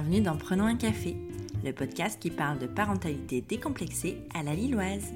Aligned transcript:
bienvenue 0.00 0.20
dans 0.20 0.36
Prenons 0.36 0.66
un 0.66 0.76
café, 0.76 1.16
le 1.64 1.72
podcast 1.72 2.20
qui 2.20 2.30
parle 2.30 2.60
de 2.60 2.68
parentalité 2.68 3.40
décomplexée 3.40 4.18
à 4.32 4.44
la 4.44 4.54
lilloise. 4.54 5.12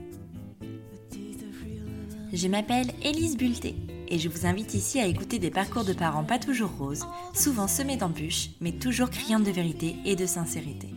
Je 2.32 2.48
m'appelle 2.48 2.90
Élise 3.04 3.36
Bulté 3.36 3.76
et 4.08 4.18
je 4.18 4.28
vous 4.28 4.44
invite 4.44 4.74
ici 4.74 4.98
à 4.98 5.06
écouter 5.06 5.38
des 5.38 5.52
parcours 5.52 5.84
de 5.84 5.92
parents 5.92 6.24
pas 6.24 6.40
toujours 6.40 6.72
roses, 6.76 7.06
souvent 7.32 7.68
semés 7.68 7.96
d'embûches, 7.96 8.50
mais 8.60 8.72
toujours 8.72 9.08
criants 9.08 9.38
de 9.38 9.52
vérité 9.52 9.94
et 10.04 10.16
de 10.16 10.26
sincérité. 10.26 10.88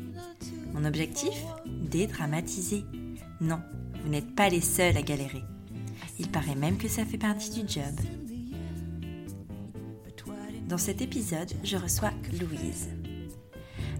Mon 0.73 0.83
objectif? 0.83 1.35
Dédramatiser. 1.67 2.85
Non, 3.39 3.59
vous 4.01 4.09
n'êtes 4.09 4.33
pas 4.33 4.49
les 4.49 4.61
seuls 4.61 4.97
à 4.97 5.03
galérer. 5.03 5.43
Il 6.17 6.29
paraît 6.29 6.55
même 6.55 6.79
que 6.79 6.87
ça 6.87 7.05
fait 7.05 7.19
partie 7.19 7.61
du 7.61 7.71
job. 7.71 7.93
Dans 10.67 10.79
cet 10.79 11.03
épisode, 11.03 11.51
je 11.63 11.77
reçois 11.77 12.09
Louise. 12.41 12.89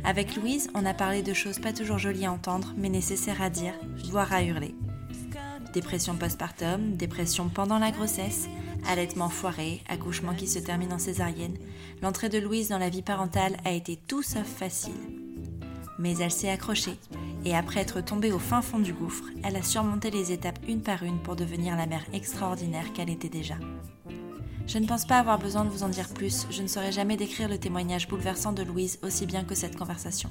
Avec 0.05 0.36
Louise, 0.36 0.70
on 0.76 0.86
a 0.86 0.94
parlé 0.94 1.23
de 1.23 1.34
choses 1.34 1.58
pas 1.58 1.73
toujours 1.73 1.98
jolies 1.98 2.27
à 2.27 2.32
entendre, 2.32 2.76
mais 2.77 2.90
nécessaires 2.90 3.41
à 3.41 3.50
dire, 3.50 3.73
voire 4.12 4.31
à 4.31 4.44
hurler. 4.44 4.76
Dépression 5.73 6.16
postpartum, 6.16 6.95
dépression 6.95 7.50
pendant 7.50 7.80
la 7.80 7.90
grossesse, 7.90 8.48
allaitement 8.88 9.30
foiré, 9.30 9.81
accouchement 9.90 10.36
qui 10.36 10.48
se 10.48 10.59
termine 10.59 10.94
en 10.94 11.00
césarienne, 11.00 11.58
l'entrée 12.04 12.30
de 12.30 12.38
Louise 12.38 12.70
dans 12.70 12.78
la 12.78 12.90
vie 12.90 13.02
parentale 13.02 13.58
a 13.66 13.72
été 13.72 13.98
tout 13.98 14.22
sauf 14.22 14.45
facile. 14.45 14.94
Mais 15.98 16.16
elle 16.20 16.31
s'est 16.31 16.50
accrochée, 16.50 17.00
et 17.44 17.56
après 17.56 17.80
être 17.80 18.00
tombée 18.02 18.31
au 18.31 18.40
fin 18.40 18.62
fond 18.62 18.80
du 18.80 18.94
gouffre, 18.94 19.26
elle 19.44 19.56
a 19.56 19.64
surmonté 19.64 20.12
les 20.12 20.31
étapes 20.31 20.59
une 20.67 20.81
par 20.81 21.02
une 21.02 21.20
pour 21.20 21.36
devenir 21.36 21.76
la 21.76 21.88
mère 21.88 22.06
extraordinaire 22.14 22.94
qu'elle 22.94 23.09
était 23.09 23.28
déjà. 23.28 23.56
Je 24.67 24.80
ne 24.80 24.88
pense 24.88 25.05
pas 25.05 25.19
avoir 25.19 25.38
besoin 25.38 25.63
de 25.63 25.69
vous 25.69 25.83
en 25.83 25.89
dire 25.89 26.09
plus, 26.13 26.47
je 26.49 26.61
ne 26.63 26.67
saurais 26.67 26.91
jamais 26.91 27.17
décrire 27.17 27.47
le 27.47 27.58
témoignage 27.59 28.08
bouleversant 28.08 28.52
de 28.52 28.63
Louise 28.63 28.97
aussi 29.03 29.27
bien 29.27 29.44
que 29.44 29.53
cette 29.53 29.77
conversation. 29.77 30.30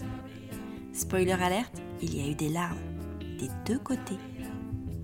Spoiler 0.92 1.32
alerte, 1.32 1.80
il 2.02 2.16
y 2.16 2.26
a 2.26 2.30
eu 2.30 2.34
des 2.34 2.48
larmes, 2.48 2.78
des 3.38 3.48
deux 3.64 3.78
côtés. 3.78 4.18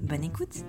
Bonne 0.03 0.25
écoute 0.25 0.65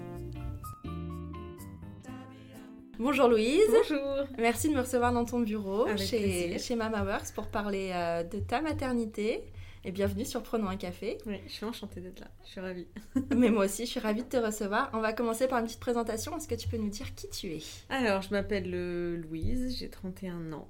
Bonjour 2.99 3.29
Louise. 3.29 3.61
Bonjour. 3.71 4.27
Merci 4.37 4.69
de 4.69 4.75
me 4.75 4.81
recevoir 4.81 5.11
dans 5.11 5.25
ton 5.25 5.39
bureau 5.39 5.87
Avec 5.87 5.97
chez, 5.97 6.19
plaisir. 6.19 6.59
chez 6.59 6.75
Mama 6.75 7.03
Works 7.03 7.33
pour 7.33 7.47
parler 7.47 7.89
euh, 7.95 8.23
de 8.23 8.37
ta 8.39 8.61
maternité. 8.61 9.43
Et 9.83 9.91
bienvenue 9.91 10.25
sur 10.25 10.43
Prenons 10.43 10.67
un 10.67 10.77
café. 10.77 11.17
Oui, 11.25 11.37
je 11.47 11.53
suis 11.53 11.65
enchantée 11.65 12.01
d'être 12.01 12.19
là. 12.19 12.27
Je 12.45 12.51
suis 12.51 12.59
ravie. 12.59 12.85
Mais 13.35 13.49
moi 13.49 13.65
aussi, 13.65 13.87
je 13.87 13.91
suis 13.91 13.99
ravie 13.99 14.21
de 14.21 14.29
te 14.29 14.37
recevoir. 14.37 14.91
On 14.93 14.99
va 14.99 15.11
commencer 15.11 15.47
par 15.47 15.57
une 15.57 15.65
petite 15.65 15.79
présentation. 15.79 16.37
Est-ce 16.37 16.47
que 16.47 16.53
tu 16.53 16.67
peux 16.67 16.77
nous 16.77 16.89
dire 16.89 17.15
qui 17.15 17.27
tu 17.29 17.47
es? 17.47 17.61
Alors, 17.89 18.21
je 18.21 18.29
m'appelle 18.29 18.69
euh, 18.75 19.17
Louise, 19.17 19.75
j'ai 19.79 19.89
31 19.89 20.53
ans. 20.53 20.69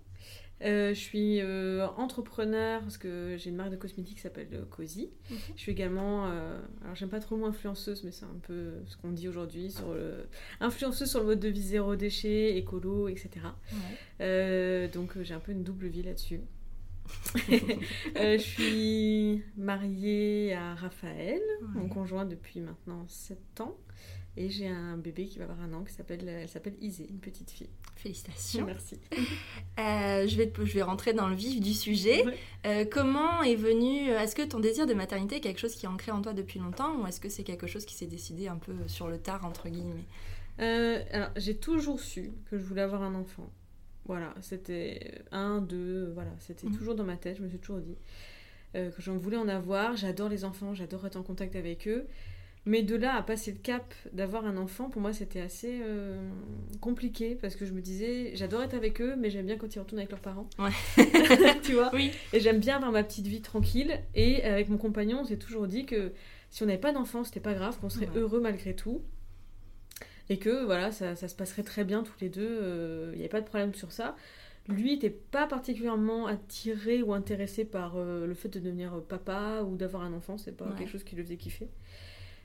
Euh, 0.64 0.94
je 0.94 1.00
suis 1.00 1.42
euh, 1.42 1.88
entrepreneur 1.98 2.82
parce 2.82 2.98
que 2.98 3.36
j'ai 3.38 3.50
une 3.50 3.58
marque 3.58 3.72
de 3.72 3.76
cosmétiques 3.76 4.16
qui 4.16 4.22
s'appelle 4.22 4.48
euh, 4.54 4.64
Cozy. 4.70 5.10
Mhm. 5.30 5.38
Je 5.56 5.62
suis 5.62 5.72
également, 5.74 6.28
euh, 6.28 6.60
alors 6.84 6.96
j'aime 6.96 7.10
pas 7.10 7.20
trop 7.20 7.36
le 7.36 7.42
mot 7.42 7.48
influenceuse, 7.48 8.04
mais 8.06 8.12
c'est 8.12 8.26
un 8.26 8.40
peu 8.44 8.76
ce 8.86 8.96
qu'on 8.96 9.12
dit 9.12 9.28
aujourd'hui 9.28 9.72
sur 9.72 9.94
le 9.94 10.28
influenceuse 10.62 11.10
sur 11.10 11.20
le 11.20 11.26
mode 11.26 11.40
de 11.40 11.50
vie 11.50 11.62
zéro 11.62 11.98
déchet, 11.98 12.56
écolo, 12.58 13.10
etc. 13.10 13.30
Donc 14.94 15.22
j'ai 15.22 15.34
un 15.34 15.40
peu 15.40 15.52
une 15.52 15.64
double 15.64 15.88
vie 15.88 16.04
là-dessus. 16.04 16.42
Euh, 18.18 18.38
je 18.38 18.44
suis 18.44 19.44
mariée 19.58 20.54
à 20.54 20.76
Raphaël, 20.76 21.42
mon 21.74 21.88
conjoint 21.88 22.26
depuis 22.26 22.60
maintenant 22.60 23.06
7 23.08 23.62
ans. 23.62 23.78
Et 24.38 24.50
j'ai 24.50 24.68
un 24.68 24.96
bébé 24.98 25.26
qui 25.26 25.40
va 25.40 25.44
avoir 25.46 25.60
un 25.62 25.74
an, 25.74 25.84
qui 25.84 25.94
s'appelle, 25.94 26.26
elle 26.28 26.48
s'appelle 26.48 26.76
Isée, 26.80 27.06
une 27.10 27.20
petite 27.20 27.52
fille. 27.52 27.70
Félicitations. 27.96 28.66
Merci. 28.66 28.98
Euh, 29.80 30.28
je, 30.28 30.38
vais, 30.38 30.48
te- 30.50 30.64
je 30.64 30.74
vais 30.74 30.84
rentrer 30.84 31.14
dans 31.14 31.28
le 31.28 31.36
vif 31.36 31.60
du 31.60 31.74
sujet. 31.74 32.24
Ouais. 32.26 32.38
Euh, 32.68 32.86
comment 32.90 33.42
est 33.42 33.56
venu. 33.56 34.10
Est-ce 34.12 34.36
que 34.36 34.44
ton 34.44 34.60
désir 34.60 34.86
de 34.86 34.94
maternité 34.94 35.38
est 35.38 35.42
quelque 35.42 35.58
chose 35.60 35.74
qui 35.76 35.86
est 35.86 35.90
ancré 35.90 36.12
en 36.12 36.22
toi 36.22 36.34
depuis 36.34 36.60
longtemps 36.60 36.96
ou 37.02 37.08
est-ce 37.08 37.20
que 37.20 37.30
c'est 37.30 37.44
quelque 37.44 37.66
chose 37.68 37.86
qui 37.86 37.96
s'est 37.96 38.06
décidé 38.06 38.48
un 38.48 38.58
peu 38.58 38.74
sur 38.88 39.08
le 39.08 39.18
tard, 39.18 39.44
entre 39.46 39.70
guillemets? 39.70 40.06
Euh, 40.60 41.02
alors, 41.12 41.30
j'ai 41.36 41.56
toujours 41.58 42.00
su 42.00 42.32
que 42.50 42.58
je 42.60 42.64
voulais 42.64 42.84
avoir 42.84 43.02
un 43.02 43.16
enfant. 43.16 43.50
Voilà, 44.06 44.34
c'était 44.42 45.22
un, 45.32 45.62
deux, 45.62 46.12
voilà, 46.14 46.32
c'était 46.40 46.68
Mhm. 46.68 46.78
toujours 46.78 46.96
dans 46.96 47.04
ma 47.04 47.18
tête, 47.18 47.38
je 47.38 47.44
me 47.44 47.50
suis 47.50 47.60
toujours 47.60 47.82
dit 47.82 47.96
euh, 48.76 48.90
que 48.90 49.02
j'en 49.02 49.18
voulais 49.18 49.38
en 49.38 49.48
avoir. 49.48 49.96
J'adore 49.98 50.30
les 50.30 50.44
enfants, 50.46 50.74
j'adore 50.74 51.06
être 51.06 51.18
en 51.18 51.24
contact 51.24 51.56
avec 51.56 51.88
eux. 51.88 52.06
Mais 52.66 52.84
de 52.84 52.96
là 52.96 53.16
à 53.16 53.24
passer 53.24 53.52
le 53.52 53.58
cap 53.58 53.92
d'avoir 54.14 54.46
un 54.46 54.56
enfant, 54.56 54.90
pour 54.90 55.02
moi, 55.02 55.14
c'était 55.14 55.42
assez 55.42 55.80
euh, 55.82 56.30
compliqué 56.80 57.34
parce 57.36 57.56
que 57.56 57.66
je 57.66 57.74
me 57.74 57.82
disais, 57.82 58.32
j'adore 58.36 58.62
être 58.62 58.76
avec 58.76 59.02
eux, 59.02 59.16
mais 59.18 59.30
j'aime 59.32 59.48
bien 59.48 59.58
quand 59.58 59.74
ils 59.76 59.80
retournent 59.80 60.00
avec 60.00 60.12
leurs 60.12 60.20
parents. 60.22 60.48
Ouais. 60.60 60.70
tu 61.64 61.74
vois? 61.74 61.90
Oui. 61.94 62.12
Et 62.34 62.40
j'aime 62.40 62.60
bien 62.60 62.76
avoir 62.76 62.92
ma 62.92 63.04
petite 63.04 63.26
vie 63.28 63.42
tranquille. 63.42 64.00
Et 64.14 64.44
avec 64.44 64.70
mon 64.70 64.78
compagnon, 64.78 65.22
on 65.22 65.26
s'est 65.26 65.38
toujours 65.38 65.66
dit 65.68 65.86
que 65.88 66.12
si 66.52 66.62
on 66.62 66.68
n'avait 66.68 66.78
pas 66.80 66.92
d'enfant, 66.94 67.24
c'était 67.24 67.40
pas 67.40 67.54
grave, 67.56 67.80
qu'on 67.80 67.90
serait 67.90 68.08
Ouais. 68.10 68.18
heureux 68.20 68.40
malgré 68.42 68.76
tout. 68.76 69.02
Et 70.32 70.38
que 70.38 70.64
voilà, 70.66 70.92
ça, 70.92 71.16
ça 71.16 71.28
se 71.28 71.36
passerait 71.36 71.64
très 71.64 71.84
bien 71.84 72.04
tous 72.04 72.14
les 72.22 72.30
deux, 72.30 73.10
il 73.14 73.18
n'y 73.18 73.22
avait 73.24 73.30
pas 73.30 73.42
de 73.42 73.46
problème 73.48 73.74
sur 73.74 73.92
ça. 73.92 74.16
Lui 74.70 74.92
n'était 74.94 75.10
pas 75.10 75.48
particulièrement 75.48 76.28
attiré 76.28 77.02
ou 77.02 77.14
intéressé 77.14 77.66
par 77.66 77.94
euh, 77.98 78.26
le 78.28 78.34
fait 78.34 78.48
de 78.48 78.60
devenir 78.60 79.02
papa 79.10 79.64
ou 79.68 79.76
d'avoir 79.76 80.04
un 80.04 80.14
enfant, 80.14 80.38
c'est 80.38 80.56
pas 80.56 80.66
Ouais. 80.66 80.76
quelque 80.78 80.90
chose 80.90 81.04
qui 81.04 81.16
le 81.16 81.24
faisait 81.24 81.36
kiffer. 81.36 81.68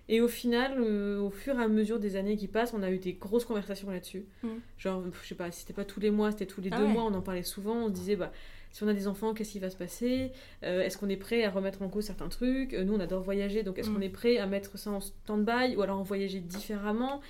Et 0.08 0.20
au 0.20 0.28
final, 0.28 0.76
euh, 0.78 1.20
au 1.20 1.30
fur 1.30 1.58
et 1.60 1.62
à 1.62 1.68
mesure 1.68 1.98
des 2.00 2.16
années 2.16 2.36
qui 2.36 2.48
passent, 2.48 2.72
on 2.74 2.82
a 2.82 2.90
eu 2.90 2.98
des 2.98 3.12
grosses 3.14 3.44
conversations 3.44 3.90
là-dessus. 3.90 4.24
Mm. 4.42 4.48
Genre, 4.78 5.02
je 5.22 5.28
sais 5.28 5.34
pas, 5.34 5.50
c'était 5.50 5.72
pas 5.74 5.84
tous 5.84 6.00
les 6.00 6.10
mois, 6.10 6.30
c'était 6.32 6.46
tous 6.46 6.60
les 6.60 6.70
Ah 6.72 6.78
deux 6.78 6.84
ouais. 6.86 6.92
mois, 6.92 7.04
on 7.04 7.14
en 7.14 7.22
parlait 7.22 7.42
souvent, 7.42 7.76
on 7.84 7.88
se 7.88 7.92
disait, 7.92 8.16
bah, 8.16 8.32
si 8.72 8.82
on 8.82 8.88
a 8.88 8.94
des 8.94 9.08
enfants, 9.08 9.34
qu'est-ce 9.34 9.52
qui 9.52 9.58
va 9.58 9.68
se 9.70 9.76
passer? 9.76 10.32
Euh, 10.64 10.82
Est-ce 10.82 10.96
qu'on 10.96 11.08
est 11.08 11.16
prêt 11.16 11.44
à 11.44 11.50
remettre 11.50 11.82
en 11.82 11.88
cause 11.88 12.04
certains 12.04 12.28
trucs? 12.28 12.72
Euh, 12.72 12.82
Nous, 12.84 12.94
on 12.94 13.00
adore 13.00 13.22
voyager, 13.22 13.62
donc 13.62 13.78
est-ce 13.78 13.90
Mm. 13.90 13.94
qu'on 13.94 14.00
est 14.00 14.08
prêt 14.08 14.38
à 14.38 14.46
mettre 14.46 14.78
ça 14.78 14.90
en 14.90 15.00
stand-by 15.00 15.76
ou 15.76 15.82
alors 15.82 15.98
en 15.98 16.02
voyager 16.02 16.40
différemment? 16.40 17.20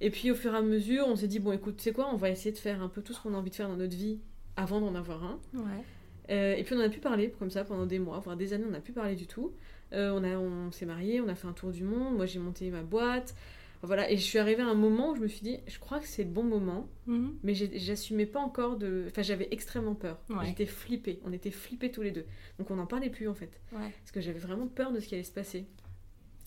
Et 0.00 0.10
puis 0.10 0.30
au 0.30 0.34
fur 0.34 0.54
et 0.54 0.56
à 0.56 0.62
mesure, 0.62 1.06
on 1.08 1.16
s'est 1.16 1.28
dit, 1.28 1.38
bon, 1.40 1.52
écoute, 1.52 1.76
tu 1.76 1.82
sais 1.84 1.92
quoi, 1.92 2.08
on 2.12 2.16
va 2.16 2.30
essayer 2.30 2.52
de 2.52 2.58
faire 2.58 2.82
un 2.82 2.88
peu 2.88 3.02
tout 3.02 3.12
ce 3.12 3.20
qu'on 3.20 3.34
a 3.34 3.36
envie 3.36 3.50
de 3.50 3.54
faire 3.54 3.68
dans 3.68 3.76
notre 3.76 3.96
vie 3.96 4.18
avant 4.56 4.80
d'en 4.80 4.94
avoir 4.94 5.22
un. 5.24 5.38
Ouais. 5.54 5.84
Euh, 6.30 6.54
et 6.54 6.62
puis 6.64 6.74
on 6.74 6.78
en 6.78 6.84
a 6.84 6.88
pu 6.88 7.00
parler 7.00 7.30
comme 7.38 7.50
ça 7.50 7.64
pendant 7.64 7.86
des 7.86 7.98
mois, 7.98 8.18
voire 8.20 8.36
des 8.36 8.52
années, 8.52 8.64
on 8.66 8.70
n'a 8.72 8.80
pu 8.80 8.92
parler 8.92 9.16
du 9.16 9.26
tout. 9.26 9.52
Euh, 9.92 10.10
on 10.14 10.22
a, 10.22 10.36
on 10.38 10.70
s'est 10.70 10.86
mariés, 10.86 11.20
on 11.20 11.28
a 11.28 11.34
fait 11.34 11.48
un 11.48 11.52
tour 11.52 11.70
du 11.70 11.82
monde. 11.82 12.16
Moi 12.16 12.24
j'ai 12.26 12.38
monté 12.38 12.70
ma 12.70 12.82
boîte, 12.82 13.34
voilà. 13.82 14.08
Et 14.10 14.16
je 14.16 14.22
suis 14.22 14.38
arrivée 14.38 14.62
à 14.62 14.68
un 14.68 14.74
moment 14.74 15.10
où 15.10 15.16
je 15.16 15.20
me 15.20 15.26
suis 15.28 15.40
dit, 15.42 15.58
je 15.66 15.78
crois 15.80 15.98
que 15.98 16.06
c'est 16.06 16.22
le 16.22 16.30
bon 16.30 16.44
moment, 16.44 16.88
Mhm. 17.06 17.34
mais 17.42 17.54
j'assumais 17.54 18.26
pas 18.26 18.38
encore 18.40 18.76
de, 18.76 19.04
enfin 19.08 19.22
j'avais 19.22 19.48
extrêmement 19.50 19.94
peur. 19.96 20.18
Ouais. 20.30 20.46
J'étais 20.46 20.66
flippée, 20.66 21.18
on 21.24 21.32
était 21.32 21.50
flippés 21.50 21.90
tous 21.90 22.02
les 22.02 22.12
deux. 22.12 22.24
Donc 22.60 22.70
on 22.70 22.76
n'en 22.76 22.86
parlait 22.86 23.10
plus 23.10 23.26
en 23.28 23.34
fait, 23.34 23.60
Ouais. 23.72 23.90
parce 24.00 24.12
que 24.12 24.20
j'avais 24.20 24.38
vraiment 24.38 24.68
peur 24.68 24.92
de 24.92 25.00
ce 25.00 25.08
qui 25.08 25.14
allait 25.14 25.24
se 25.24 25.32
passer. 25.32 25.66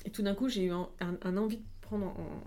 Et 0.06 0.10
tout 0.12 0.22
d'un 0.24 0.34
coup 0.36 0.48
j'ai 0.48 0.64
eu 0.64 0.72
un, 0.72 0.88
un- 1.02 1.18
un 1.24 1.36
envie 1.38 1.58
de 1.58 1.64
prendre, 1.82 2.06
en- 2.06 2.44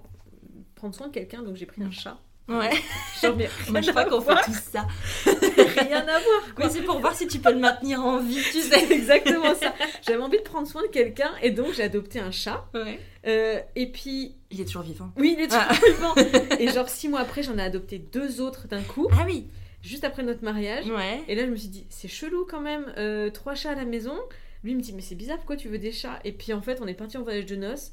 prendre 0.76 0.94
soin 0.94 1.08
de 1.08 1.12
quelqu'un, 1.12 1.42
donc 1.42 1.56
j'ai 1.56 1.66
pris 1.66 1.82
un 1.82 1.90
chat. 1.90 2.18
Ouais. 2.48 2.70
Genre, 3.20 3.34
mais 3.36 3.50
Moi, 3.70 3.80
je 3.80 3.90
crois 3.90 4.04
qu'on 4.04 4.20
fait 4.20 4.34
tout 4.44 4.52
ça. 4.52 4.86
rien 5.26 5.98
à 6.06 6.20
voir. 6.20 6.42
Mais 6.58 6.68
c'est 6.68 6.82
pour 6.82 7.00
voir 7.00 7.12
si 7.14 7.26
tu 7.26 7.40
peux 7.40 7.50
le 7.52 7.58
maintenir 7.58 8.04
en 8.04 8.18
vie, 8.20 8.38
tu 8.52 8.60
sais. 8.60 8.92
Exactement 8.92 9.52
ça. 9.56 9.74
J'avais 10.06 10.22
envie 10.22 10.38
de 10.38 10.42
prendre 10.44 10.68
soin 10.68 10.82
de 10.82 10.86
quelqu'un 10.88 11.32
et 11.42 11.50
donc 11.50 11.72
j'ai 11.74 11.82
adopté 11.82 12.20
un 12.20 12.30
chat. 12.30 12.64
Ouais. 12.72 13.00
Euh, 13.26 13.58
et 13.74 13.90
puis, 13.90 14.36
Il 14.52 14.60
est 14.60 14.64
toujours 14.64 14.82
vivant. 14.82 15.10
oui, 15.16 15.34
il 15.36 15.42
est 15.42 15.48
toujours 15.48 15.64
Ah. 15.68 15.74
vivant. 15.74 16.58
Et 16.60 16.68
genre 16.68 16.88
six 16.88 17.08
mois 17.08 17.20
après, 17.20 17.42
j'en 17.42 17.58
ai 17.58 17.62
adopté 17.62 17.98
deux 17.98 18.40
autres 18.40 18.68
d'un 18.68 18.82
coup, 18.82 19.08
Ah 19.12 19.24
oui. 19.26 19.48
juste 19.82 20.04
après 20.04 20.22
notre 20.22 20.44
mariage. 20.44 20.86
Ouais. 20.86 21.22
Et 21.26 21.34
là, 21.34 21.46
je 21.46 21.50
me 21.50 21.56
suis 21.56 21.68
dit, 21.68 21.84
c'est 21.88 22.06
chelou 22.08 22.46
quand 22.48 22.60
même, 22.60 22.92
euh, 22.96 23.28
trois 23.30 23.56
chats 23.56 23.70
à 23.72 23.74
la 23.74 23.84
maison. 23.84 24.14
Lui 24.62 24.70
il 24.72 24.76
me 24.76 24.82
dit, 24.82 24.92
mais 24.92 25.02
c'est 25.02 25.14
bizarre, 25.16 25.38
pourquoi 25.38 25.56
tu 25.56 25.68
veux 25.68 25.78
des 25.78 25.90
chats? 25.92 26.18
Et 26.24 26.30
puis 26.32 26.52
en 26.52 26.62
fait, 26.62 26.78
on 26.80 26.86
est 26.86 26.94
parti 26.94 27.16
en 27.18 27.22
voyage 27.22 27.46
de 27.46 27.56
noces. 27.56 27.90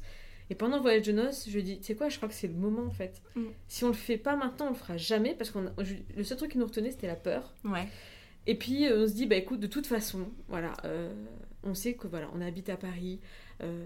Et 0.54 0.56
pendant 0.56 0.76
le 0.76 0.82
voyage 0.82 1.02
de 1.02 1.10
noces, 1.10 1.46
je 1.48 1.52
lui 1.52 1.58
ai 1.58 1.62
dit, 1.64 1.78
tu 1.78 1.84
sais 1.86 1.96
quoi, 1.96 2.08
je 2.08 2.16
crois 2.16 2.28
que 2.28 2.34
c'est 2.34 2.46
le 2.46 2.54
moment 2.54 2.84
en 2.84 2.90
fait. 2.92 3.20
Mm. 3.34 3.42
Si 3.66 3.82
on 3.82 3.88
le 3.88 3.92
fait 3.94 4.16
pas 4.18 4.36
maintenant, 4.36 4.66
on 4.66 4.70
le 4.70 4.76
fera 4.76 4.96
jamais 4.96 5.34
parce 5.34 5.50
que 5.50 5.58
le 6.16 6.22
seul 6.22 6.38
truc 6.38 6.52
qui 6.52 6.58
nous 6.58 6.66
retenait, 6.66 6.92
c'était 6.92 7.08
la 7.08 7.16
peur. 7.16 7.52
Ouais. 7.64 7.88
Et 8.46 8.54
puis 8.54 8.86
euh, 8.86 9.02
on 9.02 9.08
se 9.08 9.14
dit, 9.14 9.26
bah 9.26 9.34
écoute, 9.34 9.58
de 9.58 9.66
toute 9.66 9.88
façon, 9.88 10.28
voilà, 10.48 10.74
euh, 10.84 11.12
on 11.64 11.74
sait 11.74 11.94
que 11.94 12.06
voilà, 12.06 12.28
on 12.36 12.40
habite 12.40 12.68
à 12.68 12.76
Paris, 12.76 13.18
euh, 13.64 13.84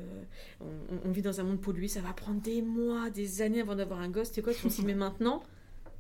on, 0.61 1.09
on- 1.09 1.11
vit 1.11 1.23
dans 1.23 1.41
un 1.41 1.45
monde 1.45 1.61
pollué, 1.63 1.89
ça 1.89 2.01
va 2.03 2.13
prendre 2.13 2.43
des 2.43 2.61
mois, 2.61 3.09
des 3.09 3.41
années 3.41 3.63
avant 3.63 3.75
d'avoir 3.77 4.01
un 4.01 4.11
gosse. 4.11 4.29
C'est 4.31 4.43
quoi 4.43 4.53
si 4.53 4.67
on 4.67 4.71
s'y 4.71 4.85
met 4.85 4.95
maintenant 4.95 5.43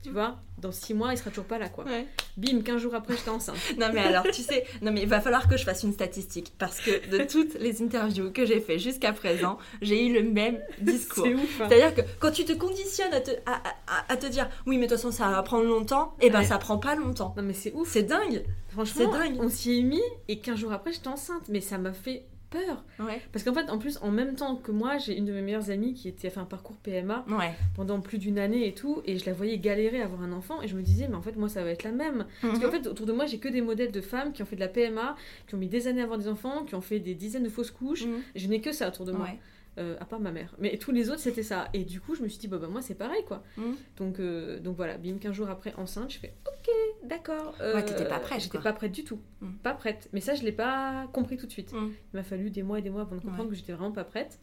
Tu 0.03 0.11
vois, 0.11 0.37
dans 0.59 0.71
six 0.71 0.95
mois, 0.95 1.12
il 1.12 1.19
sera 1.19 1.31
toujours 1.31 1.45
pas 1.47 1.59
là, 1.59 1.69
quoi. 1.69 1.85
Ouais. 1.85 2.06
Bim, 2.37 2.61
15 2.62 2.81
jours 2.81 2.95
après, 2.95 3.17
j'étais 3.17 3.31
enceinte. 3.39 3.56
Non 3.79 3.89
mais 3.93 3.99
alors, 4.00 4.23
tu 4.33 4.43
sais, 4.43 4.65
non 4.81 4.93
mais 4.93 5.03
il 5.03 5.09
va 5.09 5.21
falloir 5.21 5.49
que 5.49 5.56
je 5.56 5.65
fasse 5.65 5.83
une 5.83 5.93
statistique 5.93 6.53
parce 6.56 6.79
que 6.81 7.11
de 7.11 7.25
toutes 7.25 7.55
les 7.55 7.83
interviews 7.83 8.31
que 8.31 8.47
j'ai 8.47 8.61
fait 8.61 8.79
jusqu'à 8.79 9.12
présent, 9.12 9.59
j'ai 9.83 10.06
eu 10.06 10.12
le 10.15 10.23
même 10.23 10.61
discours. 10.81 11.25
C'est 11.27 11.35
ouf. 11.35 11.61
hein. 11.61 11.67
C'est-à-dire 11.69 11.95
que 11.97 12.09
quand 12.21 12.31
tu 12.31 12.45
te 12.45 12.53
conditionnes 12.53 13.12
à 13.12 13.21
te, 13.21 13.33
à, 13.45 13.55
à- 13.89 14.12
à 14.12 14.17
te 14.17 14.27
dire 14.27 14.49
oui 14.67 14.77
mais 14.79 14.87
de 14.87 14.93
toute 14.95 14.99
façon 15.03 15.11
ça 15.11 15.29
va 15.31 15.43
prendre 15.43 15.65
longtemps, 15.65 16.15
et 16.21 16.31
ben 16.31 16.39
Ouais. 16.41 16.45
ça 16.47 16.59
prend 16.59 16.79
pas 16.79 16.95
longtemps. 16.95 17.35
Non 17.37 17.43
mais 17.43 17.53
c'est 17.55 17.73
ouf. 17.75 17.89
C'est 17.91 18.05
dingue. 18.05 18.45
Franchement, 18.71 19.11
c'est 19.12 19.19
dingue. 19.19 19.37
on 19.41 19.49
s'y 19.49 19.81
est 19.81 19.83
mis 19.83 20.03
et 20.29 20.39
15 20.39 20.59
jours 20.61 20.73
après, 20.73 20.93
j'étais 20.93 21.09
enceinte. 21.09 21.43
Mais 21.49 21.61
ça 21.61 21.77
m'a 21.77 21.93
fait 21.93 22.23
peur. 22.50 22.85
Ouais. 22.99 23.21
Parce 23.33 23.45
qu'en 23.45 23.53
fait, 23.55 23.69
en 23.71 23.79
plus, 23.79 23.99
en 24.03 24.11
même 24.11 24.35
temps 24.35 24.56
que 24.56 24.73
moi, 24.73 24.99
j'ai 24.99 25.17
une 25.17 25.25
de 25.25 25.33
mes 25.33 25.43
meilleures 25.43 25.71
amies 25.71 25.95
qui 25.95 26.09
était, 26.09 26.29
a 26.29 26.31
fait 26.31 26.41
un 26.41 26.45
parcours 26.45 26.77
PMA 26.77 27.25
Ouais. 27.29 27.53
pendant 27.77 28.00
plus 28.00 28.19
d'une 28.19 28.39
année 28.39 28.67
et 28.67 28.75
tout, 28.75 29.03
et 29.05 29.19
je 29.19 29.27
la 29.27 29.33
voyais 29.33 29.59
galérer 29.59 30.00
à 30.00 30.05
avoir 30.05 30.23
un 30.23 30.33
enfant, 30.33 30.62
et 30.62 30.69
je 30.69 30.77
me 30.77 30.83
disais, 30.83 31.09
mais 31.09 31.15
en 31.17 31.23
fait, 31.23 31.37
moi, 31.37 31.49
ça 31.49 31.62
va 31.62 31.71
être 31.71 31.83
la 31.85 31.93
même. 31.93 32.27
Parce 32.41 32.59
qu'en 32.59 32.71
fait, 32.71 32.87
autour 32.87 33.06
de 33.06 33.12
moi, 33.12 33.27
j'ai 33.27 33.39
que 33.39 33.49
des 33.49 33.61
modèles 33.62 33.93
de 33.93 34.00
femmes 34.00 34.33
qui 34.33 34.43
ont 34.43 34.47
fait 34.47 34.56
de 34.56 34.61
la 34.61 34.69
PMA, 34.69 35.17
qui 35.47 35.55
ont 35.55 35.59
mis 35.59 35.69
des 35.69 35.87
années 35.89 36.00
à 36.00 36.05
avoir 36.05 36.19
des 36.19 36.29
enfants, 36.29 36.65
qui 36.65 36.75
ont 36.75 36.81
fait 36.81 37.00
des 37.00 37.15
dizaines 37.15 37.45
de 37.45 37.49
fausses 37.49 37.71
couches. 37.71 38.06
Mhm. 38.06 38.21
Je 38.35 38.47
n'ai 38.49 38.61
que 38.61 38.73
ça 38.73 38.89
autour 38.89 39.05
de 39.05 39.12
moi, 39.12 39.27
Ouais. 39.27 39.39
Euh, 39.79 39.97
à 40.01 40.05
part 40.05 40.21
ma 40.21 40.31
mère. 40.33 40.55
Mais 40.59 40.77
tous 40.77 40.91
les 40.93 41.09
autres, 41.11 41.21
c'était 41.21 41.43
ça. 41.43 41.69
Et 41.73 41.85
du 41.85 42.01
coup, 42.01 42.15
je 42.15 42.23
me 42.23 42.29
suis 42.29 42.39
dit, 42.39 42.49
bah, 42.49 42.59
bah 42.59 42.69
moi, 42.69 42.83
c'est 42.83 42.95
pareil, 42.97 43.25
quoi. 43.27 43.43
Mhm. 43.57 43.77
Donc, 43.97 44.21
euh, 44.21 44.59
donc 44.61 44.77
voilà, 44.77 44.99
bim, 44.99 45.19
15 45.19 45.33
jours 45.33 45.49
après, 45.49 45.73
enceinte, 45.77 46.13
je 46.13 46.19
fais, 46.19 46.35
ok, 46.47 46.71
d'accord. 47.09 47.55
euh, 47.61 47.75
Ouais, 47.75 47.85
t'étais 47.85 48.07
pas 48.07 48.19
prête, 48.19 48.41
J'étais 48.41 48.59
pas 48.59 48.73
prête 48.73 48.93
du 48.93 49.05
tout. 49.05 49.21
Mm. 49.41 49.53
Pas 49.63 49.75
prête. 49.75 50.09
Mais 50.13 50.21
ça, 50.21 50.35
je 50.35 50.43
l'ai 50.43 50.53
pas 50.53 51.07
compris 51.13 51.37
tout 51.37 51.47
de 51.47 51.53
suite. 51.53 51.73
Mm. 51.73 51.91
Il 52.13 52.17
m'a 52.17 52.23
fallu 52.25 52.51
des 52.51 52.63
mois 52.63 52.79
et 52.79 52.83
des 52.83 52.91
mois 52.91 53.03
avant 53.03 53.17
de 53.17 53.21
comprendre 53.23 53.45
Ouais. 53.45 53.51
que 53.51 53.55
j'étais 53.57 53.73
vraiment 53.73 53.93
pas 53.93 54.05
prête. 54.05 54.39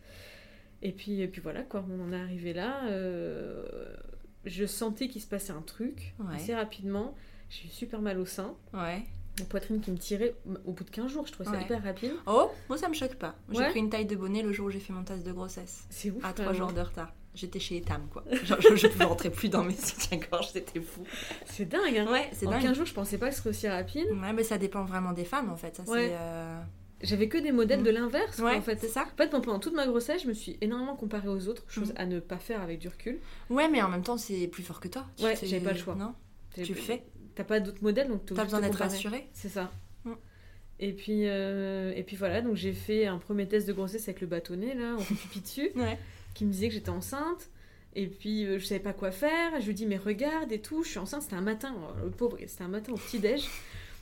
Et 0.82 0.92
puis, 0.92 1.22
et 1.22 1.28
puis 1.28 1.42
voilà, 1.42 1.64
quoi, 1.64 1.86
on 1.90 2.00
en 2.04 2.12
est 2.14 2.20
arrivé 2.20 2.54
là. 2.54 2.86
euh, 2.88 3.64
je 4.46 4.66
sentais 4.66 5.08
qu'il 5.08 5.22
se 5.22 5.28
passait 5.28 5.54
un 5.54 5.62
truc 5.62 6.14
Ouais. 6.20 6.36
assez 6.36 6.54
rapidement. 6.54 7.16
J'ai 7.50 7.66
eu 7.68 7.70
super 7.72 8.02
mal 8.02 8.20
au 8.20 8.26
sein, 8.26 8.56
Ouais. 8.74 9.04
La 9.40 9.46
poitrine 9.46 9.82
qui 9.82 9.92
me 9.92 9.98
tirait 9.98 10.34
au 10.66 10.72
bout 10.72 10.84
de 10.84 10.90
15 10.90 11.12
jours. 11.12 11.26
Je 11.28 11.32
trouvais 11.34 11.50
ça 11.50 11.56
Ouais. 11.56 11.64
hyper 11.64 11.84
rapide. 11.84 12.14
Oh, 12.28 12.50
moi 12.70 12.78
ça 12.78 12.88
me 12.90 12.94
choque 12.94 13.16
pas. 13.16 13.36
J'ai 13.52 13.60
Ouais. 13.60 13.70
pris 13.70 13.80
une 13.80 13.90
taille 13.90 14.06
de 14.06 14.16
bonnet 14.16 14.42
le 14.42 14.52
jour 14.52 14.68
où 14.68 14.70
j'ai 14.70 14.80
fait 14.80 14.94
mon 14.94 15.04
test 15.04 15.24
de 15.26 15.32
grossesse. 15.32 15.86
C'est 15.90 16.12
ouf. 16.12 16.24
À 16.24 16.32
trois 16.34 16.46
vraiment. 16.52 16.68
jours 16.70 16.74
de 16.74 16.82
retard. 16.82 17.14
J'étais 17.34 17.60
chez 17.60 17.76
Etam, 17.78 18.08
quoi. 18.14 18.24
Genre, 18.46 18.62
je, 18.62 18.76
je 18.78 18.88
pouvais 18.88 19.04
rentrer 19.04 19.30
plus 19.30 19.50
dans 19.50 19.62
mes 19.64 19.74
soutiens-gorge, 19.76 20.52
c'était 20.54 20.80
fou. 20.80 21.04
C'est 21.46 21.66
dingue, 21.66 21.98
hein. 21.98 22.10
Ouais, 22.10 22.30
c'est 22.32 22.48
En 22.48 22.52
dingue. 22.52 22.62
15 22.62 22.78
jours, 22.78 22.86
je 22.86 22.94
pensais 22.94 23.18
pas 23.18 23.28
que 23.28 23.34
ce 23.36 23.40
serait 23.42 23.50
aussi 23.50 23.68
rapide. 23.68 24.08
Ouais, 24.12 24.32
mais 24.32 24.44
ça 24.44 24.58
dépend 24.58 24.86
vraiment 24.86 25.12
des 25.12 25.26
femmes, 25.26 25.50
en 25.50 25.58
fait. 25.58 25.76
Ça, 25.76 25.84
Ouais. 25.84 26.08
c'est. 26.08 26.16
euh, 26.18 26.62
J'avais 27.02 27.28
que 27.28 27.38
des 27.38 27.52
modèles 27.52 27.81
Mm. 27.81 27.84
de 27.84 27.90
l'inverse, 27.90 28.38
quoi, 28.38 28.52
Ouais, 28.52 28.56
en 28.58 28.62
fait. 28.62 28.80
c'est 28.80 28.88
ça. 28.88 29.02
En 29.04 29.18
fait, 29.18 29.30
pendant 29.30 29.60
toute 29.60 29.74
ma 29.76 29.86
grossesse, 29.86 30.24
je 30.24 30.30
me 30.30 30.34
suis 30.34 30.58
énormément 30.62 30.96
comparée 30.96 31.28
aux 31.28 31.50
autres, 31.50 31.64
chose 31.68 31.90
Mm. 31.90 31.98
à 31.98 32.06
ne 32.06 32.20
pas 32.22 32.38
faire 32.38 32.62
avec 32.62 32.80
du 32.80 32.88
recul. 32.88 33.20
Ouais, 33.50 33.68
mais 33.68 33.81
en 33.81 33.90
même 33.90 34.02
temps, 34.04 34.18
c'est 34.18 34.48
plus 34.48 34.64
fort 34.64 34.80
que 34.80 34.88
toi. 34.88 35.06
Tu 35.18 35.26
Ouais, 35.26 35.36
j'avais 35.44 35.60
pas 35.60 35.74
le 35.74 35.78
choix. 35.78 35.96
Non, 35.96 36.14
tu 36.54 36.62
le 36.62 36.74
fais. 36.74 37.04
T'as 37.36 37.44
pas 37.44 37.60
d'autres 37.60 37.84
modèles, 37.84 38.08
donc 38.08 38.26
T'as 38.26 38.44
besoin 38.44 38.62
d'être 38.62 38.78
rassuré. 38.78 39.28
C'est 39.34 39.50
ça. 39.50 39.72
Mm. 40.06 40.12
Et 40.80 40.94
puis, 40.94 41.28
euh, 41.28 41.94
et 41.96 42.04
puis 42.04 42.16
voilà, 42.16 42.42
donc 42.42 42.56
j'ai 42.56 42.74
fait 42.74 43.06
un 43.06 43.18
premier 43.18 43.48
test 43.48 43.68
de 43.68 43.74
grossesse 43.74 44.08
avec 44.08 44.22
le 44.22 44.28
bâtonnet, 44.28 44.74
là, 44.76 44.96
on 44.98 45.00
fait 45.00 45.16
pipi 45.16 45.42
dessus, 45.42 45.72
Ouais. 45.76 45.98
qui 46.34 46.46
me 46.46 46.52
disait 46.52 46.68
que 46.70 46.74
j'étais 46.74 46.90
enceinte. 46.90 47.50
Et 47.98 48.08
puis 48.08 48.46
euh, 48.46 48.60
je 48.60 48.66
savais 48.66 48.82
pas 48.82 48.92
quoi 48.92 49.12
faire. 49.12 49.62
Je 49.62 49.68
lui 49.68 49.74
dis 49.74 49.86
mais 49.86 49.96
regarde 49.98 50.52
et 50.52 50.60
tout, 50.60 50.84
je 50.84 50.90
suis 50.90 51.00
enceinte. 51.00 51.22
C'était 51.22 51.36
un 51.38 51.42
matin, 51.42 51.74
oh, 51.78 51.94
le 52.04 52.12
pauvre, 52.12 52.38
c'était 52.46 52.64
un 52.64 52.68
matin 52.68 52.92
au 52.92 52.98
petit 52.98 53.20
déj. 53.20 53.48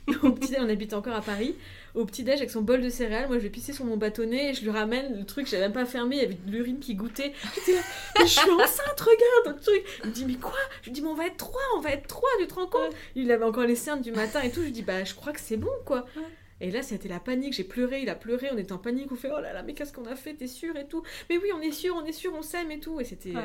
au 0.22 0.32
petit 0.32 0.50
déj, 0.50 0.58
on 0.60 0.68
habitait 0.68 0.94
encore 0.94 1.14
à 1.14 1.20
Paris. 1.22 1.54
Au 1.94 2.04
petit 2.04 2.24
déj 2.24 2.36
avec 2.38 2.50
son 2.50 2.60
bol 2.62 2.82
de 2.82 2.88
céréales, 2.90 3.26
moi 3.28 3.38
je 3.38 3.42
vais 3.44 3.50
pisser 3.50 3.72
sur 3.72 3.84
mon 3.84 3.96
bâtonnet 3.96 4.50
et 4.50 4.54
je 4.54 4.62
lui 4.62 4.70
ramène 4.70 5.16
le 5.18 5.24
truc, 5.24 5.46
j'avais 5.46 5.62
même 5.62 5.72
pas 5.72 5.86
fermé, 5.86 6.16
il 6.16 6.22
y 6.22 6.24
avait 6.24 6.34
de 6.34 6.50
l'urine 6.50 6.78
qui 6.80 6.94
goûtait. 6.94 7.32
J'étais 7.54 7.72
là, 7.72 7.80
mais 8.18 8.26
je 8.26 8.30
suis 8.38 8.50
enceinte, 8.50 9.00
regarde 9.00 9.56
le 9.56 9.62
truc. 9.62 9.82
Il 10.02 10.10
me 10.10 10.14
dit 10.14 10.24
mais 10.26 10.34
quoi? 10.34 10.52
Je 10.82 10.86
lui 10.86 10.92
dis 10.92 11.02
mais 11.02 11.08
on 11.08 11.14
va 11.14 11.26
être 11.26 11.36
trois, 11.36 11.60
on 11.76 11.80
va 11.80 11.90
être 11.90 12.06
trois, 12.08 12.28
tu 12.40 12.46
te 12.46 12.54
rends 12.54 12.66
compte? 12.66 12.92
Il 13.14 13.30
avait 13.32 13.44
encore 13.44 13.64
les 13.64 13.76
cernes 13.76 14.02
du 14.02 14.12
matin 14.12 14.42
et 14.42 14.50
tout. 14.50 14.60
Je 14.60 14.66
lui 14.66 14.72
dis 14.72 14.82
bah 14.82 15.04
je 15.04 15.14
crois 15.14 15.32
que 15.32 15.40
c'est 15.40 15.56
bon 15.56 15.70
quoi. 15.84 16.04
Ouais. 16.16 16.22
Et 16.60 16.70
là, 16.70 16.82
c'était 16.82 17.08
la 17.08 17.18
panique. 17.20 17.52
J'ai 17.52 17.64
pleuré, 17.64 18.02
il 18.02 18.08
a 18.08 18.14
pleuré, 18.14 18.48
on 18.52 18.56
était 18.58 18.72
en 18.72 18.78
panique. 18.78 19.10
On 19.10 19.16
fait 19.16 19.30
oh 19.34 19.40
là 19.40 19.52
là, 19.52 19.62
mais 19.62 19.74
qu'est-ce 19.74 19.92
qu'on 19.92 20.06
a 20.06 20.14
fait? 20.16 20.34
T'es 20.34 20.46
sûr 20.46 20.76
et 20.76 20.86
tout? 20.86 21.02
Mais 21.28 21.36
oui, 21.36 21.48
on 21.54 21.60
est 21.60 21.72
sûr, 21.72 21.94
on 22.00 22.04
est 22.04 22.12
sûr, 22.12 22.32
on 22.36 22.42
s'aime 22.42 22.70
et 22.70 22.78
tout. 22.80 23.00
Et 23.00 23.04
c'était. 23.04 23.30
Ouais, 23.30 23.36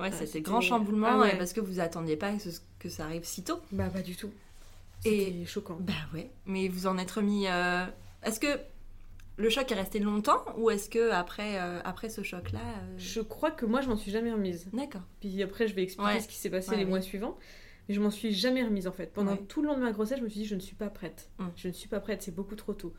ouais 0.00 0.10
Ah, 0.12 0.12
c'était 0.12 0.42
grand 0.42 0.60
chamboulement 0.60 1.08
Ah 1.10 1.18
ouais, 1.18 1.36
parce 1.38 1.52
que 1.52 1.60
vous 1.60 1.80
attendiez 1.80 2.16
pas 2.16 2.30
que, 2.32 2.50
ce- 2.50 2.60
que 2.78 2.88
ça 2.88 3.04
arrive 3.04 3.24
si 3.24 3.42
tôt. 3.42 3.58
Bah, 3.72 3.88
pas 3.92 4.02
du 4.02 4.16
tout. 4.16 4.30
Et- 5.04 5.24
C'était 5.26 5.44
choquant. 5.46 5.78
Bah 5.80 5.92
ouais. 6.14 6.30
Mais 6.46 6.68
vous 6.68 6.86
en 6.86 6.98
êtes 6.98 7.10
remis. 7.10 7.46
euh, 7.48 7.84
Est-ce 8.22 8.38
que 8.40 8.46
le 9.36 9.48
choc 9.50 9.70
est 9.72 9.74
resté 9.74 9.98
longtemps 9.98 10.44
ou 10.56 10.70
est-ce 10.70 10.88
que 10.90 11.10
après, 11.10 11.58
euh, 11.60 11.80
après 11.84 12.08
ce 12.08 12.22
choc-là. 12.22 12.60
euh, 12.60 12.94
Je 12.98 13.20
crois 13.20 13.50
que 13.50 13.64
moi, 13.66 13.80
je 13.80 13.88
m'en 13.88 13.96
suis 13.96 14.10
jamais 14.12 14.32
remise. 14.32 14.68
D'accord. 14.72 15.02
Puis 15.20 15.42
après, 15.42 15.66
je 15.66 15.74
vais 15.74 15.82
expliquer 15.82 16.12
Ouais. 16.12 16.20
ce 16.20 16.28
qui 16.28 16.36
s'est 16.36 16.50
passé 16.50 16.70
Ouais, 16.70 16.76
les 16.76 16.84
mois 16.84 17.00
suivants. 17.00 17.36
Mais 17.88 17.94
je 17.96 18.00
m'en 18.00 18.10
suis 18.10 18.32
jamais 18.32 18.62
remise 18.62 18.86
en 18.86 18.92
fait. 18.92 19.12
Pendant 19.12 19.36
tout 19.36 19.60
le 19.62 19.68
long 19.68 19.74
de 19.76 19.80
ma 19.82 19.90
grossesse, 19.90 20.18
je 20.18 20.24
me 20.24 20.28
suis 20.28 20.40
dit, 20.40 20.46
je 20.46 20.54
ne 20.54 20.60
suis 20.60 20.76
pas 20.76 20.88
prête. 20.88 21.30
Mm. 21.38 21.46
Je 21.56 21.68
ne 21.68 21.72
suis 21.72 21.88
pas 21.88 21.98
prête, 21.98 22.22
c'est 22.22 22.34
beaucoup 22.34 22.54
trop 22.54 22.74
tôt. 22.74 22.92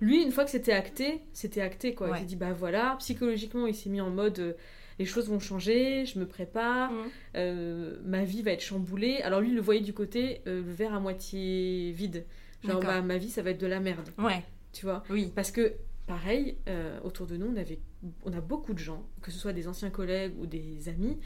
Lui, 0.00 0.22
une 0.22 0.30
fois 0.32 0.44
que 0.44 0.50
c'était 0.50 0.72
acté, 0.74 1.22
c'était 1.32 1.62
acté 1.62 1.94
quoi. 1.94 2.10
Il 2.14 2.18
s'est 2.20 2.24
dit, 2.26 2.36
bah 2.36 2.52
voilà, 2.52 2.94
psychologiquement, 2.98 3.66
il 3.66 3.74
s'est 3.74 3.88
mis 3.88 4.00
en 4.02 4.10
mode, 4.10 4.56
les 4.98 5.04
choses 5.04 5.28
vont 5.28 5.38
changer, 5.40 6.04
je 6.06 6.18
me 6.18 6.26
prépare, 6.26 6.90
Mhm. 6.92 6.98
euh, 7.36 7.96
ma 8.04 8.24
vie 8.24 8.42
va 8.42 8.52
être 8.52 8.62
chamboulée. 8.62 9.18
Alors 9.22 9.40
lui, 9.40 9.50
il 9.50 9.54
le 9.54 9.60
voyait 9.60 9.80
du 9.80 9.92
côté, 9.94 10.40
euh, 10.46 10.62
le 10.62 10.72
verre 10.72 10.94
à 10.94 11.00
moitié 11.00 11.92
vide. 11.92 12.24
Genre, 12.64 12.80
bah, 12.82 13.02
ma 13.02 13.18
vie, 13.18 13.30
ça 13.30 13.42
va 13.42 13.50
être 13.50 13.60
de 13.60 13.66
la 13.68 13.78
merde, 13.80 14.08
Ouais, 14.18 14.42
tu 14.72 14.84
vois? 14.86 15.04
oui. 15.10 15.30
Parce 15.34 15.52
que, 15.52 15.74
pareil, 16.08 16.56
euh, 16.68 16.98
autour 17.04 17.26
de 17.28 17.36
nous, 17.36 17.46
on, 17.46 17.56
avait, 17.56 17.78
on 18.24 18.32
a 18.32 18.40
beaucoup 18.40 18.74
de 18.74 18.78
gens, 18.80 19.06
que 19.22 19.30
ce 19.30 19.38
soit 19.38 19.52
des 19.52 19.68
anciens 19.68 19.90
collègues 19.90 20.32
ou 20.40 20.46
des 20.46 20.88
amis, 20.88 21.18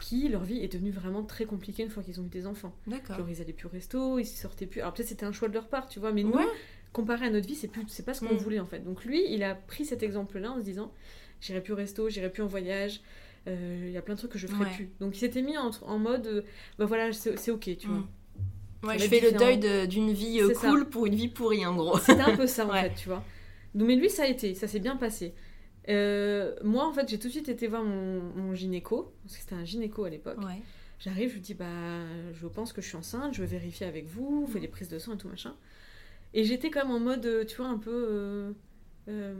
qui, 0.00 0.28
leur 0.28 0.42
vie 0.42 0.58
est 0.58 0.72
devenue 0.72 0.90
vraiment 0.90 1.22
très 1.22 1.44
compliquée 1.44 1.84
une 1.84 1.90
fois 1.90 2.02
qu'ils 2.02 2.20
ont 2.20 2.24
eu 2.24 2.28
des 2.28 2.46
enfants. 2.48 2.74
D'accord. 2.88 3.16
Genre, 3.18 3.30
ils 3.30 3.40
allaient 3.40 3.52
plus 3.52 3.66
au 3.66 3.70
resto, 3.70 4.18
ils 4.18 4.24
sortaient 4.26 4.66
plus. 4.66 4.80
Alors, 4.80 4.92
peut-être 4.94 5.08
c'était 5.08 5.26
un 5.26 5.32
choix 5.32 5.46
de 5.48 5.54
leur 5.54 5.68
part, 5.68 5.86
tu 5.86 6.00
vois, 6.00 6.12
mais 6.12 6.24
nous, 6.24 6.32
comparé 6.92 7.26
à 7.26 7.30
notre 7.30 7.46
vie, 7.46 7.54
c'est 7.54 7.68
plus, 7.68 7.84
c'est 7.88 8.04
pas 8.04 8.14
ce 8.14 8.20
qu'on 8.20 8.34
Mm. 8.34 8.38
voulait 8.38 8.60
en 8.60 8.66
fait. 8.66 8.80
Donc, 8.80 9.04
lui, 9.04 9.22
il 9.32 9.44
a 9.44 9.54
pris 9.54 9.84
cet 9.84 10.02
exemple-là 10.02 10.50
en 10.50 10.58
se 10.58 10.64
disant 10.64 10.92
j'irai 11.42 11.60
plus 11.60 11.74
au 11.74 11.76
resto, 11.76 12.08
j'irai 12.08 12.30
plus 12.30 12.42
en 12.42 12.46
voyage. 12.46 13.02
euh, 13.48 13.84
Il 13.86 13.92
y 13.92 13.98
a 13.98 14.02
plein 14.02 14.14
de 14.14 14.18
trucs 14.18 14.32
que 14.32 14.38
je 14.38 14.46
ferai 14.46 14.64
Ouais. 14.64 14.74
plus. 14.76 14.90
Donc 15.00 15.14
il 15.16 15.18
s'était 15.20 15.42
mis 15.42 15.58
en, 15.58 15.70
en 15.82 15.98
mode, 15.98 16.26
euh, 16.26 16.42
bah 16.78 16.86
voilà, 16.86 17.12
c'est 17.12 17.50
ok, 17.50 17.76
tu 17.76 17.86
vois. 17.88 17.98
Mm. 17.98 18.08
Ouais, 18.84 18.98
Ça 18.98 19.04
je 19.04 19.08
fais 19.10 19.20
le 19.20 19.38
deuil 19.38 19.58
de- 19.58 19.86
d'une 19.86 20.12
vie 20.12 20.40
euh, 20.40 20.54
ça. 20.54 20.68
cool 20.70 20.88
pour 20.88 21.06
une 21.06 21.14
vie 21.14 21.28
pourrie 21.28 21.64
en 21.66 21.76
gros. 21.76 21.98
C'était 21.98 22.22
un 22.22 22.34
peu 22.36 22.46
ça 22.46 22.64
en 22.66 22.70
Ouais. 22.72 22.82
fait, 22.88 22.94
tu 22.94 23.08
vois. 23.08 23.22
Donc, 23.74 23.86
mais 23.88 23.96
lui, 23.96 24.08
ça 24.10 24.24
a 24.24 24.26
été, 24.26 24.54
ça 24.54 24.66
s'est 24.68 24.80
bien 24.80 24.96
passé. 24.96 25.34
Euh, 25.88 26.54
moi, 26.64 26.86
en 26.86 26.92
fait, 26.92 27.08
j'ai 27.08 27.18
tout 27.18 27.26
de 27.28 27.32
suite 27.32 27.48
été 27.48 27.66
voir 27.68 27.82
mon, 27.84 28.20
mon 28.36 28.54
gynéco, 28.54 29.12
parce 29.24 29.36
que 29.36 29.40
c'était 29.42 29.54
un 29.54 29.64
gynéco 29.64 30.04
à 30.04 30.10
l'époque. 30.10 30.38
Ouais. 30.38 30.60
J'arrive, 31.00 31.30
je 31.30 31.34
lui 31.34 31.40
dis, 31.40 31.54
bah, 31.54 31.66
je 32.32 32.46
pense 32.46 32.72
que 32.72 32.80
je 32.80 32.86
suis 32.88 32.96
enceinte, 32.96 33.34
je 33.34 33.40
veux 33.40 33.46
vérifier 33.46 33.86
avec 33.86 34.06
vous, 34.06 34.42
vous 34.44 34.46
faites 34.52 34.62
des 34.62 34.68
prises 34.68 34.88
de 34.88 34.98
sang 35.00 35.14
et 35.14 35.16
tout 35.16 35.28
machin. 35.28 35.54
Et 36.34 36.44
j'étais 36.44 36.70
quand 36.70 36.84
même 36.84 36.94
en 36.94 37.00
mode, 37.00 37.26
euh, 37.26 37.44
tu 37.44 37.56
vois, 37.56 37.66
un 37.66 37.78
peu 37.78 37.90
euh, 37.90 38.52
euh, 39.08 39.34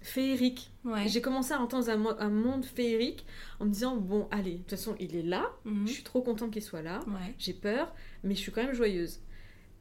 féerique. 0.00 0.70
Ouais. 0.84 1.06
J'ai 1.08 1.20
commencé 1.20 1.52
à 1.52 1.60
entendre 1.60 1.88
un, 1.90 1.96
mo- 1.96 2.14
un 2.18 2.30
monde 2.30 2.64
féerique 2.64 3.26
en 3.58 3.66
me 3.66 3.70
disant, 3.70 3.96
bon, 3.96 4.28
allez, 4.30 4.52
de 4.52 4.56
toute 4.58 4.70
façon, 4.70 4.96
il 4.98 5.14
est 5.16 5.22
là, 5.22 5.50
Mhm. 5.64 5.86
je 5.86 5.92
suis 5.92 6.02
trop 6.02 6.22
contente 6.22 6.50
qu'il 6.52 6.62
soit 6.62 6.82
là, 6.82 7.00
Ouais. 7.06 7.34
j'ai 7.38 7.52
peur, 7.52 7.94
mais 8.24 8.34
je 8.34 8.40
suis 8.40 8.52
quand 8.52 8.62
même 8.62 8.74
joyeuse. 8.74 9.20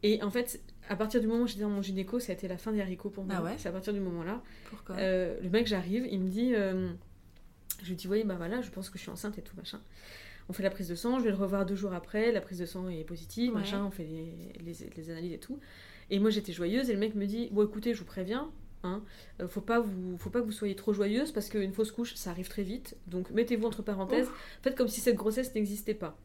Et 0.04 0.22
en 0.24 0.30
fait, 0.30 0.62
à 0.90 0.96
partir 0.96 1.20
du 1.22 1.28
moment 1.28 1.44
où 1.44 1.48
j'étais 1.48 1.62
dans 1.62 1.70
mon 1.70 1.82
gynéco, 1.82 2.20
ça 2.20 2.32
a 2.32 2.36
été 2.36 2.48
la 2.48 2.58
fin 2.58 2.72
des 2.72 2.82
haricots 2.82 3.10
pour 3.10 3.24
moi. 3.26 3.36
Ah 3.38 3.44
ouais 3.44 3.56
C'est 3.58 3.70
à 3.70 3.72
partir 3.72 3.94
du 3.94 4.00
moment-là. 4.00 4.42
Pourquoi? 4.70 4.96
Euh, 4.98 5.38
le 5.42 5.50
mec, 5.50 5.68
j'arrive, 5.68 6.08
il 6.10 6.20
me 6.22 6.30
dit, 6.30 6.54
euh, 6.56 6.90
je 7.84 7.90
lui 7.90 7.96
dis, 7.96 8.08
oui, 8.08 8.24
bah 8.24 8.36
voilà, 8.36 8.62
je 8.62 8.70
pense 8.72 8.90
que 8.90 8.98
je 8.98 9.04
suis 9.04 9.12
enceinte 9.12 9.38
et 9.38 9.42
tout, 9.42 9.56
machin. 9.58 9.80
On 10.48 10.54
fait 10.54 10.64
la 10.64 10.70
prise 10.72 10.88
de 10.88 10.96
sang, 10.96 11.20
je 11.20 11.26
vais 11.26 11.30
le 11.30 11.36
revoir 11.36 11.66
deux 11.66 11.76
jours 11.76 11.94
après, 11.94 12.32
la 12.32 12.42
prise 12.42 12.58
de 12.60 12.66
sang 12.66 12.90
est 12.90 13.04
positive, 13.04 13.54
machin, 13.54 13.86
on 13.86 13.92
fait 13.92 14.06
les, 14.06 14.34
les- 14.64 14.90
les 14.98 15.10
analyses 15.12 15.34
et 15.34 15.38
tout. 15.38 15.60
Et 16.10 16.18
moi, 16.18 16.32
j'étais 16.32 16.54
joyeuse, 16.54 16.90
et 16.90 16.94
le 16.94 17.00
mec 17.00 17.14
me 17.14 17.26
dit, 17.28 17.50
bon, 17.52 17.64
écoutez, 17.66 17.94
je 17.94 18.00
vous 18.00 18.06
préviens, 18.06 18.50
hein, 18.84 19.02
euh, 19.42 19.48
faut, 19.48 19.62
pas 19.62 19.80
vous, 19.80 20.18
faut 20.18 20.30
pas 20.30 20.40
que 20.42 20.46
vous 20.46 20.52
soyez 20.52 20.76
trop 20.76 20.94
joyeuse, 20.94 21.32
parce 21.32 21.50
qu'une 21.50 21.74
fausse 21.74 21.92
couche, 21.92 22.16
ça 22.16 22.30
arrive 22.32 22.48
très 22.50 22.64
vite, 22.64 22.96
donc 23.08 23.30
mettez-vous 23.32 23.66
entre 23.68 23.82
parenthèses, 23.82 24.28
faites 24.62 24.76
comme 24.78 24.88
si 24.88 25.02
cette 25.02 25.16
grossesse 25.16 25.54
n'existait 25.56 25.94
pas. 25.94 26.18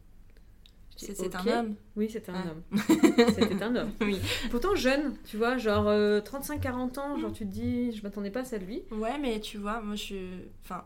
C'est 0.96 1.34
un 1.34 1.46
homme. 1.48 1.74
Oui, 1.96 2.08
c'était 2.08 2.30
un 2.30 2.34
Ah. 2.36 2.50
homme. 2.52 2.62
C'était 3.34 3.62
un 3.64 3.74
homme. 3.74 3.90
Oui. 4.00 4.20
Pourtant 4.52 4.76
jeune, 4.76 5.16
tu 5.24 5.36
vois, 5.36 5.56
genre 5.58 5.86
35-40 5.86 6.98
ans, 7.00 7.18
genre 7.18 7.32
tu 7.32 7.44
te 7.44 7.50
dis, 7.50 7.90
je 7.90 8.02
m'attendais 8.04 8.30
pas 8.30 8.40
à 8.40 8.44
ça 8.44 8.58
de 8.60 8.64
lui. 8.64 8.82
Ouais, 8.92 9.18
mais 9.18 9.40
tu 9.40 9.58
vois, 9.58 9.80
moi 9.80 9.96
je 9.96 10.02
suis. 10.02 10.28
Enfin, 10.62 10.84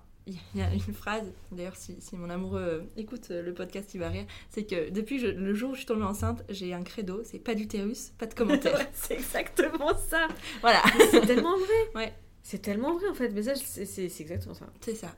il 0.55 0.61
y 0.61 0.63
a 0.63 0.73
une 0.73 0.81
phrase, 0.95 1.25
d'ailleurs, 1.53 1.77
si, 1.77 1.97
si 2.01 2.17
mon 2.17 2.29
amoureux 2.31 2.61
euh, 2.61 2.81
écoute 2.97 3.29
euh, 3.31 3.43
le 3.43 3.55
podcast, 3.55 3.93
il 3.95 3.99
va 3.99 4.09
rire. 4.09 4.27
C'est 4.51 4.65
que 4.65 4.91
depuis 4.91 5.19
je- 5.19 5.27
le 5.27 5.55
jour 5.55 5.71
où 5.71 5.75
je 5.75 5.79
suis 5.79 5.87
tombée 5.87 6.05
enceinte, 6.05 6.45
j'ai 6.49 6.73
un 6.75 6.83
credo 6.83 7.23
c'est 7.25 7.39
pas 7.39 7.55
d'utérus, 7.55 8.13
pas 8.19 8.27
de 8.27 8.35
commentaires. 8.35 8.87
c'est 8.93 9.15
exactement 9.15 9.97
ça. 9.97 10.29
voilà, 10.61 10.83
C'est 11.11 11.23
tellement 11.27 11.57
vrai. 11.57 11.69
Ouais. 11.95 12.13
C'est 12.43 12.63
tellement 12.63 12.95
vrai 12.95 13.09
en 13.09 13.15
fait. 13.15 13.29
Mais 13.31 13.43
ça, 13.43 13.55
c'est 13.57 14.05
exactement 14.21 14.55
ça. 14.55 14.67
c'est 14.81 14.95
ça. 14.95 15.15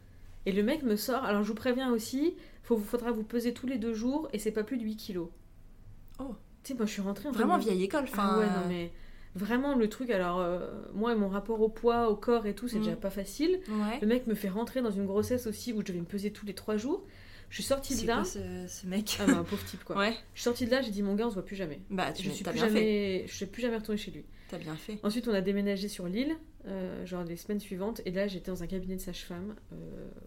Et 0.46 0.52
le 0.52 0.62
mec 0.62 0.82
me 0.82 0.96
sort. 0.96 1.24
Alors 1.24 1.42
je 1.42 1.48
vous 1.48 1.54
préviens 1.54 1.92
aussi, 1.92 2.34
il 2.70 2.76
faudra 2.84 3.12
vous 3.12 3.22
peser 3.24 3.52
tous 3.54 3.66
les 3.66 3.78
deux 3.78 3.92
jours 3.94 4.28
et 4.32 4.38
c'est 4.38 4.50
pas 4.52 4.64
plus 4.64 4.78
de 4.78 4.84
8 4.84 4.96
kilos. 4.96 5.28
Oh. 6.18 6.34
Tu 6.64 6.72
sais, 6.72 6.74
moi 6.78 6.86
je 6.86 6.92
suis 6.92 7.02
rentrée 7.02 7.28
en 7.28 7.32
Vraiment 7.32 7.56
vieille 7.58 7.84
école. 7.84 8.04
Enfin, 8.04 8.30
Ah 8.34 8.38
ouais, 8.38 8.46
non 8.46 8.68
mais 8.68 8.90
vraiment 9.34 9.74
le 9.74 9.88
truc. 9.88 10.10
Alors 10.10 10.40
euh, 10.40 10.68
moi, 10.94 11.14
mon 11.14 11.28
rapport 11.28 11.60
au 11.60 11.68
poids, 11.68 12.08
au 12.10 12.16
corps 12.16 12.46
et 12.46 12.54
tout, 12.54 12.68
c'est 12.68 12.78
Mm. 12.78 12.82
déjà 12.84 12.96
pas 12.96 13.10
facile. 13.10 13.60
Ouais. 13.68 13.98
Le 14.00 14.06
mec 14.06 14.26
me 14.26 14.34
fait 14.34 14.48
rentrer 14.48 14.82
dans 14.82 14.90
une 14.90 15.06
grossesse 15.06 15.46
aussi 15.46 15.72
où 15.72 15.80
je 15.80 15.86
devais 15.86 16.00
me 16.00 16.04
peser 16.04 16.32
tous 16.32 16.46
les 16.46 16.54
3 16.54 16.76
jours. 16.76 17.04
Je 17.48 17.54
suis 17.56 17.64
sortie 17.64 18.00
de 18.00 18.06
là. 18.06 18.14
quoi 18.16 18.24
ce, 18.24 18.38
ce 18.68 18.86
mec 18.86 19.16
Ah 19.20 19.26
bah, 19.26 19.38
un 19.38 19.42
pauvre 19.44 19.64
type 19.64 19.82
quoi. 19.82 19.96
Ouais. 19.98 20.12
Je 20.34 20.40
suis 20.40 20.44
sortie 20.44 20.66
de 20.66 20.70
là, 20.70 20.82
j'ai 20.82 20.90
dit 20.92 21.02
mon 21.02 21.14
gars, 21.16 21.26
on 21.26 21.30
se 21.30 21.34
voit 21.34 21.44
plus 21.44 21.56
jamais. 21.56 21.80
Bah, 21.90 22.12
tu 22.12 22.22
Je 22.22 22.30
suis 22.30 22.44
plus 22.44 22.52
bien 22.52 22.62
fait. 22.62 22.68
jamais, 22.68 23.24
je 23.26 23.34
suis 23.34 23.46
plus 23.46 23.62
jamais 23.62 23.76
retournée 23.76 23.98
chez 23.98 24.12
lui. 24.12 24.24
T'as 24.48 24.58
bien 24.58 24.76
fait. 24.76 24.98
Ensuite, 25.02 25.26
on 25.28 25.34
a 25.34 25.40
déménagé 25.40 25.88
sur 25.88 26.06
l'île, 26.06 26.36
euh, 26.66 27.04
genre 27.06 27.24
les 27.24 27.36
semaines 27.36 27.60
suivantes, 27.60 28.02
et 28.04 28.10
là, 28.12 28.26
j'étais 28.28 28.50
dans 28.52 28.62
un 28.62 28.66
cabinet 28.66 28.96
de 28.96 29.00
sage-femme. 29.00 29.54
Euh, 29.72 29.76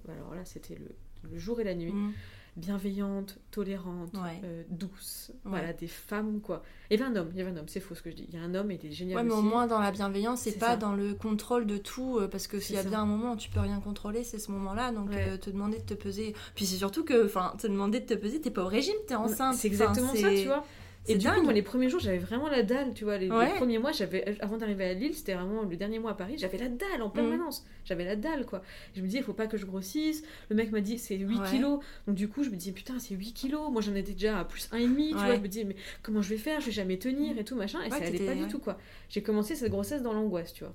alors 0.09 0.33
là, 0.35 0.41
c'était 0.45 0.75
le, 0.75 1.29
le 1.31 1.37
jour 1.37 1.59
et 1.61 1.63
la 1.65 1.75
nuit. 1.75 1.91
Mm. 1.93 2.11
Bienveillantes, 2.55 3.39
tolérantes, 3.51 4.13
Ouais. 4.13 4.41
euh, 4.43 4.63
douces. 4.69 5.31
Ouais. 5.45 5.51
Voilà, 5.51 5.73
des 5.73 5.87
femmes, 5.87 6.39
quoi. 6.41 6.61
Il 6.89 6.99
y 6.99 7.01
avait 7.03 7.11
un 7.11 7.15
homme, 7.15 7.29
il 7.31 7.37
y 7.37 7.41
avait 7.41 7.51
un 7.51 7.57
homme, 7.57 7.67
c'est 7.67 7.79
faux 7.79 7.95
ce 7.95 8.01
que 8.01 8.11
je 8.11 8.15
dis. 8.15 8.25
Il 8.31 8.35
y 8.35 8.41
a 8.41 8.43
un 8.43 8.53
homme, 8.55 8.69
il 8.71 8.75
était 8.75 8.91
génial 8.91 9.17
Ouais, 9.17 9.23
mais 9.23 9.31
au 9.31 9.37
aussi. 9.37 9.47
moins 9.47 9.67
dans 9.67 9.79
la 9.79 9.91
bienveillance, 9.91 10.41
C'est 10.41 10.59
pas 10.59 10.71
ça. 10.71 10.77
dans 10.77 10.93
le 10.93 11.13
contrôle 11.13 11.65
de 11.65 11.77
tout, 11.77 12.17
euh, 12.19 12.27
parce 12.27 12.47
que 12.47 12.59
s'il 12.59 12.75
y 12.75 12.79
a 12.79 12.83
bien 12.83 13.01
un 13.01 13.05
moment 13.05 13.33
où 13.33 13.37
tu 13.37 13.49
peux 13.49 13.59
rien 13.59 13.79
contrôler, 13.79 14.23
c'est 14.23 14.39
ce 14.39 14.51
moment-là. 14.51 14.91
Donc 14.91 15.09
Ouais. 15.09 15.29
euh, 15.29 15.37
te 15.37 15.49
demander 15.49 15.77
de 15.79 15.83
te 15.83 15.93
peser. 15.95 16.35
Puis 16.55 16.65
c'est 16.65 16.77
surtout 16.77 17.03
que, 17.03 17.25
enfin, 17.25 17.53
te 17.57 17.67
demander 17.67 17.99
de 17.99 18.05
te 18.05 18.13
peser, 18.13 18.39
t'es 18.39 18.51
pas 18.51 18.63
au 18.63 18.67
régime, 18.67 18.95
t'es 19.07 19.15
enceinte. 19.15 19.55
C'est 19.55 19.67
exactement 19.67 20.13
ça, 20.13 20.29
tu 20.29 20.45
vois. 20.45 20.63
Et 21.07 21.17
du 21.17 21.27
coup, 21.27 21.41
moi, 21.41 21.51
les 21.51 21.61
premiers 21.61 21.89
jours, 21.89 21.99
j'avais 21.99 22.17
vraiment 22.17 22.47
la 22.47 22.63
dalle, 22.63 22.93
tu 22.93 23.03
vois. 23.03 23.17
Les, 23.17 23.27
premiers 23.27 23.77
mois, 23.77 23.91
j'avais, 23.91 24.37
avant 24.41 24.57
d'arriver 24.57 24.85
à 24.85 24.93
Lille, 24.93 25.13
c'était 25.13 25.33
vraiment 25.33 25.63
le 25.63 25.75
dernier 25.75 25.99
mois 25.99 26.11
à 26.11 26.13
Paris, 26.13 26.35
j'avais 26.37 26.57
la 26.57 26.69
dalle 26.69 27.01
en 27.01 27.09
permanence. 27.09 27.65
J'avais 27.85 28.05
la 28.05 28.15
dalle, 28.15 28.45
quoi. 28.45 28.61
Je 28.95 29.01
me 29.01 29.07
disais, 29.07 29.17
il 29.19 29.23
faut 29.23 29.33
pas 29.33 29.47
que 29.47 29.57
je 29.57 29.65
grossisse. 29.65 30.23
Le 30.49 30.55
mec 30.55 30.71
m'a 30.71 30.79
dit, 30.81 30.97
c'est 30.97 31.17
8 31.17 31.39
Ouais. 31.39 31.49
kilos. 31.49 31.79
Donc, 32.07 32.15
du 32.15 32.29
coup, 32.29 32.43
je 32.43 32.49
me 32.49 32.55
disais, 32.55 32.71
putain, 32.71 32.99
c'est 32.99 33.15
8 33.15 33.33
kilos. 33.33 33.69
Moi, 33.71 33.81
j'en 33.81 33.95
étais 33.95 34.13
déjà 34.13 34.39
à 34.39 34.45
plus 34.45 34.69
1,5, 34.71 35.09
tu 35.09 35.15
Ouais. 35.15 35.25
vois. 35.25 35.35
Je 35.35 35.41
me 35.41 35.47
disais, 35.47 35.63
mais 35.65 35.75
comment 36.01 36.21
je 36.21 36.29
vais 36.29 36.37
faire? 36.37 36.61
Je 36.61 36.67
vais 36.67 36.71
jamais 36.71 36.97
tenir 36.97 37.37
et 37.37 37.43
tout, 37.43 37.55
machin. 37.55 37.81
Et 37.83 37.89
ça 37.89 37.97
allait 37.97 38.25
pas 38.25 38.35
du 38.35 38.47
tout, 38.47 38.59
quoi. 38.59 38.77
J'ai 39.09 39.21
commencé 39.21 39.55
cette 39.55 39.71
grossesse 39.71 40.01
dans 40.01 40.13
l'angoisse, 40.13 40.53
tu 40.53 40.63
vois. 40.63 40.73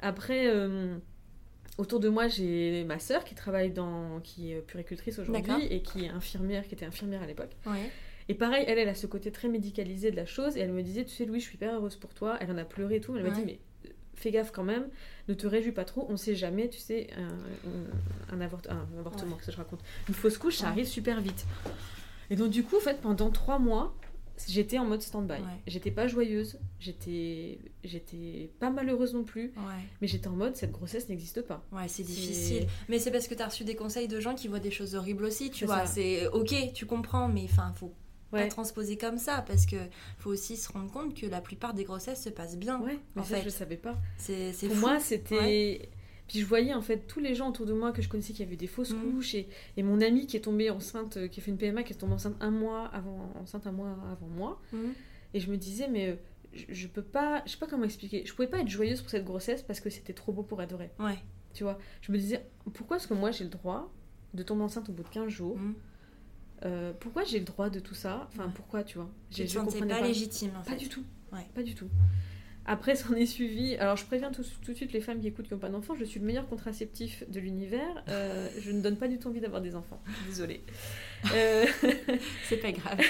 Après. 0.00 0.46
euh, 0.46 0.96
Autour 1.78 2.00
de 2.00 2.10
moi, 2.10 2.28
j'ai 2.28 2.84
ma 2.84 2.98
sœur 2.98 3.24
qui 3.24 3.34
travaille 3.34 3.70
dans, 3.70 4.20
qui 4.20 4.52
est 4.52 4.60
puricultrice 4.60 5.18
aujourd'hui 5.18 5.66
et 5.70 5.80
qui 5.80 6.04
est 6.04 6.10
infirmière, 6.10 6.68
qui 6.68 6.74
était 6.74 6.84
infirmière 6.84 7.22
à 7.22 7.26
l'époque. 7.26 7.52
Ouais. 7.64 7.90
Et 8.32 8.34
pareil, 8.34 8.64
elle, 8.66 8.78
elle 8.78 8.88
a 8.88 8.94
ce 8.94 9.06
côté 9.06 9.30
très 9.30 9.48
médicalisé 9.48 10.10
de 10.10 10.16
la 10.16 10.24
chose. 10.24 10.56
Et 10.56 10.60
elle 10.60 10.72
me 10.72 10.82
disait, 10.82 11.04
tu 11.04 11.10
sais, 11.14 11.26
Louis, 11.26 11.38
je 11.38 11.44
suis 11.44 11.56
hyper 11.56 11.74
heureuse 11.74 11.96
pour 11.96 12.14
toi. 12.14 12.38
Elle 12.40 12.50
en 12.50 12.56
a 12.56 12.64
pleuré 12.64 12.96
et 12.96 13.00
tout. 13.02 13.14
Elle 13.14 13.24
m'a 13.24 13.28
Ouais. 13.28 13.34
dit, 13.34 13.44
mais 13.44 13.58
euh, 13.84 13.90
fais 14.14 14.30
gaffe 14.30 14.52
quand 14.52 14.64
même, 14.64 14.88
ne 15.28 15.34
te 15.34 15.46
réjouis 15.46 15.72
pas 15.72 15.84
trop. 15.84 16.06
On 16.08 16.16
sait 16.16 16.34
jamais, 16.34 16.70
tu 16.70 16.78
sais, 16.78 17.08
un, 18.30 18.34
un, 18.34 18.40
avort- 18.40 18.62
un 18.70 18.86
avortement, 18.98 19.36
que 19.36 19.52
je 19.52 19.56
raconte. 19.56 19.80
Une 20.08 20.14
fausse 20.14 20.38
couche, 20.38 20.56
ça 20.56 20.64
Ouais. 20.64 20.70
arrive 20.70 20.86
super 20.86 21.20
vite. 21.20 21.44
Et 22.30 22.36
donc, 22.36 22.48
du 22.50 22.62
coup, 22.64 22.76
en 22.78 22.80
fait, 22.80 23.02
pendant 23.02 23.28
trois 23.30 23.58
mois, 23.58 23.94
j'étais 24.48 24.78
en 24.78 24.86
mode 24.86 25.02
stand-by. 25.02 25.34
Ouais. 25.34 25.40
J'étais 25.66 25.90
pas 25.90 26.06
joyeuse, 26.08 26.58
j'étais 26.80 27.58
j'étais 27.84 28.50
pas 28.60 28.70
malheureuse 28.70 29.12
non 29.12 29.24
plus, 29.24 29.52
Ouais. 29.56 29.84
mais 30.00 30.06
j'étais 30.08 30.28
en 30.28 30.32
mode, 30.36 30.56
cette 30.56 30.72
grossesse 30.72 31.08
n'existe 31.10 31.42
pas. 31.42 31.62
Ouais, 31.70 31.86
c'est 31.88 32.02
difficile. 32.02 32.66
Mais 32.88 32.98
c'est 32.98 33.10
parce 33.10 33.28
que 33.28 33.34
t'as 33.34 33.46
reçu 33.48 33.64
des 33.64 33.76
conseils 33.76 34.08
de 34.08 34.18
gens 34.20 34.34
qui 34.34 34.48
voient 34.48 34.58
des 34.60 34.70
choses 34.70 34.94
horribles 34.94 35.24
aussi, 35.24 35.50
tu 35.50 35.66
vois. 35.66 35.84
C'est 35.86 36.26
ok, 36.28 36.54
tu 36.72 36.86
comprends, 36.86 37.28
mais 37.28 37.44
enfin, 37.44 37.72
faut 37.76 37.92
Ouais. 38.32 38.42
pas 38.44 38.48
transposer 38.48 38.96
comme 38.96 39.18
ça 39.18 39.42
parce 39.46 39.66
que 39.66 39.76
faut 40.18 40.30
aussi 40.30 40.56
se 40.56 40.72
rendre 40.72 40.90
compte 40.90 41.14
que 41.14 41.26
la 41.26 41.40
plupart 41.40 41.74
des 41.74 41.84
grossesses 41.84 42.22
se 42.22 42.30
passent 42.30 42.56
bien. 42.56 42.80
Ouais, 42.80 42.98
mais 43.14 43.22
En 43.22 43.24
ça, 43.24 43.36
fait. 43.36 43.42
je 43.44 43.48
savais 43.50 43.76
pas. 43.76 43.96
C'est 44.16 44.52
c'est 44.52 44.68
Pour 44.68 44.76
fou. 44.76 44.80
moi, 44.82 45.00
c'était. 45.00 45.34
Ouais. 45.36 45.88
Puis 46.28 46.40
je 46.40 46.46
voyais 46.46 46.72
en 46.72 46.80
fait 46.80 47.06
tous 47.06 47.20
les 47.20 47.34
gens 47.34 47.50
autour 47.50 47.66
de 47.66 47.72
moi 47.74 47.92
que 47.92 48.00
je 48.00 48.08
connaissais 48.08 48.32
qui 48.32 48.42
avaient 48.42 48.56
des 48.56 48.66
fausses 48.66 48.92
Mhm. 48.92 49.12
couches 49.12 49.34
et, 49.34 49.48
et 49.76 49.82
mon 49.82 50.00
amie 50.00 50.26
qui 50.26 50.36
est 50.36 50.40
tombée 50.40 50.70
enceinte, 50.70 51.16
euh, 51.18 51.28
qui 51.28 51.40
a 51.40 51.42
fait 51.42 51.50
une 51.50 51.58
PMA, 51.58 51.82
qui 51.82 51.92
est 51.92 51.96
tombée 51.96 52.14
enceinte 52.14 52.36
un 52.40 52.50
mois 52.50 52.86
avant, 52.86 53.30
enceinte 53.40 53.66
un 53.66 53.72
mois 53.72 53.90
avant 54.10 54.28
moi. 54.28 54.60
Mhm. 54.72 54.94
Et 55.34 55.40
je 55.40 55.50
me 55.50 55.56
disais, 55.58 55.88
mais 55.88 56.08
euh, 56.10 56.14
je, 56.54 56.64
je 56.68 56.86
peux 56.88 57.02
pas, 57.02 57.42
je 57.44 57.50
sais 57.52 57.58
pas 57.58 57.66
comment 57.66 57.84
expliquer, 57.84 58.24
je 58.24 58.32
pouvais 58.34 58.48
pas 58.48 58.60
être 58.60 58.68
joyeuse 58.68 59.02
pour 59.02 59.10
cette 59.10 59.24
grossesse 59.24 59.62
parce 59.62 59.80
que 59.80 59.90
c'était 59.90 60.14
trop 60.14 60.32
beau 60.32 60.42
pour 60.42 60.58
vrai. 60.58 60.90
Ouais. 60.98 61.18
Tu 61.52 61.64
vois, 61.64 61.78
je 62.00 62.12
me 62.12 62.16
disais, 62.16 62.46
pourquoi 62.72 62.96
est-ce 62.96 63.08
que 63.08 63.14
moi 63.14 63.30
j'ai 63.30 63.44
le 63.44 63.50
droit 63.50 63.92
de 64.32 64.42
tomber 64.42 64.62
enceinte 64.62 64.88
au 64.88 64.92
bout 64.92 65.02
de 65.02 65.08
15 65.08 65.28
jours 65.28 65.58
Mhm. 65.58 65.74
Euh, 66.64 66.92
Pourquoi 66.98 67.24
j'ai 67.24 67.38
le 67.38 67.44
droit 67.44 67.70
de 67.70 67.80
tout 67.80 67.94
ça 67.94 68.28
Enfin, 68.32 68.48
pourquoi, 68.54 68.84
tu 68.84 68.98
vois 68.98 69.10
Tu 69.30 69.44
te 69.44 69.50
sentais 69.50 69.78
comprenais 69.78 70.00
pas, 70.00 70.06
légitime 70.06 70.50
en 70.58 70.62
Pas 70.62 70.70
fait. 70.72 70.76
du 70.76 70.88
tout. 70.88 71.02
Ouais. 71.32 71.46
Pas 71.54 71.62
du 71.62 71.74
tout. 71.74 71.88
Après, 72.64 72.94
s'en 72.94 73.14
est 73.14 73.26
suivi. 73.26 73.74
Alors, 73.76 73.96
je 73.96 74.04
préviens 74.06 74.30
tout, 74.30 74.44
tout 74.64 74.70
de 74.70 74.76
suite 74.76 74.92
les 74.92 75.00
femmes 75.00 75.18
qui 75.20 75.26
écoutent 75.26 75.48
qui 75.48 75.54
n'ont 75.54 75.58
pas 75.58 75.68
d'enfants. 75.68 75.96
Je 75.98 76.04
suis 76.04 76.20
le 76.20 76.26
meilleur 76.26 76.46
contraceptif 76.48 77.24
de 77.28 77.40
l'univers. 77.40 78.04
Euh, 78.08 78.48
je 78.60 78.70
ne 78.70 78.80
donne 78.80 78.96
pas 78.96 79.08
du 79.08 79.18
tout 79.18 79.28
envie 79.28 79.40
d'avoir 79.40 79.60
des 79.60 79.74
enfants. 79.74 80.00
Désolée. 80.28 80.62
Euh, 81.34 81.66
C'est 82.48 82.58
pas 82.58 82.70
grave. 82.70 83.00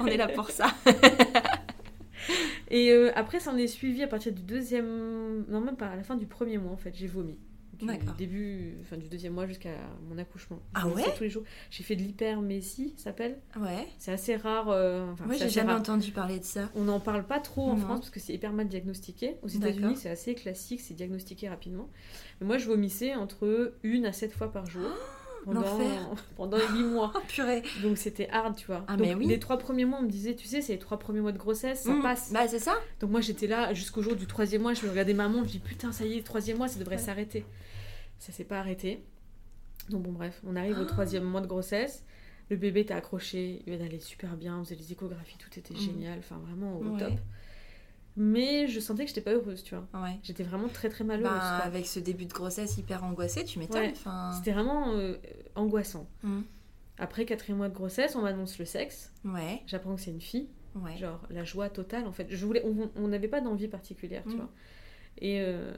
On 0.00 0.06
est 0.06 0.16
là 0.16 0.28
pour 0.28 0.48
ça. 0.48 0.74
et 2.70 2.90
euh, 2.92 3.12
après, 3.14 3.40
s'en 3.40 3.56
est 3.58 3.66
suivi 3.66 4.02
à 4.02 4.08
partir 4.08 4.32
du 4.32 4.42
deuxième. 4.42 5.44
Non, 5.48 5.60
même 5.60 5.76
pas 5.76 5.88
à 5.88 5.96
la 5.96 6.02
fin 6.02 6.16
du 6.16 6.24
premier 6.26 6.56
mois, 6.56 6.72
en 6.72 6.78
fait. 6.78 6.94
J'ai 6.94 7.06
vomi. 7.06 7.36
Du 7.86 8.12
début, 8.18 8.76
enfin 8.82 8.96
du 8.96 9.08
deuxième 9.08 9.32
mois 9.34 9.46
jusqu'à 9.46 9.70
mon 10.08 10.18
accouchement. 10.18 10.58
Ah 10.74 10.86
ouais 10.88 11.02
Tous 11.16 11.22
les 11.24 11.30
jours. 11.30 11.42
J'ai 11.70 11.82
fait 11.82 11.96
de 11.96 12.02
l'hypermésie, 12.02 12.94
ça 12.96 13.04
s'appelle. 13.04 13.38
Ouais. 13.60 13.86
C'est 13.98 14.12
assez 14.12 14.36
rare. 14.36 14.68
euh, 14.70 15.10
enfin, 15.12 15.24
c'est 15.32 15.38
j'ai 15.38 15.48
jamais 15.50 15.72
rare. 15.72 15.80
entendu 15.80 16.10
parler 16.12 16.38
de 16.38 16.44
ça. 16.44 16.70
On 16.74 16.84
n'en 16.84 17.00
parle 17.00 17.24
pas 17.24 17.40
trop 17.40 17.62
en 17.70 17.74
Non. 17.76 17.80
France 17.84 18.00
parce 18.00 18.10
que 18.10 18.20
c'est 18.20 18.32
hyper 18.34 18.52
mal 18.52 18.68
diagnostiqué. 18.68 19.36
Aux. 19.42 19.48
États-Unis, 19.48 19.96
c'est 19.96 20.10
assez 20.10 20.34
classique, 20.34 20.80
c'est 20.80 20.94
diagnostiqué 20.94 21.48
rapidement. 21.48 21.88
Mais 22.40 22.46
moi, 22.46 22.58
je 22.58 22.66
vomissais 22.66 23.14
entre 23.14 23.74
une 23.82 24.06
à 24.06 24.12
sept 24.12 24.32
fois 24.32 24.50
par 24.52 24.66
jour 24.66 24.88
pendant, 25.44 25.60
l'enfer. 25.60 26.08
pendant 26.36 26.56
8 26.58 26.82
mois. 26.84 27.12
Oh 27.16 27.20
purée. 27.28 27.62
Donc 27.82 27.98
c'était 27.98 28.28
hard, 28.30 28.56
tu 28.56 28.66
vois. 28.66 28.84
Ah, 28.88 28.96
Donc 28.96 29.06
mais 29.06 29.14
oui. 29.14 29.26
les 29.26 29.38
trois 29.38 29.58
premiers 29.58 29.84
mois, 29.84 29.98
on 30.00 30.04
me 30.04 30.08
disait, 30.10 30.34
tu 30.34 30.46
sais, 30.46 30.62
c'est 30.62 30.72
les 30.72 30.78
trois 30.78 30.98
premiers 30.98 31.20
mois 31.20 31.32
de 31.32 31.38
grossesse, 31.38 31.82
ça 31.82 31.92
Mhm. 31.92 32.02
passe. 32.02 32.32
Bah, 32.32 32.48
c'est 32.48 32.58
ça. 32.58 32.74
Donc 33.00 33.10
moi, 33.10 33.20
j'étais 33.20 33.46
là 33.46 33.74
jusqu'au 33.74 34.00
jour 34.02 34.16
du 34.16 34.26
troisième 34.26 34.62
mois, 34.62 34.72
je 34.74 34.84
me 34.86 34.90
regardais 34.90 35.12
ma 35.14 35.28
montre, 35.28 35.46
je 35.48 35.52
dis 35.52 35.58
putain, 35.58 35.92
ça 35.92 36.04
y 36.06 36.14
est, 36.14 36.16
le 36.16 36.22
troisième 36.24 36.56
mois, 36.58 36.68
ça 36.68 36.78
devrait 36.78 36.96
Ouais. 36.96 37.02
Ça 38.24 38.32
s'est 38.32 38.44
pas 38.44 38.58
arrêté. 38.58 39.04
Donc 39.90 40.02
bon, 40.04 40.12
bref, 40.12 40.40
on 40.46 40.56
arrive 40.56 40.78
au 40.78 40.82
Ah. 40.84 40.86
troisième 40.86 41.24
mois 41.24 41.42
de 41.42 41.46
grossesse. 41.46 42.04
Le 42.48 42.56
bébé 42.56 42.80
était 42.80 42.94
accroché, 42.94 43.62
il 43.66 43.74
allait 43.82 44.00
super 44.00 44.34
bien, 44.36 44.58
on 44.58 44.64
faisait 44.64 44.76
les 44.76 44.90
échographies, 44.92 45.36
tout 45.38 45.58
était 45.58 45.74
Mhm. 45.74 45.80
génial, 45.80 46.18
enfin 46.20 46.38
vraiment 46.38 46.78
au 46.78 46.84
Ouais. 46.94 46.98
top. 47.00 47.12
Mais 48.16 48.66
je 48.68 48.80
sentais 48.80 49.02
que 49.04 49.08
j'étais 49.08 49.20
pas 49.20 49.32
heureuse, 49.32 49.62
tu 49.62 49.74
vois. 49.74 49.86
Ouais. 50.02 50.18
J'étais 50.22 50.42
vraiment 50.44 50.68
très 50.68 50.88
très 50.88 51.04
malheureuse. 51.04 51.36
Bah, 51.38 51.58
avec 51.64 51.84
ce 51.86 51.98
début 52.00 52.24
de 52.26 52.32
grossesse 52.32 52.78
hyper 52.78 53.04
angoissé, 53.04 53.44
tu 53.44 53.58
m'étonnes. 53.58 53.82
Ouais. 53.82 54.32
C'était 54.36 54.52
vraiment 54.52 54.92
euh, 54.92 55.16
angoissant. 55.54 56.06
Mhm. 56.22 56.44
Après 56.98 57.26
quatrième 57.26 57.58
mois 57.58 57.68
de 57.68 57.74
grossesse, 57.74 58.14
on 58.16 58.22
m'annonce 58.22 58.58
le 58.58 58.64
sexe. 58.64 59.12
Ouais. 59.24 59.62
J'apprends 59.66 59.96
que 59.96 60.00
c'est 60.00 60.12
une 60.12 60.20
fille. 60.20 60.48
Ouais. 60.76 60.96
Genre 60.96 61.20
la 61.28 61.44
joie 61.44 61.68
totale 61.68 62.06
en 62.06 62.12
fait. 62.12 62.26
Je 62.30 62.46
voulais, 62.46 62.64
on 62.96 63.08
n'avait 63.08 63.28
pas 63.28 63.40
d'envie 63.40 63.68
particulière, 63.68 64.22
tu 64.22 64.30
Mhm. 64.30 64.36
vois. 64.36 64.50
Et, 65.20 65.40
euh, 65.40 65.72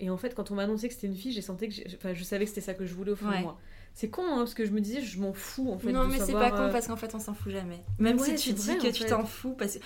et 0.00 0.10
en 0.10 0.16
fait, 0.16 0.34
quand 0.34 0.50
on 0.50 0.54
m'a 0.54 0.62
annoncé 0.64 0.88
que 0.88 0.94
c'était 0.94 1.06
une 1.06 1.14
fille, 1.16 1.32
j'ai 1.32 1.42
senti 1.42 1.68
que, 1.68 1.96
enfin, 1.96 2.14
je 2.14 2.24
savais 2.24 2.44
que 2.44 2.48
c'était 2.50 2.60
ça 2.60 2.74
que 2.74 2.84
je 2.86 2.94
voulais 2.94 3.12
au 3.12 3.16
fond 3.16 3.28
Ouais. 3.28 3.38
de 3.38 3.42
moi. 3.42 3.58
C'est 3.94 4.08
con, 4.08 4.22
hein, 4.26 4.38
parce 4.38 4.54
que 4.54 4.64
je 4.64 4.70
me 4.70 4.80
disais, 4.80 5.02
je 5.02 5.18
m'en 5.20 5.32
fous 5.34 5.70
en 5.70 5.78
fait. 5.78 5.92
non, 5.92 6.04
de 6.04 6.12
mais 6.12 6.18
c'est 6.18 6.32
pas 6.32 6.50
con 6.50 6.56
euh, 6.62 6.72
parce 6.72 6.86
qu'en 6.86 6.96
fait, 6.96 7.14
on 7.14 7.18
s'en 7.20 7.34
fout 7.34 7.52
jamais. 7.52 7.82
Même 7.98 8.18
ouais, 8.18 8.36
si 8.36 8.48
tu 8.48 8.52
dis 8.54 8.66
vrai, 8.66 8.78
que 8.78 8.88
en 8.88 8.92
tu 8.92 9.04
t'en 9.04 9.24
fous, 9.24 9.54
parce 9.54 9.76
que. 9.76 9.82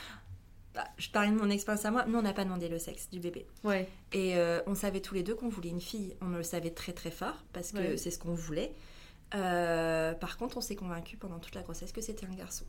Bah, 0.75 0.85
je 0.99 1.09
parlais 1.11 1.31
de 1.31 1.37
mon 1.37 1.49
expérience 1.51 1.85
à 1.87 1.91
moi. 1.91 2.05
Nous, 2.07 2.19
on 2.19 2.23
n'a 2.23 2.35
pas 2.35 2.45
demandé 2.45 2.69
le 2.69 2.79
sexe 2.79 3.09
du 3.11 3.19
bébé. 3.19 3.47
Ouais, 3.65 3.89
Et 4.13 4.37
euh, 4.37 4.61
on 4.67 4.75
savait 4.75 5.01
tous 5.01 5.15
les 5.15 5.23
deux 5.23 5.35
qu'on 5.35 5.49
voulait 5.49 5.71
une 5.71 5.81
fille. 5.81 6.15
On 6.21 6.29
le 6.29 6.43
savait 6.43 6.71
très 6.71 6.93
très 6.93 7.11
fort 7.11 7.45
parce 7.55 7.73
que 7.73 7.79
Ouais. 7.79 7.97
c'est 7.97 8.11
ce 8.11 8.19
qu'on 8.19 8.35
voulait. 8.35 8.73
Euh, 9.35 10.13
par 10.15 10.37
contre, 10.37 10.57
on 10.59 10.61
s'est 10.61 10.77
convaincu 10.77 11.17
pendant 11.17 11.39
toute 11.39 11.55
la 11.55 11.63
grossesse 11.63 11.93
que 11.93 12.01
c'était 12.01 12.27
un 12.27 12.35
garçon. 12.35 12.65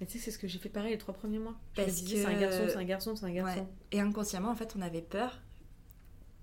mais 0.00 0.06
tu 0.06 0.18
sais, 0.18 0.24
c'est 0.26 0.30
ce 0.30 0.38
que 0.38 0.46
j'ai 0.46 0.58
fait 0.58 0.68
pareil 0.68 0.92
les 0.92 0.98
trois 0.98 1.14
premiers 1.14 1.38
mois. 1.38 1.54
Je 1.76 1.82
Parce 1.82 2.02
me 2.02 2.06
disais, 2.06 2.16
que- 2.24 2.28
c'est 2.30 2.36
un 2.36 2.40
garçon, 2.40 2.62
c'est 2.68 2.76
un 2.76 2.84
garçon, 2.84 3.16
c'est 3.16 3.24
un 3.26 3.32
garçon. 3.32 3.60
Ouais. 3.60 3.66
Et 3.92 4.00
inconsciemment, 4.00 4.50
en 4.50 4.54
fait, 4.54 4.74
on 4.76 4.82
avait 4.82 5.00
peur 5.00 5.40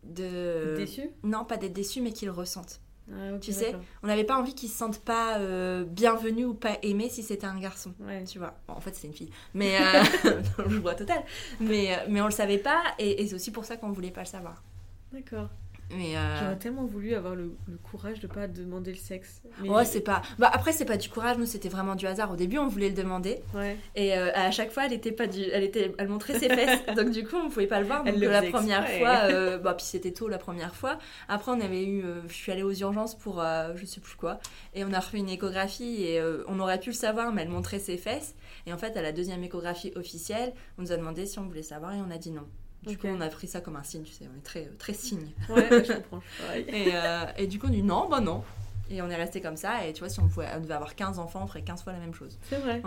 de. 0.03 0.75
Déçu 0.77 1.09
Non, 1.23 1.45
pas 1.45 1.57
d'être 1.57 1.73
déçu, 1.73 2.01
mais 2.01 2.11
qu'ils 2.11 2.29
ressentent. 2.29 2.79
Ah, 3.11 3.37
tu 3.41 3.51
sais. 3.51 3.75
On 4.01 4.07
n'avait 4.07 4.23
pas 4.23 4.37
envie 4.39 4.55
qu'ils 4.55 4.69
se 4.69 4.77
sentent 4.77 5.01
pas 5.03 5.37
euh, 5.39 5.83
bienvenus 5.83 6.45
ou 6.45 6.53
pas 6.53 6.77
aimés 6.83 7.09
si 7.09 7.21
c'était 7.21 7.45
un 7.45 7.59
garçon. 7.59 7.93
Ouais. 7.99 8.23
Tu 8.23 8.39
vois, 8.39 8.53
Bon, 8.67 8.75
en 8.75 8.79
fait 8.79 8.95
c'était 8.95 9.09
une 9.09 9.13
fille, 9.13 9.29
mais 9.53 9.77
euh, 9.77 10.41
le 10.59 10.69
joie 10.69 10.95
total. 10.95 11.21
Mais, 11.59 11.93
euh, 11.93 11.97
mais 12.07 12.21
on 12.21 12.25
le 12.25 12.31
savait 12.31 12.57
pas 12.59 12.81
et, 12.99 13.21
et 13.21 13.27
c'est 13.27 13.35
aussi 13.35 13.51
pour 13.51 13.65
ça 13.65 13.75
qu'on 13.75 13.91
voulait 13.91 14.11
pas 14.11 14.21
le 14.21 14.27
savoir. 14.27 14.63
D'accord. 15.11 15.49
Mais 15.97 16.17
euh, 16.17 16.39
J'aurais 16.39 16.57
tellement 16.57 16.85
voulu 16.85 17.13
avoir 17.13 17.35
le, 17.35 17.55
le 17.67 17.77
courage 17.77 18.19
de 18.19 18.27
pas 18.27 18.47
demander 18.47 18.91
le 18.91 18.97
sexe. 18.97 19.41
Mais 19.61 19.69
ouais, 19.69 19.85
c'est 19.85 20.01
pas. 20.01 20.21
Bah 20.39 20.49
après 20.51 20.71
c'est 20.71 20.85
pas 20.85 20.97
du 20.97 21.09
courage, 21.09 21.37
nous 21.37 21.45
c'était 21.45 21.69
vraiment 21.69 21.95
du 21.95 22.07
hasard. 22.07 22.31
Au 22.31 22.35
début 22.35 22.57
on 22.57 22.67
voulait 22.67 22.89
le 22.89 22.95
demander 22.95 23.39
Ouais. 23.53 23.77
et 23.95 24.17
euh, 24.17 24.31
à 24.33 24.49
chaque 24.51 24.71
fois 24.71 24.85
elle 24.85 24.93
était 24.93 25.11
pas 25.11 25.27
du, 25.27 25.41
elle 25.41 25.63
était, 25.63 25.93
elle 25.97 26.07
montrait 26.07 26.39
ses 26.39 26.49
fesses, 26.49 26.79
donc 26.95 27.11
du 27.11 27.23
coup 27.25 27.35
on 27.35 27.49
pouvait 27.49 27.67
pas 27.67 27.79
le 27.79 27.85
voir. 27.85 28.03
Donc 28.03 28.15
le 28.15 28.27
la 28.29 28.41
première 28.43 28.81
exprès. 28.83 28.99
fois, 28.99 29.17
euh, 29.25 29.57
bah 29.59 29.73
puis 29.75 29.85
c'était 29.85 30.11
tôt 30.13 30.27
la 30.27 30.37
première 30.39 30.75
fois. 30.75 30.97
Après 31.27 31.51
on 31.51 31.61
avait 31.61 31.83
eu, 31.85 32.03
euh, 32.03 32.21
je 32.27 32.33
suis 32.33 32.51
allée 32.51 32.63
aux 32.63 32.73
urgences 32.73 33.15
pour 33.15 33.43
je 33.75 33.85
sais 33.85 34.01
plus 34.01 34.15
quoi 34.15 34.39
et 34.73 34.83
on 34.85 34.93
a 34.93 34.99
refait 34.99 35.17
une 35.19 35.29
échographie 35.29 36.03
et 36.03 36.21
on 36.47 36.59
aurait 36.59 36.79
pu 36.79 36.89
le 36.89 36.95
savoir 36.95 37.31
mais 37.33 37.43
elle 37.43 37.49
montrait 37.49 37.79
ses 37.79 37.97
fesses 37.97 38.35
et 38.65 38.73
en 38.73 38.77
fait 38.77 38.95
à 38.97 39.01
la 39.01 39.11
deuxième 39.11 39.43
échographie 39.43 39.91
officielle 39.95 40.53
on 40.77 40.81
nous 40.83 40.91
a 40.91 40.97
demandé 40.97 41.25
si 41.25 41.39
on 41.39 41.43
voulait 41.43 41.61
savoir 41.63 41.93
et 41.93 41.97
on 41.97 42.11
a 42.11 42.17
dit 42.17 42.31
non. 42.31 42.47
Du 42.85 42.97
coup 42.97 43.07
on 43.07 43.21
a 43.21 43.27
pris 43.29 43.47
ça 43.47 43.61
comme 43.61 43.75
un 43.75 43.83
signe, 43.83 44.03
tu 44.03 44.11
sais, 44.13 44.25
on 44.33 44.37
est 44.37 44.43
très 44.43 44.65
très 44.77 44.93
signe. 44.93 45.31
Ouais, 45.49 45.69
ouais, 45.69 45.83
je 45.85 45.93
comprends. 45.93 46.21
Et, 46.55 46.91
euh, 46.93 47.25
et 47.37 47.47
du 47.47 47.59
coup, 47.59 47.67
on 47.67 47.71
dit 47.71 47.83
non, 47.83 48.07
bah 48.09 48.19
non. 48.19 48.43
Et 48.89 49.01
on 49.01 49.09
est 49.09 49.15
resté 49.15 49.41
comme 49.41 49.55
ça. 49.57 49.85
Et 49.87 49.93
tu 49.93 49.99
vois, 49.99 50.09
si 50.09 50.19
on, 50.19 50.27
pouvait, 50.27 50.47
on 50.55 50.59
devait 50.59 50.73
avoir 50.73 50.95
15 50.95 51.17
enfants, 51.19 51.41
on 51.43 51.47
ferait 51.47 51.61
15 51.63 51.83
fois 51.83 51.93
la 51.93 51.99
même 51.99 52.13
chose. 52.13 52.37
C'est 52.49 52.57
vrai. 52.57 52.81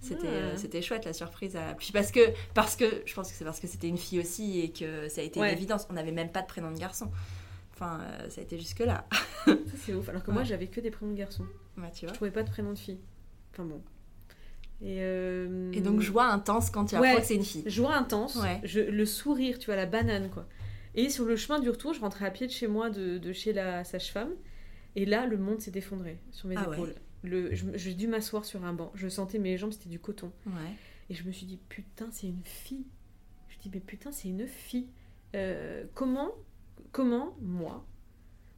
C'était 0.00 0.26
Ah. 0.28 0.30
euh, 0.30 0.56
c'était 0.56 0.82
chouette 0.82 1.04
la 1.04 1.12
surprise. 1.12 1.56
À... 1.56 1.74
Puis 1.74 1.90
parce 1.92 2.10
que, 2.12 2.20
parce 2.54 2.76
que, 2.76 3.02
je 3.06 3.14
pense 3.14 3.30
que 3.30 3.34
c'est 3.36 3.44
parce 3.44 3.60
que 3.60 3.66
c'était 3.66 3.88
une 3.88 3.98
fille 3.98 4.20
aussi 4.20 4.60
et 4.60 4.70
que 4.72 5.08
ça 5.08 5.20
a 5.20 5.24
été 5.24 5.40
Ouais. 5.40 5.48
une 5.50 5.56
évidence. 5.56 5.86
On 5.90 5.94
n'avait 5.94 6.12
même 6.12 6.30
pas 6.30 6.42
de 6.42 6.46
prénom 6.46 6.70
de 6.70 6.78
garçon. 6.78 7.10
Enfin, 7.74 8.00
euh, 8.02 8.30
ça 8.30 8.40
a 8.40 8.44
été 8.44 8.58
jusque-là. 8.58 9.06
Ça, 9.44 9.52
c'est 9.84 9.94
ouf. 9.94 10.08
Alors 10.08 10.22
que 10.22 10.30
moi, 10.30 10.42
Ouais. 10.42 10.48
j'avais 10.48 10.66
que 10.68 10.80
des 10.80 10.90
prénoms 10.90 11.12
de 11.12 11.18
garçons. 11.18 11.44
Bah, 11.76 11.88
tu 11.92 12.00
Je 12.02 12.06
vois. 12.06 12.14
trouvais 12.14 12.30
pas 12.30 12.42
de 12.42 12.50
prénom 12.50 12.72
de 12.72 12.78
fille. 12.78 12.98
Enfin 13.52 13.64
bon. 13.64 13.82
Et, 14.82 14.98
euh, 15.00 15.72
Et 15.72 15.80
donc, 15.80 16.00
joie 16.00 16.26
intense 16.26 16.70
quand 16.70 16.84
tu 16.86 16.96
Ouais. 16.96 17.08
apprends 17.08 17.20
que 17.22 17.26
c'est 17.26 17.34
une 17.36 17.44
fille. 17.44 17.62
Joie 17.66 17.94
intense, 17.96 18.36
Ouais. 18.36 18.60
je, 18.64 18.80
le 18.80 19.06
sourire, 19.06 19.58
tu 19.58 19.66
vois, 19.66 19.76
la 19.76 19.86
banane, 19.86 20.28
quoi. 20.30 20.46
Et 20.94 21.08
sur 21.10 21.24
le 21.24 21.36
chemin 21.36 21.60
du 21.60 21.68
retour, 21.70 21.92
je 21.94 22.00
rentrais 22.00 22.26
à 22.26 22.30
pied 22.30 22.46
de 22.46 22.52
chez 22.52 22.66
moi, 22.68 22.90
de, 22.90 23.18
de 23.18 23.32
chez 23.32 23.52
la 23.52 23.84
sage-femme. 23.84 24.30
Et 24.94 25.04
là, 25.06 25.26
le 25.26 25.36
monde 25.38 25.60
s'est 25.60 25.72
effondré 25.74 26.18
sur 26.30 26.48
mes 26.48 26.56
Ah 26.58 26.68
ouais. 26.68 26.76
épaules. 26.76 26.94
Le, 27.22 27.54
je- 27.54 27.66
j'ai 27.74 27.94
dû 27.94 28.06
m'asseoir 28.06 28.44
sur 28.44 28.64
un 28.64 28.72
banc. 28.72 28.92
Je 28.94 29.08
sentais 29.08 29.38
mes 29.38 29.56
jambes, 29.58 29.72
c'était 29.72 29.88
du 29.88 29.98
coton. 29.98 30.30
Ouais. 30.46 30.52
Et 31.10 31.14
je 31.14 31.24
me 31.24 31.32
suis 31.32 31.46
dit, 31.46 31.58
putain, 31.68 32.08
c'est 32.12 32.26
une 32.28 32.44
fille. 32.44 32.86
Je 33.48 33.58
dis, 33.58 33.70
mais 33.72 33.80
putain, 33.80 34.12
c'est 34.12 34.28
une 34.28 34.46
fille. 34.46 34.88
Euh, 35.34 35.84
comment, 35.94 36.30
comment, 36.92 37.36
moi, 37.42 37.84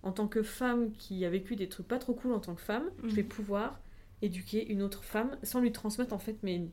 en 0.02 0.12
tant 0.12 0.28
que 0.28 0.42
femme 0.42 0.92
qui 0.92 1.24
a 1.24 1.30
vécu 1.30 1.56
des 1.56 1.68
trucs 1.68 1.88
pas 1.88 1.98
trop 1.98 2.14
cool 2.14 2.32
en 2.32 2.40
tant 2.40 2.54
que 2.54 2.60
femme, 2.62 2.84
Mhm. 3.02 3.10
je 3.10 3.14
vais 3.16 3.22
pouvoir 3.24 3.80
éduquer 4.22 4.66
une 4.70 4.82
autre 4.82 5.04
femme 5.04 5.36
sans 5.42 5.60
lui 5.60 5.72
transmettre 5.72 6.12
en 6.12 6.18
fait 6.18 6.42
mes, 6.42 6.70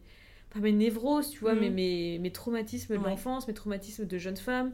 pas 0.51 0.59
mes 0.59 0.71
névroses, 0.71 1.29
tu 1.29 1.39
vois, 1.39 1.53
Mhm. 1.53 1.59
mais 1.61 1.69
mes, 1.69 2.19
mes 2.19 2.31
traumatismes 2.31 2.93
de 2.95 2.99
Ouais. 2.99 3.09
l'enfance, 3.09 3.47
mes 3.47 3.53
traumatismes 3.53 4.05
de 4.05 4.17
jeune 4.17 4.37
femme. 4.37 4.73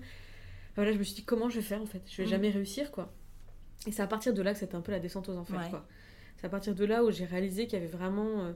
Voilà, 0.75 0.93
je 0.93 0.97
me 0.97 1.03
suis 1.03 1.15
dit, 1.15 1.23
comment 1.25 1.49
je 1.49 1.55
vais 1.57 1.61
faire 1.65 1.81
en 1.81 1.85
fait? 1.85 2.01
Je 2.09 2.17
vais 2.17 2.23
Mhm. 2.23 2.29
jamais 2.29 2.49
réussir, 2.49 2.91
quoi. 2.91 3.13
Et 3.87 3.91
c'est 3.91 4.01
à 4.01 4.07
partir 4.07 4.33
de 4.33 4.41
là 4.41 4.53
que 4.53 4.59
c'était 4.59 4.75
un 4.75 4.81
peu 4.81 4.91
la 4.91 4.99
descente 4.99 5.27
aux 5.29 5.35
enfers, 5.37 5.59
Ouais. 5.59 5.69
quoi. 5.69 5.85
C'est 6.37 6.45
à 6.47 6.49
partir 6.49 6.73
de 6.75 6.85
là 6.85 7.03
où 7.03 7.11
j'ai 7.11 7.25
réalisé 7.25 7.65
qu'il 7.67 7.77
y 7.77 7.81
avait 7.81 7.91
vraiment 7.91 8.45
euh, 8.45 8.53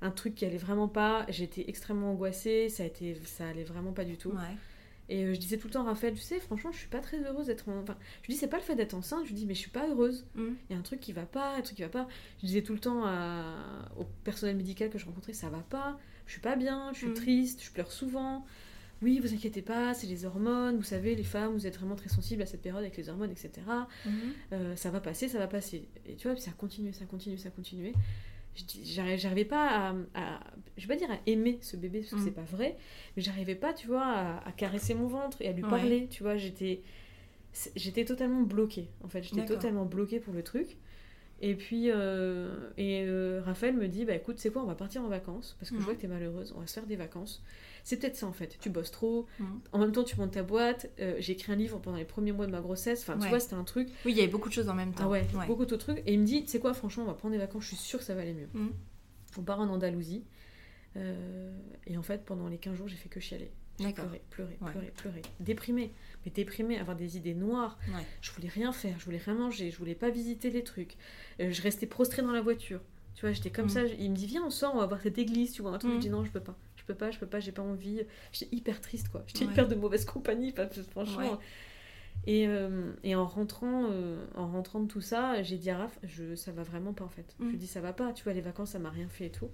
un 0.00 0.10
truc 0.10 0.34
qui 0.34 0.44
allait 0.44 0.56
vraiment 0.58 0.88
pas. 0.88 1.26
J'étais 1.28 1.64
extrêmement 1.68 2.10
angoissée, 2.12 2.68
ça, 2.68 2.82
a 2.82 2.86
été, 2.86 3.14
ça 3.24 3.48
allait 3.48 3.64
vraiment 3.64 3.92
pas 3.92 4.04
du 4.04 4.16
tout. 4.16 4.30
Ouais. 4.30 4.56
Et 5.08 5.24
euh, 5.24 5.34
je 5.34 5.38
disais 5.38 5.56
tout 5.56 5.68
le 5.68 5.72
temps 5.72 5.82
à 5.82 5.90
Raphaël, 5.90 6.14
tu 6.14 6.20
sais, 6.20 6.40
franchement, 6.40 6.72
je 6.72 6.78
suis 6.78 6.88
pas 6.88 6.98
très 7.00 7.18
heureuse 7.22 7.46
d'être 7.46 7.68
en... 7.68 7.78
Enfin, 7.80 7.96
je 8.22 8.26
lui 8.26 8.34
dis, 8.34 8.40
c'est 8.40 8.48
pas 8.48 8.56
le 8.56 8.62
fait 8.62 8.74
d'être 8.74 8.94
enceinte, 8.94 9.20
je 9.24 9.28
lui 9.28 9.34
dis, 9.36 9.46
mais 9.46 9.54
je 9.54 9.60
suis 9.60 9.70
pas 9.70 9.88
heureuse. 9.88 10.26
Mm. 10.34 10.48
Il 10.68 10.72
y 10.72 10.76
a 10.76 10.78
un 10.78 10.82
truc 10.82 11.00
qui 11.00 11.12
va 11.12 11.26
pas, 11.26 11.54
un 11.56 11.60
truc 11.62 11.76
qui 11.76 11.82
va 11.82 11.88
pas. 11.88 12.08
Je 12.42 12.46
disais 12.46 12.62
tout 12.62 12.72
le 12.72 12.80
temps 12.80 13.04
à... 13.06 13.54
au 13.98 14.04
personnel 14.24 14.56
médical 14.56 14.90
que 14.90 14.98
je 14.98 15.06
rencontrais, 15.06 15.32
ça 15.32 15.48
va 15.48 15.60
pas, 15.60 15.98
je 16.26 16.32
suis 16.32 16.40
pas 16.40 16.56
bien, 16.56 16.90
je 16.92 16.98
suis 16.98 17.06
Mm. 17.08 17.14
triste, 17.14 17.62
je 17.62 17.70
pleure 17.70 17.92
souvent. 17.92 18.44
Oui, 19.02 19.20
vous 19.20 19.34
inquiétez 19.34 19.60
pas, 19.60 19.92
c'est 19.92 20.06
les 20.06 20.24
hormones, 20.24 20.76
vous 20.78 20.82
savez, 20.82 21.14
les 21.14 21.22
femmes, 21.22 21.52
vous 21.52 21.66
êtes 21.66 21.76
vraiment 21.76 21.96
très 21.96 22.08
sensibles 22.08 22.40
à 22.42 22.46
cette 22.46 22.62
période 22.62 22.80
avec 22.82 22.96
les 22.96 23.10
hormones, 23.10 23.30
etc. 23.30 23.50
Mhm. 24.06 24.12
Euh, 24.54 24.74
ça 24.74 24.90
va 24.90 25.00
passer, 25.00 25.28
ça 25.28 25.38
va 25.38 25.46
passer. 25.46 25.86
Et 26.06 26.16
tu 26.16 26.26
vois, 26.26 26.32
puis 26.34 26.42
ça 26.42 26.52
continue, 26.52 26.94
ça 26.94 27.04
continue, 27.04 27.36
ça 27.36 27.50
continue. 27.50 27.88
Je 27.88 27.90
dis- 27.92 27.98
J'arrivais 28.84 29.44
pas 29.44 29.68
à, 29.68 29.94
à- 30.14 30.40
Je 30.76 30.86
vais 30.86 30.94
pas 30.94 30.98
dire 30.98 31.10
à 31.10 31.18
aimer 31.26 31.58
ce 31.62 31.76
bébé, 31.76 32.00
parce 32.00 32.12
que 32.12 32.16
Mm. 32.16 32.24
c'est 32.24 32.30
pas 32.34 32.42
vrai, 32.42 32.76
mais 33.16 33.22
j'arrivais 33.22 33.54
pas, 33.54 33.72
tu 33.72 33.86
vois, 33.86 34.04
à, 34.04 34.48
à 34.48 34.52
caresser 34.52 34.94
mon 34.94 35.06
ventre 35.06 35.40
et 35.42 35.48
à 35.48 35.52
lui 35.52 35.62
Ouais. 35.62 35.70
parler, 35.70 36.08
tu 36.10 36.22
vois, 36.22 36.36
j'étais... 36.36 36.82
J'étais 37.74 38.04
totalement 38.04 38.42
bloquée, 38.42 38.88
en 39.02 39.08
fait, 39.08 39.22
j'étais 39.22 39.46
totalement 39.46 39.86
bloquée 39.86 40.20
pour 40.20 40.34
le 40.34 40.42
truc. 40.42 40.76
Et 41.42 41.54
puis, 41.54 41.90
euh, 41.90 42.70
et 42.78 43.02
euh, 43.06 43.42
Raphaël 43.44 43.74
me 43.76 43.88
dit, 43.88 44.06
bah 44.06 44.14
écoute, 44.14 44.38
c'est 44.38 44.50
quoi, 44.50 44.62
on 44.62 44.66
va 44.66 44.74
partir 44.74 45.02
en 45.02 45.08
vacances, 45.08 45.54
parce 45.60 45.70
que 45.70 45.74
Mhm. 45.76 45.80
je 45.82 45.84
vois 45.86 45.94
que 45.94 46.00
t'es 46.00 46.06
malheureuse, 46.08 46.54
on 46.56 46.60
va 46.60 46.66
se 46.66 46.72
faire 46.72 46.86
des 46.86 46.96
vacances. 46.96 47.42
C'est 47.84 47.98
peut-être 47.98 48.16
ça 48.16 48.26
en 48.26 48.32
fait, 48.32 48.56
tu 48.58 48.70
bosses 48.70 48.90
trop, 48.90 49.26
Mhm. 49.38 49.60
en 49.72 49.78
même 49.78 49.92
temps 49.92 50.02
tu 50.02 50.16
montes 50.18 50.32
ta 50.32 50.42
boîte, 50.42 50.90
euh, 50.98 51.16
j'ai 51.18 51.34
écrit 51.34 51.52
un 51.52 51.56
livre 51.56 51.78
pendant 51.78 51.98
les 51.98 52.06
premiers 52.06 52.32
mois 52.32 52.46
de 52.46 52.52
ma 52.52 52.60
grossesse, 52.62 53.02
enfin 53.02 53.18
tu 53.18 53.24
Ouais. 53.24 53.28
vois, 53.28 53.38
c'était 53.40 53.54
un 53.54 53.64
truc, 53.64 53.88
Oui, 54.06 54.12
il 54.12 54.16
y 54.16 54.20
avait 54.22 54.30
beaucoup 54.30 54.48
de 54.48 54.54
choses 54.54 54.68
en 54.70 54.74
même 54.74 54.92
temps. 54.94 55.04
ah 55.04 55.08
ouais, 55.08 55.26
beaucoup 55.46 55.66
de 55.66 55.76
trucs. 55.76 55.98
Et 56.06 56.14
il 56.14 56.20
me 56.20 56.24
dit, 56.24 56.42
tu 56.42 56.48
sais 56.48 56.58
quoi, 56.58 56.72
franchement, 56.72 57.02
on 57.04 57.06
va 57.06 57.14
prendre 57.14 57.32
des 57.34 57.38
vacances, 57.38 57.64
je 57.64 57.68
suis 57.68 57.76
sûre 57.76 57.98
que 57.98 58.04
ça 58.06 58.14
va 58.14 58.22
aller 58.22 58.32
mieux. 58.34 58.48
Mhm. 58.54 58.72
On 59.38 59.42
part 59.42 59.60
en 59.60 59.68
Andalousie. 59.68 60.24
Euh, 60.96 61.50
et 61.86 61.98
en 61.98 62.02
fait, 62.02 62.24
pendant 62.24 62.48
les 62.48 62.56
15 62.56 62.76
jours, 62.76 62.88
j'ai 62.88 62.96
fait 62.96 63.10
que 63.10 63.20
chialer. 63.20 63.50
J'ai 63.78 63.84
D'accord. 63.86 64.04
pleuré, 64.06 64.22
pleurer, 64.30 64.58
Ouais. 64.62 64.70
pleurer, 64.70 64.92
pleurer. 64.96 65.22
Déprimée. 65.40 65.92
Mais 66.24 66.30
déprimée, 66.30 66.78
avoir 66.78 66.96
des 66.96 67.16
idées 67.16 67.34
noires. 67.34 67.78
Ouais. 67.88 68.02
Je 68.22 68.30
voulais 68.32 68.48
rien 68.48 68.72
faire, 68.72 68.98
je 68.98 69.04
voulais 69.04 69.18
rien 69.18 69.34
manger, 69.34 69.70
je 69.70 69.76
voulais 69.78 69.94
pas 69.94 70.08
visiter 70.10 70.50
les 70.50 70.64
trucs. 70.64 70.96
Euh, 71.40 71.50
je 71.52 71.62
restais 71.62 71.86
prostrée 71.86 72.22
dans 72.22 72.32
la 72.32 72.40
voiture. 72.40 72.80
Tu 73.14 73.22
vois, 73.22 73.32
j'étais 73.32 73.50
comme 73.50 73.66
Mhm. 73.66 73.70
ça. 73.70 73.84
Il 73.84 74.10
me 74.10 74.16
dit, 74.16 74.26
viens, 74.26 74.44
on 74.44 74.50
sort, 74.50 74.74
on 74.74 74.78
va 74.78 74.86
voir 74.86 75.00
cette 75.00 75.18
église, 75.18 75.52
tu 75.52 75.62
vois, 75.62 75.72
un 75.72 75.78
truc. 75.78 75.92
Je 75.94 75.98
dis, 75.98 76.10
non, 76.10 76.24
je 76.24 76.30
peux 76.30 76.40
pas. 76.40 76.56
Je 76.76 76.84
peux 76.84 76.94
pas, 76.94 77.10
je 77.10 77.18
peux 77.18 77.26
pas, 77.26 77.40
j'ai 77.40 77.52
pas 77.52 77.62
envie. 77.62 78.02
J'étais 78.32 78.54
hyper 78.56 78.80
triste, 78.80 79.08
quoi. 79.08 79.24
J'étais 79.26 79.44
Ouais. 79.44 79.52
hyper 79.52 79.68
de 79.68 79.74
mauvaise 79.74 80.04
compagnie, 80.04 80.54
franchement. 80.90 81.38
Et, 82.26 82.48
euh, 82.48 82.92
et 83.04 83.14
en 83.14 83.24
rentrant 83.26 83.88
euh, 83.90 84.24
en 84.34 84.48
rentrant 84.48 84.80
de 84.80 84.88
tout 84.88 85.00
ça, 85.00 85.42
j'ai 85.42 85.58
dit 85.58 85.70
à 85.70 85.78
Raph, 85.78 85.96
je, 86.02 86.34
ça 86.34 86.50
va 86.50 86.62
vraiment 86.64 86.92
pas 86.92 87.04
en 87.04 87.08
fait. 87.08 87.36
Je 87.38 87.44
Mm. 87.44 87.50
lui 87.50 87.56
dis 87.58 87.66
ça 87.68 87.80
va 87.80 87.92
pas, 87.92 88.12
tu 88.12 88.24
vois, 88.24 88.32
les 88.32 88.40
vacances 88.40 88.70
ça 88.70 88.78
m'a 88.80 88.90
rien 88.90 89.08
fait 89.08 89.26
et 89.26 89.30
tout. 89.30 89.48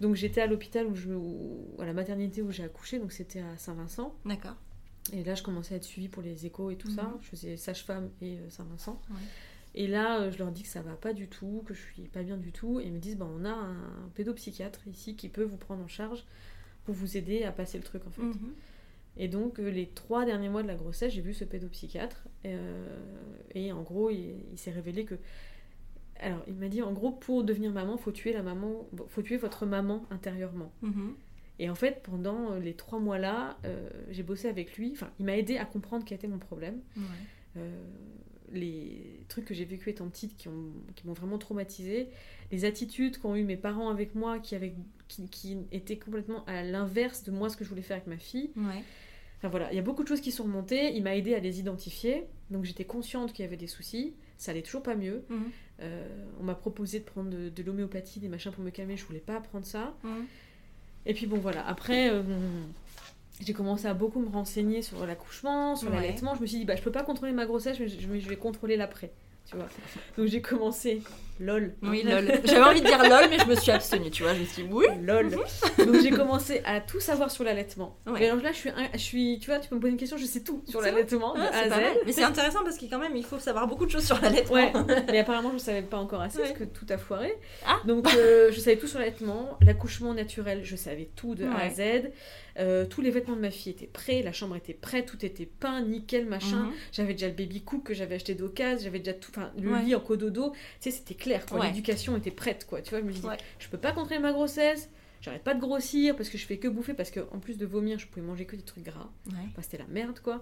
Donc 0.00 0.14
j'étais 0.14 0.40
à 0.40 0.46
l'hôpital 0.46 0.86
où 0.86 0.94
je 0.94 1.10
où- 1.12 1.74
à 1.78 1.84
la 1.86 1.92
maternité 1.92 2.40
où 2.42 2.50
j'ai 2.50 2.64
accouché, 2.64 2.98
donc 2.98 3.12
c'était 3.12 3.40
à 3.40 3.56
Saint-Vincent. 3.56 4.14
D'accord. 4.24 4.54
Et 5.12 5.24
là 5.24 5.34
je 5.34 5.42
commençais 5.42 5.74
à 5.74 5.76
être 5.78 5.84
suivie 5.84 6.08
pour 6.08 6.22
les 6.22 6.46
échos 6.46 6.70
et 6.70 6.76
tout 6.76 6.90
ça. 6.90 7.02
Mhm. 7.04 7.18
Je 7.22 7.28
faisais 7.28 7.56
sage-femme 7.56 8.10
et 8.22 8.36
euh, 8.38 8.50
Saint-Vincent. 8.50 9.00
Ouais. 9.10 9.16
Et 9.74 9.86
là 9.86 10.20
euh, 10.20 10.30
je 10.30 10.38
leur 10.38 10.52
dis 10.52 10.62
que 10.62 10.68
ça 10.68 10.82
va 10.82 10.94
pas 10.94 11.12
du 11.12 11.28
tout, 11.28 11.62
que 11.66 11.74
je 11.74 11.80
suis 11.80 12.02
pas 12.02 12.22
bien 12.22 12.36
du 12.36 12.52
tout. 12.52 12.78
Et 12.80 12.84
ils 12.84 12.92
me 12.92 12.98
disent, 12.98 13.16
bah, 13.16 13.28
on 13.28 13.44
a 13.44 13.50
un 13.50 14.08
pédopsychiatre 14.14 14.86
ici 14.88 15.16
qui 15.16 15.28
peut 15.28 15.42
vous 15.44 15.56
prendre 15.56 15.82
en 15.82 15.88
charge 15.88 16.24
pour 16.84 16.94
vous 16.94 17.16
aider 17.16 17.42
à 17.44 17.52
passer 17.52 17.78
le 17.78 17.84
truc 17.84 18.06
en 18.06 18.10
fait. 18.10 18.22
Mhm. 18.22 18.52
Et 19.20 19.26
donc, 19.26 19.58
euh, 19.58 19.68
les 19.68 19.88
trois 19.88 20.24
derniers 20.24 20.48
mois 20.48 20.62
de 20.62 20.68
la 20.68 20.76
grossesse, 20.76 21.12
j'ai 21.12 21.22
vu 21.22 21.34
ce 21.34 21.44
pédopsychiatre. 21.44 22.22
euh, 22.44 22.86
et 23.54 23.72
en 23.72 23.82
gros, 23.82 24.10
il, 24.10 24.36
il 24.52 24.58
s'est 24.58 24.70
révélé 24.70 25.04
que. 25.04 25.16
Alors, 26.20 26.42
il 26.48 26.54
m'a 26.54 26.68
dit 26.68 26.82
en 26.82 26.92
gros, 26.92 27.10
pour 27.12 27.44
devenir 27.44 27.70
maman, 27.72 27.96
faut 27.96 28.12
tuer 28.12 28.32
la 28.32 28.42
maman, 28.42 28.88
faut 29.08 29.22
tuer 29.22 29.36
votre 29.36 29.66
maman 29.66 30.04
intérieurement. 30.10 30.72
Mhm. 30.82 31.14
Et 31.60 31.68
en 31.70 31.74
fait, 31.74 32.02
pendant 32.02 32.52
euh, 32.52 32.60
les 32.60 32.74
trois 32.74 32.98
mois-là, 33.00 33.58
euh, 33.64 33.88
j'ai 34.10 34.22
bossé 34.22 34.48
avec 34.48 34.76
lui. 34.76 34.92
Enfin, 34.92 35.10
il 35.18 35.24
m'a 35.26 35.36
aidé 35.36 35.56
à 35.58 35.64
comprendre 35.64 36.04
quel 36.06 36.16
était 36.16 36.28
mon 36.28 36.38
problème. 36.38 36.80
Ouais. 36.96 37.02
Euh, 37.56 37.70
les 38.52 39.24
trucs 39.28 39.44
que 39.44 39.54
j'ai 39.54 39.64
vécu 39.64 39.90
étant 39.90 40.08
petite 40.08 40.36
qui 40.36 40.48
ont- 40.48 40.72
qui 40.96 41.06
m'ont 41.06 41.12
vraiment 41.12 41.36
traumatisée, 41.38 42.08
les 42.50 42.64
attitudes 42.64 43.18
qu'ont 43.18 43.34
eu 43.36 43.44
mes 43.44 43.56
parents 43.58 43.90
avec 43.90 44.14
moi 44.14 44.38
qui, 44.38 44.54
avaient, 44.54 44.74
qui, 45.06 45.28
qui 45.28 45.58
étaient 45.70 45.98
complètement 45.98 46.44
à 46.46 46.62
l'inverse 46.62 47.24
de 47.24 47.30
moi 47.30 47.50
ce 47.50 47.56
que 47.56 47.64
je 47.64 47.68
voulais 47.68 47.82
faire 47.82 47.96
avec 47.96 48.06
ma 48.06 48.16
fille. 48.16 48.50
Ouais. 48.56 48.82
Enfin 49.36 49.48
voilà, 49.48 49.70
il 49.70 49.76
y 49.76 49.78
a 49.78 49.82
beaucoup 49.82 50.02
de 50.02 50.08
choses 50.08 50.20
qui 50.22 50.32
sont 50.32 50.44
remontées, 50.44 50.94
il 50.96 51.02
m'a 51.02 51.14
aidé 51.14 51.34
à 51.34 51.40
les 51.40 51.60
identifier, 51.60 52.24
donc 52.50 52.64
j'étais 52.64 52.84
consciente 52.86 53.32
qu'il 53.34 53.44
y 53.44 53.48
avait 53.48 53.56
des 53.58 53.66
soucis, 53.68 54.14
ça 54.38 54.52
allait 54.52 54.62
toujours 54.62 54.82
pas 54.82 54.94
mieux. 54.94 55.24
Mhm. 55.28 55.50
Euh, 55.82 56.08
on 56.40 56.44
m'a 56.44 56.54
proposé 56.54 56.98
de 57.00 57.04
prendre 57.04 57.28
de, 57.30 57.50
de 57.50 57.62
l'homéopathie, 57.62 58.18
des 58.20 58.28
machins 58.28 58.50
pour 58.52 58.64
me 58.64 58.70
calmer, 58.70 58.96
je 58.96 59.04
voulais 59.04 59.20
pas 59.20 59.40
prendre 59.40 59.66
ça. 59.66 59.94
Mhm. 60.02 60.24
Et 61.06 61.14
puis 61.14 61.26
bon 61.26 61.36
voilà, 61.38 61.66
après 61.66 62.10
euh, 62.10 62.22
j'ai 63.40 63.52
commencé 63.52 63.86
à 63.86 63.94
beaucoup 63.94 64.20
me 64.20 64.28
renseigner 64.28 64.82
sur 64.82 65.06
l'accouchement, 65.06 65.76
sur 65.76 65.88
Ouais. 65.90 65.96
l'allaitement, 65.96 66.34
je 66.34 66.40
me 66.40 66.46
suis 66.46 66.58
dit 66.58 66.64
bah 66.64 66.76
je 66.76 66.82
peux 66.82 66.90
pas 66.92 67.02
contrôler 67.04 67.32
ma 67.32 67.46
grossesse, 67.46 67.78
mais 67.78 67.88
je, 67.88 68.06
mais 68.08 68.20
je 68.20 68.28
vais 68.28 68.36
contrôler 68.36 68.76
l'après, 68.76 69.12
tu 69.46 69.56
vois. 69.56 69.68
Donc 70.16 70.26
j'ai 70.26 70.42
commencé, 70.42 71.02
lol. 71.40 71.74
Oui, 71.82 72.02
lol. 72.02 72.26
J'avais 72.44 72.62
envie 72.62 72.80
de 72.80 72.86
dire 72.86 73.02
lol, 73.02 73.28
mais 73.30 73.38
je 73.38 73.46
me 73.46 73.54
suis 73.54 73.70
abstenue, 73.70 74.10
tu 74.10 74.22
vois. 74.22 74.34
Je 74.34 74.40
me 74.40 74.44
suis 74.44 74.62
dit, 74.64 74.68
oui. 74.72 74.86
lol. 75.02 75.30
Donc 75.30 76.00
j'ai 76.02 76.10
commencé 76.10 76.60
à 76.64 76.80
tout 76.80 77.00
savoir 77.00 77.30
sur 77.30 77.44
l'allaitement. 77.44 77.98
Ouais. 78.06 78.20
Mais 78.20 78.28
alors 78.28 78.42
là 78.42 78.52
je 78.52 78.56
suis, 78.58 78.70
je 78.94 78.98
suis, 78.98 79.38
tu 79.40 79.50
vois, 79.50 79.58
tu 79.58 79.68
peux 79.68 79.76
me 79.76 79.80
poser 79.80 79.92
une 79.92 79.98
question, 79.98 80.16
je 80.16 80.26
sais 80.26 80.40
tout 80.42 80.62
sur 80.68 80.80
l'allaitement 80.80 81.34
Ah. 81.36 81.50
Mais 82.06 82.12
c'est 82.12 82.24
intéressant 82.24 82.62
parce 82.64 82.76
que 82.78 82.86
quand 82.86 82.98
même, 82.98 83.16
il 83.16 83.24
faut 83.24 83.38
savoir 83.38 83.66
beaucoup 83.66 83.86
de 83.86 83.90
choses 83.90 84.04
sur 84.06 84.20
l'allaitement. 84.20 84.54
Ouais, 84.54 84.72
mais 85.10 85.18
apparemment 85.20 85.50
je 85.52 85.58
savais 85.58 85.82
pas 85.82 85.98
encore 85.98 86.20
assez 86.20 86.38
Ouais. 86.38 86.44
parce 86.44 86.58
que 86.58 86.64
tout 86.64 86.86
a 86.90 86.98
foiré. 86.98 87.32
Ah. 87.66 87.80
Donc 87.86 88.06
euh, 88.14 88.50
je 88.52 88.60
savais 88.60 88.76
tout 88.76 88.86
sur 88.86 88.98
l'allaitement, 88.98 89.58
l'accouchement 89.60 90.14
naturel, 90.14 90.60
je 90.64 90.76
savais 90.76 91.08
tout 91.16 91.34
de 91.34 91.44
A 91.44 91.56
à. 91.56 91.70
Z. 91.70 92.10
Euh, 92.58 92.86
tous 92.86 93.02
les 93.02 93.10
vêtements 93.10 93.36
de 93.36 93.40
ma 93.40 93.50
fille 93.52 93.70
étaient 93.70 93.86
prêts, 93.86 94.20
la 94.20 94.32
chambre 94.32 94.56
était 94.56 94.74
prête, 94.74 95.06
tout 95.06 95.24
était 95.24 95.46
peint, 95.46 95.80
nickel, 95.80 96.26
machin. 96.26 96.56
Mhm. 96.64 96.72
J'avais 96.92 97.12
déjà 97.12 97.28
le 97.28 97.34
baby 97.34 97.60
cook 97.62 97.84
que 97.84 97.94
j'avais 97.94 98.16
acheté 98.16 98.34
d'occasion, 98.34 98.82
j'avais 98.84 98.98
déjà 98.98 99.12
tout, 99.12 99.30
enfin 99.30 99.52
le 99.56 99.76
lit 99.78 99.94
en 99.94 100.00
cododo, 100.00 100.50
tu 100.50 100.58
sais 100.80 100.90
c'était 100.90 101.14
clair 101.28 101.46
quoi, 101.46 101.60
Ouais. 101.60 101.66
l'éducation 101.68 102.16
était 102.16 102.30
prête 102.30 102.66
quoi. 102.66 102.80
Tu 102.82 102.90
vois, 102.90 103.00
je 103.00 103.04
me 103.04 103.12
suis 103.12 103.20
dit 103.20 103.26
Ouais. 103.26 103.36
je 103.58 103.68
peux 103.68 103.78
pas 103.78 103.92
contrôler 103.92 104.20
ma 104.20 104.32
grossesse. 104.32 104.88
J'arrête 105.20 105.42
pas 105.42 105.54
de 105.54 105.60
grossir 105.60 106.14
parce 106.16 106.28
que 106.28 106.38
je 106.38 106.46
fais 106.46 106.58
que 106.58 106.68
bouffer 106.68 106.94
parce 106.94 107.10
que 107.10 107.20
en 107.32 107.38
plus 107.40 107.58
de 107.58 107.66
vomir, 107.66 107.98
je 107.98 108.06
pouvais 108.06 108.24
manger 108.24 108.44
que 108.46 108.54
des 108.56 108.62
trucs 108.62 108.84
gras. 108.84 109.08
Ouais. 109.26 109.32
Enfin, 109.50 109.62
c'était 109.62 109.78
la 109.78 109.86
merde 109.88 110.20
quoi. 110.20 110.40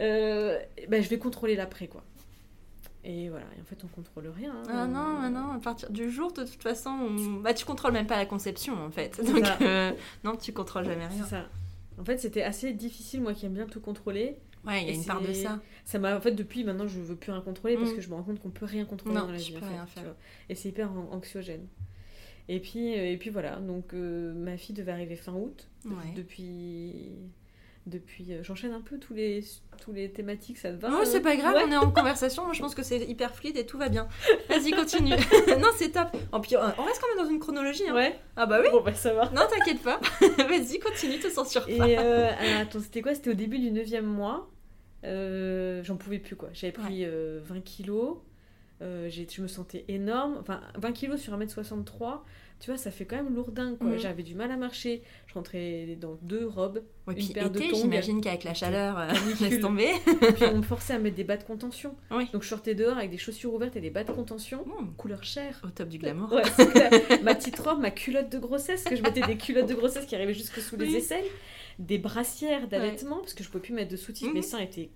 Euh, 0.00 0.58
ben, 0.88 1.02
je 1.02 1.08
vais 1.08 1.18
contrôler 1.18 1.54
l'après 1.56 1.86
quoi. 1.86 2.02
Et 3.04 3.28
voilà, 3.28 3.46
et 3.56 3.60
en 3.60 3.64
fait 3.64 3.78
on 3.84 3.86
contrôle 3.86 4.26
rien. 4.26 4.52
hein. 4.52 4.62
Ah 4.68 4.86
non, 4.86 5.18
ah 5.22 5.28
non, 5.30 5.52
à 5.52 5.60
partir 5.60 5.90
du 5.90 6.10
jour, 6.10 6.32
de 6.32 6.42
toute 6.44 6.60
façon, 6.62 6.90
on- 6.90 7.34
bah, 7.40 7.54
tu 7.54 7.64
contrôles 7.64 7.92
même 7.92 8.08
pas 8.08 8.16
la 8.16 8.26
conception 8.26 8.74
en 8.84 8.90
fait. 8.90 9.24
Donc, 9.24 9.44
euh, 9.62 9.92
non, 10.24 10.34
tu 10.36 10.52
contrôles 10.52 10.84
jamais 10.86 11.06
C'est 11.10 11.14
rien. 11.18 11.24
ça. 11.26 11.48
En 12.00 12.04
fait, 12.04 12.18
c'était 12.18 12.42
assez 12.42 12.72
difficile, 12.72 13.20
moi 13.22 13.32
qui 13.32 13.46
aime 13.46 13.54
bien 13.54 13.66
tout 13.66 13.80
contrôler. 13.80 14.36
Ouais, 14.66 14.82
il 14.82 14.86
y 14.88 14.90
a 14.90 14.92
Et 14.92 14.96
une 14.96 15.04
part 15.04 15.20
de 15.20 15.32
ça. 15.32 15.60
Ça 15.84 15.98
m'a, 15.98 16.16
en 16.16 16.20
fait, 16.20 16.32
depuis 16.32 16.64
maintenant, 16.64 16.86
je 16.88 16.98
veux 16.98 17.14
plus 17.16 17.30
rien 17.32 17.40
contrôler 17.40 17.76
parce 17.76 17.90
Mm. 17.92 17.94
que 17.96 18.00
je 18.00 18.08
me 18.08 18.14
rends 18.14 18.22
compte 18.24 18.40
qu'on 18.40 18.50
peut 18.50 18.66
rien 18.66 18.84
contrôler 18.84 19.14
Non, 19.14 19.26
dans 19.26 19.32
la 19.32 19.38
vie. 19.38 19.52
en 19.56 19.60
peux 19.60 19.66
fait, 19.66 19.72
rien 19.72 19.86
tu 19.86 20.00
faire. 20.00 20.14
Et 20.48 20.54
c'est 20.54 20.68
hyper 20.70 20.90
an- 20.90 21.08
anxiogène. 21.12 21.66
Et 22.48 22.60
puis, 22.60 22.94
euh, 22.98 23.10
et 23.12 23.16
puis 23.16 23.30
voilà. 23.30 23.56
Donc, 23.56 23.94
euh, 23.94 24.32
ma 24.34 24.56
fille 24.56 24.74
devait 24.74 24.92
arriver 24.92 25.16
fin 25.16 25.32
août. 25.32 25.68
Ouais. 25.84 26.12
Depuis, 26.16 27.12
depuis, 27.86 28.32
euh, 28.32 28.42
j'enchaîne 28.42 28.72
un 28.72 28.80
peu 28.80 28.98
tous 28.98 29.14
les, 29.14 29.44
tous 29.80 29.92
les 29.92 30.10
thématiques. 30.10 30.58
Ça 30.58 30.70
te 30.72 30.76
va 30.80 30.90
Non, 30.90 31.00
c'est 31.04 31.20
pas 31.20 31.36
grave, 31.36 31.54
Ouais. 31.54 31.62
on 31.68 31.70
est 31.72 31.76
en 31.76 31.90
conversation. 31.92 32.44
Moi, 32.44 32.52
je 32.52 32.60
pense 32.60 32.74
que 32.74 32.82
c'est 32.82 32.98
hyper 33.04 33.34
fluide 33.34 33.56
et 33.56 33.66
tout 33.66 33.78
va 33.78 33.88
bien. 33.88 34.08
Vas-y, 34.48 34.72
continue. 34.72 35.10
non, 35.60 35.68
c'est 35.76 35.90
top. 35.92 36.08
En 36.32 36.40
puis, 36.40 36.56
on 36.56 36.60
reste 36.82 37.00
quand 37.00 37.14
même 37.16 37.24
dans 37.24 37.30
une 37.30 37.38
chronologie. 37.38 37.88
Hein. 37.88 37.94
Ouais. 37.94 38.18
Ah 38.36 38.46
bah 38.46 38.58
oui. 38.60 38.68
Bon, 38.72 38.80
bah 38.82 38.94
ça 38.94 39.12
va. 39.14 39.30
Non, 39.30 39.42
t'inquiète 39.48 39.82
pas. 39.82 40.00
Vas-y, 40.48 40.78
continue, 40.80 41.18
te 41.20 41.28
censure 41.30 41.64
Et 41.68 41.78
pas. 41.78 41.86
euh, 41.88 42.30
ah, 42.38 42.60
attends, 42.62 42.80
c'était 42.80 43.02
quoi? 43.02 43.14
C'était 43.14 43.30
au 43.30 43.34
début 43.34 43.58
du 43.60 43.70
9 43.70 44.02
mois. 44.02 44.50
Euh, 45.04 45.82
J'en 45.84 45.96
pouvais 45.96 46.18
plus 46.18 46.36
quoi. 46.36 46.48
J'avais 46.52 46.72
pris 46.72 47.04
euh, 47.04 47.40
20 47.44 47.60
kilos. 47.62 48.18
Euh, 48.82 49.08
je 49.10 49.40
me 49.42 49.48
sentais 49.48 49.84
énorme. 49.88 50.36
Enfin, 50.40 50.60
20 50.76 50.92
kilos 50.92 51.18
sur 51.20 51.32
1m63, 51.38 52.20
tu 52.60 52.70
vois, 52.70 52.76
ça 52.76 52.90
fait 52.90 53.06
quand 53.06 53.16
même 53.16 53.34
lourdin, 53.34 53.74
quoi. 53.76 53.88
Mhm. 53.88 53.98
J'avais 53.98 54.22
du 54.22 54.34
mal 54.34 54.50
à 54.50 54.58
marcher. 54.58 55.02
Je 55.28 55.32
rentrais 55.34 55.96
dans 55.98 56.18
deux 56.20 56.46
robes. 56.46 56.82
Ouais, 57.06 57.14
Une 57.14 57.24
puis 57.24 57.32
paire 57.32 57.50
de 57.50 57.58
tongs. 57.58 57.66
j'imagine 57.74 58.20
qu'avec 58.20 58.44
la 58.44 58.52
chaleur, 58.52 58.98
euh, 58.98 59.08
Canicule. 59.08 59.46
laisse 59.48 59.60
tomber. 59.60 59.88
Puis 60.34 60.44
on 60.52 60.58
me 60.58 60.62
forçait 60.62 60.92
à 60.92 60.98
mettre 60.98 61.16
des 61.16 61.24
bas 61.24 61.38
de 61.38 61.44
contention. 61.44 61.94
Oui. 62.10 62.28
Donc 62.34 62.42
je 62.42 62.48
sortais 62.48 62.74
dehors 62.74 62.98
avec 62.98 63.10
des 63.10 63.16
chaussures 63.18 63.54
ouvertes 63.54 63.76
et 63.76 63.80
des 63.80 63.88
bas 63.90 64.04
de 64.04 64.12
contention. 64.12 64.66
Mmh, 64.66 64.94
Couleur 64.98 65.24
chair. 65.24 65.58
au 65.64 65.68
top 65.68 65.88
du 65.88 65.96
glamour. 65.96 66.30
Ouais, 66.32 66.42
ma 67.22 67.34
petite 67.34 67.58
robe, 67.58 67.80
ma 67.80 67.90
culotte 67.90 68.30
de 68.30 68.38
grossesse, 68.38 68.84
que 68.84 68.94
je 68.96 69.02
mettais 69.02 69.22
des 69.22 69.38
culottes 69.38 69.68
de 69.70 69.74
grossesse 69.74 70.04
qui 70.04 70.14
arrivaient 70.16 70.34
jusque 70.34 70.60
sous 70.60 70.76
les 70.76 70.86
Oui. 70.86 70.96
aisselles, 70.96 71.24
des 71.78 71.98
brassières 71.98 72.68
d'allaitement, 72.68 73.18
parce 73.18 73.34
que 73.34 73.44
je 73.44 73.48
pouvais 73.50 73.62
plus 73.62 73.74
mettre 73.74 73.90
de 73.90 73.96
soutif, 73.96 74.28
Mhm. 74.28 74.34
mes 74.34 74.42
seins 74.42 74.58
étaient. 74.60 74.90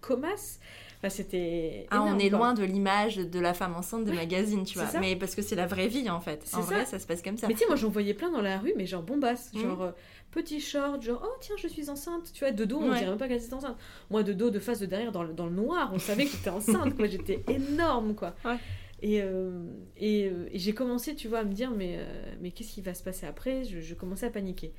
Enfin, 1.03 1.09
c'était. 1.09 1.87
Ah, 1.91 2.03
on 2.03 2.19
est 2.19 2.29
loin 2.29 2.53
de 2.53 2.63
l'image 2.63 3.17
de 3.17 3.41
la 3.41 3.55
femme 3.55 3.75
enceinte 3.75 4.05
des 4.05 4.13
magazines, 4.13 4.65
tu 4.65 4.79
vois. 4.79 4.87
ça. 4.87 5.01
Mais 5.01 5.17
parce 5.17 5.35
que 5.35 5.41
c'est 5.43 5.57
la 5.57 5.67
vraie 5.67 5.89
vie 5.89 6.11
en 6.11 6.21
fait. 6.21 6.43
En 6.53 6.61
ça. 6.63 6.75
vrai, 6.75 6.85
ça 6.85 6.99
se 6.99 7.07
passe 7.07 7.23
comme 7.23 7.39
ça. 7.39 7.49
Mais 7.49 7.55
tu 7.55 7.61
sais, 7.61 7.67
moi 7.67 7.77
j'en 7.77 7.89
voyais 7.89 8.13
plein 8.13 8.31
dans 8.31 8.43
la 8.43 8.59
rue, 8.59 8.75
mais 8.77 8.85
genre 8.87 9.03
bombasse, 9.03 9.51
Mhm. 9.55 9.61
genre 9.63 9.83
euh, 9.83 9.91
petit 10.31 10.61
short, 10.61 11.01
genre 11.03 11.23
oh 11.25 11.37
tiens, 11.41 11.57
je 11.59 11.69
suis 11.69 11.89
enceinte. 11.89 12.31
Tu 12.35 12.41
vois, 12.45 12.53
de 12.53 12.65
dos, 12.67 12.79
on 12.83 12.91
Ouais. 12.91 12.99
dirait 12.99 13.09
même 13.11 13.19
pas 13.19 13.29
qu'elle 13.29 13.43
était 13.43 13.55
enceinte. 13.55 13.79
Moi, 14.11 14.23
de 14.23 14.35
dos, 14.35 14.51
de 14.51 14.59
face, 14.59 14.79
de 14.81 14.87
derrière, 14.87 15.11
dans 15.13 15.23
le, 15.23 15.33
dans 15.33 15.47
le 15.47 15.53
noir, 15.55 15.91
on 15.95 15.99
savait 15.99 16.25
que 16.27 16.33
j'étais 16.33 16.51
enceinte, 16.51 16.95
quoi. 16.97 17.07
J'étais 17.07 17.43
énorme, 17.49 18.15
quoi. 18.15 18.35
Ouais. 18.45 18.57
Et, 19.03 19.23
euh, 19.23 19.65
et, 19.97 20.27
euh, 20.27 20.51
et 20.53 20.59
j'ai 20.59 20.75
commencé, 20.75 21.15
tu 21.15 21.29
vois, 21.29 21.39
à 21.39 21.45
me 21.45 21.55
dire, 21.55 21.71
mais, 21.71 21.95
euh, 21.97 22.35
mais 22.43 22.51
qu'est-ce 22.51 22.73
qui 22.75 22.83
va 22.83 22.93
se 22.93 23.03
passer 23.03 23.25
après? 23.25 23.65
Je, 23.65 23.81
je 23.81 23.95
commençais 23.95 24.27
à 24.27 24.31
paniquer. 24.31 24.75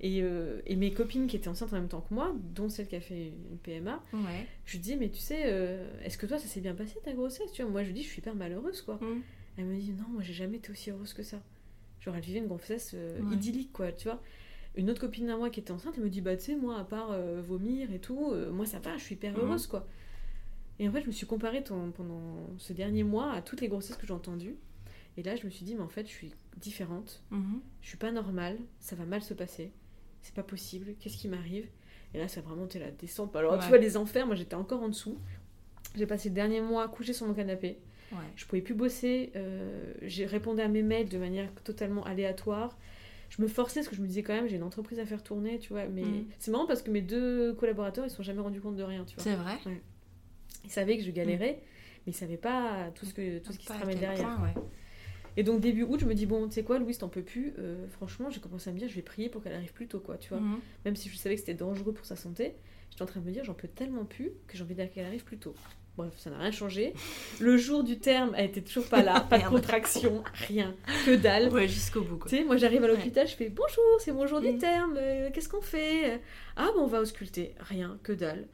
Et, 0.00 0.22
euh, 0.22 0.60
et 0.66 0.76
mes 0.76 0.92
copines 0.92 1.26
qui 1.26 1.34
étaient 1.36 1.48
enceintes 1.48 1.72
en 1.72 1.76
même 1.76 1.88
temps 1.88 2.02
que 2.02 2.14
moi, 2.14 2.32
dont 2.54 2.68
celle 2.68 2.86
qui 2.86 2.94
a 2.94 3.00
fait 3.00 3.28
une 3.50 3.58
PMA, 3.58 4.00
Ouais. 4.12 4.46
je 4.64 4.72
lui 4.72 4.78
dis, 4.78 4.96
mais 4.96 5.08
tu 5.08 5.18
sais, 5.18 5.42
euh, 5.46 5.88
est-ce 6.04 6.16
que 6.18 6.26
toi, 6.26 6.38
ça 6.38 6.46
s'est 6.46 6.60
bien 6.60 6.74
passé 6.74 6.94
ta 7.04 7.12
grossesse? 7.12 7.50
Tu 7.52 7.62
vois 7.62 7.70
Moi, 7.70 7.82
je 7.82 7.88
lui 7.88 7.94
dis, 7.94 8.02
je 8.04 8.08
suis 8.08 8.18
hyper 8.20 8.34
malheureuse, 8.36 8.82
quoi. 8.82 8.96
Mmh. 9.02 9.22
Elle 9.56 9.64
me 9.64 9.76
dit 9.76 9.90
non, 9.92 10.04
moi 10.08 10.22
j'ai 10.22 10.34
jamais 10.34 10.58
été 10.58 10.70
aussi 10.70 10.90
heureuse 10.92 11.12
que 11.14 11.24
ça. 11.24 11.42
Genre 12.00 12.14
elle 12.14 12.22
vivait 12.22 12.38
une 12.38 12.46
grossesse 12.46 12.92
euh, 12.94 13.20
Ouais. 13.22 13.34
idyllique 13.34 13.72
quoi, 13.72 13.90
tu 13.90 14.04
vois. 14.06 14.22
Une 14.76 14.88
autre 14.88 15.00
copine 15.00 15.28
à 15.30 15.36
moi 15.36 15.50
qui 15.50 15.58
était 15.58 15.72
enceinte, 15.72 15.94
elle 15.96 16.04
me 16.04 16.10
dit 16.10 16.20
bah 16.20 16.36
tu 16.36 16.44
sais 16.44 16.54
moi 16.54 16.78
à 16.78 16.84
part 16.84 17.10
vomir 17.42 17.92
et 17.92 17.98
tout, 17.98 18.32
moi 18.52 18.66
ça 18.66 18.78
va, 18.78 18.96
je 18.96 19.02
suis 19.02 19.16
hyper 19.16 19.32
Mhm. 19.36 19.40
heureuse 19.40 19.66
quoi. 19.66 19.84
Et 20.78 20.88
en 20.88 20.92
fait 20.92 21.00
je 21.00 21.08
me 21.08 21.10
suis 21.10 21.26
comparée 21.26 21.64
ton- 21.64 21.90
pendant 21.90 22.36
ce 22.58 22.72
dernier 22.72 23.02
mois 23.02 23.32
à 23.32 23.42
toutes 23.42 23.60
les 23.60 23.66
grossesses 23.66 23.96
que 23.96 24.06
j'ai 24.06 24.12
entendues. 24.12 24.54
Et 25.16 25.24
là 25.24 25.34
je 25.34 25.44
me 25.44 25.50
suis 25.50 25.64
dit 25.64 25.74
mais 25.74 25.80
en 25.82 25.88
fait 25.88 26.06
je 26.06 26.12
suis 26.12 26.32
différente, 26.58 27.24
Mhm. 27.32 27.60
je 27.82 27.88
suis 27.88 27.98
pas 27.98 28.12
normale, 28.12 28.58
ça 28.78 28.94
va 28.94 29.06
mal 29.06 29.22
se 29.22 29.34
passer, 29.34 29.72
c'est 30.28 30.34
pas 30.34 30.42
possible, 30.42 30.92
qu'est-ce 31.00 31.16
qui 31.16 31.26
m'arrive? 31.26 31.66
Et 32.12 32.18
là 32.18 32.28
ça 32.28 32.40
a 32.40 32.42
vraiment 32.42 32.66
été 32.66 32.78
la 32.78 32.90
descente. 32.90 33.34
Alors 33.34 33.52
Ouais. 33.54 33.58
tu 33.60 33.68
vois 33.68 33.78
les 33.78 33.96
enfers, 33.96 34.26
moi 34.26 34.34
j'étais 34.36 34.54
encore 34.56 34.82
en 34.82 34.88
dessous. 34.88 35.18
J'ai 35.96 36.04
passé 36.06 36.28
le 36.28 36.34
dernier 36.34 36.60
mois 36.60 36.86
couché 36.88 37.14
sur 37.14 37.26
mon 37.26 37.32
canapé. 37.32 37.78
Ouais. 38.12 38.18
Je 38.36 38.44
pouvais 38.44 38.60
plus 38.60 38.74
bosser. 38.74 39.32
euh, 39.36 39.94
j'ai 40.02 40.26
répondu 40.26 40.60
à 40.60 40.68
mes 40.68 40.82
mails 40.82 41.08
de 41.08 41.16
manière 41.18 41.50
totalement 41.64 42.04
aléatoire. 42.04 42.76
Je 43.30 43.40
me 43.40 43.48
forçais 43.48 43.80
parce 43.80 43.88
que 43.88 43.96
je 43.96 44.02
me 44.02 44.06
disais 44.06 44.22
quand 44.22 44.34
même 44.34 44.48
j'ai 44.48 44.56
une 44.56 44.62
entreprise 44.62 44.98
à 44.98 45.06
faire 45.06 45.22
tourner, 45.22 45.58
tu 45.58 45.70
vois. 45.70 45.86
Mais 45.86 46.02
Mhm. 46.02 46.26
c'est 46.38 46.50
marrant 46.50 46.66
parce 46.66 46.82
que 46.82 46.90
mes 46.90 47.00
deux 47.02 47.54
collaborateurs 47.54 48.04
ils 48.04 48.10
se 48.10 48.16
sont 48.16 48.22
jamais 48.22 48.40
rendus 48.42 48.60
compte 48.60 48.76
de 48.76 48.82
rien, 48.82 49.04
tu 49.06 49.14
vois. 49.14 49.24
C'est 49.24 49.34
vrai? 49.34 49.56
Ils 50.64 50.70
savaient 50.70 50.98
que 50.98 51.04
je 51.04 51.10
galérais, 51.10 51.60
mais 52.06 52.12
ils 52.12 52.14
savaient 52.14 52.36
pas 52.36 52.90
tout 52.94 53.06
ce 53.06 53.14
que 53.14 53.38
tout 53.38 53.52
ce 53.52 53.58
qui 53.58 53.64
se 53.66 53.72
tramait 53.72 53.94
derrière. 53.94 54.36
point, 54.36 54.44
ouais. 54.44 54.54
Et 55.38 55.44
donc 55.44 55.60
début 55.60 55.84
août 55.84 56.00
je 56.00 56.04
me 56.04 56.14
dis 56.14 56.26
bon 56.26 56.48
tu 56.48 56.54
sais 56.54 56.64
quoi 56.64 56.80
Louise 56.80 56.98
t'en 56.98 57.08
peux 57.08 57.22
plus. 57.22 57.54
Euh, 57.60 57.86
franchement 57.86 58.28
j'ai 58.28 58.40
commencé 58.40 58.68
à 58.70 58.72
me 58.72 58.78
dire 58.80 58.88
je 58.88 58.94
vais 58.96 59.02
prier 59.02 59.28
pour 59.28 59.40
qu'elle 59.40 59.52
arrive 59.54 59.72
plus 59.72 59.86
tôt 59.86 60.00
quoi, 60.00 60.18
tu 60.18 60.30
vois. 60.30 60.40
Mhm. 60.40 60.58
Même 60.84 60.96
si 60.96 61.08
je 61.08 61.16
savais 61.16 61.36
que 61.36 61.40
c'était 61.40 61.54
dangereux 61.54 61.92
pour 61.92 62.04
sa 62.06 62.16
santé, 62.16 62.54
j'étais 62.90 63.02
en 63.02 63.06
train 63.06 63.20
de 63.20 63.24
me 63.26 63.30
dire 63.30 63.44
j'en 63.44 63.54
peux 63.54 63.68
tellement 63.68 64.04
plus 64.04 64.32
que 64.48 64.56
j'ai 64.56 64.64
envie 64.64 64.74
qu'elle 64.74 65.06
arrive 65.06 65.22
plus 65.22 65.38
tôt. 65.38 65.54
Bref, 65.96 66.12
ça 66.16 66.30
n'a 66.30 66.38
rien 66.38 66.50
changé. 66.50 66.92
Le 67.40 67.56
jour 67.56 67.82
du 67.84 67.98
terme, 68.00 68.32
elle 68.36 68.46
était 68.46 68.62
toujours 68.62 68.86
pas 68.88 69.02
là, 69.02 69.20
pas 69.30 69.38
de 69.38 69.44
contraction, 69.44 70.22
rien, 70.48 70.74
que 71.06 71.14
dalle. 71.14 71.48
Ouais, 71.52 71.68
jusqu'au 71.68 72.02
bout 72.02 72.16
quoi. 72.18 72.28
Tu 72.30 72.36
sais, 72.36 72.44
moi 72.44 72.56
j'arrive 72.56 72.82
à 72.82 72.88
l'hôpital, 72.88 73.26
je 73.28 73.34
fais 73.36 73.48
bonjour, 73.48 73.84
c'est 74.00 74.12
mon 74.12 74.26
jour 74.26 74.40
du 74.40 74.50
Mm. 74.52 74.58
terme, 74.58 74.94
euh, 74.96 75.30
qu'est-ce 75.32 75.48
qu'on 75.48 75.60
fait? 75.60 76.20
Ah, 76.56 76.68
bon, 76.74 76.82
on 76.82 76.86
va 76.86 77.00
ausculter, 77.00 77.54
rien, 77.60 77.96
que 78.02 78.12
dalle. 78.12 78.46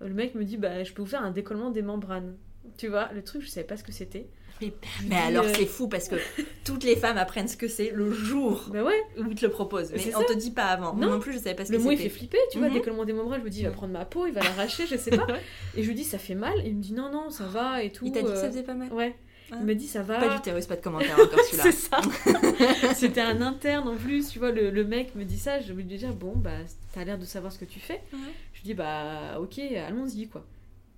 Le 0.00 0.12
mec 0.14 0.34
me 0.34 0.44
dit, 0.44 0.58
bah, 0.58 0.84
je 0.84 0.92
peux 0.92 1.00
vous 1.02 1.08
faire 1.08 1.22
un 1.22 1.30
décollement 1.30 1.70
des 1.70 1.82
membranes. 1.82 2.36
Tu 2.76 2.88
vois, 2.88 3.10
le 3.14 3.22
truc, 3.24 3.40
je 3.42 3.48
savais 3.48 3.66
pas 3.66 3.76
ce 3.78 3.84
que 3.84 3.92
c'était. 3.92 4.28
Mais, 4.60 5.16
alors 5.16 5.44
euh, 5.44 5.52
c'est 5.54 5.66
fou 5.66 5.88
parce 5.88 6.08
que 6.08 6.16
toutes 6.64 6.84
les 6.84 6.96
femmes 6.96 7.16
apprennent 7.18 7.48
ce 7.48 7.56
que 7.56 7.68
c'est 7.68 7.90
le 7.90 8.12
jour 8.12 8.68
Bah 8.72 8.82
ouais, 8.84 9.00
où 9.18 9.24
ils 9.30 9.34
te 9.34 9.44
le 9.46 9.50
proposent. 9.52 9.92
Mais 9.92 10.14
on 10.16 10.20
ça. 10.20 10.26
te 10.26 10.32
dit 10.34 10.50
pas 10.50 10.66
avant. 10.66 10.94
Non. 10.94 11.10
non 11.10 11.20
plus, 11.20 11.32
je 11.32 11.38
savais 11.38 11.54
pas 11.54 11.64
ce 11.64 11.72
le 11.72 11.78
que 11.78 11.82
mot 11.82 11.90
il 11.92 11.96
fait 11.96 12.04
c'était. 12.04 12.14
flipper, 12.16 12.38
tu 12.52 12.58
vois, 12.58 12.68
Mhm. 12.68 12.74
décollement 12.74 13.04
des 13.04 13.12
membranes, 13.12 13.40
je 13.40 13.44
me 13.44 13.50
dis, 13.50 13.60
il 13.60 13.64
va 13.64 13.70
Mm. 13.70 13.74
prendre 13.74 13.92
ma 13.92 14.04
peau, 14.04 14.26
il 14.26 14.32
va 14.32 14.40
l'arracher, 14.42 14.86
je 14.86 14.96
sais 14.96 15.16
pas. 15.16 15.26
Et 15.76 15.82
je 15.82 15.88
lui 15.88 15.94
dis, 15.94 16.04
ça 16.04 16.18
fait 16.18 16.34
mal, 16.34 16.58
et 16.64 16.68
il 16.68 16.76
me 16.76 16.82
dit, 16.82 16.92
non, 16.92 17.10
non, 17.10 17.30
ça 17.30 17.44
va 17.44 17.82
et 17.82 17.90
tout. 17.90 18.04
Il 18.06 18.12
t'a 18.12 18.20
dit 18.20 18.26
que 18.26 18.32
euh, 18.32 18.40
ça 18.40 18.48
faisait 18.48 18.62
pas 18.62 18.74
mal. 18.74 18.92
Ouais, 18.92 19.14
Ah. 19.52 19.56
il 19.60 19.66
m'a 19.66 19.74
dit, 19.74 19.86
ça 19.86 20.02
va. 20.02 20.18
Pas 20.18 20.34
d'utérus, 20.36 20.66
pas 20.66 20.76
de 20.76 20.82
commentaire 20.82 21.14
encore 21.18 21.40
celui-là. 21.50 21.62
C'est 21.64 21.72
ça. 21.72 22.00
C'était 22.94 23.20
un 23.20 23.40
interne 23.42 23.88
en 23.88 23.96
plus, 23.96 24.28
tu 24.28 24.38
vois, 24.38 24.50
le, 24.50 24.70
le 24.70 24.84
mec 24.84 25.14
me 25.14 25.24
dit 25.24 25.38
ça, 25.38 25.60
je 25.60 25.72
lui 25.72 25.84
dis 25.84 25.96
dire 25.96 26.12
bon 26.14 26.32
bah 26.36 26.50
t'as 26.92 27.04
l'air 27.04 27.18
de 27.18 27.24
savoir 27.24 27.52
ce 27.52 27.58
que 27.58 27.64
tu 27.64 27.80
fais. 27.80 28.00
Ouais. 28.12 28.18
Je 28.52 28.60
lui 28.60 28.64
dis 28.64 28.74
bah 28.74 29.38
ok, 29.40 29.58
allons-y 29.86 30.28
quoi. 30.28 30.44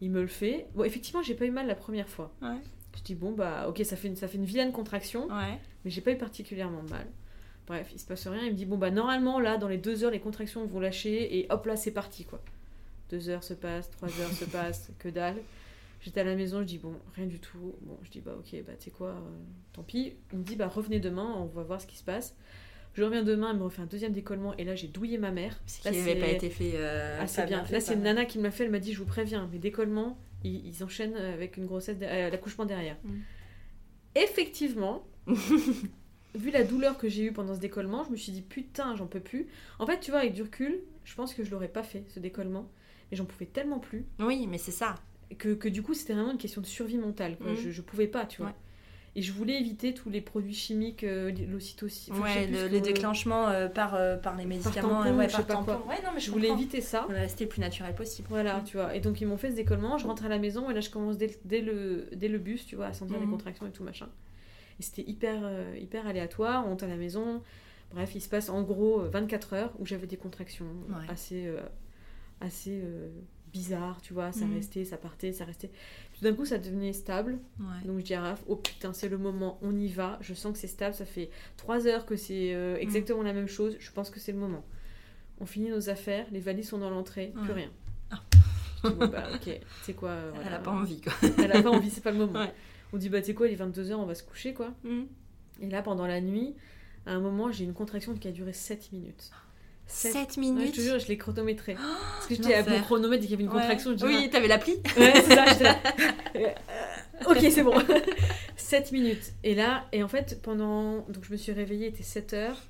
Il 0.01 0.11
me 0.11 0.21
le 0.23 0.27
fait. 0.27 0.67
Bon 0.75 0.85
effectivement 0.85 1.23
j'ai 1.23 1.35
pas 1.35 1.45
eu 1.45 1.51
mal 1.51 1.67
la 1.67 1.75
première 1.75 2.09
fois. 2.09 2.33
Ouais. 2.43 2.57
Je 2.97 3.03
dis 3.03 3.15
bon 3.15 3.33
bah 3.33 3.67
ok 3.69 3.81
ça 3.85 3.97
fait 3.97 4.09
une, 4.09 4.17
ça 4.17 4.29
fait 4.29 4.37
une 4.39 4.45
vilaine 4.45 4.73
contraction, 4.73 5.27
Ouais. 5.29 5.59
mais 5.85 5.91
j'ai 5.91 6.01
pas 6.01 6.11
eu 6.13 6.19
particulièrement 6.19 6.83
mal. 6.91 7.07
Bref, 7.67 7.91
il 7.95 8.01
se 8.01 8.05
passe 8.07 8.27
rien. 8.27 8.43
Il 8.45 8.53
me 8.53 8.57
dit 8.57 8.67
bon 8.67 8.77
bah 8.79 8.91
normalement 8.91 9.39
là 9.39 9.57
dans 9.59 9.69
les 9.69 9.79
deux 9.79 10.03
heures 10.05 10.11
les 10.11 10.19
contractions 10.21 10.65
vont 10.67 10.81
lâcher 10.81 11.39
et 11.39 11.47
hop 11.51 11.67
là 11.67 11.77
c'est 11.77 11.93
parti 11.93 12.25
quoi. 12.25 12.43
Deux 13.11 13.29
heures 13.29 13.45
se 13.45 13.55
passent, 13.55 13.91
trois 13.91 14.09
heures 14.21 14.31
se 14.33 14.45
passent, 14.45 14.91
que 14.99 15.09
dalle. 15.09 15.37
J'étais 16.01 16.21
à 16.21 16.25
la 16.25 16.35
maison, 16.35 16.61
je 16.61 16.65
dis 16.67 16.79
bon, 16.79 16.95
rien 17.15 17.27
du 17.27 17.39
tout. 17.39 17.75
Bon, 17.83 17.97
je 18.03 18.11
dis 18.11 18.21
bah 18.21 18.33
ok, 18.39 18.63
bah 18.67 18.73
tu 18.79 18.85
sais 18.87 18.91
quoi, 18.91 19.09
euh, 19.09 19.21
tant 19.73 19.83
pis. 19.83 20.15
Il 20.33 20.39
me 20.39 20.45
dit 20.45 20.57
bah 20.57 20.67
revenez 20.69 20.99
demain, 21.01 21.35
on 21.37 21.45
va 21.47 21.63
voir 21.63 21.81
ce 21.81 21.87
qui 21.87 21.97
se 21.97 22.05
passe. 22.05 22.35
Je 22.95 23.05
reviens 23.05 23.23
demain, 23.23 23.53
il 23.53 23.59
me 23.59 23.65
refait 23.65 23.83
un 23.83 23.87
deuxième 23.87 24.13
décollement 24.13 24.57
et 24.57 24.65
là 24.65 24.75
j'ai 24.75 24.89
douillé 24.89 25.17
ma 25.19 25.31
mère. 25.31 25.61
Ce 25.67 25.81
qui 25.81 25.91
n'avait 25.91 26.17
pas 26.17 26.27
été 26.29 26.51
fait. 26.51 26.73
euh, 26.75 27.19
Ah, 27.21 27.27
pas 27.37 27.47
bien. 27.47 27.65
fait, 27.65 27.73
Là 27.75 27.81
c'est 27.81 27.95
une 27.95 28.03
nana 28.03 28.25
qui 28.25 28.39
me 28.39 28.45
l'a 28.45 28.51
fait, 28.51 28.65
elle 28.65 28.71
m'a 28.73 28.79
dit 28.81 28.93
je 28.95 28.99
vous 28.99 29.05
préviens, 29.07 29.49
mes 29.53 29.59
décollements, 29.59 30.19
ils, 30.45 30.67
ils 30.67 30.85
enchaînent 30.85 31.17
avec 31.17 31.57
une 31.57 31.67
grossesse, 31.67 31.99
de- 31.99 32.05
euh, 32.07 32.31
l'accouchement 32.31 32.65
derrière. 32.65 32.97
Mm. 33.05 33.19
Effectivement, 34.17 35.05
vu 36.35 36.51
la 36.51 36.65
douleur 36.65 36.99
que 36.99 37.09
j'ai 37.09 37.25
eue 37.25 37.33
pendant 37.33 37.55
ce 37.55 37.61
décollement, 37.61 38.05
je 38.05 38.11
me 38.11 38.17
suis 38.17 38.33
dit 38.33 38.43
putain, 38.43 38.97
j'en 38.97 39.07
peux 39.07 39.21
plus. 39.21 39.47
En 39.79 39.87
fait, 39.87 40.01
tu 40.01 40.11
vois, 40.11 40.21
avec 40.21 40.33
du 40.33 40.43
recul, 40.43 40.81
je 41.05 41.15
pense 41.15 41.35
que 41.35 41.45
je 41.45 41.51
l'aurais 41.51 41.69
pas 41.69 41.83
fait, 41.83 42.05
ce 42.09 42.19
décollement. 42.21 42.69
Mais 43.11 43.17
j'en 43.17 43.25
pouvais 43.25 43.47
tellement 43.47 43.79
plus 43.79 44.05
Oui, 44.21 44.47
mais 44.47 44.59
c'est 44.59 44.71
ça. 44.71 44.95
que, 45.39 45.55
que 45.55 45.69
du 45.69 45.83
coup, 45.83 45.95
c'était 45.95 46.13
vraiment 46.15 46.33
une 46.33 46.39
question 46.39 46.61
de 46.61 46.67
survie 46.67 46.99
mentale. 46.99 47.37
quoi. 47.39 47.51
Mhm. 47.53 47.57
Je, 47.57 47.71
je 47.71 47.83
pouvais 47.83 48.07
pas, 48.09 48.27
tu 48.27 48.39
vois. 48.43 48.51
Ouais. 48.51 48.57
Et 49.17 49.23
je 49.23 49.33
voulais 49.33 49.59
éviter 49.59 49.93
tous 49.93 50.09
les 50.09 50.21
produits 50.21 50.55
chimiques, 50.55 51.03
euh, 51.03 51.33
l'ocytocine. 51.51 52.15
ouais, 52.21 52.47
le, 52.47 52.57
ce 52.59 52.63
le 52.73 52.79
que- 52.79 52.85
déclenchement 52.85 53.49
euh, 53.49 53.69
par, 53.69 53.97
euh, 53.97 54.17
par 54.17 54.37
les 54.37 54.45
médicaments, 54.47 55.03
tampon, 55.03 55.17
ouais, 55.19 55.29
je 55.29 55.37
sais 55.37 55.43
par 55.43 55.65
pas 55.65 55.75
quoi. 55.77 55.87
Ouais, 55.89 56.01
non, 56.05 56.11
mais 56.15 56.21
je, 56.21 56.27
Je 56.27 56.31
voulais 56.31 56.49
éviter 56.49 56.81
ça. 56.81 57.07
On 57.09 57.13
rester 57.13 57.45
le 57.45 57.51
plus 57.51 57.61
naturel 57.61 57.93
possible. 57.95 58.29
Voilà, 58.31 58.63
tu 58.65 58.77
vois. 58.77 58.95
Et 58.95 59.01
donc, 59.01 59.21
ils 59.21 59.27
m'ont 59.27 59.37
fait 59.37 59.51
ce 59.51 59.57
décollement. 59.57 59.99
Je 59.99 60.07
rentre 60.07 60.25
à 60.25 60.29
la 60.29 60.39
maison 60.39 60.71
et 60.71 60.75
là, 60.75 60.81
je 60.81 60.91
commence 60.91 61.19
dès, 61.19 61.37
dès 61.45 61.61
le, 61.61 62.09
dès 62.15 62.29
le 62.29 62.39
bus, 62.39 62.67
tu 62.67 62.77
vois, 62.77 62.87
à 62.87 62.93
sentir 62.93 63.19
les 63.19 63.27
Mhm. 63.27 63.33
contractions 63.33 63.67
et 63.67 63.71
tout 63.73 63.83
machin. 63.83 64.09
Et 64.79 64.83
c'était 64.85 65.03
hyper, 65.11 65.41
euh, 65.43 65.77
hyper 65.81 66.07
aléatoire. 66.07 66.65
On 66.67 66.71
rentre 66.71 66.85
à 66.85 66.89
la 66.89 66.97
maison. 66.97 67.43
Bref, 67.93 68.13
il 68.15 68.21
se 68.21 68.29
passe 68.29 68.49
en 68.49 68.63
gros 68.63 69.01
euh, 69.01 69.09
24 69.09 69.55
heures 69.55 69.73
où 69.81 69.87
j'avais 69.87 70.07
des 70.07 70.17
contractions 70.19 70.67
Ouais. 70.89 70.95
assez, 71.09 71.47
euh, 71.49 71.59
assez 72.41 72.81
euh, 72.85 73.09
bizarres, 73.53 74.01
tu 74.01 74.15
vois. 74.15 74.31
Ça 74.31 74.45
Mhm. 74.47 74.55
restait, 74.55 74.85
ça 74.85 74.97
partait, 74.97 75.33
ça 75.33 75.45
restait. 75.45 75.71
Tout 76.21 76.27
d'un 76.27 76.35
coup, 76.35 76.45
ça 76.45 76.59
devenait 76.59 76.93
stable. 76.93 77.39
Ouais. 77.59 77.87
Donc 77.87 78.01
je 78.01 78.05
dis 78.05 78.13
à 78.13 78.21
Raph, 78.21 78.43
oh 78.47 78.57
putain, 78.57 78.93
c'est 78.93 79.09
le 79.09 79.17
moment, 79.17 79.59
on 79.63 79.75
y 79.75 79.89
va. 79.89 80.19
Je 80.21 80.35
sens 80.35 80.53
que 80.53 80.59
c'est 80.59 80.67
stable, 80.67 80.95
ça 80.95 81.07
fait 81.07 81.31
trois 81.57 81.87
heures 81.87 82.05
que 82.05 82.15
c'est 82.15 82.55
euh, 82.55 82.77
exactement 82.77 83.23
la 83.23 83.33
même 83.33 83.47
chose. 83.47 83.79
Je 83.81 83.91
pense 83.91 84.11
que 84.11 84.21
c'est 84.21 84.33
le 84.33 84.39
moment. 84.39 84.63
On 85.41 85.47
finit 85.47 85.71
nos 85.71 85.89
affaires, 85.89 86.27
les 86.31 86.41
valises 86.41 86.69
sont 86.69 86.77
dans 86.77 86.91
l'entrée, 86.91 87.33
plus 87.43 87.53
rien. 87.53 87.71
Ah. 88.11 88.23
Je 88.85 88.91
dis, 88.91 88.95
bon, 88.97 89.09
bah 89.09 89.29
ok, 89.35 89.61
c'est 89.83 89.95
quoi 89.95 90.11
euh, 90.11 90.33
Elle 90.47 90.53
a 90.53 90.59
pas 90.59 90.73
envie, 90.73 91.01
quoi. 91.01 91.15
Elle 91.39 91.53
a 91.53 91.63
pas 91.63 91.71
envie, 91.71 91.89
c'est 91.89 92.03
pas 92.03 92.11
le 92.11 92.19
moment. 92.19 92.39
Ouais. 92.39 92.53
On 92.93 92.99
dit, 92.99 93.09
bah 93.09 93.21
tu 93.21 93.29
sais 93.29 93.35
quoi, 93.35 93.49
il 93.49 93.55
est 93.55 93.65
22h, 93.65 93.95
on 93.95 94.05
va 94.05 94.15
se 94.15 94.23
coucher 94.23 94.53
quoi. 94.53 94.75
Mm. 94.85 95.05
Et 95.63 95.71
là, 95.71 95.81
pendant 95.81 96.07
la 96.07 96.21
nuit, 96.21 96.55
à 97.07 97.13
un 97.13 97.21
moment, 97.21 97.51
j'ai 97.51 97.65
une 97.65 97.73
contraction 97.73 98.15
qui 98.15 98.29
a 98.29 98.31
duré 98.31 98.53
7 98.53 98.93
minutes. 98.93 99.31
7 99.93 100.15
Ouais, 100.15 100.27
je 100.35 100.41
minutes. 100.41 100.75
te 100.75 100.81
jure, 100.81 100.99
je 100.99 101.09
l'ai 101.09 101.17
chronométré. 101.19 101.75
Parce 101.75 102.27
que 102.29 102.35
j'étais 102.37 102.55
à 102.55 102.69
mon 102.69 102.81
chronomètre, 102.81 103.21
dès 103.23 103.27
qu'il 103.27 103.33
y 103.33 103.35
avait 103.35 103.43
une 103.45 103.51
Ouais. 103.51 103.61
contraction, 103.61 103.91
je 103.91 103.97
dis, 103.97 104.05
Oui, 104.05 104.31
t'avais 104.31 104.49
l'appli 104.49 104.75
Ouais, 104.97 105.13
c'est 105.15 105.35
ça, 105.35 105.47
j'étais 105.47 105.65
là. 105.65 105.79
Euh, 106.37 106.49
ok, 107.31 107.39
c'est 107.51 107.63
bon. 107.63 107.75
7 108.57 108.93
minutes. 108.93 109.33
Et 109.43 109.55
là, 109.55 109.87
et 109.93 110.03
en 110.03 110.09
fait, 110.09 110.41
pendant. 110.43 110.99
Donc, 111.09 111.25
je 111.25 111.33
me 111.33 111.37
suis 111.37 111.53
réveillée, 111.53 111.87
il 111.89 111.95
était 111.95 112.03
7 112.03 112.33
heures. 112.35 112.63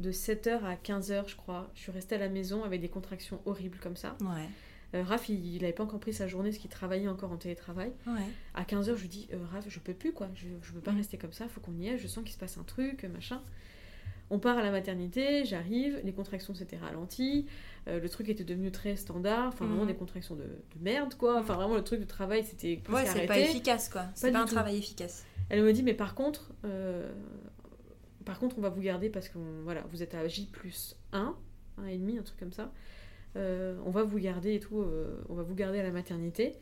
De 0.00 0.10
7h 0.10 0.64
à 0.64 0.74
15h, 0.74 1.28
je 1.28 1.36
crois, 1.36 1.70
je 1.74 1.82
suis 1.82 1.92
restée 1.92 2.16
à 2.16 2.18
la 2.18 2.28
maison 2.28 2.64
avec 2.64 2.80
des 2.80 2.88
contractions 2.88 3.40
horribles 3.46 3.78
comme 3.80 3.94
ça. 3.96 4.16
Ouais. 4.20 4.48
Euh, 4.96 5.02
Raph, 5.04 5.28
il 5.28 5.60
n'avait 5.60 5.72
pas 5.72 5.84
encore 5.84 6.00
pris 6.00 6.12
sa 6.12 6.26
journée 6.26 6.50
parce 6.50 6.60
qu'il 6.60 6.70
travaillait 6.70 7.06
encore 7.08 7.30
en 7.30 7.36
télétravail. 7.36 7.92
Ouais. 8.06 8.14
À 8.54 8.62
15h, 8.64 8.96
je 8.96 9.02
lui 9.02 9.08
dis 9.08 9.28
euh, 9.32 9.36
Raph, 9.52 9.64
je 9.68 9.78
peux 9.78 9.92
plus 9.94 10.12
quoi, 10.12 10.28
je, 10.34 10.46
je 10.62 10.72
peux 10.72 10.80
pas 10.80 10.90
Mm. 10.92 10.96
rester 10.96 11.16
comme 11.16 11.32
ça, 11.32 11.46
faut 11.46 11.60
qu'on 11.60 11.76
y 11.78 11.88
aille, 11.88 11.98
je 11.98 12.08
sens 12.08 12.24
qu'il 12.24 12.32
se 12.32 12.38
passe 12.38 12.58
un 12.58 12.64
truc, 12.64 13.04
machin. 13.04 13.40
On 14.30 14.38
part 14.38 14.56
à 14.58 14.62
la 14.62 14.70
maternité, 14.70 15.44
j'arrive, 15.44 16.00
les 16.02 16.12
contractions 16.12 16.54
s'étaient 16.54 16.78
ralenties, 16.78 17.46
euh, 17.88 18.00
le 18.00 18.08
truc 18.08 18.28
était 18.30 18.42
devenu 18.44 18.70
très 18.72 18.96
standard, 18.96 19.48
enfin 19.48 19.66
vraiment 19.66 19.82
Mhm. 19.82 19.88
des 19.88 19.94
contractions 19.94 20.34
de, 20.34 20.42
de 20.44 20.82
merde 20.82 21.14
quoi, 21.14 21.38
enfin 21.38 21.54
vraiment 21.54 21.74
le 21.74 21.84
truc 21.84 22.00
de 22.00 22.06
travail 22.06 22.42
c'était 22.44 22.80
Ouais, 22.88 23.04
c'est 23.06 23.26
pas 23.26 23.38
efficace 23.38 23.88
quoi. 23.90 24.06
C'est 24.14 24.32
Pas 24.32 24.40
un 24.40 24.44
tout. 24.46 24.54
travail 24.54 24.78
efficace. 24.78 25.24
Elle 25.50 25.62
me 25.62 25.72
dit 25.72 25.82
mais 25.82 25.92
par 25.94 26.14
contre, 26.14 26.52
euh, 26.64 27.12
par 28.24 28.38
contre 28.38 28.58
on 28.58 28.62
va 28.62 28.70
vous 28.70 28.80
garder 28.80 29.10
parce 29.10 29.28
que 29.28 29.38
voilà, 29.62 29.82
vous 29.90 30.02
êtes 30.02 30.14
à 30.14 30.26
J 30.26 30.46
plus 30.50 30.96
1, 31.12 31.36
1,5, 31.82 32.18
un 32.18 32.22
truc 32.22 32.38
comme 32.40 32.52
ça. 32.52 32.72
Euh, 33.36 33.76
on 33.84 33.90
va 33.90 34.04
vous 34.04 34.18
garder 34.18 34.54
et 34.54 34.60
tout, 34.60 34.82
on 35.28 35.34
va 35.34 35.42
vous 35.42 35.54
garder 35.54 35.80
à 35.80 35.82
la 35.82 35.90
maternité. 35.90 36.52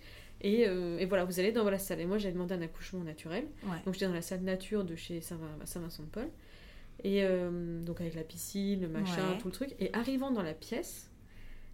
Et, 0.45 0.67
euh, 0.67 0.99
et 0.99 1.07
voilà, 1.07 1.25
vous 1.25 1.39
allez 1.39 1.53
dans 1.53 1.63
la 1.71 1.79
salle. 1.79 2.01
Et 2.01 2.07
moi 2.07 2.19
j'avais 2.19 2.33
demandé 2.33 2.55
un 2.55 2.63
accouchement 2.63 3.05
naturel. 3.05 3.45
Ouais. 3.65 3.77
Donc 3.85 3.95
j'étais 3.95 4.07
dans 4.09 4.13
la 4.15 4.23
salle 4.23 4.41
nature 4.41 4.83
de 4.85 4.97
chez 4.97 5.21
Saint- 5.21 5.39
Saint-Vincent-de-Paul. 5.65 6.29
Et 7.05 7.25
euh, 7.25 7.81
donc 7.83 8.01
avec 8.01 8.15
la 8.15 8.23
piscine, 8.23 8.81
le 8.83 8.89
machin, 8.89 9.33
Ouais. 9.33 9.39
tout 9.39 9.49
le 9.49 9.53
truc. 9.53 9.71
Et 9.81 9.93
arrivant 9.93 10.31
dans 10.31 10.43
la 10.43 10.55
pièce, 10.55 11.11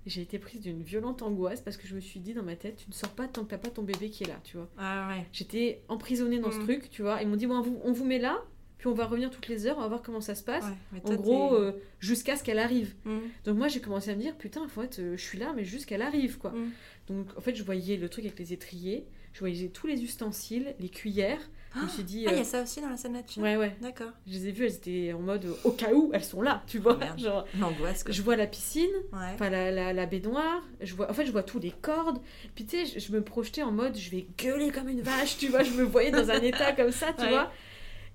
j'ai 0.07 0.23
été 0.23 0.39
prise 0.39 0.61
d'une 0.63 0.83
violente 0.83 1.23
angoisse 1.23 1.61
parce 1.61 1.77
que 1.77 1.87
je 1.87 1.95
me 1.95 2.01
suis 2.01 2.21
dit 2.21 2.33
dans 2.33 2.43
ma 2.43 2.57
tête, 2.57 2.77
tu 2.77 2.89
ne 2.89 2.95
sors 2.95 3.11
pas 3.11 3.29
tant 3.29 3.45
que 3.45 3.51
t'as 3.51 3.59
pas 3.59 3.69
ton 3.69 3.83
bébé 3.83 4.09
qui 4.11 4.25
est 4.25 4.29
là, 4.29 4.41
tu 4.45 4.57
vois. 4.57 4.69
Ah 4.79 5.09
ouais. 5.09 5.27
J'étais 5.33 5.83
emprisonnée 5.89 6.39
dans 6.39 6.51
ce 6.51 6.59
Mm. 6.59 6.65
truc, 6.65 6.91
tu 6.91 7.03
vois. 7.03 7.21
Ils 7.23 7.29
m'ont 7.29 7.37
dit, 7.37 7.47
bon, 7.47 7.57
on 7.59 7.63
vous, 7.63 7.79
on 7.85 7.93
vous 7.93 8.05
met 8.07 8.19
là, 8.19 8.39
puis 8.79 8.87
on 8.87 8.95
va 8.95 9.05
revenir 9.07 9.29
toutes 9.31 9.49
les 9.49 9.67
heures, 9.67 9.77
on 9.77 9.83
va 9.83 9.89
voir 9.89 10.01
comment 10.03 10.21
ça 10.23 10.35
se 10.35 10.43
passe. 10.45 10.65
Ouais, 10.93 11.01
En 11.05 11.15
gros, 11.17 11.55
euh, 11.57 11.73
jusqu'à 12.01 12.37
ce 12.37 12.45
qu'elle 12.45 12.59
arrive. 12.61 12.95
Mm. 13.05 13.19
Donc 13.45 13.59
moi, 13.59 13.69
j'ai 13.69 13.81
commencé 13.81 14.11
à 14.11 14.15
me 14.17 14.21
dire, 14.23 14.35
putain, 14.37 14.63
en 14.63 14.69
fait, 14.69 14.99
euh, 14.99 15.17
je 15.17 15.23
suis 15.23 15.37
là, 15.39 15.53
mais 15.55 15.65
juste 15.65 15.85
qu'elle 15.85 16.01
arrive, 16.03 16.39
quoi. 16.39 16.53
Mm. 16.53 16.71
Donc 17.09 17.27
en 17.37 17.41
fait, 17.43 17.55
je 17.55 17.63
voyais 17.65 17.97
le 17.99 18.09
truc 18.09 18.25
avec 18.25 18.39
les 18.39 18.53
étriers, 18.55 19.05
je 19.35 19.41
voyais 19.41 19.69
tous 19.69 19.87
les 19.89 20.03
ustensiles, 20.03 20.75
les 20.81 20.89
cuillères. 20.89 21.51
Je 21.77 21.81
me 21.83 21.89
suis 21.89 22.03
dit, 22.05 22.25
Ah, 22.27 22.31
il 22.33 22.37
y 22.37 22.39
euh, 22.39 22.43
a 22.43 22.45
ça 22.45 22.63
aussi 22.63 22.81
dans 22.81 22.89
la 22.89 22.97
salle 22.97 23.13
nature 23.13 23.43
ouais, 23.43 23.57
ouais. 23.57 23.77
D'accord. 23.83 24.11
Je 24.27 24.33
les 24.33 24.49
ai 24.49 24.53
vues, 24.53 24.65
elles 24.65 24.75
étaient 24.75 25.13
en 25.13 25.21
mode, 25.21 25.45
euh, 25.45 25.55
au 25.65 25.71
cas 25.73 25.93
où, 25.93 26.11
elles 26.15 26.25
sont 26.25 26.41
là, 26.41 26.63
tu 26.67 26.79
vois. 26.79 26.95
Oh, 26.95 26.99
merde. 26.99 27.19
Genre, 27.21 27.45
L'angoisse 27.59 28.05
je 28.09 28.23
vois 28.23 28.37
la 28.37 28.47
piscine, 28.47 28.89
Ouais. 29.13 29.51
la, 29.51 29.71
la, 29.71 29.93
la 29.93 30.07
baignoire, 30.07 30.63
je 30.81 30.95
vois, 30.95 31.11
en 31.11 31.15
fait 31.15 31.27
je 31.27 31.31
vois 31.33 31.43
tous 31.43 31.59
les 31.59 31.71
cordes, 31.71 32.21
puis 32.55 32.65
tu 32.65 32.85
sais, 32.85 32.99
je, 33.01 33.05
je 33.07 33.13
me 33.13 33.23
projetais 33.23 33.63
en 33.63 33.71
mode 33.71 33.97
je 33.97 34.11
vais 34.11 34.27
gueuler 34.39 34.71
comme 34.71 34.89
une 34.89 35.03
vache, 35.03 35.37
tu 35.37 35.49
vois, 35.49 35.63
je 35.63 35.73
me 35.73 35.83
voyais 35.83 36.11
dans 36.11 36.31
un 36.31 36.41
état 36.41 36.73
comme 36.73 36.91
ça, 36.91 37.13
tu 37.13 37.23
Ouais. 37.23 37.29
vois. 37.31 37.53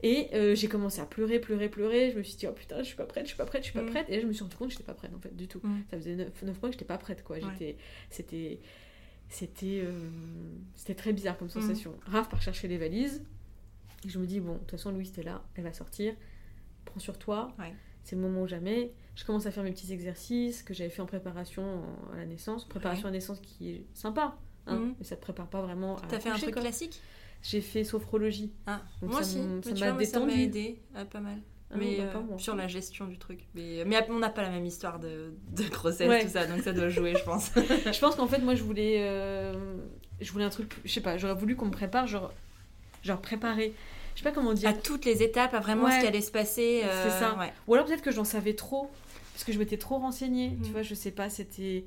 Et 0.02 0.28
euh, 0.34 0.54
j'ai 0.56 0.68
commencé 0.68 1.00
à 1.00 1.06
pleurer, 1.06 1.40
pleurer, 1.40 1.70
pleurer, 1.70 2.12
je 2.12 2.18
me 2.18 2.24
suis 2.24 2.36
dit 2.36 2.46
oh 2.48 2.52
putain, 2.52 2.80
je 2.80 2.84
suis 2.84 2.96
pas 2.98 3.06
prête, 3.06 3.24
je 3.24 3.30
suis 3.30 3.38
pas 3.38 3.46
prête, 3.46 3.62
je 3.64 3.70
suis 3.70 3.80
pas 3.80 3.84
Mm. 3.86 3.90
prête, 3.92 4.06
et 4.10 4.16
là 4.16 4.22
je 4.22 4.26
me 4.28 4.34
suis 4.34 4.44
rendu 4.44 4.56
compte 4.58 4.68
que 4.68 4.74
j'étais 4.74 4.84
pas 4.84 4.94
prête 4.96 5.12
en 5.16 5.20
fait, 5.20 5.34
du 5.36 5.48
tout. 5.48 5.62
Mm. 5.64 5.78
Ça 5.92 5.98
faisait 5.98 6.16
9, 6.16 6.28
mois 6.44 6.70
que 6.70 6.72
j'étais 6.72 6.84
pas 6.86 6.98
prête 6.98 7.24
quoi, 7.24 7.38
j'étais, 7.40 7.78
c'était, 8.10 8.60
c'était, 9.30 9.82
euh, 9.86 9.92
c'était 10.76 10.96
très 10.96 11.14
bizarre 11.14 11.38
comme 11.38 11.50
sensation. 11.50 11.96
Raph 12.06 12.28
part 12.30 12.42
chercher 12.42 12.68
les 12.68 12.78
valises, 12.78 13.24
et 14.06 14.10
je 14.10 14.20
me 14.20 14.26
dis 14.26 14.40
bon, 14.40 14.54
de 14.54 14.58
toute 14.60 14.72
façon 14.72 14.92
Louise 14.92 15.12
t'es 15.12 15.24
là, 15.24 15.42
elle 15.56 15.64
va 15.64 15.74
sortir, 15.74 16.14
prends 16.86 17.00
sur 17.00 17.18
toi, 17.18 17.54
Ouais. 17.60 17.74
c'est 18.04 18.16
le 18.16 18.22
moment 18.22 18.42
ou 18.42 18.48
jamais. 18.48 18.92
Je 19.16 19.24
commence 19.26 19.46
à 19.46 19.52
faire 19.52 19.64
mes 19.64 19.72
petits 19.72 19.94
exercices 19.94 20.64
que 20.64 20.74
j'avais 20.74 20.90
fait 20.90 21.02
en 21.02 21.06
préparation 21.06 21.64
en- 21.64 22.14
à 22.14 22.18
la 22.18 22.26
naissance. 22.26 22.68
Préparation 22.68 23.06
à 23.06 23.12
la 23.12 23.18
naissance 23.18 23.40
qui 23.42 23.70
est 23.72 23.86
sympa, 23.94 24.36
hein, 24.68 24.76
Mhm. 24.80 24.96
mais 25.00 25.06
ça 25.06 25.16
te 25.16 25.22
prépare 25.22 25.48
pas 25.48 25.62
vraiment 25.62 25.98
à 25.98 26.02
T'as 26.08 26.20
fait 26.20 26.30
un 26.30 26.38
truc 26.38 26.54
quoi. 26.54 26.62
classique? 26.64 27.00
J'ai 27.44 27.62
fait 27.62 27.84
sophrologie. 27.84 28.54
Ah, 28.66 28.82
Donc 29.02 29.12
moi 29.12 29.22
ça 29.22 29.28
aussi. 29.28 29.34
ça 29.36 29.40
m'a 29.86 29.94
moi, 29.94 30.06
ça 30.06 30.20
m'a 30.20 30.26
détendu. 30.28 30.42
aidé 30.42 30.80
euh, 30.96 31.06
pas 31.06 31.20
mal. 31.20 31.38
Ah, 31.72 31.76
mais 31.78 31.98
bah, 31.98 32.04
euh, 32.04 32.12
pas 32.14 32.20
moi. 32.22 32.38
sur 32.40 32.56
la 32.56 32.68
gestion 32.68 33.06
du 33.08 33.18
truc. 33.18 33.48
Mais, 33.56 33.84
mais 33.86 33.98
on 34.10 34.20
n'a 34.20 34.30
pas 34.30 34.42
la 34.44 34.50
même 34.50 34.66
histoire 34.66 35.00
de, 35.00 35.34
de 35.52 35.64
grossesse, 35.70 36.08
Ouais. 36.08 36.24
tout 36.24 36.30
ça, 36.30 36.46
donc 36.48 36.62
ça 36.62 36.72
doit 36.72 36.90
jouer, 36.90 37.14
je 37.18 37.24
pense. 37.24 37.52
je 37.56 38.00
pense 38.00 38.16
qu'en 38.16 38.28
fait, 38.28 38.40
moi, 38.40 38.56
je 38.56 38.64
voulais, 38.64 38.98
euh, 39.02 39.76
je 40.22 40.32
voulais 40.32 40.46
un 40.46 40.50
truc, 40.50 40.74
je 40.86 40.92
sais 40.92 41.02
pas, 41.02 41.18
j'aurais 41.18 41.34
voulu 41.36 41.56
qu'on 41.56 41.66
me 41.66 41.72
prépare, 41.72 42.08
genre, 42.08 42.32
genre 43.04 43.22
préparer. 43.22 43.74
Je 44.16 44.20
sais 44.22 44.24
pas 44.24 44.32
comment 44.32 44.54
dire. 44.54 44.70
à 44.70 44.74
toutes 44.74 45.06
les 45.06 45.24
étapes, 45.24 45.54
à 45.54 45.60
vraiment 45.60 45.86
Ouais. 45.86 45.92
ce 45.96 46.00
qui 46.02 46.08
allait 46.08 46.22
se 46.22 46.32
passer. 46.32 46.82
euh, 46.84 47.04
C'est 47.10 47.20
ça. 47.20 47.38
ouais. 47.38 47.52
Ou 47.68 47.74
alors 47.76 47.86
peut-être 47.86 48.02
que 48.04 48.12
j'en 48.12 48.24
savais 48.24 48.54
trop, 48.54 48.90
parce 49.34 49.44
que 49.44 49.52
je 49.52 49.60
m'étais 49.60 49.78
trop 49.78 49.98
renseignée. 49.98 50.56
Tu 50.62 50.68
Mhm. 50.68 50.72
vois, 50.72 50.82
je 50.84 50.94
sais 50.96 51.12
pas, 51.12 51.30
c'était. 51.30 51.86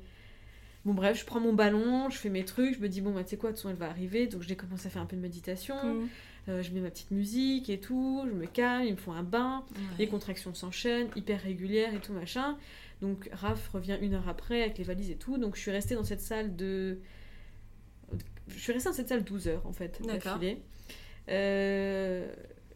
Bon, 0.85 0.93
bref, 0.93 1.19
je 1.19 1.25
prends 1.25 1.39
mon 1.41 1.51
ballon, 1.53 2.09
je 2.09 2.17
fais 2.17 2.29
mes 2.29 2.45
trucs, 2.45 2.75
je 2.75 2.79
me 2.79 2.87
dis, 2.87 3.01
bon, 3.01 3.11
bah, 3.11 3.23
tu 3.23 3.31
sais 3.31 3.37
quoi, 3.37 3.49
de 3.49 3.55
toute 3.55 3.61
façon, 3.63 3.69
elle 3.71 3.75
va 3.77 3.89
arriver. 3.89 4.27
Donc, 4.27 4.41
j'ai 4.43 4.55
commencé 4.55 4.87
à 4.87 4.89
faire 4.89 5.01
un 5.01 5.05
peu 5.05 5.17
de 5.17 5.21
méditation. 5.21 5.75
Mm. 5.83 6.07
Euh, 6.49 6.63
je 6.63 6.71
mets 6.71 6.79
ma 6.79 6.89
petite 6.89 7.11
musique 7.11 7.69
et 7.69 7.77
tout, 7.77 8.23
je 8.25 8.31
me 8.31 8.45
calme, 8.45 8.85
ils 8.85 8.91
me 8.93 8.97
font 8.97 9.11
un 9.11 9.23
bain. 9.23 9.65
Ouais. 9.75 9.81
Les 9.99 10.07
contractions 10.07 10.53
s'enchaînent, 10.53 11.09
hyper 11.17 11.41
régulières 11.41 11.93
et 11.93 11.99
tout 11.99 12.13
machin. 12.13 12.57
Donc, 13.01 13.29
Raph 13.33 13.67
revient 13.73 13.97
une 14.01 14.13
heure 14.13 14.29
après 14.29 14.61
avec 14.63 14.77
les 14.77 14.85
valises 14.85 15.09
et 15.11 15.15
tout. 15.17 15.37
Donc, 15.37 15.55
je 15.57 15.61
suis 15.61 15.71
restée 15.71 15.95
dans 15.95 16.05
cette 16.05 16.21
salle 16.21 16.55
de. 16.55 16.99
Je 18.47 18.59
suis 18.59 18.71
restée 18.71 18.89
dans 18.89 18.95
cette 18.95 19.09
salle 19.09 19.23
12 19.23 19.47
heures 19.49 19.65
en 19.65 19.73
fait, 19.73 20.01
d'affilée. 20.05 20.61
Euh, 21.29 22.27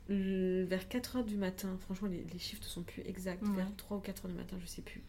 vers 0.10 0.88
4 0.90 1.18
heures 1.18 1.24
du 1.24 1.38
matin, 1.38 1.78
franchement, 1.82 2.08
les, 2.10 2.26
les 2.34 2.40
chiffres 2.40 2.62
ne 2.64 2.68
sont 2.68 2.84
plus 2.84 3.02
exacts. 3.06 3.44
Ouais. 3.44 3.56
Vers 3.56 3.74
3 3.78 3.98
ou 3.98 4.00
4 4.02 4.26
heures 4.26 4.32
du 4.32 4.38
matin, 4.38 4.58
je 4.62 4.66
sais 4.68 4.82
plus. 4.82 5.02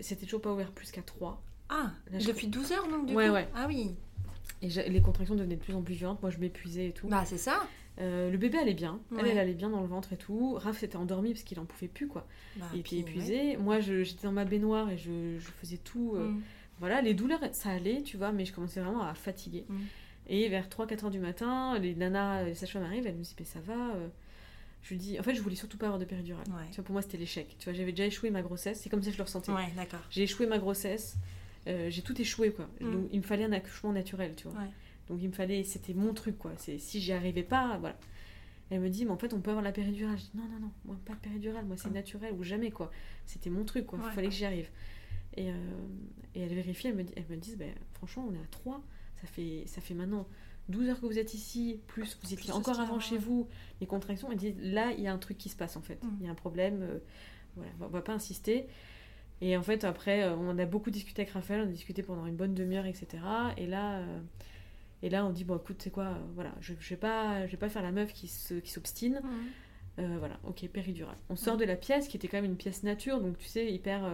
C'était 0.00 0.24
toujours 0.24 0.40
pas 0.40 0.52
ouvert 0.52 0.70
plus 0.72 0.90
qu'à 0.90 1.02
3. 1.02 1.42
Ah, 1.68 1.92
Là, 2.10 2.18
je- 2.18 2.26
depuis 2.28 2.46
12 2.46 2.72
heures 2.72 2.88
donc 2.88 3.06
du 3.06 3.14
Ouais, 3.14 3.26
coup 3.28 3.34
ouais. 3.34 3.48
Ah 3.54 3.66
oui. 3.68 3.94
Et 4.62 4.68
les 4.68 5.02
contractions 5.02 5.34
devenaient 5.34 5.56
de 5.56 5.60
plus 5.60 5.74
en 5.74 5.82
plus 5.82 5.94
violentes. 5.94 6.22
Moi, 6.22 6.30
je 6.30 6.38
m'épuisais 6.38 6.88
et 6.88 6.92
tout. 6.92 7.06
Bah 7.08 7.24
c'est 7.26 7.36
ça. 7.38 7.68
Euh, 8.00 8.30
le 8.30 8.38
bébé 8.38 8.58
allait 8.58 8.74
bien. 8.74 9.00
Elle, 9.12 9.16
Ouais. 9.24 9.30
elle 9.30 9.38
allait 9.38 9.54
bien 9.54 9.68
dans 9.70 9.80
le 9.82 9.86
ventre 9.86 10.12
et 10.12 10.16
tout. 10.16 10.54
Raph 10.54 10.78
s'était 10.78 10.96
endormi 10.96 11.32
parce 11.32 11.42
qu'il 11.42 11.58
en 11.60 11.64
pouvait 11.66 11.88
plus, 11.88 12.08
quoi. 12.08 12.26
Bah, 12.56 12.66
il 12.74 12.82
puis, 12.82 12.98
épuisé. 13.00 13.56
Moi, 13.56 13.80
j'étais 13.80 14.22
dans 14.22 14.32
ma 14.32 14.44
baignoire 14.44 14.88
et 14.90 14.96
je, 14.96 15.36
je 15.38 15.48
faisais 15.60 15.76
tout. 15.78 16.14
euh, 16.16 16.28
Mm. 16.30 16.42
Voilà, 16.80 17.02
les 17.02 17.12
douleurs, 17.12 17.40
ça 17.52 17.70
allait, 17.70 18.02
tu 18.02 18.16
vois, 18.16 18.30
mais 18.30 18.44
je 18.44 18.52
commençais 18.52 18.80
vraiment 18.80 19.02
à 19.02 19.12
fatiguer. 19.14 19.64
Mm. 19.68 19.78
Et 20.28 20.48
vers 20.48 20.68
3-4 20.68 21.04
heures 21.06 21.10
du 21.10 21.18
matin, 21.20 21.78
les 21.78 21.94
nanas, 21.94 22.44
les 22.44 22.54
sages-femmes 22.54 22.82
arrivent, 22.84 23.06
elles 23.06 23.14
me 23.14 23.22
disent, 23.22 23.36
mais 23.38 23.44
ça 23.44 23.60
va 23.60 23.94
euh. 23.94 24.08
Je 24.82 24.90
lui 24.90 24.96
dis, 24.98 25.18
en 25.18 25.22
fait, 25.22 25.34
je 25.34 25.42
voulais 25.42 25.56
surtout 25.56 25.76
pas 25.76 25.86
avoir 25.86 25.98
de 25.98 26.04
péridurale. 26.04 26.46
Ouais. 26.48 26.66
Tu 26.70 26.76
vois, 26.76 26.84
pour 26.84 26.92
moi, 26.92 27.02
c'était 27.02 27.16
l'échec. 27.18 27.56
Tu 27.58 27.64
vois, 27.64 27.72
j'avais 27.72 27.90
déjà 27.92 28.06
échoué 28.06 28.30
ma 28.30 28.42
grossesse, 28.42 28.80
c'est 28.80 28.88
comme 28.88 29.02
ça 29.02 29.06
que 29.08 29.14
je 29.14 29.18
le 29.18 29.24
ressentais. 29.24 29.50
Ouais, 29.50 29.72
d'accord. 29.76 30.00
J'ai 30.08 30.22
échoué 30.22 30.46
ma 30.46 30.58
grossesse, 30.58 31.16
euh, 31.66 31.90
j'ai 31.90 32.02
tout 32.02 32.18
échoué, 32.20 32.52
quoi. 32.52 32.68
Mm. 32.80 32.92
Donc, 32.92 33.08
il 33.12 33.18
me 33.18 33.24
fallait 33.24 33.44
un 33.44 33.52
accouchement 33.52 33.92
naturel, 33.92 34.34
tu 34.36 34.46
vois. 34.48 34.60
Ouais. 34.60 34.68
Donc, 35.08 35.18
il 35.20 35.28
me 35.28 35.32
fallait, 35.32 35.64
c'était 35.64 35.94
mon 35.94 36.14
truc, 36.14 36.38
quoi. 36.38 36.52
C'est 36.58 36.78
Si 36.78 37.00
j'y 37.00 37.12
arrivais 37.12 37.42
pas, 37.42 37.76
voilà. 37.78 37.98
Elle 38.70 38.80
me 38.80 38.88
dit, 38.88 39.04
mais 39.04 39.10
en 39.10 39.16
fait, 39.18 39.32
on 39.32 39.40
peut 39.40 39.50
avoir 39.50 39.64
la 39.64 39.72
péridurale. 39.72 40.16
Je 40.18 40.24
dis, 40.24 40.30
non, 40.34 40.44
non, 40.44 40.60
non, 40.60 40.70
moi, 40.84 40.96
pas 41.04 41.14
de 41.14 41.18
péridurale, 41.20 41.64
moi, 41.64 41.76
c'est 41.76 41.90
naturel 41.90 42.34
ou 42.38 42.44
jamais, 42.44 42.70
quoi. 42.70 42.90
C'était 43.26 43.50
mon 43.50 43.64
truc, 43.64 43.86
quoi. 43.86 43.98
Il 44.00 44.06
Ouais. 44.06 44.12
fallait 44.12 44.28
que 44.28 44.34
j'y 44.34 44.44
arrive. 44.44 44.68
Et, 45.36 45.50
euh, 45.50 45.54
et 46.34 46.42
elle 46.42 46.54
vérifie, 46.54 46.86
elle 46.88 46.94
me, 46.94 47.02
dit, 47.02 47.12
elle 47.16 47.24
me 47.28 47.36
dit, 47.36 47.56
ben, 47.56 47.72
franchement, 47.94 48.28
on 48.30 48.34
est 48.34 48.38
à 48.38 48.46
3. 48.50 48.80
Ça 49.20 49.26
fait, 49.26 49.64
ça 49.66 49.80
fait 49.80 49.94
maintenant 49.94 50.26
12 50.68 50.88
heures 50.90 51.00
que 51.00 51.06
vous 51.06 51.18
êtes 51.18 51.34
ici, 51.34 51.80
plus 51.86 52.16
vous 52.22 52.32
étiez 52.32 52.36
Plus 52.36 52.52
encore 52.52 52.78
avant 52.80 53.00
chez 53.00 53.16
vous, 53.18 53.48
les 53.80 53.86
contractions. 53.86 54.30
Elle 54.30 54.36
dit, 54.38 54.54
là, 54.60 54.92
il 54.92 55.02
y 55.02 55.06
a 55.08 55.12
un 55.12 55.18
truc 55.18 55.38
qui 55.38 55.48
se 55.48 55.56
passe, 55.56 55.76
en 55.76 55.82
fait. 55.82 56.02
Mm. 56.04 56.08
Il 56.20 56.26
y 56.26 56.28
a 56.28 56.32
un 56.32 56.36
problème. 56.36 56.82
euh, 56.82 56.98
voilà, 57.56 57.70
on 57.80 57.86
va- 57.88 58.02
pas 58.02 58.12
insister. 58.12 58.66
Et 59.40 59.56
en 59.56 59.62
fait, 59.62 59.84
après, 59.84 60.22
euh, 60.24 60.36
on 60.36 60.58
a 60.58 60.66
beaucoup 60.66 60.90
discuté 60.90 61.22
avec 61.22 61.32
Raphaël, 61.32 61.60
on 61.62 61.68
a 61.68 61.72
discuté 61.72 62.02
pendant 62.02 62.26
une 62.26 62.36
bonne 62.36 62.54
demi-heure, 62.54 62.86
etc. 62.86 63.06
Et 63.56 63.66
là, 63.66 63.98
euh, 63.98 64.20
et 65.02 65.10
là 65.10 65.24
on 65.24 65.30
dit, 65.30 65.44
bon, 65.44 65.56
écoute, 65.56 65.76
c'est 65.80 65.90
quoi, 65.90 66.04
euh, 66.06 66.18
voilà, 66.34 66.52
je, 66.60 66.74
je 66.78 66.88
vais 66.90 66.96
pas, 66.96 67.46
je 67.46 67.52
vais 67.52 67.56
pas 67.56 67.68
faire 67.68 67.82
la 67.82 67.92
meuf 67.92 68.12
qui 68.12 68.28
se- 68.28 68.54
qui 68.54 68.70
s'obstine. 68.70 69.20
Mm. 69.22 70.16
Voilà, 70.18 70.38
ok, 70.44 70.64
péridurale. 70.68 71.16
On 71.28 71.34
sort 71.34 71.56
de 71.56 71.64
la 71.64 71.74
pièce, 71.74 72.06
qui 72.06 72.16
était 72.16 72.28
quand 72.28 72.36
même 72.36 72.44
une 72.44 72.56
pièce 72.56 72.84
nature, 72.84 73.20
donc 73.20 73.36
tu 73.38 73.46
sais, 73.48 73.72
hyper... 73.72 74.04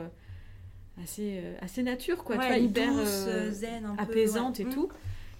assez, 1.03 1.41
euh, 1.43 1.55
assez 1.61 1.83
nature, 1.83 2.25
quoi, 2.25 2.37
tu 2.37 2.41
Ouais, 2.43 2.49
vois, 2.49 2.57
hyper 2.59 2.93
douce, 2.95 3.25
euh, 3.27 3.49
euh, 3.49 3.51
zen, 3.51 3.85
un 3.87 3.97
peu, 3.97 4.03
apaisante 4.03 4.59
ouais. 4.59 4.65
et 4.65 4.67
Mm. 4.67 4.71
tout. 4.71 4.89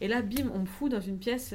Et 0.01 0.09
là, 0.09 0.23
bim, 0.23 0.51
on 0.55 0.61
me 0.61 0.67
fout 0.67 0.91
dans 0.91 1.01
une 1.01 1.19
pièce 1.19 1.55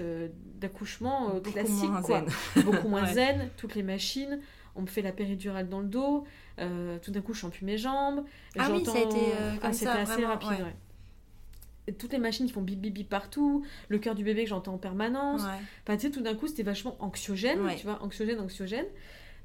d'accouchement 0.59 1.39
classique, 1.41 1.89
moins 1.89 2.01
quoi. 2.01 2.25
zen. 2.55 2.63
Beaucoup 2.65 2.87
moins 2.87 3.03
Ouais. 3.05 3.13
zen, 3.13 3.49
toutes 3.57 3.75
les 3.75 3.83
machines, 3.83 4.39
on 4.75 4.81
me 4.81 4.87
fait 4.87 5.01
la 5.01 5.11
péridurale 5.11 5.67
dans 5.69 5.81
le 5.81 5.87
dos, 5.87 6.25
euh, 6.59 6.97
tout 6.99 7.11
d'un 7.11 7.21
coup, 7.21 7.33
je 7.33 7.41
sens 7.41 7.51
plus 7.51 7.65
mes 7.65 7.77
jambes. 7.77 8.23
Ah 8.57 8.69
oui, 8.71 8.85
ça 8.85 8.93
a 8.97 9.01
été, 9.01 9.17
euh, 9.17 9.51
Ah, 9.57 9.59
comme 9.61 9.73
c'était 9.73 9.85
ça, 9.91 9.93
assez 9.99 10.13
vraiment, 10.13 10.27
rapide, 10.29 10.65
ouais. 10.65 11.93
toutes 11.97 12.13
les 12.13 12.19
machines 12.19 12.45
qui 12.45 12.53
font 12.53 12.61
bip 12.61 12.79
bip 12.79 12.93
bip 12.93 13.09
partout, 13.09 13.65
le 13.89 13.97
cœur 13.99 14.15
du 14.15 14.23
bébé 14.23 14.43
que 14.43 14.49
j'entends 14.49 14.75
en 14.75 14.77
permanence. 14.77 15.41
Ouais. 15.43 15.49
Enfin, 15.83 15.97
tu 15.97 16.07
sais, 16.07 16.11
tout 16.11 16.21
d'un 16.21 16.35
coup, 16.35 16.47
c'était 16.47 16.63
vachement 16.63 16.95
anxiogène, 16.99 17.59
tu 17.77 17.85
vois, 17.85 18.01
anxiogène, 18.03 18.39
anxiogène. 18.39 18.85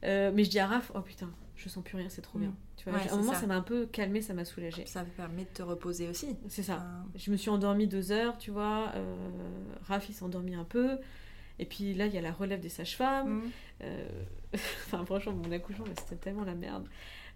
Euh, 0.04 0.30
mais 0.34 0.44
je 0.44 0.50
dis 0.50 0.58
à 0.58 0.66
Raph, 0.66 0.92
oh 0.94 1.00
putain, 1.00 1.30
je 1.56 1.68
sens 1.70 1.82
plus 1.82 1.96
rien, 1.96 2.08
c'est 2.10 2.20
trop 2.22 2.38
Mm. 2.38 2.42
bien. 2.42 2.54
Tu 2.84 2.90
vois, 2.90 2.98
Ouais, 3.00 3.08
à 3.08 3.12
un 3.14 3.16
moment, 3.16 3.32
ça. 3.34 3.46
m'a 3.46 3.56
un 3.56 3.62
peu 3.62 3.86
calmé, 3.86 4.20
ça 4.20 4.34
m'a 4.34 4.44
soulagé. 4.44 4.84
Ça 4.86 5.04
permet 5.16 5.42
de 5.44 5.48
te 5.48 5.62
reposer 5.62 6.08
aussi. 6.08 6.36
C'est 6.48 6.62
ça. 6.62 6.74
Enfin, 6.76 7.06
Je 7.16 7.30
me 7.30 7.36
suis 7.36 7.50
endormie 7.50 7.86
deux 7.88 8.12
heures, 8.12 8.36
tu 8.38 8.50
vois. 8.50 8.92
Euh, 8.94 9.16
Raph, 9.84 10.08
il 10.08 10.12
s'est 10.14 10.22
endormi 10.24 10.54
un 10.54 10.64
peu. 10.64 10.98
Et 11.58 11.66
puis 11.66 11.94
là, 11.94 12.06
il 12.06 12.14
y 12.14 12.18
a 12.18 12.20
la 12.20 12.32
relève 12.32 12.60
des 12.60 12.68
sages-femmes. 12.68 13.36
mm. 13.36 13.50
Euh, 13.82 14.08
Enfin, 14.86 15.04
franchement, 15.04 15.32
mon 15.32 15.50
accouchement, 15.50 15.84
c'était 15.98 16.16
tellement 16.16 16.44
la 16.44 16.54
merde. 16.54 16.86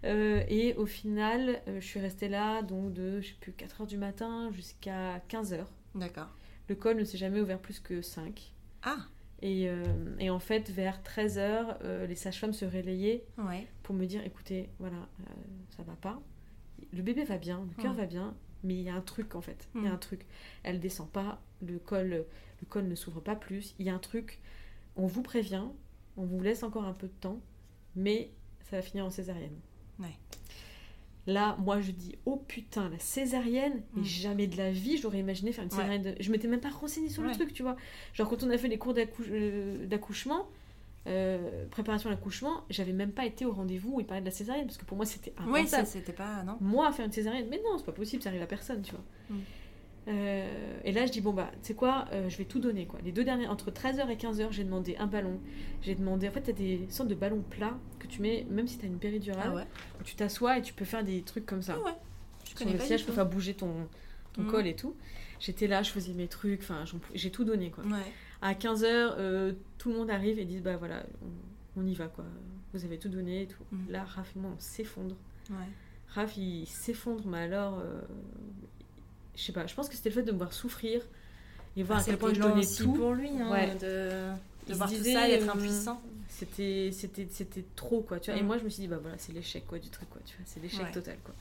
Euh, 0.05 0.43
et 0.47 0.75
au 0.75 0.85
final, 0.85 1.61
euh, 1.67 1.81
je 1.81 1.85
suis 1.85 1.99
restée 1.99 2.29
là, 2.29 2.61
donc 2.61 2.93
de, 2.93 3.19
je 3.19 3.27
sais 3.29 3.35
plus, 3.41 3.51
4h 3.51 3.85
du 3.87 3.97
matin 3.97 4.49
jusqu'à 4.53 5.19
15h. 5.29 5.65
D'accord. 5.95 6.29
Le 6.69 6.75
col 6.75 6.95
ne 6.95 7.03
s'est 7.03 7.17
jamais 7.17 7.41
ouvert 7.41 7.59
plus 7.59 7.79
que 7.81 8.01
5. 8.01 8.53
Ah, 8.83 8.97
Et, 9.41 9.67
euh, 9.67 9.83
et 10.19 10.29
en 10.29 10.39
fait, 10.39 10.69
vers 10.69 11.01
13h, 11.01 12.05
les 12.07 12.15
sages-femmes 12.15 12.53
se 12.53 12.63
relayaient 12.65 13.25
ouais. 13.39 13.67
Pour 13.89 13.95
me 13.95 14.05
dire, 14.05 14.23
écoutez, 14.23 14.69
voilà, 14.77 14.97
euh, 15.21 15.33
ça 15.75 15.81
va 15.81 15.93
pas. 15.95 16.21
Le 16.93 17.01
bébé 17.01 17.23
va 17.23 17.39
bien, 17.39 17.65
le 17.75 17.81
cœur 17.81 17.95
va 17.95 18.05
bien, 18.05 18.35
mais 18.63 18.75
il 18.75 18.81
y 18.83 18.89
a 18.89 18.93
un 18.93 19.01
truc 19.01 19.33
en 19.33 19.41
fait. 19.41 19.67
Il 19.73 19.81
y 19.81 19.87
a 19.87 19.89
Mm. 19.89 19.93
un 19.93 19.97
truc. 19.97 20.27
Elle 20.61 20.79
descend 20.79 21.09
pas, 21.09 21.41
le 21.65 21.79
col, 21.79 22.09
le 22.09 22.65
col 22.69 22.87
ne 22.87 22.93
s'ouvre 22.93 23.19
pas 23.19 23.35
plus. 23.35 23.73
Il 23.79 23.87
y 23.87 23.89
a 23.89 23.95
un 23.95 23.97
truc. 23.99 24.41
On 24.95 25.07
vous 25.07 25.23
prévient, 25.23 25.63
on 26.17 26.23
vous 26.23 26.39
laisse 26.39 26.61
encore 26.61 26.83
un 26.85 26.93
peu 26.93 27.07
de 27.07 27.13
temps, 27.19 27.41
mais 27.95 28.29
ça 28.69 28.75
va 28.75 28.83
finir 28.83 29.05
en 29.07 29.09
césarienne. 29.09 29.57
Ouais. 29.97 30.15
Là, 31.25 31.57
moi, 31.59 31.81
je 31.81 31.89
dis, 31.89 32.13
oh 32.27 32.37
putain, 32.47 32.89
la 32.89 32.99
césarienne, 32.99 33.81
et 33.97 34.01
Mm. 34.01 34.05
jamais 34.05 34.45
de 34.45 34.55
la 34.55 34.71
vie, 34.71 34.97
j'aurais 34.99 35.19
imaginé 35.19 35.51
faire 35.51 35.63
une 35.63 35.71
Ouais. 35.71 35.77
césarienne. 35.77 36.03
de- 36.03 36.15
Je 36.21 36.31
m'étais 36.31 36.47
même 36.47 36.61
pas 36.61 36.69
renseignée 36.69 37.09
sur 37.09 37.23
le 37.23 37.31
truc, 37.31 37.53
tu 37.53 37.63
vois. 37.63 37.75
Genre, 38.13 38.29
quand 38.29 38.43
on 38.43 38.51
a 38.51 38.57
fait 38.59 38.67
les 38.67 38.77
cours 38.77 38.93
euh, 38.95 39.87
d'accouchement, 39.87 40.47
euh, 41.07 41.65
préparation 41.71 42.09
à 42.09 42.13
l'accouchement, 42.13 42.63
j'avais 42.69 42.91
même 42.93 43.11
pas 43.11 43.25
été 43.25 43.45
au 43.45 43.51
rendez-vous 43.51 43.95
où 43.95 43.99
ils 43.99 44.05
parlaient 44.05 44.21
de 44.21 44.25
la 44.25 44.31
césarienne, 44.31 44.65
parce 44.65 44.77
que 44.77 44.85
pour 44.85 44.97
moi, 44.97 45.05
c'était 45.05 45.33
Oui, 45.47 45.65
ça, 45.67 45.77
impensable. 45.79 45.87
c'était 45.87 46.13
pas. 46.13 46.43
Non 46.43 46.57
moi 46.61 46.91
faire 46.91 47.05
une 47.05 47.11
césarienne 47.11 47.47
mais 47.49 47.57
non 47.63 47.77
c'est 47.77 47.85
pas 47.85 47.91
possible 47.93 48.21
ça 48.21 48.29
arrive 48.29 48.41
à 48.41 48.47
personne 48.47 48.81
tu 48.81 48.91
vois 48.91 49.03
Mm. 49.29 49.35
Euh, 50.07 50.79
et 50.85 50.91
là 50.91 51.05
je 51.05 51.11
dis 51.11 51.21
bon 51.21 51.33
bah 51.33 51.51
tu 51.61 51.67
sais 51.67 51.73
quoi 51.75 52.05
euh, 52.13 52.29
je 52.29 52.37
vais 52.37 52.45
tout 52.45 52.59
donner 52.59 52.87
quoi 52.87 52.99
les 53.03 53.11
deux 53.11 53.23
dernières 53.23 53.51
entre 53.51 53.69
13h 53.69 54.09
et 54.09 54.15
15h 54.15 54.47
j'ai 54.49 54.63
demandé 54.63 54.95
un 54.97 55.05
ballon 55.05 55.39
j'ai 55.83 55.93
demandé 55.93 56.27
en 56.27 56.31
fait 56.31 56.41
t'as 56.41 56.51
des 56.53 56.87
sortes 56.89 57.09
de 57.09 57.15
ballons 57.15 57.43
plats 57.47 57.77
que 57.99 58.07
tu 58.07 58.21
mets 58.21 58.47
même 58.49 58.65
si 58.67 58.77
t'as 58.79 58.87
une 58.87 58.97
péridurale 58.97 59.43
Ah 59.51 59.53
ouais 59.55 59.65
où 59.99 60.03
tu 60.03 60.15
t'assois 60.15 60.57
et 60.57 60.61
tu 60.63 60.73
peux 60.73 60.85
faire 60.85 61.03
des 61.03 61.21
trucs 61.21 61.45
comme 61.45 61.61
ça 61.61 61.75
Ah 61.77 61.83
ouais. 61.85 61.91
Je 62.45 62.49
sur 62.51 62.57
connais 62.59 62.71
le 62.71 62.77
pas 62.79 62.85
siège 62.85 63.01
pour 63.01 63.09
tout. 63.09 63.15
faire 63.17 63.27
bouger 63.29 63.53
ton 63.53 63.71
ton 64.33 64.43
Mm. 64.43 64.47
col 64.47 64.67
et 64.67 64.75
tout 64.75 64.95
j'étais 65.39 65.67
là 65.67 65.83
je 65.83 65.91
faisais 65.91 66.13
mes 66.13 66.27
trucs 66.27 66.61
enfin 66.61 66.85
j'ai 67.13 67.29
tout 67.29 67.43
donné 67.43 67.69
quoi 67.69 67.83
Ouais. 67.83 67.91
À 68.41 68.53
15h 68.53 69.53
tout 69.77 69.89
le 69.89 69.95
monde 69.97 70.09
arrive 70.09 70.39
et 70.39 70.45
dit 70.45 70.59
bah 70.59 70.77
voilà 70.77 71.03
on, 71.75 71.81
on 71.81 71.85
y 71.85 71.93
va 71.93 72.07
quoi 72.07 72.25
vous 72.73 72.85
avez 72.85 72.97
tout 72.97 73.09
donné 73.09 73.43
et 73.43 73.47
tout 73.47 73.63
Mm. 73.71 73.91
là 73.91 74.03
Raph 74.03 74.35
et 74.35 74.39
moi 74.39 74.51
on 74.55 74.59
s'effondre 74.59 75.15
Ouais. 75.49 75.55
Raph, 76.09 76.37
il 76.37 76.65
s'effondre, 76.67 77.23
mais 77.27 77.39
alors, 77.39 77.79
euh, 77.79 78.01
je 79.35 79.41
sais 79.43 79.51
pas, 79.51 79.65
je 79.67 79.73
pense 79.75 79.89
que 79.89 79.95
c'était 79.95 80.09
le 80.09 80.15
fait 80.15 80.23
de 80.23 80.31
me 80.31 80.37
voir 80.37 80.53
souffrir 80.53 81.01
et 81.77 81.83
voir 81.83 81.99
Ah, 81.99 82.01
à 82.01 82.05
quel 82.05 82.17
point 82.17 82.33
je 82.33 82.39
donnais 82.39 82.59
aussi 82.61 82.83
tout. 82.83 82.93
pour 82.93 83.13
lui, 83.13 83.29
hein, 83.39 83.49
Ouais. 83.51 83.75
de, 83.75 84.73
voir 84.73 84.89
disait, 84.89 85.13
tout 85.13 85.19
ça 85.19 85.29
et 85.29 85.33
être 85.33 85.47
euh, 85.49 85.53
impuissant. 85.53 86.01
C'était, 86.27 86.89
c'était, 86.91 87.27
c'était 87.31 87.63
trop, 87.75 88.01
quoi, 88.01 88.19
tu 88.19 88.31
vois. 88.31 88.39
Et 88.39 88.43
Mm. 88.43 88.47
moi, 88.47 88.57
je 88.57 88.63
me 88.63 88.69
suis 88.69 88.81
dit, 88.81 88.87
bah 88.87 88.97
voilà, 89.01 89.17
c'est 89.19 89.33
l'échec, 89.33 89.65
quoi, 89.67 89.77
du 89.79 89.89
truc, 89.89 90.09
quoi, 90.09 90.21
tu 90.25 90.35
vois, 90.35 90.45
c'est 90.47 90.59
l'échec 90.61 90.81
Ouais. 90.85 90.91
total, 90.91 91.17
quoi. 91.23 91.33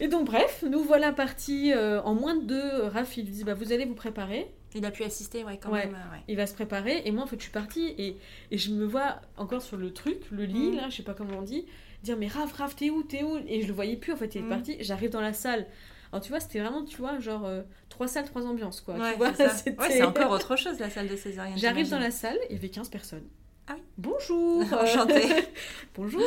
Et 0.00 0.08
donc, 0.08 0.26
bref, 0.26 0.64
nous 0.68 0.82
voilà 0.82 1.12
partis 1.12 1.72
euh, 1.72 2.02
en 2.02 2.14
moins 2.14 2.34
de 2.36 2.44
deux. 2.44 2.82
Raph, 2.88 3.16
il 3.16 3.24
lui 3.26 3.32
dit, 3.32 3.44
bah 3.44 3.54
vous 3.54 3.72
allez 3.72 3.84
vous 3.86 3.94
préparer. 3.94 4.48
Il 4.74 4.84
a 4.84 4.90
pu 4.90 5.04
assister, 5.04 5.44
ouais, 5.44 5.58
quand 5.62 5.70
Ouais. 5.70 5.86
même. 5.86 5.94
euh, 5.94 6.12
ouais. 6.14 6.22
Il 6.28 6.36
va 6.36 6.46
se 6.46 6.54
préparer. 6.54 7.02
Et 7.04 7.10
moi, 7.12 7.22
en 7.24 7.26
fait, 7.26 7.36
je 7.36 7.42
suis 7.42 7.52
partie 7.52 7.94
et, 7.98 8.16
et 8.50 8.58
je 8.58 8.70
me 8.72 8.84
vois 8.84 9.20
encore 9.36 9.62
sur 9.62 9.76
le 9.76 9.92
truc, 9.92 10.18
le 10.30 10.44
lit, 10.44 10.70
Mm. 10.72 10.76
là, 10.76 10.88
je 10.90 10.96
sais 10.96 11.02
pas 11.02 11.14
comment 11.14 11.38
on 11.38 11.42
dit, 11.42 11.64
dire, 12.02 12.16
mais 12.16 12.26
Raph, 12.26 12.52
Raph, 12.54 12.74
t'es 12.76 12.90
où, 12.90 13.02
t'es 13.02 13.22
où? 13.22 13.38
Et 13.48 13.62
je 13.62 13.66
le 13.68 13.72
voyais 13.72 13.96
plus, 13.96 14.12
en 14.12 14.16
fait, 14.16 14.34
il 14.34 14.38
est 14.38 14.44
Mm. 14.44 14.48
parti. 14.48 14.76
J'arrive 14.80 15.10
dans 15.10 15.20
la 15.20 15.32
salle. 15.32 15.66
Alors, 16.12 16.22
tu 16.22 16.30
vois, 16.30 16.40
c'était 16.40 16.60
vraiment, 16.60 16.84
tu 16.84 16.96
vois, 16.98 17.18
genre 17.18 17.44
euh, 17.44 17.62
trois 17.88 18.06
salles, 18.08 18.24
trois 18.26 18.46
ambiances, 18.46 18.80
quoi. 18.80 18.94
Ouais, 18.96 19.12
tu 19.12 19.18
vois, 19.18 19.32
c'est 19.34 19.76
Ouais, 19.80 20.02
encore 20.02 20.30
autre 20.32 20.56
chose, 20.56 20.78
la 20.80 20.90
salle 20.90 21.08
de 21.08 21.16
césarienne. 21.16 21.58
J'arrive 21.58 21.88
dans 21.90 21.98
la 21.98 22.10
salle, 22.10 22.38
il 22.50 22.54
y 22.54 22.58
avait 22.58 22.68
15 22.68 22.88
personnes. 22.88 23.24
Ah 23.66 23.74
oui. 23.76 23.82
Bonjour 23.96 24.62
Enchantée. 24.72 25.22
Bonjour 25.94 26.22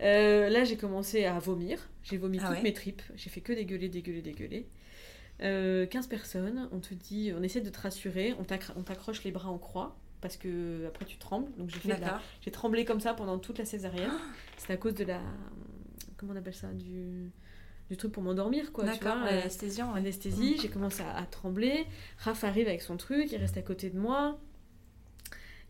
Euh, 0.00 0.48
Là, 0.48 0.64
j'ai 0.64 0.76
commencé 0.76 1.24
à 1.24 1.38
vomir. 1.38 1.78
J'ai 2.04 2.16
vomi 2.16 2.38
Ah 2.40 2.46
toutes 2.46 2.56
ouais. 2.56 2.62
mes 2.62 2.72
tripes. 2.72 3.02
J'ai 3.16 3.30
fait 3.30 3.40
que 3.40 3.52
dégueuler, 3.52 3.88
dégueuler, 3.88 4.22
dégueuler. 4.22 4.66
Euh, 5.40 5.86
15 5.86 6.06
personnes, 6.08 6.68
on 6.72 6.80
te 6.80 6.94
dit, 6.94 7.32
on 7.36 7.42
essaie 7.42 7.60
de 7.60 7.70
te 7.70 7.80
rassurer, 7.80 8.34
on 8.40 8.42
t'accro- 8.42 8.72
on 8.76 8.82
t'accroche 8.82 9.22
les 9.24 9.30
bras 9.30 9.48
en 9.50 9.58
croix 9.58 9.96
parce 10.20 10.36
que 10.36 10.84
après 10.88 11.04
tu 11.04 11.16
trembles. 11.16 11.50
Donc 11.56 11.70
j'ai 11.70 11.78
la- 11.88 12.20
j'ai 12.40 12.50
tremblé 12.50 12.84
comme 12.84 12.98
ça 13.00 13.14
pendant 13.14 13.38
toute 13.38 13.58
la 13.58 13.64
césarienne. 13.64 14.10
C'est 14.56 14.72
à 14.72 14.76
cause 14.76 14.94
de 14.94 15.04
la 15.04 15.20
comment 16.16 16.32
on 16.32 16.36
appelle 16.36 16.54
ça 16.54 16.68
du 16.72 17.30
du 17.88 17.96
truc 17.96 18.12
pour 18.12 18.22
m'endormir 18.22 18.70
quoi, 18.72 18.84
D'accord, 18.84 19.16
euh, 19.22 19.30
l'anesthésiant, 19.30 19.92
ouais. 19.92 20.00
anesthésie, 20.00 20.58
j'ai 20.60 20.68
commencé 20.68 21.02
à, 21.02 21.16
à 21.16 21.22
trembler. 21.24 21.86
Raph 22.18 22.44
arrive 22.44 22.66
avec 22.68 22.82
son 22.82 22.96
truc, 22.98 23.32
il 23.32 23.38
reste 23.38 23.56
à 23.56 23.62
côté 23.62 23.88
de 23.88 23.98
moi. 23.98 24.38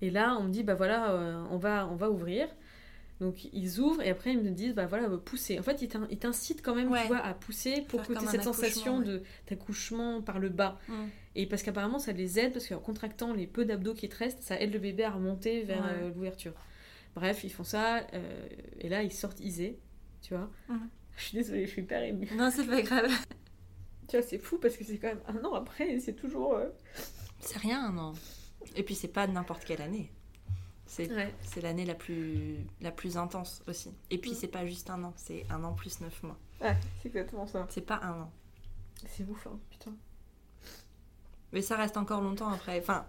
Et 0.01 0.11
là, 0.11 0.37
on 0.41 0.45
me 0.45 0.51
dit, 0.51 0.63
bah 0.65 0.75
voilà, 0.75 1.11
euh, 1.13 1.45
on, 1.51 1.59
va, 1.59 1.87
on 1.89 1.95
va 1.97 2.11
ouvrir. 2.11 2.49
Donc 3.21 3.49
ils 3.53 3.81
ouvrent 3.81 4.01
et 4.03 4.11
après 4.11 4.33
ils 4.33 4.41
me 4.41 4.51
disent, 4.51 4.75
bah 4.75 4.87
voilà, 4.87 5.09
euh, 5.09 5.17
poussez. 5.19 5.59
En 5.59 5.63
fait, 5.63 5.83
ils 5.83 5.89
t'in- 5.89 6.07
ils 6.11 6.19
t'incitent 6.19 6.63
quand 6.63 6.75
même, 6.75 6.89
Ouais. 6.91 7.03
tu 7.03 7.09
vois, 7.09 7.19
à 7.19 7.35
pousser 7.35 7.83
pour 7.89 8.01
Faire 8.01 8.09
que 8.09 8.13
tu 8.13 8.19
aies 8.19 8.23
comme 8.23 8.29
cette 8.31 8.41
un 8.41 8.45
sensation 8.53 9.01
de 9.01 9.23
d'accouchement 9.49 10.23
par 10.23 10.39
le 10.39 10.49
bas. 10.51 10.79
Mm. 10.89 10.95
Et 11.35 11.47
parce 11.47 11.63
qu'apparemment, 11.65 11.99
ça 11.99 12.13
les 12.13 12.39
aide, 12.39 12.53
parce 12.53 12.69
qu'en 12.69 12.79
contractant 12.79 13.33
les 13.33 13.47
peu 13.49 13.65
d'abdos 13.65 13.95
qui 13.95 14.09
te 14.09 14.17
restent, 14.17 14.43
ça 14.43 14.61
aide 14.61 14.73
le 14.73 14.79
bébé 14.79 15.03
à 15.05 15.11
remonter 15.11 15.63
vers 15.65 15.83
Ouais. 15.83 15.91
euh, 16.03 16.11
l'ouverture. 16.15 16.53
Bref, 17.17 17.43
ils 17.43 17.51
font 17.51 17.65
ça, 17.65 18.07
euh, 18.15 18.49
et 18.81 18.89
là, 18.89 19.03
ils 19.03 19.13
sortent 19.13 19.41
Isée, 19.41 19.79
tu 20.23 20.35
vois. 20.35 20.49
Mhm. 20.69 20.89
Je 21.17 21.25
suis 21.25 21.37
désolée, 21.39 21.67
je 21.67 21.73
suis 21.73 21.83
hyper 21.83 22.01
émue. 22.05 22.29
Non, 22.37 22.51
c'est 22.55 22.65
pas 22.67 22.81
grave. 22.83 23.11
Tu 24.09 24.17
vois, 24.17 24.25
c'est 24.27 24.39
fou 24.39 24.57
parce 24.59 24.75
que 24.77 24.85
c'est 24.85 24.97
quand 24.97 25.09
même 25.09 25.21
un 25.27 25.45
an 25.45 25.53
après 25.53 25.99
c'est 26.01 26.15
toujours. 26.15 26.55
euh, 26.55 26.69
C'est 27.41 27.59
rien, 27.59 27.93
non. 27.93 28.15
Et 28.75 28.83
puis, 28.83 28.95
c'est 28.95 29.09
pas 29.13 29.27
n'importe 29.27 29.65
quelle 29.67 29.83
année. 29.83 30.11
C'est 30.89 31.13
Ouais. 31.13 31.33
l'année 31.63 31.85
la 31.85 31.95
plus, 31.95 32.57
la 32.81 32.91
plus 32.91 33.17
intense 33.17 33.63
aussi. 33.69 33.93
Et 34.11 34.19
puis, 34.19 34.31
Mm. 34.33 34.35
c'est 34.35 34.49
pas 34.49 34.67
juste 34.67 34.89
un 34.91 35.05
an, 35.05 35.13
c'est 35.17 35.45
un 35.51 35.63
an 35.65 35.73
plus 35.75 36.01
neuf 36.01 36.23
mois. 36.23 36.37
Ouais, 36.61 36.77
c'est 37.03 37.09
exactement 37.09 37.47
ça. 37.47 37.67
C'est 37.71 37.83
pas 37.83 38.01
un 38.03 38.23
an. 38.23 38.31
C'est 39.07 39.25
ouf, 39.25 39.47
hein, 39.47 39.59
putain. 39.71 39.93
Mais 41.53 41.63
ça 41.63 41.77
reste 41.77 41.97
encore 41.97 42.21
longtemps 42.21 42.49
après. 42.49 42.79
Enfin, 42.81 43.07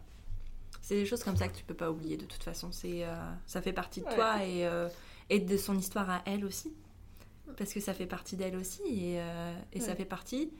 c'est 0.81 0.95
des 0.95 1.05
choses 1.05 1.23
comme 1.23 1.35
ça 1.37 1.47
que 1.47 1.55
tu 1.57 1.63
peux 1.63 1.73
pas 1.73 1.89
oublier 1.89 2.15
de 2.17 2.25
toute 2.25 2.43
façon. 2.43 2.71
C'est, 2.71 3.03
euh, 3.05 3.15
ça 3.47 3.61
fait 3.61 3.73
partie 3.73 4.01
de 4.01 4.05
Ouais. 4.05 4.15
toi 4.15 4.43
et, 4.45 4.65
euh, 4.67 4.87
et 5.29 5.39
de 5.39 5.57
son 5.57 5.77
histoire 5.77 6.09
à 6.09 6.21
elle 6.25 6.45
aussi. 6.45 6.73
Parce 7.57 7.73
que 7.73 7.79
ça 7.79 7.93
fait 7.93 8.05
partie 8.05 8.35
d'elle 8.35 8.55
aussi 8.55 8.81
et, 8.85 9.19
euh, 9.21 9.57
et 9.73 9.79
ça 9.79 9.95
fait 9.95 10.05
partie 10.05 10.51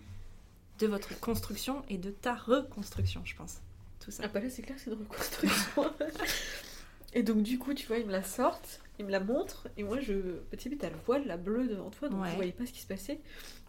de 0.79 0.88
votre 0.88 1.19
construction 1.19 1.84
et 1.89 1.97
de 1.97 2.10
ta 2.12 2.34
reconstruction, 2.36 3.21
je 3.25 3.36
pense. 3.36 3.58
Tout 3.99 4.12
ça. 4.12 4.23
Ah 4.25 4.29
bah 4.29 4.39
là, 4.39 4.49
c'est 4.49 4.62
clair, 4.62 4.77
c'est 4.79 4.89
une 4.91 4.97
reconstruction. 4.99 5.84
et 7.13 7.24
donc, 7.24 7.41
du 7.43 7.58
coup, 7.58 7.74
tu 7.74 7.88
vois, 7.88 7.98
ils 7.98 8.06
me 8.06 8.12
la 8.12 8.24
sortent, 8.24 8.82
ils 9.00 9.06
me 9.06 9.12
la 9.12 9.19
montrent, 9.19 9.67
et 9.78 9.84
moi, 9.84 10.00
je. 10.00 10.13
Petit 10.52 10.69
but, 10.69 10.78
t'as 10.80 10.89
le 10.89 10.95
voile, 11.06 11.26
la 11.26 11.38
bleue 11.38 11.67
devant 11.67 11.89
toi, 11.89 12.10
donc 12.10 12.22
Ouais. 12.24 12.30
je 12.32 12.36
voyais 12.36 12.52
pas 12.52 12.65
ce 12.65 12.72
qui 12.72 12.82
se 12.82 12.88
passait. 12.88 13.19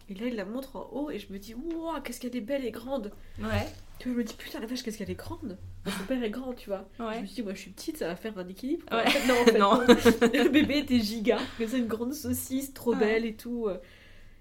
Et 0.09 0.13
là, 0.15 0.25
il 0.27 0.35
la 0.35 0.45
montre 0.45 0.75
en 0.75 0.89
haut, 0.91 1.09
et 1.11 1.19
je 1.19 1.31
me 1.31 1.37
dis, 1.39 1.53
waouh, 1.53 2.01
qu'est-ce 2.01 2.19
qu'elle 2.19 2.35
est 2.35 2.41
belle 2.41 2.65
et 2.65 2.71
grande. 2.71 3.11
Ouais. 3.39 3.65
Tu 3.99 4.09
vois, 4.09 4.13
je 4.15 4.17
me 4.19 4.23
dis, 4.23 4.33
putain, 4.33 4.59
la 4.59 4.65
vache, 4.65 4.83
qu'est-ce 4.83 4.97
qu'elle 4.97 5.09
est 5.11 5.15
grande. 5.15 5.57
Son 5.85 6.03
père 6.05 6.21
est 6.23 6.29
grand, 6.29 6.53
tu 6.53 6.69
vois. 6.69 6.87
Je 6.99 7.03
Ouais. 7.03 7.21
me 7.21 7.25
suis 7.25 7.35
dit, 7.35 7.43
moi, 7.43 7.53
je 7.53 7.59
suis 7.59 7.71
petite, 7.71 7.97
ça 7.97 8.07
va 8.07 8.15
faire 8.15 8.37
un 8.37 8.47
équilibre. 8.47 8.85
Ouais. 8.91 9.05
En 9.05 9.09
fait, 9.09 9.27
non, 9.27 9.35
en 9.41 9.45
fait, 9.45 9.57
Non. 9.57 10.37
non. 10.37 10.43
le 10.43 10.49
bébé 10.49 10.79
était 10.79 10.99
giga, 10.99 11.39
ça, 11.65 11.77
une 11.77 11.87
grande 11.87 12.13
saucisse, 12.13 12.73
trop 12.73 12.91
Ouais. 12.93 12.99
belle 12.99 13.25
et 13.25 13.35
tout, 13.35 13.67
euh, 13.67 13.77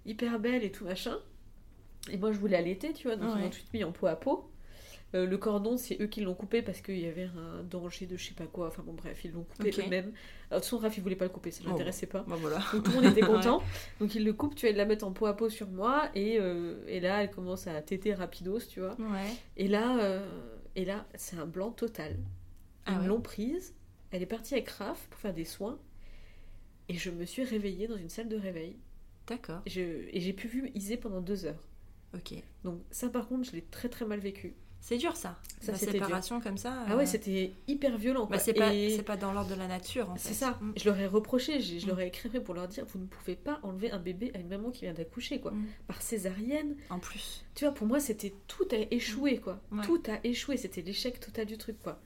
hyper 0.07 0.39
belle 0.41 0.65
et 0.65 0.73
tout, 0.73 0.85
machin. 0.85 1.17
Et 2.11 2.17
moi, 2.17 2.33
je 2.33 2.39
voulais 2.39 2.57
allaiter, 2.57 2.93
tu 2.93 3.07
vois, 3.07 3.17
donc 3.17 3.31
ils 3.37 3.43
m'ont 3.43 3.51
tout 3.51 3.59
mis 3.75 3.85
en 3.85 3.93
peau 3.93 4.07
à 4.07 4.17
peau. 4.17 4.50
Euh, 5.14 5.27
le 5.27 5.38
cordon, 5.38 5.77
c'est 5.77 6.01
eux 6.01 6.07
qui 6.07 6.20
l'ont 6.20 6.35
coupé 6.35 6.62
parce 6.62 6.81
qu'il 6.81 6.99
y 7.01 7.07
avait 7.07 7.25
un 7.37 7.64
danger 7.64 8.07
de 8.07 8.16
je 8.16 8.29
sais 8.29 8.35
pas 8.35 8.46
quoi. 8.46 8.68
Enfin 8.68 8.83
bon, 8.85 8.92
bref, 8.92 9.25
ils 9.25 9.33
l'ont 9.33 9.42
coupé 9.42 9.70
eux-mêmes. 9.79 10.07
De 10.07 10.11
toute 10.11 10.62
façon, 10.62 10.79
Raph, 10.79 10.96
il 10.99 11.03
voulait 11.03 11.16
pas 11.16 11.25
le 11.25 11.31
couper, 11.31 11.51
ça 11.51 11.64
Bon. 11.64 11.70
l'intéressait 11.70 12.07
pas. 12.07 12.23
Bon, 12.29 12.37
voilà. 12.37 12.59
Donc 12.73 12.85
tout 12.85 12.90
le 12.92 12.96
monde 13.03 13.05
était 13.11 13.20
content. 13.27 13.61
Donc 13.99 14.14
ils 14.14 14.25
le 14.25 14.33
coupent, 14.33 14.55
tu 14.55 14.66
vas 14.66 14.73
la 14.73 14.85
mettre 14.85 15.05
en 15.05 15.12
peau 15.12 15.27
à 15.27 15.37
peau 15.37 15.49
sur 15.49 15.68
moi. 15.68 16.09
Et, 16.14 16.38
euh, 16.38 16.77
et 16.87 17.01
là, 17.01 17.23
elle 17.25 17.31
commence 17.31 17.66
à 17.66 17.83
téter 17.83 18.14
rapidos, 18.14 18.61
tu 18.68 18.81
vois. 18.81 18.94
Ouais. 19.01 19.27
Et 19.57 19.66
là, 19.66 19.99
euh, 20.01 20.25
et 20.77 20.85
là 20.85 21.07
c'est 21.16 21.37
un 21.37 21.46
blanc 21.46 21.73
total. 21.73 22.12
Ils 22.87 22.94
Ah 22.94 23.01
ouais. 23.01 23.07
l'ont 23.09 23.20
prise. 23.20 23.75
Elle 24.12 24.23
est 24.23 24.27
partie 24.27 24.55
avec 24.55 24.68
Raph 24.70 25.09
pour 25.11 25.18
faire 25.20 25.35
des 25.35 25.44
soins. 25.44 25.79
Et 26.88 26.94
je 26.94 27.11
me 27.11 27.25
suis 27.25 27.44
réveillée 27.44 27.87
dans 27.88 27.96
une 27.96 28.09
salle 28.09 28.29
de 28.29 28.37
réveil. 28.37 28.77
D'accord. 29.27 29.61
Et 29.66 30.20
j'ai 30.20 30.33
pu 30.33 30.49
vu 30.49 30.70
Isée 30.75 30.96
pendant 30.96 31.20
deux 31.20 31.44
heures. 31.46 31.68
Ok. 32.14 32.35
Donc 32.64 32.81
ça, 32.90 33.09
par 33.09 33.29
contre, 33.29 33.49
je 33.49 33.53
l'ai 33.53 33.62
très 33.62 33.88
très 33.88 34.05
mal 34.05 34.18
vécu. 34.18 34.55
C'est 34.81 34.97
dur 34.97 35.14
ça. 35.14 35.38
Ça, 35.61 35.73
La 35.73 35.79
séparation 35.79 36.40
comme 36.40 36.57
ça. 36.57 36.85
Ah 36.87 36.93
euh, 36.93 36.97
ouais, 36.97 37.05
c'était 37.07 37.53
hyper 37.69 37.99
violent. 37.99 38.27
bah, 38.27 38.38
c'est 38.38 38.55
pas, 38.55 38.75
Et 38.75 38.90
c'est 38.97 39.03
pas 39.03 39.16
dans 39.19 39.33
l'ordre 39.33 39.51
de 39.51 39.55
la 39.55 39.66
nature 39.69 40.09
en 40.11 40.14
fait. 40.16 40.29
c'est 40.29 40.35
ça. 40.35 40.59
Mm. 40.61 40.73
Je 40.77 40.85
leur 40.87 40.99
ai 40.99 41.07
reproché, 41.07 41.61
je 41.61 41.85
Mm. 41.85 41.88
leur 41.88 42.01
ai 42.01 42.07
écrit 42.07 42.29
pour 42.40 42.55
leur 42.55 42.66
dire, 42.66 42.87
vous 42.87 42.99
ne 42.99 43.07
pouvez 43.07 43.37
pas 43.37 43.61
enlever 43.62 43.90
un 43.90 43.99
bébé 43.99 44.31
à 44.35 44.38
une 44.38 44.49
maman 44.49 44.71
qui 44.71 44.87
vient 44.87 44.95
d'accoucher, 44.95 45.38
quoi. 45.38 45.51
Mm. 45.53 45.66
Par 45.87 46.01
césarienne. 46.01 46.77
En 46.88 46.99
plus. 46.99 47.45
Tu 47.55 47.64
vois, 47.66 47.75
pour 47.75 47.87
moi, 47.87 48.01
c'était 48.01 48.33
tout 48.47 48.66
a 48.73 48.77
échoué, 48.90 49.37
quoi. 49.38 49.61
Ouais. 49.71 49.85
Tout 49.85 50.03
a 50.09 50.19
échoué. 50.25 50.57
C'était 50.57 50.81
l'échec 50.81 51.21
total 51.21 51.45
du 51.47 51.59
truc, 51.59 51.79
quoi. 51.83 52.01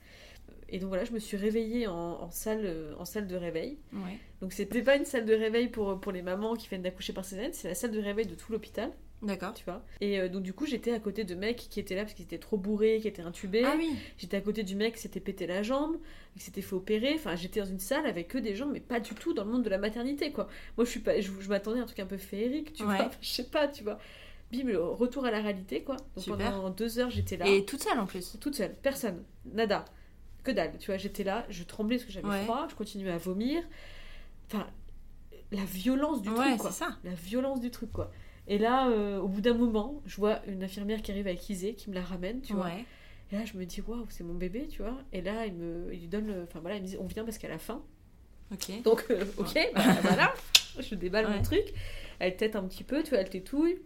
Et 0.68 0.78
donc 0.80 0.88
voilà, 0.88 1.04
je 1.04 1.12
me 1.12 1.18
suis 1.20 1.36
réveillée 1.36 1.86
en, 1.86 1.94
en 1.94 2.30
salle, 2.30 2.62
euh, 2.64 2.94
en 2.98 3.04
salle 3.04 3.28
de 3.28 3.36
réveil. 3.36 3.78
Ouais. 3.92 4.18
Donc 4.40 4.52
c'était 4.52 4.82
pas 4.82 4.96
une 4.96 5.04
salle 5.04 5.26
de 5.26 5.34
réveil 5.34 5.68
pour, 5.68 6.00
pour 6.00 6.10
les 6.10 6.22
mamans 6.22 6.54
qui 6.56 6.68
viennent 6.68 6.82
d'accoucher 6.82 7.12
par 7.12 7.24
césarienne, 7.24 7.52
c'est 7.52 7.68
la 7.68 7.74
salle 7.76 7.92
de 7.92 8.00
réveil 8.00 8.26
de 8.26 8.34
tout 8.34 8.50
l'hôpital, 8.50 8.90
D'accord. 9.24 9.54
tu 9.54 9.64
vois. 9.64 9.82
Et 10.00 10.20
euh, 10.20 10.28
donc 10.28 10.42
du 10.42 10.52
coup, 10.52 10.66
j'étais 10.66 10.92
à 10.92 11.00
côté 11.00 11.24
de 11.24 11.34
mecs 11.34 11.56
qui 11.56 11.80
étaient 11.80 11.94
là 11.94 12.02
parce 12.02 12.14
qu'ils 12.14 12.24
étaient 12.24 12.38
trop 12.38 12.56
bourrés, 12.56 12.98
qui 13.00 13.08
étaient 13.08 13.22
intubés. 13.22 13.64
Ah 13.64 13.74
oui. 13.76 13.94
J'étais 14.18 14.36
à 14.36 14.40
côté 14.40 14.62
du 14.62 14.76
mec 14.76 14.94
qui 14.94 15.00
s'était 15.00 15.20
pété 15.20 15.46
la 15.46 15.62
jambe, 15.62 15.96
qui 16.36 16.42
s'était 16.44 16.62
fait 16.62 16.74
opérer. 16.74 17.12
Enfin, 17.14 17.34
j'étais 17.36 17.60
dans 17.60 17.66
une 17.66 17.78
salle 17.80 18.06
avec 18.06 18.28
que 18.28 18.38
des 18.38 18.54
gens, 18.54 18.66
mais 18.66 18.80
pas 18.80 19.00
du 19.00 19.14
tout 19.14 19.32
dans 19.34 19.44
le 19.44 19.50
monde 19.50 19.62
de 19.64 19.70
la 19.70 19.78
maternité, 19.78 20.30
quoi. 20.32 20.48
Moi, 20.76 20.84
je 20.84 20.90
suis 20.90 21.00
pas, 21.00 21.20
je, 21.20 21.30
je 21.40 21.48
m'attendais 21.48 21.80
à 21.80 21.82
un 21.82 21.86
truc 21.86 22.00
un 22.00 22.06
peu 22.06 22.16
féerique, 22.18 22.72
tu 22.72 22.84
Ouais. 22.84 22.96
vois. 22.96 23.04
Enfin, 23.06 23.18
je 23.20 23.28
sais 23.28 23.44
pas, 23.44 23.68
tu 23.68 23.82
vois. 23.84 23.98
Bim, 24.52 24.64
le 24.66 24.80
retour 24.82 25.24
à 25.24 25.30
la 25.30 25.40
réalité, 25.40 25.82
quoi. 25.82 25.96
Donc 26.14 26.24
Super. 26.24 26.52
pendant 26.52 26.70
deux 26.70 26.98
heures, 26.98 27.10
j'étais 27.10 27.36
là, 27.36 27.46
Et 27.48 27.64
toute 27.64 27.82
seule 27.82 27.98
en 27.98 28.06
plus. 28.06 28.36
toute 28.40 28.54
seule, 28.54 28.74
personne, 28.82 29.24
nada, 29.52 29.84
que 30.44 30.50
dalle. 30.52 30.76
Tu 30.78 30.86
vois, 30.86 30.96
j'étais 30.98 31.24
là, 31.24 31.44
je 31.48 31.64
tremblais 31.64 31.96
parce 31.96 32.06
que 32.06 32.12
j'avais 32.12 32.28
Ouais. 32.28 32.42
froid, 32.44 32.66
je 32.70 32.74
continuais 32.74 33.10
à 33.10 33.16
vomir. 33.18 33.62
Enfin, 34.46 34.66
la 35.50 35.64
violence 35.64 36.20
du 36.22 36.28
ouais, 36.30 36.36
truc, 36.36 36.56
quoi. 36.58 36.70
c'est 36.70 36.84
ça. 36.84 36.98
La 37.04 37.14
violence 37.14 37.60
du 37.60 37.70
truc, 37.70 37.90
quoi. 37.92 38.12
Et 38.46 38.58
là, 38.58 38.88
euh, 38.90 39.18
au 39.20 39.28
bout 39.28 39.40
d'un 39.40 39.54
moment, 39.54 40.02
je 40.06 40.16
vois 40.16 40.40
une 40.46 40.62
infirmière 40.62 41.00
qui 41.02 41.10
arrive 41.10 41.26
avec 41.26 41.48
Isée, 41.48 41.74
qui 41.74 41.88
me 41.90 41.94
la 41.94 42.02
ramène, 42.02 42.40
tu 42.42 42.52
vois. 42.52 42.70
Et 43.32 43.36
là, 43.36 43.44
je 43.46 43.56
me 43.56 43.64
dis, 43.64 43.80
waouh, 43.80 44.04
c'est 44.10 44.22
mon 44.24 44.34
bébé, 44.34 44.68
tu 44.68 44.82
vois. 44.82 44.98
Et 45.12 45.22
là, 45.22 45.46
il 45.46 45.54
me 45.54 45.92
il 45.94 46.00
lui 46.00 46.08
donne 46.08 46.26
le. 46.26 46.42
Enfin 46.42 46.60
voilà, 46.60 46.76
il 46.76 46.82
me 46.82 46.86
dit, 46.86 46.96
on 47.00 47.06
vient 47.06 47.24
parce 47.24 47.38
qu'à 47.38 47.48
la 47.48 47.58
fin, 47.58 47.82
Ok. 48.52 48.82
Donc, 48.82 49.04
euh, 49.10 49.24
ok, 49.38 49.58
bah, 49.74 49.82
voilà, 50.02 50.34
je 50.78 50.94
déballe 50.94 51.26
Ouais. 51.26 51.36
mon 51.36 51.42
truc. 51.42 51.64
Elle 52.18 52.36
tête 52.36 52.54
un 52.56 52.62
petit 52.64 52.84
peu, 52.84 53.02
tu 53.02 53.10
vois, 53.10 53.18
elle 53.20 53.30
tétouille. 53.30 53.78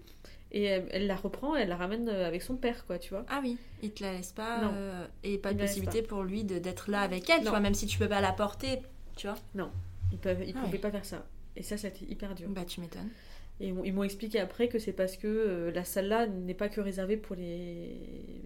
Et 0.51 0.65
elle, 0.65 0.87
elle 0.91 1.07
la 1.07 1.15
reprend, 1.17 1.55
elle 1.55 1.69
la 1.69 1.77
ramène 1.77 2.09
euh, 2.09 2.27
avec 2.27 2.43
son 2.43 2.57
père, 2.57 2.85
quoi, 2.87 2.99
tu 2.99 3.11
vois. 3.11 3.25
Ah 3.29 3.41
oui, 3.43 3.59
il 3.83 3.93
te 3.93 4.03
la 4.03 4.13
laisse 4.13 4.33
pas. 4.33 4.63
Non. 4.63 4.71
euh, 4.75 5.07
et 5.23 5.39
pas 5.39 5.53
Il 5.53 5.57
de 5.59 5.63
possibilité 5.63 6.03
pour 6.03 6.23
lui 6.25 6.43
d'être 6.43 6.91
là 6.91 7.03
avec 7.03 7.29
elle, 7.31 7.39
tu 7.41 7.45
Non. 7.45 7.51
vois, 7.51 7.61
même 7.61 7.75
si 7.75 7.87
tu 7.87 7.99
peux 7.99 8.09
pas 8.09 8.21
la 8.23 8.33
porter, 8.33 8.81
tu 9.15 9.27
vois. 9.29 9.37
Ils 10.11 10.19
peuvent, 10.19 10.43
ils 10.45 10.55
Ah 10.57 10.61
pouvaient 10.61 10.73
ouais. 10.73 10.79
pas 10.79 10.91
faire 10.91 11.05
ça. 11.05 11.27
Et 11.55 11.63
ça, 11.63 11.75
a 11.83 11.89
été 11.89 12.05
hyper 12.11 12.35
dur. 12.35 12.49
Bah, 12.49 12.65
tu 12.67 12.81
m'étonnes. 12.81 13.11
Et 13.61 13.69
ils 13.85 13.93
m'ont- 13.93 14.05
expliqué 14.05 14.39
après 14.39 14.69
que 14.69 14.79
c'est 14.79 14.93
parce 14.93 15.17
que 15.17 15.27
euh, 15.27 15.71
la 15.73 15.83
salle 15.85 16.07
là 16.07 16.27
n'est 16.29 16.55
pas 16.55 16.69
que 16.69 16.81
réservée 16.81 17.17
pour 17.17 17.35
les 17.35 17.97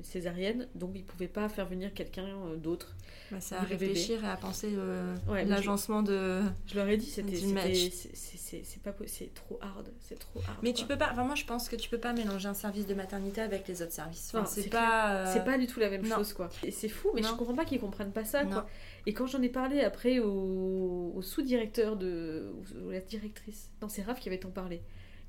césariennes, 0.02 0.68
donc 0.74 0.92
ils 0.94 1.04
pouvaient 1.04 1.28
pas 1.28 1.48
faire 1.50 1.66
venir 1.66 1.92
quelqu'un 1.92 2.24
euh, 2.46 2.56
d'autre. 2.56 2.94
Bah, 3.30 3.36
c'est 3.40 3.54
à 3.54 3.60
bébé. 3.60 3.76
réfléchir 3.88 4.24
et 4.24 4.28
à 4.28 4.36
penser 4.36 4.70
euh, 4.74 5.14
Ouais, 5.28 5.44
l'agencement 5.44 6.02
de. 6.02 6.40
Je 6.66 6.74
leur 6.76 6.88
ai 6.88 6.96
dit, 6.96 7.06
c'était, 7.06 7.36
c'est, 7.36 8.82
pas, 8.82 8.92
c'est 9.06 9.34
trop 9.34 9.58
hard, 9.60 9.88
c'est 10.00 10.18
trop 10.18 10.40
hard. 10.40 10.58
Mais 10.62 10.72
quoi. 10.72 10.80
tu 10.80 10.86
peux 10.86 10.96
pas. 10.98 11.10
Enfin, 11.12 11.24
moi, 11.24 11.34
je 11.34 11.44
pense 11.44 11.68
que 11.68 11.76
tu 11.76 11.88
peux 11.90 11.98
pas 11.98 12.12
mélanger 12.12 12.48
un 12.48 12.54
service 12.54 12.86
de 12.86 12.94
maternité 12.94 13.40
avec 13.40 13.66
les 13.68 13.82
autres 13.82 13.92
services. 13.92 14.32
Enfin, 14.34 14.44
c'est 14.46 14.68
pas. 14.70 15.12
euh, 15.26 15.30
C'est 15.32 15.44
pas 15.44 15.58
du 15.58 15.66
tout 15.66 15.80
la 15.80 15.90
même 15.90 16.06
non. 16.06 16.16
chose, 16.16 16.32
quoi. 16.32 16.48
Et 16.64 16.70
c'est 16.70 16.88
fou, 16.88 17.10
mais 17.14 17.20
Non. 17.20 17.28
je 17.28 17.34
comprends 17.34 17.54
pas 17.54 17.64
qu'ils 17.64 17.80
comprennent 17.80 18.12
pas 18.12 18.24
ça, 18.24 18.44
Non. 18.44 18.50
quoi. 18.50 18.66
Et 19.06 19.12
quand 19.14 19.26
j'en 19.26 19.42
ai 19.42 19.48
parlé 19.48 19.80
après 19.80 20.18
au, 20.20 21.12
au 21.14 21.22
sous-directeur 21.22 21.96
de. 21.96 22.50
ou 22.84 22.90
la 22.90 23.00
directrice. 23.00 23.70
Non, 23.80 23.88
c'est 23.88 24.02
Raph 24.02 24.20
qui 24.20 24.28
avait 24.28 24.38
t'en 24.38 24.50
parlé. 24.50 24.80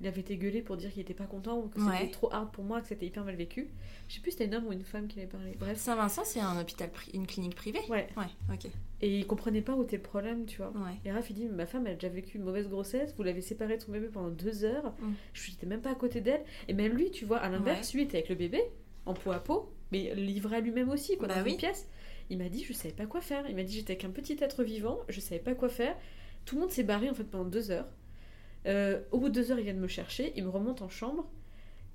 Il 0.03 0.07
avait 0.07 0.19
été 0.19 0.35
gueulé 0.35 0.61
pour 0.61 0.75
dire 0.75 0.91
qu'il 0.91 1.01
était 1.01 1.13
pas 1.13 1.23
content, 1.25 1.61
que 1.69 1.79
Ouais. 1.79 1.97
c'était 1.99 2.11
trop 2.11 2.29
hard 2.33 2.51
pour 2.51 2.65
moi, 2.65 2.81
que 2.81 2.87
c'était 2.89 3.05
hyper 3.05 3.23
mal 3.23 3.35
vécu. 3.35 3.69
Je 4.09 4.15
sais 4.15 4.19
plus 4.19 4.31
si 4.31 4.37
c'était 4.37 4.53
un 4.53 4.57
homme 4.57 4.67
ou 4.67 4.73
une 4.73 4.83
femme 4.83 5.07
qui 5.07 5.17
avait 5.19 5.29
parlé. 5.29 5.55
Bref. 5.57 5.77
Saint-Vincent, 5.77 6.23
c'est 6.25 6.41
un 6.41 6.59
hôpital, 6.59 6.89
une 7.13 7.25
clinique 7.25 7.55
privée. 7.55 7.79
Ouais. 7.89 8.09
Ouais, 8.17 8.25
ok. 8.53 8.65
Et 8.99 9.19
il 9.19 9.25
comprenait 9.25 9.61
pas 9.61 9.73
où 9.75 9.83
était 9.83 9.95
le 9.95 10.01
problème, 10.01 10.45
tu 10.45 10.57
vois. 10.57 10.71
Ouais. 10.71 10.95
Et 11.05 11.11
Raph, 11.13 11.29
il 11.29 11.35
dit, 11.35 11.45
ma 11.45 11.65
femme, 11.65 11.87
elle 11.87 11.93
a 11.93 11.95
déjà 11.95 12.09
vécu 12.09 12.37
une 12.37 12.43
mauvaise 12.43 12.67
grossesse, 12.67 13.13
vous 13.15 13.23
l'avez 13.23 13.39
séparée 13.39 13.77
de 13.77 13.81
son 13.81 13.93
bébé 13.93 14.07
pendant 14.11 14.27
deux 14.29 14.65
heures, 14.65 14.93
Mm. 14.99 15.13
je 15.31 15.51
n'étais 15.51 15.65
même 15.67 15.79
pas 15.81 15.91
à 15.91 15.95
côté 15.95 16.19
d'elle. 16.19 16.43
Et 16.67 16.73
même 16.73 16.91
lui, 16.91 17.09
tu 17.09 17.23
vois, 17.23 17.37
à 17.37 17.47
l'inverse, 17.49 17.93
lui 17.93 18.01
était 18.03 18.17
avec 18.17 18.27
le 18.29 18.35
bébé, 18.35 18.61
en 19.05 19.13
peau 19.13 19.31
à 19.31 19.39
peau, 19.41 19.71
mais 19.93 20.13
livré 20.15 20.57
à 20.57 20.59
lui-même 20.59 20.89
aussi, 20.89 21.15
quoi, 21.17 21.29
Bah 21.29 21.35
dans 21.37 21.43
oui. 21.45 21.51
une 21.51 21.57
pièce. 21.57 21.87
Il 22.29 22.39
m'a 22.39 22.49
dit, 22.49 22.65
je 22.65 22.73
savais 22.73 22.93
pas 22.93 23.05
quoi 23.05 23.21
faire. 23.21 23.45
Il 23.49 23.55
m'a 23.55 23.63
dit, 23.63 23.73
j'étais 23.73 23.93
avec 23.93 24.03
un 24.03 24.09
petit 24.09 24.35
être 24.41 24.65
vivant, 24.65 24.99
je 25.07 25.21
savais 25.21 25.39
pas 25.41 25.53
quoi 25.55 25.69
faire. 25.69 25.95
Tout 26.43 26.55
le 26.55 26.61
monde 26.61 26.71
s'est 26.71 26.83
barré, 26.83 27.09
en 27.09 27.13
fait, 27.13 27.23
pendant 27.23 27.45
deux 27.45 27.71
heures. 27.71 27.87
Euh, 28.65 29.01
au 29.11 29.19
bout 29.19 29.29
de 29.29 29.33
deux 29.33 29.51
heures, 29.51 29.59
ils 29.59 29.63
viennent 29.63 29.79
me 29.79 29.87
chercher, 29.87 30.31
ils 30.35 30.43
me 30.43 30.49
remontent 30.49 30.85
en 30.85 30.89
chambre. 30.89 31.29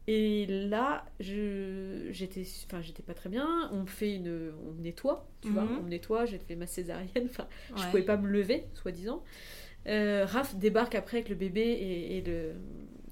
Et 0.07 0.47
là, 0.47 1.05
je 1.21 2.09
j'étais 2.12 2.43
enfin 2.66 2.81
j'étais 2.81 3.03
pas 3.03 3.12
très 3.14 3.29
bien, 3.29 3.69
on 3.73 3.83
me 3.83 3.87
fait 3.87 4.14
une 4.14 4.53
on 4.66 4.73
me 4.73 4.81
nettoie, 4.83 5.29
tu 5.43 5.49
vois, 5.51 5.64
Mhm. 5.64 5.79
on 5.81 5.83
me 5.83 5.89
nettoie, 5.91 6.25
j'ai 6.25 6.39
fait 6.39 6.57
ma 6.57 6.66
césarienne, 6.66 7.27
enfin 7.27 7.47
je 7.77 7.83
Ouais. 7.83 7.91
pouvais 7.91 8.03
pas 8.05 8.16
me 8.16 8.27
lever, 8.29 8.64
soi-disant. 8.75 9.23
Euh, 9.87 10.25
Raph 10.27 10.57
débarque 10.57 10.95
après 10.95 11.19
avec 11.19 11.29
le 11.29 11.35
bébé 11.35 11.61
et, 11.61 12.16
et 12.19 12.23
le, 12.23 12.55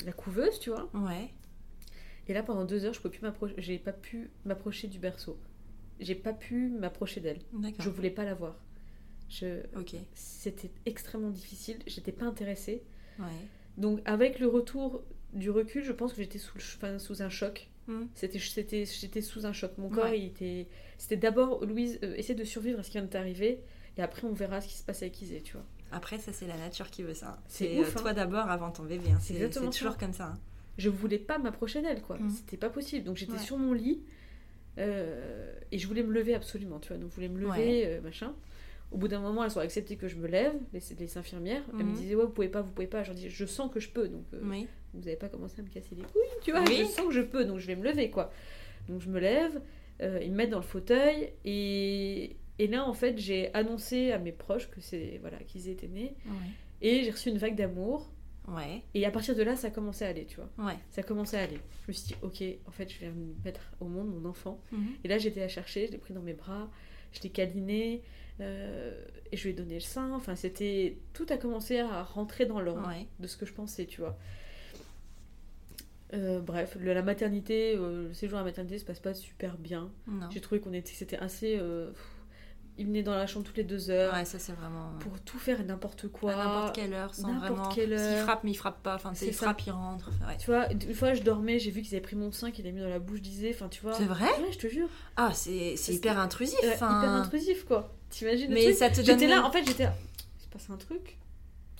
la 0.06 0.12
couveuse, 0.12 0.58
tu 0.58 0.70
vois. 0.70 0.90
Ouais. 0.94 1.30
Et 2.28 2.32
là, 2.34 2.42
pendant 2.42 2.64
deux 2.64 2.84
heures, 2.86 2.94
je 2.94 3.00
pouvais 3.00 3.12
plus 3.12 3.22
m'approcher, 3.22 3.54
j'ai 3.58 3.78
pas 3.78 3.92
pu 3.92 4.30
m'approcher 4.46 4.88
du 4.88 4.98
berceau. 4.98 5.38
J'ai 6.00 6.14
pas 6.14 6.32
pu 6.32 6.68
m'approcher 6.70 7.20
d'elle. 7.20 7.38
Je 7.78 7.88
voulais 7.90 8.10
pas 8.10 8.24
la 8.24 8.34
voir. 8.34 8.58
Je... 9.28 9.60
Ok. 9.78 9.94
C'était 10.14 10.70
extrêmement 10.86 11.30
difficile. 11.30 11.78
J'étais 11.86 12.12
pas 12.12 12.24
intéressée. 12.26 12.82
Ouais. 13.18 13.26
Donc, 13.76 14.00
avec 14.04 14.38
le 14.38 14.46
retour 14.48 15.02
du 15.32 15.50
recul, 15.50 15.84
je 15.84 15.92
pense 15.92 16.12
que 16.12 16.22
j'étais 16.22 16.38
sous, 16.38 16.56
enfin, 16.76 16.96
un 17.24 17.28
choc. 17.28 17.68
Mm. 17.88 18.04
C'était, 18.14 18.38
c'était, 18.38 18.84
j'étais 18.84 19.20
sous 19.20 19.46
un 19.46 19.52
choc. 19.52 19.72
Mon 19.78 19.88
corps, 19.88 20.04
Ouais. 20.04 20.18
il 20.20 20.24
était. 20.26 20.66
C'était 20.98 21.16
d'abord, 21.16 21.64
Louise, 21.64 21.98
euh, 22.02 22.14
essaie 22.16 22.34
de 22.34 22.44
survivre 22.44 22.78
à 22.80 22.82
ce 22.82 22.88
qui 22.90 22.94
vient 22.98 23.04
de 23.06 23.10
t'arriver. 23.10 23.60
Et 23.98 24.02
après, 24.02 24.26
on 24.26 24.32
verra 24.32 24.60
ce 24.60 24.68
qui 24.68 24.74
se 24.74 24.82
passe 24.82 25.02
avec 25.02 25.20
Isée, 25.22 25.40
tu 25.42 25.52
vois. 25.54 25.64
Après, 25.92 26.18
ça, 26.18 26.32
c'est 26.32 26.46
la 26.46 26.56
nature 26.56 26.90
qui 26.90 27.02
veut 27.02 27.14
ça. 27.14 27.40
C'est 27.48 27.66
C'est 27.74 27.80
ouf, 27.80 27.86
euh, 27.86 27.98
hein. 27.98 28.00
toi 28.02 28.12
d'abord 28.12 28.50
avant 28.50 28.70
ton 28.70 28.82
bébé. 28.84 29.10
hein. 29.12 29.18
C'est 29.20 29.28
C'est 29.28 29.34
exactement 29.36 29.70
c'est 29.72 29.78
toujours 29.78 29.92
ça. 29.94 29.98
comme 30.00 30.12
ça. 30.12 30.26
hein. 30.26 30.38
je 30.78 30.88
voulais 30.90 31.18
pas 31.18 31.38
m'approcher 31.38 31.80
d'elle 31.80 32.02
quoi 32.02 32.18
Mm. 32.18 32.28
c'était 32.30 32.56
pas 32.58 32.68
possible 32.70 33.04
donc 33.06 33.16
j'étais 33.16 33.32
Ouais. 33.32 33.38
sur 33.38 33.56
mon 33.56 33.72
lit 33.72 34.02
euh, 34.78 35.52
et 35.72 35.78
je 35.78 35.86
voulais 35.86 36.02
me 36.02 36.12
lever 36.12 36.34
absolument 36.34 36.78
tu 36.80 36.88
vois 36.88 36.98
donc 36.98 37.10
je 37.10 37.14
voulais 37.14 37.28
me 37.30 37.38
lever 37.38 37.48
Ouais. 37.48 37.82
euh, 37.86 38.00
machin 38.02 38.34
au 38.92 38.98
bout 38.98 39.08
d'un 39.08 39.20
moment 39.20 39.44
elles 39.44 39.56
ont 39.58 39.60
accepté 39.62 39.96
que 39.96 40.08
je 40.08 40.16
me 40.16 40.26
lève 40.28 40.54
les, 40.72 40.80
les 40.98 41.18
infirmières 41.18 41.62
elles 41.70 41.84
me 41.84 41.90
Mhm. 41.90 41.94
disaient 41.94 42.14
ouais 42.14 42.24
vous 42.24 42.30
pouvez 42.32 42.48
pas 42.48 42.62
vous 42.62 42.70
pouvez 42.70 42.86
pas 42.86 43.02
je 43.02 43.08
leur 43.10 43.16
dis 43.16 43.28
je 43.28 43.44
sens 43.46 43.70
que 43.72 43.80
je 43.80 43.88
peux 43.90 44.08
donc 44.08 44.24
euh, 44.34 44.40
Oui. 44.44 44.66
vous 44.94 45.06
avez 45.08 45.16
pas 45.16 45.28
commencé 45.28 45.60
à 45.60 45.62
me 45.62 45.68
casser 45.68 45.94
les 45.96 46.02
couilles 46.02 46.22
tu 46.42 46.52
vois 46.52 46.62
Oui. 46.68 46.76
je 46.78 46.84
sens 46.84 47.06
que 47.06 47.12
je 47.12 47.20
peux 47.22 47.44
donc 47.44 47.58
je 47.58 47.66
vais 47.66 47.76
me 47.76 47.84
lever 47.84 48.10
quoi 48.10 48.30
donc 48.88 49.00
je 49.00 49.08
me 49.08 49.18
lève 49.18 49.60
euh, 50.02 50.20
ils 50.22 50.30
me 50.30 50.36
mettent 50.36 50.50
dans 50.50 50.58
le 50.58 50.62
fauteuil 50.64 51.30
et 51.44 52.36
et 52.58 52.66
là 52.68 52.84
en 52.88 52.92
fait 52.94 53.18
j'ai 53.18 53.52
annoncé 53.54 54.12
à 54.12 54.18
mes 54.18 54.32
proches 54.32 54.70
que 54.70 54.80
c'est 54.80 55.18
voilà 55.20 55.38
qu'ils 55.38 55.68
étaient 55.68 55.88
nés 55.88 56.14
Ouais. 56.26 56.32
et 56.82 57.02
j'ai 57.02 57.10
reçu 57.10 57.28
une 57.30 57.38
vague 57.38 57.56
d'amour 57.56 58.10
Ouais. 58.48 58.82
et 58.94 59.04
à 59.04 59.10
partir 59.10 59.34
de 59.34 59.42
là 59.42 59.56
ça 59.56 59.66
a 59.66 59.70
commencé 59.70 60.04
à 60.04 60.08
aller 60.08 60.24
tu 60.24 60.36
vois 60.36 60.48
Ouais. 60.56 60.78
ça 60.90 61.02
commençait 61.02 61.36
à 61.38 61.42
aller. 61.42 61.58
Je 61.82 61.88
me 61.88 61.92
suis 61.92 62.06
dit, 62.06 62.14
ok, 62.22 62.44
en 62.68 62.70
fait, 62.70 62.88
je 62.92 63.06
de 63.06 63.12
mettre 63.44 63.60
au 63.80 63.86
monde 63.86 64.06
mon 64.08 64.24
enfant. 64.28 64.60
Mhm. 64.70 64.86
Et 65.02 65.08
là, 65.08 65.18
j'étais 65.18 65.42
à 65.42 65.48
chercher, 65.48 65.86
je 65.88 65.92
l'ai 65.92 65.98
pris 65.98 66.14
dans 66.14 66.20
mes 66.22 66.32
bras, 66.32 66.70
je 67.12 67.20
l'ai 67.22 67.30
câliné, 67.30 68.02
euh, 68.40 68.92
et 69.32 69.36
je 69.36 69.42
lui 69.44 69.50
ai 69.50 69.52
donné 69.54 69.74
le 69.74 69.80
sein. 69.80 70.12
Enfin, 70.12 70.36
c'était. 70.36 70.96
Tout 71.14 71.26
a 71.30 71.36
commencé 71.36 71.78
à 71.80 72.02
rentrer 72.02 72.46
dans 72.46 72.60
l'ordre 72.60 72.86
Ouais. 72.88 73.06
de 73.20 73.26
ce 73.26 73.36
que 73.36 73.46
je 73.46 73.52
pensais, 73.52 73.86
tu 73.86 74.00
vois. 74.00 74.16
Euh, 76.14 76.40
bref, 76.40 76.76
le- 76.80 76.94
la 76.94 77.02
maternité, 77.02 77.74
euh, 77.76 78.08
le 78.08 78.14
séjour 78.14 78.38
à 78.38 78.42
la 78.42 78.46
maternité 78.46 78.78
se 78.78 78.84
passe 78.84 79.00
pas 79.00 79.12
super 79.14 79.58
bien. 79.58 79.90
J'ai 80.30 80.40
trouvé 80.40 80.60
qu'on 80.60 80.72
était, 80.72 80.92
c'était 80.92 81.16
assez. 81.18 81.56
euh, 81.58 81.90
il 82.78 82.86
venait 82.86 83.02
dans 83.02 83.14
la 83.14 83.26
chambre 83.26 83.44
toutes 83.46 83.56
les 83.56 83.64
deux 83.64 83.90
heures 83.90 84.12
Ouais, 84.14 84.24
ça, 84.24 84.38
c'est 84.38 84.52
vraiment. 84.52 84.90
pour 85.00 85.18
tout 85.20 85.38
faire 85.38 85.60
et 85.60 85.64
n'importe 85.64 86.08
quoi. 86.08 86.32
à 86.32 86.36
n'importe 86.36 86.74
quelle 86.74 86.92
heure, 86.92 87.14
sans 87.14 87.28
n'importe 87.32 87.50
vraiment. 87.52 87.68
quelle 87.70 87.98
S'il 87.98 88.08
heure. 88.08 88.24
frappe, 88.24 88.44
mais 88.44 88.50
il 88.50 88.54
frappe 88.54 88.82
pas. 88.82 88.94
Enfin, 88.96 89.12
C'est 89.14 89.26
il 89.28 89.34
ça. 89.34 89.46
frappe, 89.46 89.62
il 89.66 89.70
rentre. 89.70 90.10
Ouais. 90.28 90.36
Tu 90.38 90.46
vois, 90.46 90.70
une 90.70 90.94
fois 90.94 91.14
je 91.14 91.22
dormais, 91.22 91.58
j'ai 91.58 91.70
vu 91.70 91.82
qu'ils 91.82 91.94
avaient 91.94 92.02
pris 92.02 92.16
mon 92.16 92.32
sein, 92.32 92.50
qu'ils 92.50 92.64
l'avaient 92.64 92.76
mis 92.76 92.82
dans 92.82 92.88
la 92.90 92.98
bouche 92.98 93.20
d'Isée. 93.22 93.52
Enfin, 93.54 93.68
tu 93.68 93.80
vois. 93.82 93.94
C'est 93.94 94.04
vrai? 94.04 94.24
Ouais, 94.26 94.52
je 94.52 94.58
te 94.58 94.66
jure. 94.68 94.88
Ah, 95.16 95.30
c'est 95.32 95.74
hyper 95.88 96.18
intrusif. 96.18 96.58
Ouais, 96.62 96.72
enfin. 96.74 96.98
hyper 97.00 97.10
intrusif 97.12 97.64
quoi. 97.64 97.92
T'imagines 98.10 98.48
le 98.48 98.54
Mais 98.54 98.64
truc 98.64 98.76
ça 98.76 98.88
te 98.90 98.96
donne. 98.96 99.18
J'étais 99.18 99.26
là, 99.26 99.44
en 99.44 99.50
fait, 99.50 99.64
j'étais 99.66 99.84
là. 99.84 99.94
Il 100.38 100.42
se 100.44 100.48
passe 100.48 100.70
un 100.70 100.76
truc. 100.76 101.18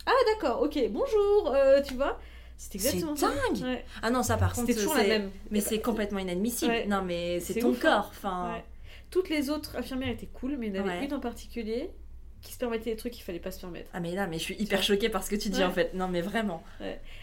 Ah 0.07 0.13
d'accord, 0.35 0.63
ok, 0.63 0.79
bonjour, 0.91 1.53
euh, 1.55 1.83
tu 1.83 1.95
vois. 1.95 2.19
C'est 2.57 2.77
exactement 2.77 3.15
C'est 3.17 3.27
ça. 3.27 3.33
dingue. 3.53 3.63
Ouais. 3.63 3.85
Ah 4.03 4.11
non, 4.11 4.23
ça 4.23 4.37
par 4.39 4.55
contre. 4.55 4.69
C'était 4.69 4.81
toujours 4.81 4.95
la 4.97 5.05
même. 5.05 5.31
Mais 5.51 5.61
c'est 5.61 5.81
complètement 5.81 6.21
inadmissible. 6.21 6.71
Ouais. 6.73 6.87
Non, 6.87 7.03
mais 7.03 7.39
c'est 7.41 7.61
ton 7.61 7.69
ouf, 7.71 7.85
hein. 7.85 7.89
corps. 7.91 8.09
Enfin. 8.17 8.63
Toutes 9.17 9.31
les 9.31 9.49
autres 9.49 9.77
infirmières 9.77 10.11
étaient 10.11 10.27
cool, 10.27 10.57
mais 10.59 10.67
il 10.67 10.75
y 10.77 10.79
en 10.79 10.83
avait 10.85 10.99
Ouais. 10.99 11.05
une 11.07 11.15
en 11.15 11.21
particulier 11.21 11.89
qui 12.43 12.53
se 12.53 12.59
permettait 12.59 12.91
des 12.91 12.97
trucs 12.97 13.13
qu'il 13.15 13.23
fallait 13.25 13.39
pas 13.41 13.51
se 13.51 13.59
permettre. 13.61 13.91
Ah 13.95 14.01
mais 14.01 14.15
là, 14.15 14.27
mais 14.27 14.37
je 14.39 14.43
suis 14.43 14.55
hyper 14.61 14.83
choquée 14.83 15.09
par 15.09 15.23
ce 15.25 15.31
que 15.31 15.37
tu 15.37 15.49
dis 15.49 15.61
Ouais. 15.61 15.65
en 15.65 15.71
fait. 15.73 15.95
Non 15.95 16.07
mais 16.07 16.21
vraiment. 16.21 16.63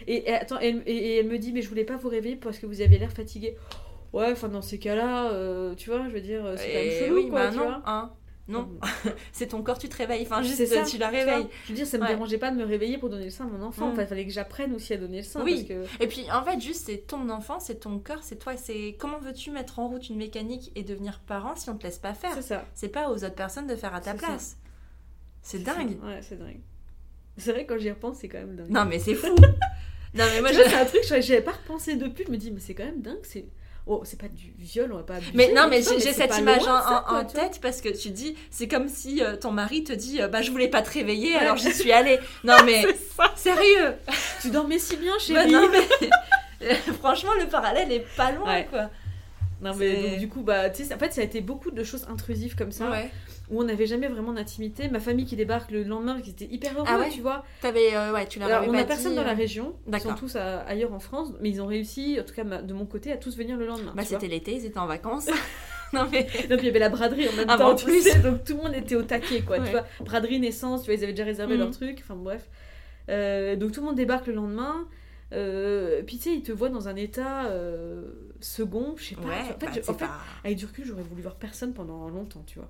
Et, 0.08 0.28
et 0.28 0.34
attends, 0.34 0.58
elle, 0.60 0.82
et, 0.88 0.92
et 0.96 1.18
elle 1.20 1.28
me 1.28 1.38
dit, 1.38 1.54
mais 1.54 1.62
je 1.62 1.70
voulais 1.70 1.84
pas 1.84 1.98
vous 1.98 2.10
réveiller 2.10 2.36
parce 2.36 2.58
que 2.58 2.66
vous 2.66 2.82
aviez 2.82 2.98
l'air 2.98 3.12
fatigué. 3.12 3.56
Ouais, 4.12 4.32
enfin 4.32 4.48
dans 4.50 4.62
ces 4.64 4.80
cas-là, 4.80 5.32
euh, 5.32 5.76
tu 5.76 5.90
vois, 5.92 6.08
je 6.10 6.14
veux 6.14 6.22
dire, 6.22 6.44
c'est 6.58 6.68
quand 6.68 6.80
même 6.80 6.88
Et 6.88 7.00
chelou 7.00 7.16
oui, 7.16 7.30
quoi, 7.30 7.40
bah 7.46 7.50
tu 7.52 7.58
non, 7.58 7.64
vois. 7.66 7.82
hein. 7.86 8.12
Non, 8.50 8.70
c'est 9.32 9.48
ton 9.48 9.62
corps, 9.64 9.78
tu 9.78 9.88
te 9.88 9.96
réveilles. 9.96 10.24
Enfin, 10.24 10.42
juste 10.42 10.66
ça, 10.66 10.84
tu 10.84 10.98
la 10.98 11.08
réveilles. 11.08 11.48
Je 11.64 11.70
veux 11.70 11.76
dire, 11.76 11.88
ça 11.88 11.98
me 11.98 12.04
Ouais. 12.04 12.10
dérangeait 12.10 12.38
pas 12.38 12.52
de 12.52 12.58
me 12.58 12.66
réveiller 12.66 12.98
pour 12.98 13.10
donner 13.10 13.24
le 13.26 13.30
sein 13.30 13.46
à 13.46 13.48
mon 13.48 13.64
enfant. 13.64 13.88
Mm. 13.88 13.92
Enfin, 13.94 14.02
il 14.02 14.08
fallait 14.08 14.26
que 14.26 14.34
j'apprenne 14.34 14.74
aussi 14.76 14.94
à 14.94 14.98
donner 14.98 15.18
le 15.18 15.24
sein. 15.24 15.42
Oui. 15.44 15.64
Parce 15.64 15.80
que... 15.98 16.04
Et 16.04 16.08
puis 16.08 16.26
en 16.30 16.44
fait, 16.44 16.60
juste 16.60 16.88
c'est 16.88 17.08
ton 17.08 17.30
enfant, 17.30 17.62
c'est 17.62 17.80
ton 17.80 18.00
corps, 18.00 18.22
c'est 18.22 18.38
toi. 18.38 18.58
C'est 18.58 18.98
comment 19.00 19.18
veux-tu 19.20 19.52
mettre 19.52 19.80
en 19.80 19.88
route 19.88 20.10
une 20.10 20.18
mécanique 20.18 20.74
et 20.76 20.84
devenir 20.84 21.22
parent 21.22 21.56
si 21.56 21.70
on 21.70 21.78
te 21.78 21.84
laisse 21.84 22.00
pas 22.00 22.14
faire? 22.14 22.34
C'est 22.36 22.42
ça. 22.42 22.66
C'est 22.74 22.90
pas 22.90 23.10
aux 23.10 23.24
autres 23.24 23.36
personnes 23.36 23.68
de 23.68 23.76
faire 23.78 23.96
à 23.96 24.02
ta 24.02 24.14
place. 24.14 24.58
C'est 25.42 25.64
dingue. 25.64 25.98
Ouais, 26.04 26.20
c'est 26.22 26.38
dingue. 26.38 26.60
C'est 27.38 27.52
vrai, 27.54 27.66
quand 27.66 27.78
j'y 27.78 27.90
repense, 27.92 28.18
c'est 28.20 28.28
quand 28.28 28.40
même 28.40 28.56
dingue. 28.58 28.70
Non 28.70 28.84
mais 28.86 29.00
c'est 29.00 29.16
fou. 29.16 29.28
non 30.14 30.26
mais 30.34 30.42
moi 30.42 30.52
je. 30.52 30.58
c'est 30.62 30.76
un 30.76 30.86
truc, 30.86 31.02
j'avais 31.06 31.42
pas 31.42 31.52
repensé 31.54 31.96
depuis. 31.96 32.26
Je 32.28 32.32
me 32.32 32.38
dis, 32.38 32.52
mais 32.52 32.60
c'est 32.60 32.76
quand 32.76 32.86
même 32.86 33.02
dingue. 33.02 33.24
C'est. 33.24 33.46
Oh, 33.86 34.02
c'est 34.06 34.18
pas 34.20 34.30
du 34.30 34.54
viol, 34.58 34.94
on 34.94 34.98
va 34.98 35.04
pas 35.04 35.16
abuser, 35.16 35.32
Mais 35.34 35.52
non, 35.54 35.68
mais 35.70 35.82
j'ai 35.82 36.14
cette 36.14 36.38
image 36.38 36.62
en, 36.62 36.82
ça, 36.82 37.04
quoi, 37.06 37.26
tête 37.26 37.60
parce 37.62 37.82
que 37.82 37.90
tu 37.90 38.12
dis, 38.12 38.36
c'est 38.50 38.70
comme 38.70 38.88
si 38.88 39.22
euh, 39.22 39.36
ton 39.36 39.52
mari 39.52 39.84
te 39.84 39.92
dit, 39.92 40.22
euh, 40.22 40.30
bah 40.30 40.42
je 40.42 40.52
voulais 40.52 40.70
pas 40.70 40.82
te 40.82 40.90
réveiller, 40.92 41.36
alors 41.36 41.58
j'y 41.58 41.74
suis 41.74 41.92
allée. 41.92 42.18
Non 42.46 42.56
mais 42.66 42.86
sérieux. 43.36 43.96
Tu 44.42 44.52
dormais 44.52 44.80
si 44.80 44.96
bien, 44.96 45.12
Bah, 45.16 45.20
chérie. 45.20 45.52
non 45.52 45.70
mais 45.70 46.76
franchement 47.02 47.32
le 47.38 47.48
parallèle 47.48 47.92
est 47.92 48.06
pas 48.16 48.32
loin 48.32 48.46
Ouais. 48.54 48.68
quoi. 48.70 48.90
Non, 49.64 49.72
mais 49.76 50.10
donc, 50.12 50.20
du 50.20 50.28
coup, 50.28 50.42
bah, 50.42 50.70
tu 50.70 50.84
sais, 50.84 50.94
en 50.94 50.98
fait, 51.00 51.14
ça 51.14 51.22
a 51.22 51.24
été 51.24 51.42
beaucoup 51.42 51.72
de 51.72 51.84
choses 51.84 52.06
intrusives 52.10 52.56
comme 52.56 52.72
ça, 52.72 52.90
Ouais. 52.92 53.10
où 53.50 53.62
on 53.62 53.64
n'avait 53.64 53.86
jamais 53.86 54.08
vraiment 54.08 54.34
d'intimité. 54.34 54.90
Ma 54.90 55.00
famille 55.00 55.26
qui 55.26 55.36
débarque 55.36 55.72
le 55.72 55.84
lendemain, 55.84 56.22
qui 56.22 56.32
était 56.32 56.46
hyper 56.46 56.74
heureux, 56.78 56.86
Ah 56.88 57.00
ouais 57.00 57.10
tu 57.10 57.22
vois. 57.22 57.44
Euh, 57.64 58.14
ouais, 58.14 58.28
tu 58.28 58.42
Alors, 58.42 58.64
on 58.68 58.72
pas 58.72 58.78
a 58.80 58.82
dit, 58.82 58.88
personne 58.88 59.16
dans 59.16 59.22
euh, 59.22 59.26
la 59.26 59.34
région, 59.34 59.74
ils 59.92 60.00
sont 60.00 60.16
tous 60.16 60.36
à- 60.36 60.60
ailleurs 60.62 60.94
en 60.94 61.00
France, 61.00 61.30
mais 61.42 61.50
ils 61.50 61.62
ont 61.62 61.68
réussi, 61.68 62.18
en 62.20 62.24
tout 62.24 62.34
cas 62.34 62.44
de 62.44 62.74
mon 62.74 62.86
côté, 62.86 63.12
à 63.12 63.18
tous 63.18 63.38
venir 63.38 63.58
le 63.58 63.66
lendemain. 63.66 63.94
Bah 63.96 64.04
c'était 64.04 64.28
l'été, 64.28 64.54
ils 64.54 64.66
étaient 64.66 64.78
en 64.80 64.88
vacances. 64.88 65.28
non 65.94 66.08
mais. 66.12 66.24
Donc 66.50 66.60
il 66.60 66.66
y 66.66 66.70
avait 66.70 66.80
la 66.80 66.90
braderie 66.90 67.30
en 67.30 67.34
même 67.34 67.46
Ah, 67.48 67.58
temps, 67.58 67.70
en 67.72 67.76
tu 67.76 67.86
plus. 67.86 68.02
sais, 68.02 68.20
donc 68.20 68.44
tout 68.44 68.56
le 68.58 68.64
monde 68.64 68.74
était 68.76 68.96
au 68.96 69.04
taquet, 69.04 69.42
quoi. 69.42 69.60
Ouais. 69.60 69.66
Tu 69.66 69.72
vois, 69.72 69.86
braderie, 70.00 70.40
naissance, 70.40 70.82
tu 70.82 70.86
vois, 70.88 70.96
ils 70.96 71.04
avaient 71.04 71.14
déjà 71.14 71.24
réservé 71.26 71.56
leur 71.56 71.70
truc, 71.70 72.00
enfin 72.04 72.16
bref. 72.16 72.48
Euh, 73.10 73.56
donc 73.56 73.72
tout 73.74 73.82
le 73.82 73.86
monde 73.88 73.96
débarque 73.96 74.28
le 74.28 74.34
lendemain. 74.34 74.88
Euh, 75.32 76.04
puis 76.04 76.18
tu 76.18 76.24
sais, 76.24 76.36
ils 76.36 76.44
te 76.44 76.52
voient 76.52 76.70
dans 76.70 76.88
un 76.88 76.96
état 76.96 77.46
euh, 77.46 78.12
second, 78.40 78.96
je 78.98 79.04
sais 79.06 79.16
pas. 79.16 79.22
Ouais, 79.24 79.40
en 79.42 79.44
fait, 79.46 79.58
bah, 79.66 79.72
je- 79.74 79.82
c'est 79.82 79.90
en 79.90 79.94
fait, 79.96 80.06
pas- 80.06 80.20
avec 80.44 80.58
du 80.58 80.66
recul, 80.66 80.86
j'aurais 80.86 81.02
voulu 81.04 81.22
voir 81.22 81.36
personne 81.36 81.74
pendant 81.74 82.08
longtemps, 82.10 82.44
tu 82.46 82.60
vois. 82.60 82.70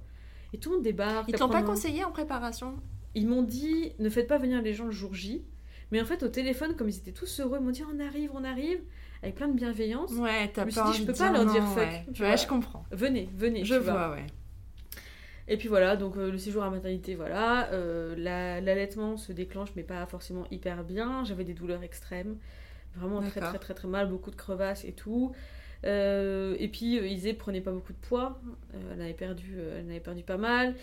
Et 0.53 0.59
tout 0.59 0.69
le 0.69 0.75
monde 0.75 0.83
débarque. 0.83 1.27
Ils 1.29 1.35
t'ont 1.35 1.49
pas 1.49 1.63
conseillé 1.63 2.03
en 2.03 2.11
préparation? 2.11 2.75
Ils 3.15 3.27
m'ont 3.27 3.41
dit 3.43 3.91
ne 3.99 4.09
faites 4.09 4.27
pas 4.27 4.37
venir 4.37 4.61
les 4.61 4.73
gens 4.73 4.85
le 4.85 4.91
jour 4.91 5.13
J. 5.13 5.43
Mais 5.91 6.01
en 6.01 6.05
fait, 6.05 6.23
au 6.23 6.27
téléphone, 6.29 6.75
comme 6.75 6.89
ils 6.89 6.97
étaient 6.97 7.11
tous 7.11 7.39
heureux, 7.39 7.57
ils 7.59 7.65
m'ont 7.65 7.71
dit 7.71 7.83
on 7.83 7.99
arrive, 7.99 8.31
on 8.33 8.43
arrive, 8.43 8.79
avec 9.21 9.35
plein 9.35 9.47
de 9.47 9.53
bienveillance. 9.53 10.11
Ouais, 10.13 10.49
t'as 10.51 10.61
Je 10.61 10.65
me 10.67 10.71
suis 10.71 10.79
pas 10.79 10.85
dit, 10.85 10.89
envie 10.89 10.99
je 11.01 11.05
peux 11.05 11.13
pas 11.13 11.31
leur 11.31 11.45
dire 11.45 11.63
fuck, 11.67 11.77
ouais. 11.77 12.05
tu 12.13 12.21
Ouais, 12.23 12.27
vois. 12.29 12.35
je 12.37 12.47
comprends. 12.47 12.85
Venez, 12.91 13.29
venez. 13.35 13.63
Je 13.65 13.75
tu 13.75 13.81
vois. 13.81 14.07
vois, 14.07 14.15
ouais. 14.15 14.25
Et 15.47 15.57
puis 15.57 15.67
voilà, 15.67 15.95
donc 15.97 16.15
euh, 16.17 16.31
le 16.31 16.37
séjour 16.37 16.63
à 16.63 16.69
maternité, 16.69 17.15
voilà. 17.15 17.69
Euh, 17.73 18.15
la- 18.17 18.61
L'allaitement 18.61 19.17
se 19.17 19.31
déclenche, 19.33 19.69
mais 19.75 19.83
pas 19.83 20.05
forcément 20.05 20.45
hyper 20.51 20.83
bien. 20.83 21.23
J'avais 21.25 21.43
des 21.43 21.53
douleurs 21.53 21.83
extrêmes, 21.83 22.37
vraiment 22.95 23.21
très 23.29 23.41
très 23.49 23.59
très 23.59 23.73
très 23.73 23.87
mal, 23.87 24.07
beaucoup 24.09 24.31
de 24.31 24.35
crevasses 24.37 24.85
et 24.85 24.93
tout. 24.93 25.33
Euh, 25.85 26.55
et 26.59 26.69
puis 26.69 26.95
Isée 26.95 27.33
prenait 27.33 27.59
pas 27.59 27.71
beaucoup 27.71 27.91
de 27.91 27.97
poids, 27.97 28.39
elle 28.93 29.01
avait 29.01 29.13
perdu, 29.13 29.57
elle 29.59 29.89
avait 29.89 29.99
perdu 29.99 30.23
pas 30.23 30.37
mal. 30.37 30.75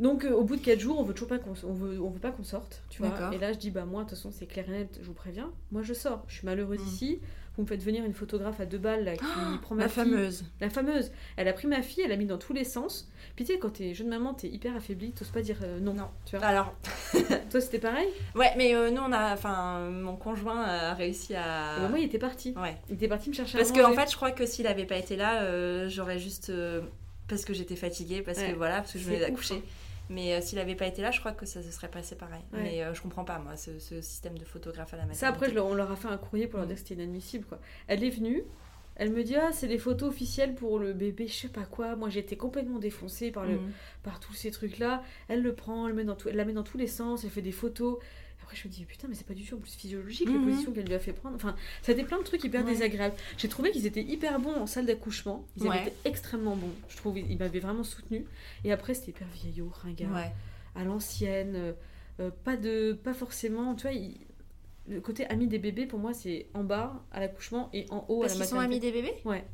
Donc 0.00 0.24
au 0.24 0.42
bout 0.42 0.56
de 0.56 0.62
4 0.62 0.80
jours, 0.80 0.98
on 0.98 1.02
veut 1.02 1.12
toujours 1.12 1.28
pas 1.28 1.38
qu'on 1.38 1.52
on 1.64 1.72
veut, 1.74 2.00
on 2.00 2.08
veut 2.08 2.18
pas 2.18 2.30
qu'on 2.32 2.44
sorte, 2.44 2.82
tu 2.88 3.02
vois. 3.02 3.14
Et 3.34 3.38
là 3.38 3.52
je 3.52 3.58
dis 3.58 3.70
bah 3.70 3.84
moi 3.84 4.04
de 4.04 4.08
toute 4.08 4.16
façon 4.16 4.30
c'est 4.32 4.46
clair 4.46 4.64
et 4.68 4.72
net, 4.72 4.98
je 5.02 5.06
vous 5.06 5.12
préviens, 5.12 5.50
moi 5.70 5.82
je 5.82 5.92
sors, 5.92 6.24
je 6.28 6.36
suis 6.38 6.46
malheureuse 6.46 6.80
Mm. 6.80 6.86
ici. 6.86 7.20
Vous 7.56 7.64
me 7.64 7.66
faites 7.68 7.82
venir 7.82 8.02
une 8.04 8.14
photographe 8.14 8.60
à 8.60 8.64
deux 8.64 8.78
balles 8.78 9.04
là, 9.04 9.14
qui 9.14 9.24
prend 9.60 9.74
ma 9.74 9.82
La 9.82 9.88
fille. 9.88 10.04
fameuse. 10.04 10.44
La 10.60 10.70
fameuse. 10.70 11.10
Elle 11.36 11.48
a 11.48 11.52
pris 11.52 11.66
ma 11.68 11.82
fille, 11.82 12.02
elle 12.02 12.08
l'a 12.10 12.16
mis 12.16 12.24
dans 12.24 12.38
tous 12.38 12.54
les 12.54 12.64
sens. 12.64 13.10
Puis 13.36 13.44
tu 13.44 13.52
sais, 13.52 13.58
quand 13.58 13.68
t'es 13.74 13.92
jeune 13.92 14.08
maman, 14.08 14.32
t'es 14.32 14.48
hyper 14.48 14.74
affaiblie, 14.74 15.12
t'oses 15.12 15.28
pas 15.28 15.42
dire 15.42 15.58
euh, 15.62 15.78
non. 15.78 15.92
Non. 15.92 16.08
Tu 16.24 16.36
vois 16.36 16.46
Alors, 16.46 16.74
Toi, 17.50 17.60
c'était 17.60 17.78
pareil? 17.78 18.08
Ouais, 18.34 18.50
mais 18.56 18.74
euh, 18.74 18.90
nous, 18.90 19.02
on 19.02 19.12
a. 19.12 19.34
Enfin, 19.34 19.90
mon 19.90 20.16
conjoint 20.16 20.62
a 20.62 20.94
réussi 20.94 21.34
à. 21.34 21.78
Bah, 21.80 21.88
Moi, 21.90 21.98
il 21.98 22.04
était 22.06 22.18
parti. 22.18 22.54
Ouais. 22.56 22.76
Il 22.88 22.94
était 22.94 23.08
parti 23.08 23.28
me 23.28 23.34
chercher 23.34 23.58
Parce 23.58 23.70
à 23.70 23.74
que, 23.74 23.80
en 23.84 23.92
fait, 23.92 24.10
je 24.10 24.16
crois 24.16 24.30
que 24.30 24.46
s'il 24.46 24.66
avait 24.66 24.86
pas 24.86 24.96
été 24.96 25.16
là, 25.16 25.42
euh, 25.42 25.88
j'aurais 25.90 26.18
juste. 26.18 26.48
euh, 26.48 26.80
parce 27.28 27.44
que 27.44 27.52
j'étais 27.54 27.76
fatiguée, 27.76 28.20
parce 28.22 28.38
Ouais. 28.38 28.52
que 28.52 28.56
voilà, 28.56 28.76
parce 28.78 28.92
que 28.92 28.98
je 28.98 29.04
venais 29.04 29.20
d'accoucher. 29.20 29.54
hein. 29.56 29.62
Mais 30.10 30.34
euh, 30.34 30.40
s'il 30.40 30.58
avait 30.58 30.74
pas 30.74 30.86
été 30.86 31.00
là, 31.02 31.10
je 31.10 31.20
crois 31.20 31.32
que 31.32 31.46
ça 31.46 31.62
se 31.62 31.70
serait 31.70 31.90
passé 31.90 32.16
pareil. 32.16 32.42
Ouais. 32.52 32.62
Mais 32.62 32.82
euh, 32.82 32.92
je 32.94 33.00
comprends 33.02 33.24
pas, 33.24 33.38
moi, 33.38 33.56
ce, 33.56 33.78
ce 33.78 34.00
système 34.00 34.36
de 34.38 34.44
photographe 34.44 34.92
à 34.92 34.96
la 34.96 35.02
maternité. 35.04 35.20
Ça, 35.20 35.28
après, 35.28 35.56
on 35.58 35.74
leur 35.74 35.90
a 35.90 35.96
fait 35.96 36.08
un 36.08 36.18
courrier 36.18 36.46
pour 36.46 36.58
leur 36.58 36.66
Mm. 36.66 36.68
dire 36.68 36.76
que 36.82 36.88
c'était 36.88 36.94
inadmissible. 37.02 37.44
quoi. 37.46 37.58
Elle 37.86 38.04
est 38.04 38.10
venue. 38.10 38.42
Elle 38.96 39.10
me 39.10 39.24
dit, 39.24 39.36
ah, 39.36 39.52
c'est 39.52 39.68
les 39.68 39.78
photos 39.78 40.10
officielles 40.10 40.54
pour 40.54 40.78
le 40.78 40.92
bébé, 40.92 41.26
je 41.26 41.32
sais 41.32 41.48
pas 41.48 41.64
quoi. 41.64 41.96
Moi, 41.96 42.10
j'étais 42.10 42.36
complètement 42.36 42.78
défoncée 42.78 43.30
par, 43.30 43.46
le, 43.46 43.54
Mhm. 43.58 43.72
par 44.02 44.20
tous 44.20 44.34
ces 44.34 44.50
trucs-là. 44.50 45.02
Elle 45.28 45.40
le 45.42 45.54
prend, 45.54 45.88
elle, 45.88 45.94
met 45.94 46.04
dans 46.04 46.14
tout- 46.14 46.28
elle 46.28 46.36
la 46.36 46.44
met 46.44 46.52
dans 46.52 46.62
tous 46.62 46.76
les 46.76 46.86
sens, 46.88 47.24
elle 47.24 47.30
fait 47.30 47.40
des 47.40 47.52
photos. 47.52 47.96
Après, 48.42 48.56
je 48.56 48.66
me 48.68 48.72
dis, 48.72 48.84
putain, 48.84 49.08
mais 49.08 49.14
c'est 49.14 49.26
pas 49.26 49.34
du 49.34 49.44
tout 49.44 49.54
en 49.56 49.58
plus 49.58 49.74
physiologique 49.74 50.28
les 50.28 50.34
Mhm. 50.38 50.44
positions 50.44 50.72
qu'elle 50.72 50.86
lui 50.86 50.94
a 50.94 50.98
fait 50.98 51.12
prendre. 51.12 51.36
Enfin, 51.36 51.54
ça 51.82 51.92
a 51.92 51.94
été 51.94 52.04
plein 52.04 52.18
de 52.18 52.24
trucs 52.24 52.42
hyper 52.44 52.64
Ouais. 52.64 52.72
désagréables. 52.72 53.14
J'ai 53.38 53.48
trouvé 53.48 53.70
qu'ils 53.70 53.86
étaient 53.86 54.02
hyper 54.02 54.38
bons 54.40 54.54
en 54.54 54.66
salle 54.66 54.86
d'accouchement. 54.86 55.46
Ils 55.56 55.62
avaient 55.66 55.70
Ouais. 55.70 55.82
été 55.88 55.92
extrêmement 56.04 56.56
bons. 56.56 56.72
Je 56.88 56.96
trouve 56.96 57.18
ils 57.18 57.38
m'avaient 57.38 57.60
vraiment 57.60 57.84
soutenu. 57.84 58.24
Et 58.64 58.72
après, 58.72 58.94
c'était 58.94 59.10
hyper 59.12 59.28
vieillot, 59.28 59.70
ringard, 59.82 60.12
Ouais. 60.14 60.32
à 60.74 60.84
l'ancienne. 60.84 61.54
euh, 61.56 61.72
euh, 62.20 62.30
pas 62.44 62.56
de, 62.56 62.92
pas 62.92 63.14
forcément. 63.14 63.74
Tu 63.74 63.82
vois, 63.82 63.92
il- 63.92 64.18
le 64.88 65.00
côté 65.00 65.24
ami 65.26 65.46
des 65.46 65.58
bébés 65.58 65.86
pour 65.86 65.98
moi, 65.98 66.12
c'est 66.12 66.46
en 66.54 66.64
bas 66.64 67.02
à 67.12 67.20
l'accouchement 67.20 67.70
et 67.72 67.86
en 67.90 68.04
haut 68.08 68.20
Parce 68.20 68.32
à 68.32 68.38
la 68.38 68.40
qu'ils 68.44 68.50
sont 68.50 68.56
maternité. 68.56 68.86
amis 68.88 68.92
des 68.92 69.02
bébés? 69.02 69.16
Ouais, 69.24 69.44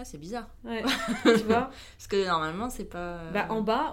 Ah, 0.00 0.04
c'est 0.06 0.16
bizarre. 0.16 0.48
ouais. 0.64 0.82
tu 1.24 1.44
vois. 1.44 1.68
Parce 1.96 2.06
que 2.08 2.26
normalement, 2.26 2.70
c'est 2.70 2.86
pas. 2.86 3.18
euh, 3.18 3.30
Bah, 3.32 3.48
en 3.50 3.60
bas, 3.60 3.92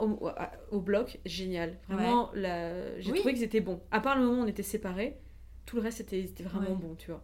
au, 0.71 0.79
bloc, 0.79 1.19
génial. 1.25 1.77
Vraiment, 1.89 2.31
la... 2.33 2.97
j'ai 3.01 3.11
Oui. 3.11 3.19
trouvé 3.19 3.33
qu'ils 3.33 3.43
étaient 3.43 3.59
bons. 3.59 3.81
À 3.91 3.99
part 3.99 4.17
le 4.17 4.23
moment 4.25 4.39
où 4.41 4.43
on 4.45 4.47
était 4.47 4.63
séparés, 4.63 5.17
tout 5.65 5.75
le 5.75 5.81
reste 5.81 5.97
c'était 5.97 6.25
c'était 6.25 6.43
vraiment 6.43 6.69
Ouais. 6.69 6.75
bon, 6.75 6.95
tu 6.95 7.11
vois. 7.11 7.23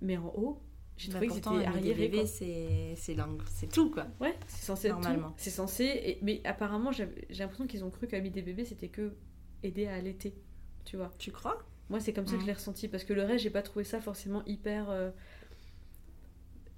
Mais 0.00 0.16
en 0.16 0.32
haut, 0.36 0.62
j'ai 0.96 1.08
bah, 1.08 1.14
trouvé 1.14 1.28
qu'ils 1.28 1.38
étaient 1.38 1.66
arriérés. 1.66 2.26
c'est 2.26 2.94
c'est 2.96 3.14
l'angle- 3.14 3.44
c'est 3.50 3.66
tout, 3.72 3.90
quoi. 3.90 4.06
Ouais, 4.20 4.36
c'est 4.46 4.64
censé. 4.64 4.90
Normalement. 4.90 5.34
C'est 5.36 5.50
censé. 5.50 5.84
et- 5.84 6.18
Mais 6.22 6.40
apparemment, 6.44 6.92
j'ai 6.92 7.08
l'impression 7.36 7.66
qu'ils 7.66 7.84
ont 7.84 7.90
cru 7.90 8.06
des 8.06 8.20
bébés, 8.42 8.64
c'était 8.64 8.88
que 8.88 9.14
aider 9.64 9.88
à 9.88 9.94
allaiter. 9.94 10.32
Tu 10.84 10.96
vois. 10.96 11.10
Tu 11.18 11.32
crois? 11.32 11.58
Moi, 11.90 11.98
c'est 11.98 12.12
comme 12.12 12.26
ça 12.26 12.36
que 12.36 12.42
je 12.42 12.46
l'ai 12.46 12.52
ressenti. 12.52 12.86
Parce 12.88 13.02
que 13.04 13.12
le 13.12 13.22
reste, 13.22 13.42
j'ai 13.42 13.50
pas 13.50 13.62
trouvé 13.62 13.84
ça 13.84 14.00
forcément 14.00 14.44
hyper. 14.46 14.88
euh, 14.90 15.10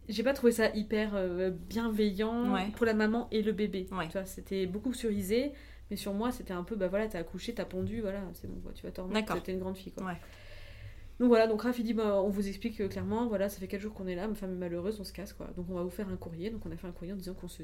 J'ai 0.09 0.23
pas 0.23 0.35
trouvé 0.35 0.53
ça 0.53 0.69
hyper 0.75 1.13
euh, 1.15 1.51
bienveillant 1.51 2.53
Ouais. 2.55 2.71
pour 2.77 2.87
la 2.87 2.95
maman 2.95 3.29
et 3.31 3.43
le 3.43 3.53
bébé. 3.53 3.87
Ouais. 3.93 4.07
Tu 4.07 4.13
vois, 4.13 4.25
c'était 4.27 4.67
beaucoup 4.67 4.93
sur 4.93 5.11
Isée, 5.11 5.53
mais 5.91 5.97
sur 5.97 6.13
moi, 6.15 6.31
c'était 6.33 6.53
un 6.53 6.65
peu, 6.65 6.77
bah 6.77 6.89
voilà, 6.89 7.09
t'as 7.09 7.19
accouché, 7.21 7.55
t'as 7.55 7.65
pondu, 7.65 8.01
voilà, 8.01 8.21
c'est 8.35 8.47
bon, 8.49 8.61
quoi, 8.61 8.73
tu 8.73 8.83
vas 8.85 8.93
t'en 8.93 9.05
remettre, 9.05 9.27
D'accord. 9.29 9.43
t'es 9.43 9.53
une 9.53 9.61
grande 9.61 9.77
fille, 9.77 9.93
quoi. 9.93 10.07
Ouais. 10.07 10.17
Donc 11.21 11.29
voilà, 11.29 11.47
donc 11.47 11.63
Raph 11.63 11.79
il 11.79 11.85
dit, 11.85 11.95
bah, 11.95 12.21
on 12.23 12.29
vous 12.29 12.49
explique 12.49 12.81
euh, 12.81 12.89
clairement, 12.89 13.29
voilà, 13.29 13.49
ça 13.49 13.61
fait 13.61 13.69
4 13.69 13.81
jours 13.81 13.95
qu'on 13.95 14.07
est 14.09 14.17
là, 14.17 14.27
ma 14.27 14.35
femme 14.35 14.53
est 14.53 14.57
malheureuse, 14.59 14.99
on 15.01 15.05
se 15.05 15.13
casse, 15.13 15.33
quoi. 15.33 15.49
Donc 15.57 15.67
on 15.71 15.75
va 15.75 15.83
vous 15.83 15.91
faire 15.91 16.09
un 16.09 16.17
courrier. 16.17 16.51
Donc 16.51 16.67
on 16.67 16.73
a 16.73 16.77
fait 16.77 16.89
un 16.89 16.93
courrier 16.93 17.13
en 17.13 17.17
disant 17.17 17.35
qu'on 17.35 17.47
se... 17.49 17.63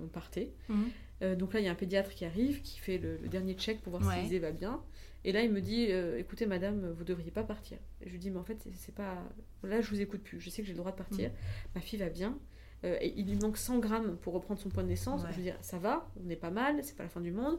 on 0.00 0.06
partait. 0.06 0.52
Mhm. 0.68 0.88
Euh, 1.22 1.34
donc 1.34 1.52
là, 1.54 1.60
il 1.60 1.66
y 1.66 1.68
a 1.68 1.72
un 1.72 1.74
pédiatre 1.74 2.10
qui 2.14 2.24
arrive, 2.24 2.62
qui 2.62 2.78
fait 2.78 2.98
le, 2.98 3.16
le 3.16 3.28
dernier 3.28 3.54
check 3.54 3.80
pour 3.82 3.98
voir 3.98 4.12
si 4.14 4.26
Isée 4.26 4.38
va 4.38 4.52
bien. 4.52 4.80
Et 5.24 5.32
là, 5.32 5.42
il 5.42 5.50
me 5.52 5.60
dit, 5.60 5.88
euh, 5.90 6.18
écoutez, 6.18 6.46
madame, 6.46 6.90
vous 6.92 7.04
devriez 7.04 7.30
pas 7.30 7.42
partir. 7.42 7.78
Et 8.00 8.06
je 8.06 8.12
lui 8.12 8.18
dis, 8.18 8.30
mais 8.30 8.38
en 8.38 8.44
fait, 8.44 8.56
c'est- 8.74 8.94
pas. 8.94 9.16
Là, 9.62 9.80
je 9.80 9.90
vous 9.90 10.00
écoute 10.00 10.22
plus. 10.22 10.40
Je 10.40 10.48
sais 10.48 10.62
que 10.62 10.68
j'ai 10.68 10.74
le 10.74 10.78
droit 10.78 10.92
de 10.92 10.96
partir. 10.96 11.30
Ma 11.74 11.80
fille 11.80 11.98
va 11.98 12.08
bien. 12.08 12.38
Euh, 12.84 12.96
et 13.00 13.12
il 13.16 13.26
lui 13.26 13.34
manque 13.36 13.56
100 13.56 13.80
grammes 13.80 14.16
pour 14.18 14.32
reprendre 14.34 14.60
son 14.60 14.68
point 14.68 14.84
de 14.84 14.88
naissance. 14.88 15.22
Ouais. 15.22 15.28
Je 15.32 15.36
veux 15.36 15.42
dire, 15.42 15.56
ça 15.60 15.78
va, 15.78 16.08
on 16.20 16.24
n'est 16.26 16.36
pas 16.36 16.50
mal, 16.50 16.76
c'est 16.84 16.96
pas 16.96 17.02
la 17.02 17.08
fin 17.08 17.20
du 17.20 17.32
monde. 17.32 17.58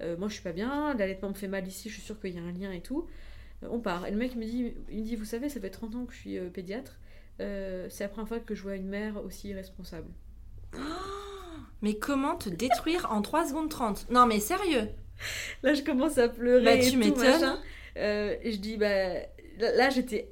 Euh, 0.00 0.16
moi, 0.16 0.28
je 0.28 0.34
suis 0.34 0.42
pas 0.44 0.52
bien, 0.52 0.94
l'allaitement 0.94 1.30
me 1.30 1.34
fait 1.34 1.48
mal 1.48 1.66
ici, 1.66 1.88
je 1.88 1.94
suis 1.94 2.02
sûre 2.02 2.20
qu'il 2.20 2.34
y 2.34 2.38
a 2.38 2.42
un 2.42 2.52
lien 2.52 2.70
et 2.70 2.80
tout. 2.80 3.08
On 3.62 3.80
part. 3.80 4.06
Et 4.06 4.12
le 4.12 4.16
mec 4.16 4.36
me 4.36 4.44
dit, 4.44 4.72
il 4.88 5.00
me 5.00 5.04
dit, 5.04 5.16
vous 5.16 5.24
savez, 5.24 5.48
ça 5.48 5.60
fait 5.60 5.70
30 5.70 5.96
ans 5.96 6.06
que 6.06 6.12
je 6.14 6.18
suis 6.18 6.38
pédiatre. 6.50 7.00
C'est 7.38 8.00
la 8.00 8.08
première 8.08 8.28
fois 8.28 8.38
que 8.38 8.54
je 8.54 8.62
vois 8.62 8.76
une 8.76 8.86
mère 8.88 9.22
aussi 9.24 9.48
irresponsable. 9.48 10.08
Mais 11.82 11.94
comment 11.94 12.36
te 12.36 12.48
détruire 12.48 13.10
en 13.10 13.22
3 13.22 13.48
secondes 13.48 13.70
30 13.70 14.06
Non, 14.10 14.26
mais 14.26 14.38
sérieux? 14.38 14.88
Là, 15.62 15.74
je 15.74 15.82
commence 15.82 16.18
à 16.18 16.28
pleurer. 16.28 16.64
Bah, 16.64 16.74
et 16.74 16.80
tu 16.84 16.92
tout, 16.92 16.98
m'étonnes. 16.98 17.58
Euh, 17.96 18.36
je 18.44 18.56
dis, 18.56 18.76
bah. 18.76 19.14
Là, 19.58 19.74
là, 19.76 19.90
j'étais. 19.90 20.28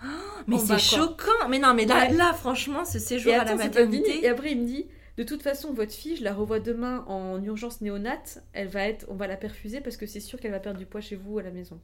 Mais 0.48 0.58
c'est 0.58 0.78
choquant 0.78 1.48
Mais 1.48 1.58
non, 1.60 1.74
mais 1.74 1.84
là, 1.86 2.08
Ouais. 2.08 2.12
là, 2.14 2.32
franchement, 2.32 2.84
ce 2.84 2.98
séjour 2.98 3.32
Et 3.32 3.36
à 3.36 3.44
la 3.44 3.50
fini. 3.52 3.60
Et 3.60 3.64
maternité... 3.64 4.28
après, 4.28 4.50
il 4.52 4.60
me 4.62 4.66
dit, 4.66 4.88
de 5.16 5.22
toute 5.22 5.42
façon, 5.42 5.72
votre 5.72 5.92
fille, 5.92 6.16
je 6.16 6.24
la 6.24 6.34
revois 6.34 6.58
demain 6.58 7.04
en 7.06 7.40
urgence 7.44 7.80
néonate. 7.80 8.42
Elle 8.52 8.66
va 8.68 8.82
être, 8.88 9.06
on 9.08 9.14
va 9.14 9.28
la 9.28 9.36
perfuser 9.36 9.80
parce 9.80 9.96
que 9.96 10.06
c'est 10.06 10.18
sûr 10.20 10.40
qu'elle 10.40 10.50
va 10.50 10.58
perdre 10.58 10.78
du 10.78 10.86
poids 10.86 11.00
chez 11.00 11.14
vous 11.16 11.38
à 11.38 11.42
la 11.42 11.50
maison. 11.52 11.80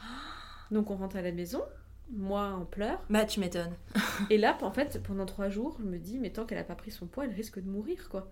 Donc 0.70 0.90
on 0.90 0.96
rentre 0.96 1.16
à 1.16 1.22
la 1.22 1.32
maison, 1.32 1.62
moi 2.12 2.44
en 2.60 2.64
pleurs. 2.64 3.02
Bah, 3.10 3.24
tu 3.24 3.40
m'étonnes. 3.40 3.74
Et 4.30 4.38
là, 4.38 4.56
en 4.62 4.70
fait, 4.70 5.02
pendant 5.02 5.26
trois 5.26 5.48
jours, 5.48 5.76
je 5.80 5.84
me 5.84 5.98
dis, 5.98 6.18
mais 6.18 6.30
tant 6.30 6.44
qu'elle 6.46 6.58
a 6.58 6.64
pas 6.64 6.76
pris 6.76 6.90
son 6.92 7.06
poids, 7.06 7.24
elle 7.24 7.32
risque 7.34 7.58
de 7.58 7.68
mourir, 7.68 8.08
quoi. 8.10 8.30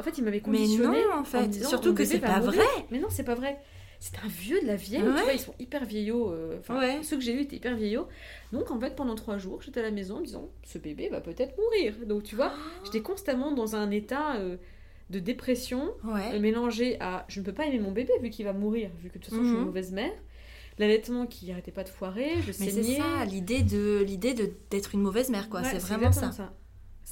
En 0.00 0.02
fait, 0.02 0.18
il 0.18 0.24
m'avait 0.24 0.38
Mais 0.38 0.42
conditionné. 0.42 0.98
non, 1.04 1.18
en 1.20 1.24
fait. 1.24 1.46
disant, 1.48 1.68
Surtout 1.68 1.94
que 1.94 2.04
c'est 2.04 2.18
pas 2.18 2.40
mourir. 2.40 2.52
vrai 2.60 2.66
Mais 2.90 2.98
non, 2.98 3.08
c'est 3.10 3.24
pas 3.24 3.34
vrai. 3.34 3.58
C'est 4.02 4.16
un 4.24 4.28
vieux 4.28 4.60
de 4.62 4.66
la 4.66 4.76
vieille, 4.76 5.02
Ouais. 5.02 5.14
tu 5.14 5.22
vois, 5.24 5.32
ils 5.34 5.38
sont 5.40 5.54
hyper 5.58 5.84
vieillots. 5.84 6.30
euh, 6.32 6.56
Enfin, 6.58 6.78
Ouais. 6.78 7.02
ceux 7.02 7.16
que 7.18 7.22
j'ai 7.22 7.34
eu 7.34 7.40
étaient 7.40 7.56
hyper 7.56 7.76
vieillots. 7.76 8.08
Donc, 8.52 8.70
en 8.70 8.80
fait, 8.80 8.96
pendant 8.96 9.14
trois 9.14 9.36
jours, 9.36 9.60
j'étais 9.60 9.80
à 9.80 9.82
la 9.82 9.90
maison 9.90 10.16
en 10.16 10.20
me 10.20 10.24
disant, 10.24 10.48
ce 10.64 10.78
bébé 10.78 11.08
va 11.10 11.20
peut-être 11.20 11.54
mourir. 11.58 11.94
Donc, 12.06 12.22
tu 12.22 12.34
vois, 12.34 12.52
j'étais 12.84 13.02
constamment 13.02 13.52
dans 13.52 13.76
un 13.76 13.90
état 13.90 14.36
euh, 14.36 14.56
de 15.10 15.18
dépression, 15.18 15.92
Ouais. 16.04 16.30
euh, 16.34 16.40
mélangé 16.40 16.96
à 17.00 17.26
je 17.28 17.40
ne 17.40 17.44
peux 17.44 17.52
pas 17.52 17.66
aimer 17.66 17.78
mon 17.78 17.90
bébé 17.92 18.12
vu 18.22 18.30
qu'il 18.30 18.46
va 18.46 18.54
mourir, 18.54 18.88
vu 19.02 19.10
que 19.10 19.18
de 19.18 19.22
toute 19.24 19.30
façon, 19.34 19.42
je 19.42 19.48
suis 19.48 19.54
une 19.54 19.60
Mhm. 19.60 19.66
mauvaise 19.66 19.92
mère. 19.92 20.12
L'allaitement 20.78 21.26
qui 21.26 21.52
arrêtait 21.52 21.72
pas 21.72 21.84
de 21.84 21.90
foirer, 21.90 22.36
je 22.40 22.52
Mais 22.58 22.70
c'est 22.70 22.82
ça, 22.82 23.24
l'idée 23.26 23.62
de 23.62 24.02
l'idée 24.06 24.32
de 24.32 24.50
d'être 24.70 24.94
une 24.94 25.02
mauvaise 25.02 25.28
mère, 25.28 25.50
quoi. 25.50 25.60
Ouais, 25.60 25.68
c'est 25.72 25.78
vraiment 25.78 26.10
ça. 26.10 26.30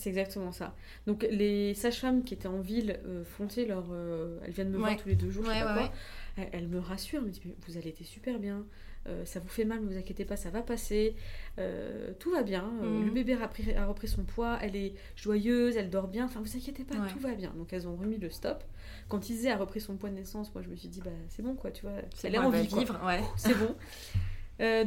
C'est 0.01 0.11
exactement 0.11 0.53
ça. 0.53 0.77
Donc 1.09 1.27
les 1.29 1.75
sages-femmes 1.75 2.23
qui 2.23 2.35
étaient 2.35 2.47
en 2.47 2.61
ville 2.61 3.01
euh, 3.05 3.25
fontaient 3.25 3.65
leur... 3.65 3.85
euh, 3.91 4.39
elles 4.45 4.53
viennent 4.53 4.71
me 4.71 4.79
voir 4.79 4.91
Ouais. 4.93 4.97
tous 4.97 5.09
les 5.09 5.17
deux 5.17 5.29
jours, 5.31 5.45
je 5.45 5.51
sais 5.51 5.57
Ouais, 5.57 5.63
pas 5.65 5.75
ouais, 5.75 5.89
quoi. 5.89 5.93
Elles, 6.37 6.49
elles 6.53 6.69
me 6.69 6.79
rassurent, 6.79 7.19
elles 7.21 7.27
me 7.27 7.31
disent 7.33 7.43
mais 7.45 7.57
vous 7.67 7.77
allez 7.79 7.89
être 7.89 8.05
super 8.05 8.39
bien, 8.39 8.65
euh, 9.09 9.25
ça 9.25 9.41
vous 9.41 9.49
fait 9.49 9.65
mal, 9.65 9.81
ne 9.81 9.87
vous 9.87 9.97
inquiétez 9.99 10.25
pas, 10.25 10.37
ça 10.37 10.51
va 10.51 10.63
passer, 10.63 11.17
Euh, 11.59 12.13
tout 12.21 12.31
va 12.31 12.45
bien, 12.45 12.71
euh, 12.83 13.01
Mhm. 13.01 13.07
le 13.07 13.11
bébé 13.11 13.33
a 13.35 13.45
repris, 13.47 13.75
a 13.75 13.87
repris 13.87 14.07
son 14.07 14.23
poids, 14.23 14.57
elle 14.63 14.77
est 14.77 14.95
joyeuse, 15.17 15.77
elle 15.77 15.91
dort 15.91 16.07
bien, 16.07 16.27
enfin 16.27 16.41
vous 16.41 16.57
inquiétez 16.57 16.85
pas, 16.85 16.95
Ouais. 16.95 17.09
tout 17.13 17.19
va 17.19 17.35
bien. 17.35 17.53
Donc 17.57 17.73
elles 17.73 17.89
ont 17.89 17.97
remis 17.97 18.19
le 18.19 18.31
stop. 18.31 18.63
Quand 19.09 19.29
Isée 19.29 19.51
a 19.51 19.57
repris 19.57 19.81
son 19.81 19.97
poids 19.97 20.11
de 20.11 20.15
naissance, 20.15 20.55
moi 20.55 20.63
je 20.63 20.69
me 20.69 20.77
suis 20.77 20.89
dit 20.89 21.01
bah 21.01 21.11
c'est 21.29 21.43
bon 21.43 21.55
quoi, 21.57 21.73
tu 21.73 21.83
vois, 21.83 21.95
elle 22.23 22.35
est 22.37 22.39
bon, 22.39 22.45
en 22.45 22.53
elle 22.53 22.59
va 22.59 22.63
vie, 22.63 22.69
quoi. 22.69 22.79
vivre, 22.79 23.01
ouais. 23.05 23.21
C'est 23.37 23.55
bon. 23.59 23.75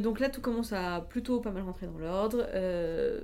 Donc 0.02 0.20
là, 0.20 0.28
tout 0.28 0.40
commence 0.42 0.72
à 0.72 1.00
plutôt 1.08 1.40
pas 1.40 1.50
mal 1.50 1.62
rentrer 1.62 1.86
dans 1.86 1.96
l'ordre. 1.98 2.46
Euh, 2.54 3.20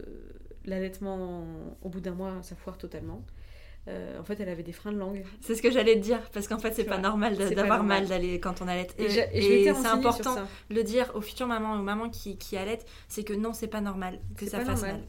L'allaitement, 0.69 1.45
au 1.83 1.89
bout 1.89 2.01
d'un 2.01 2.13
mois, 2.13 2.35
ça 2.43 2.55
foire 2.55 2.79
totalement. 2.79 3.23
Euh, 3.89 4.19
en 4.21 4.25
fait, 4.25 4.39
elle 4.41 4.49
avait 4.49 4.63
des 4.63 4.73
freins 4.73 4.93
de 4.93 4.99
langue. 4.99 5.25
C'est 5.41 5.55
ce 5.55 5.63
que 5.63 5.71
j'allais 5.71 5.95
te 5.95 6.01
dire, 6.01 6.21
parce 6.31 6.47
qu'en 6.47 6.59
fait, 6.59 6.75
c'est 6.75 6.85
pas 6.85 6.99
normal 6.99 7.37
d'avoir 7.37 7.83
mal 7.83 8.07
d'aller 8.07 8.39
quand 8.39 8.61
on 8.61 8.69
allait. 8.69 8.89
Et, 8.99 9.09
c'est 9.09 9.87
important 9.87 10.37
de 10.71 10.75
le 10.75 10.83
dire 10.83 11.11
aux 11.15 11.21
futures 11.21 11.47
mamans 11.47 11.77
et 11.77 11.79
aux 11.79 11.83
mamans 11.83 12.11
qui, 12.11 12.37
qui 12.37 12.57
allaitent, 12.57 12.87
c'est 13.09 13.25
que 13.25 13.33
non, 13.33 13.53
c'est 13.53 13.69
pas 13.69 13.81
normal 13.81 14.19
que 14.37 14.47
ça 14.47 14.59
fasse 14.59 14.83
normal. 14.83 15.01
mal. 15.01 15.05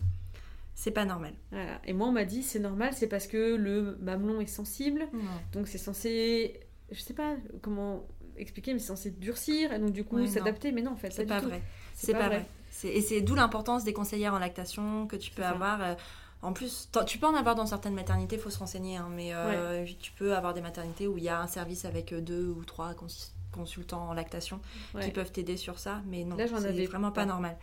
C'est 0.76 0.92
pas 0.92 1.04
normal. 1.04 1.34
Voilà. 1.52 1.82
Et 1.86 1.92
moi, 1.92 2.08
on 2.08 2.14
m'a 2.14 2.24
dit, 2.24 2.42
c'est 2.42 2.60
normal, 2.60 2.94
c'est 2.94 3.08
parce 3.08 3.28
que 3.28 3.56
le 3.56 3.98
mamelon 4.00 4.40
est 4.40 4.46
sensible. 4.46 5.08
Donc 5.52 5.68
c'est 5.68 5.78
censé, 5.78 6.60
je 6.90 7.02
sais 7.02 7.14
pas 7.14 7.36
comment 7.62 8.08
expliquer, 8.38 8.72
mais 8.72 8.80
c'est 8.80 8.88
censé 8.88 9.12
durcir 9.12 9.74
et 9.74 9.80
donc 9.80 9.92
du 9.92 10.06
coup 10.06 10.26
s'adapter. 10.26 10.72
Mais 10.72 10.82
non, 10.82 10.92
en 10.92 10.96
fait, 10.96 11.12
C'est 11.12 11.26
pas, 11.26 11.42
vrai. 11.42 11.62
C'est 11.94 12.14
pas 12.14 12.28
vrai. 12.28 12.46
Et 12.84 13.02
c'est 13.02 13.22
d'où 13.22 13.36
l'importance 13.36 13.84
des 13.84 13.94
conseillères 13.94 14.34
en 14.34 14.40
lactation 14.40 15.08
que 15.08 15.16
tu 15.16 15.32
peux 15.32 15.44
avoir. 15.44 15.82
euh, 15.82 15.96
En 16.42 16.54
plus, 16.54 16.90
tu 17.06 17.18
peux 17.18 17.28
en 17.28 17.36
avoir 17.36 17.56
dans 17.56 17.66
certaines 17.66 17.96
maternités, 17.96 18.38
faut 18.38 18.50
se 18.50 18.60
renseigner, 18.60 18.96
hein, 18.98 19.10
mais 19.12 19.34
euh, 19.34 19.86
tu 20.00 20.12
peux 20.14 20.36
avoir 20.36 20.54
des 20.54 20.62
maternités 20.62 21.06
où 21.08 21.18
il 21.18 21.24
y 21.26 21.30
a 21.30 21.42
un 21.42 21.48
service 21.48 21.84
avec 21.84 22.14
euh, 22.14 22.22
deux 22.22 22.48
ou 22.48 22.64
trois 22.64 22.94
cons- 22.94 23.08
consultants 23.52 24.08
en 24.10 24.14
lactation 24.14 24.62
Ouais. 24.94 25.04
qui 25.04 25.12
peuvent 25.12 25.32
t'aider 25.34 25.58
sur 25.58 25.80
ça, 25.80 26.02
mais 26.08 26.24
non, 26.24 26.38
Là, 26.38 26.48
j'en 26.48 26.60
c'est 26.60 26.68
avais 26.68 26.86
vraiment 26.86 27.12
pas 27.12 27.24
pas. 27.24 27.26
normal. 27.26 27.58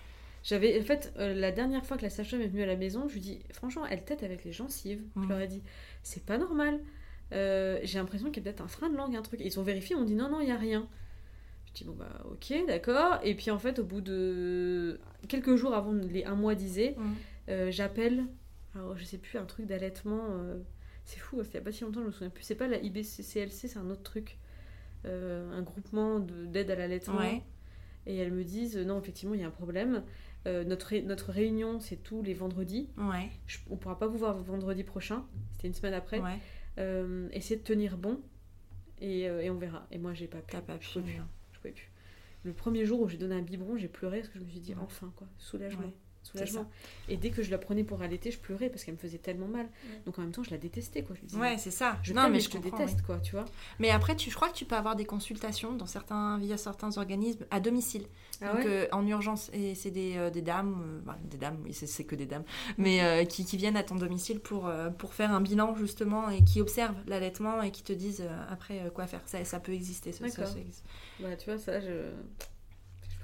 J'avais, 0.44 0.78
en 0.78 0.84
fait, 0.84 1.12
euh, 1.18 1.32
la 1.34 1.52
dernière 1.52 1.84
fois 1.86 1.96
que 1.96 2.02
la 2.02 2.10
sage-femme 2.10 2.42
est 2.42 2.48
venue 2.48 2.62
à 2.62 2.66
la 2.66 2.76
maison, 2.76 3.08
je 3.08 3.14
lui 3.14 3.20
dis, 3.20 3.40
franchement, 3.52 3.86
elle 3.88 4.04
tête 4.04 4.22
avec 4.22 4.44
les 4.44 4.52
gencives. 4.52 5.02
Je 5.16 5.20
Mhm. 5.22 5.28
leur 5.30 5.40
ai 5.40 5.48
dit, 5.48 5.62
c'est 6.02 6.24
pas 6.24 6.36
normal. 6.38 6.78
Euh, 7.32 7.80
j'ai 7.82 7.98
l'impression 7.98 8.28
qu'il 8.30 8.36
y 8.36 8.40
a 8.40 8.52
peut-être 8.52 8.60
un 8.60 8.68
frein 8.68 8.88
de 8.90 8.96
langue, 8.96 9.16
un 9.16 9.22
truc. 9.22 9.40
Et 9.40 9.46
ils 9.46 9.58
ont 9.58 9.62
vérifié, 9.64 9.96
m'ont 9.96 10.04
dit, 10.04 10.14
non, 10.14 10.28
non, 10.28 10.40
il 10.40 10.48
y 10.48 10.52
a 10.52 10.56
rien. 10.56 10.86
Dis, 11.76 11.84
bon, 11.84 11.92
bah, 11.92 12.08
ok, 12.30 12.54
d'accord. 12.66 13.18
Et 13.22 13.34
puis, 13.34 13.50
en 13.50 13.58
fait, 13.58 13.78
au 13.78 13.84
bout 13.84 14.00
de 14.00 14.98
quelques 15.28 15.56
jours 15.56 15.74
avant 15.74 15.92
les 15.92 16.24
un 16.24 16.34
mois 16.34 16.54
disait, 16.54 16.94
Mm. 16.98 17.12
euh, 17.50 17.70
j'appelle, 17.70 18.24
alors 18.74 18.96
je 18.96 19.04
sais 19.04 19.18
plus, 19.18 19.38
un 19.38 19.44
truc 19.44 19.66
d'allaitement. 19.66 20.22
euh, 20.30 20.58
c'est 21.04 21.18
fou, 21.20 21.36
c'était 21.44 21.58
il 21.58 21.60
y 21.60 21.62
a 21.62 21.64
pas 21.64 21.72
si 21.72 21.84
longtemps, 21.84 22.00
je 22.00 22.06
me 22.06 22.10
souviens 22.12 22.30
plus. 22.30 22.42
C'est 22.44 22.54
pas 22.54 22.66
la 22.66 22.78
IBCCLC, 22.78 23.68
c'est 23.68 23.78
un 23.78 23.90
autre 23.90 24.02
truc. 24.02 24.38
Euh, 25.04 25.52
un 25.52 25.62
groupement 25.62 26.18
de- 26.18 26.46
d'aide 26.46 26.70
à 26.70 26.74
l'allaitement. 26.76 27.18
Ouais. 27.18 27.42
Et 28.06 28.16
elles 28.16 28.32
me 28.32 28.42
disent, 28.42 28.76
non, 28.78 28.98
effectivement, 28.98 29.34
il 29.34 29.40
y 29.40 29.44
a 29.44 29.46
un 29.46 29.50
problème. 29.50 30.02
Notre, 30.46 30.86
ré- 30.86 31.02
notre 31.02 31.30
réunion, 31.32 31.80
c'est 31.80 31.96
tous 31.96 32.22
les 32.22 32.32
vendredis. 32.32 32.88
Ouais, 32.96 33.30
Je- 33.48 33.58
on 33.68 33.76
pourra 33.76 33.98
pas 33.98 34.06
vous 34.06 34.16
voir 34.18 34.36
vendredi 34.38 34.84
prochain. 34.84 35.26
C'était 35.52 35.66
une 35.68 35.74
semaine 35.74 35.92
après. 35.94 36.20
ouais, 36.20 37.28
essayez 37.32 37.56
de 37.56 37.64
tenir 37.64 37.98
bon 37.98 38.20
et, 39.00 39.28
euh, 39.28 39.40
et 39.42 39.50
on 39.50 39.58
verra. 39.58 39.86
Et 39.90 39.98
moi, 39.98 40.14
j'ai 40.14 40.28
pas 40.28 40.38
pu. 40.38 40.52
t'as 40.52 40.60
pas 40.60 40.78
pu. 40.78 40.86
Pouvais 41.66 41.72
plus. 41.72 41.90
Le 42.42 42.52
premier 42.52 42.84
jour 42.86 43.00
où 43.00 43.08
j'ai 43.08 43.18
donné 43.18 43.34
un 43.34 43.42
biberon, 43.42 43.76
j'ai 43.76 43.88
pleuré 43.88 44.20
parce 44.20 44.32
que 44.32 44.38
je 44.38 44.44
me 44.44 44.48
suis 44.50 44.60
dit, 44.60 44.74
enfin, 44.80 45.12
quoi, 45.16 45.26
soulagement. 45.38 45.86
Ouais, 45.86 45.94
soulagement. 46.26 46.68
Et 47.08 47.16
dès 47.16 47.30
que 47.30 47.42
je 47.42 47.50
la 47.50 47.58
prenais 47.58 47.84
pour 47.84 48.02
allaiter, 48.02 48.30
je 48.30 48.38
pleurais 48.38 48.68
parce 48.68 48.84
qu'elle 48.84 48.94
me 48.94 48.98
faisait 49.00 49.18
tellement 49.18 49.46
mal. 49.48 49.68
Donc 50.04 50.18
en 50.18 50.22
même 50.22 50.32
temps, 50.32 50.42
je 50.42 50.50
la 50.50 50.58
détestais, 50.58 51.02
quoi. 51.02 51.14
Je 51.16 51.22
me 51.22 51.26
disais, 51.26 51.40
Ouais, 51.40 51.56
c'est 51.58 51.70
ça. 51.70 51.98
je 52.02 52.12
non, 52.12 52.22
mais 52.24 52.30
mais 52.30 52.40
je 52.40 52.46
je 52.46 52.50
te 52.50 52.58
déteste, 52.58 52.96
oui. 52.98 53.04
quoi, 53.06 53.18
tu 53.20 53.32
vois. 53.32 53.44
Mais 53.78 53.90
après, 53.90 54.16
tu, 54.16 54.30
je 54.30 54.34
crois 54.36 54.48
que 54.48 54.54
tu 54.54 54.64
peux 54.64 54.76
avoir 54.76 54.96
des 54.96 55.04
consultations 55.04 55.72
dans 55.72 55.86
certains, 55.86 56.38
via 56.38 56.56
certains 56.56 56.96
organismes 56.98 57.44
à 57.50 57.60
domicile. 57.60 58.06
Ah 58.42 58.52
Donc 58.52 58.64
ouais 58.64 58.66
euh, 58.66 58.86
en 58.92 59.06
urgence. 59.06 59.50
Et 59.54 59.74
c'est 59.74 59.90
des, 59.90 60.16
euh, 60.16 60.30
des 60.30 60.42
dames, 60.42 60.82
euh, 60.84 61.00
bah, 61.06 61.16
des 61.24 61.38
dames, 61.38 61.58
oui, 61.64 61.72
c'est 61.72 62.04
que 62.04 62.14
des 62.14 62.26
dames, 62.26 62.44
mais 62.76 63.26
qui, 63.28 63.44
qui 63.44 63.56
viennent 63.56 63.76
à 63.76 63.82
ton 63.82 63.94
domicile 63.94 64.40
pour, 64.40 64.70
pour 64.98 65.14
faire 65.14 65.32
un 65.32 65.40
bilan 65.40 65.74
justement 65.76 66.28
et 66.30 66.42
qui 66.44 66.60
observent 66.60 66.96
l'allaitement 67.06 67.62
et 67.62 67.70
qui 67.70 67.82
te 67.82 67.92
disent 67.92 68.24
après 68.50 68.90
quoi 68.94 69.06
faire. 69.06 69.22
Ça, 69.26 69.44
ça 69.44 69.60
peut 69.60 69.72
exister. 69.72 70.12
Ça, 70.12 70.28
ça, 70.28 70.46
ça 70.46 70.58
existe. 70.58 70.84
Bah, 71.20 71.36
tu 71.36 71.50
vois, 71.50 71.58
ça, 71.58 71.80
je. 71.80 72.10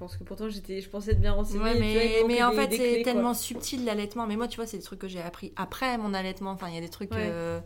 Pense 0.02 0.16
que 0.16 0.24
pourtant, 0.24 0.48
j'étais, 0.48 0.80
je 0.80 0.88
pensais 0.88 1.12
être 1.12 1.20
bien 1.20 1.30
renseignée. 1.32 1.62
Ouais, 1.62 1.74
vois, 1.74 2.26
mais, 2.26 2.42
en 2.42 2.50
des- 2.50 2.56
fait, 2.56 2.70
c'est 2.76 2.94
quoi. 3.04 3.12
tellement 3.12 3.34
subtil 3.34 3.84
l'allaitement. 3.84 4.26
Mais 4.26 4.34
moi, 4.34 4.48
tu 4.48 4.56
vois, 4.56 4.66
c'est 4.66 4.78
des 4.78 4.82
trucs 4.82 4.98
que 4.98 5.06
j'ai 5.06 5.20
appris 5.22 5.52
après 5.54 5.96
mon 5.96 6.12
allaitement. 6.12 6.50
Enfin, 6.50 6.66
il 6.70 6.74
y 6.74 6.78
a 6.78 6.80
des 6.80 6.88
trucs 6.88 7.12
Ouais. 7.12 7.28
euh, 7.30 7.60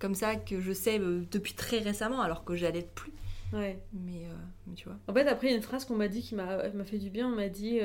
comme 0.00 0.16
ça 0.16 0.34
que 0.34 0.60
je 0.60 0.72
sais 0.72 0.98
euh, 0.98 1.22
depuis 1.30 1.54
très 1.54 1.78
récemment, 1.78 2.20
alors 2.20 2.42
que 2.44 2.56
j'allaite 2.56 2.90
plus. 2.96 3.12
Ouais. 3.52 3.78
Mais, 3.92 4.24
euh, 4.24 4.34
mais 4.66 4.74
tu 4.74 4.86
vois. 4.88 4.98
En 5.06 5.14
fait, 5.14 5.28
après, 5.28 5.46
il 5.46 5.50
y 5.50 5.52
a 5.54 5.56
une 5.56 5.62
phrase 5.62 5.84
qu'on 5.84 5.94
m'a 5.94 6.08
dit 6.08 6.20
qui 6.22 6.34
m'a 6.34 6.58
fait 6.84 6.98
du 6.98 7.10
bien. 7.10 7.28
On 7.28 7.36
m'a 7.36 7.48
dit 7.48 7.78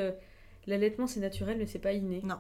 l'allaitement, 0.66 1.06
c'est 1.06 1.20
naturel, 1.20 1.58
mais 1.60 1.68
c'est 1.68 1.78
pas 1.78 1.94
inné. 1.94 2.22
Non. 2.24 2.38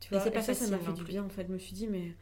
Tu 0.00 0.08
Et 0.08 0.16
vois, 0.16 0.24
c'est 0.24 0.32
pas 0.32 0.42
ça, 0.42 0.52
ça 0.52 0.64
m'a 0.68 0.78
facile 0.78 0.94
fait 0.96 1.00
du 1.00 1.04
bien, 1.04 1.22
en 1.22 1.28
fait. 1.28 1.46
Je 1.46 1.52
me 1.52 1.58
suis 1.58 1.74
dit, 1.74 1.86
mais. 1.86 2.12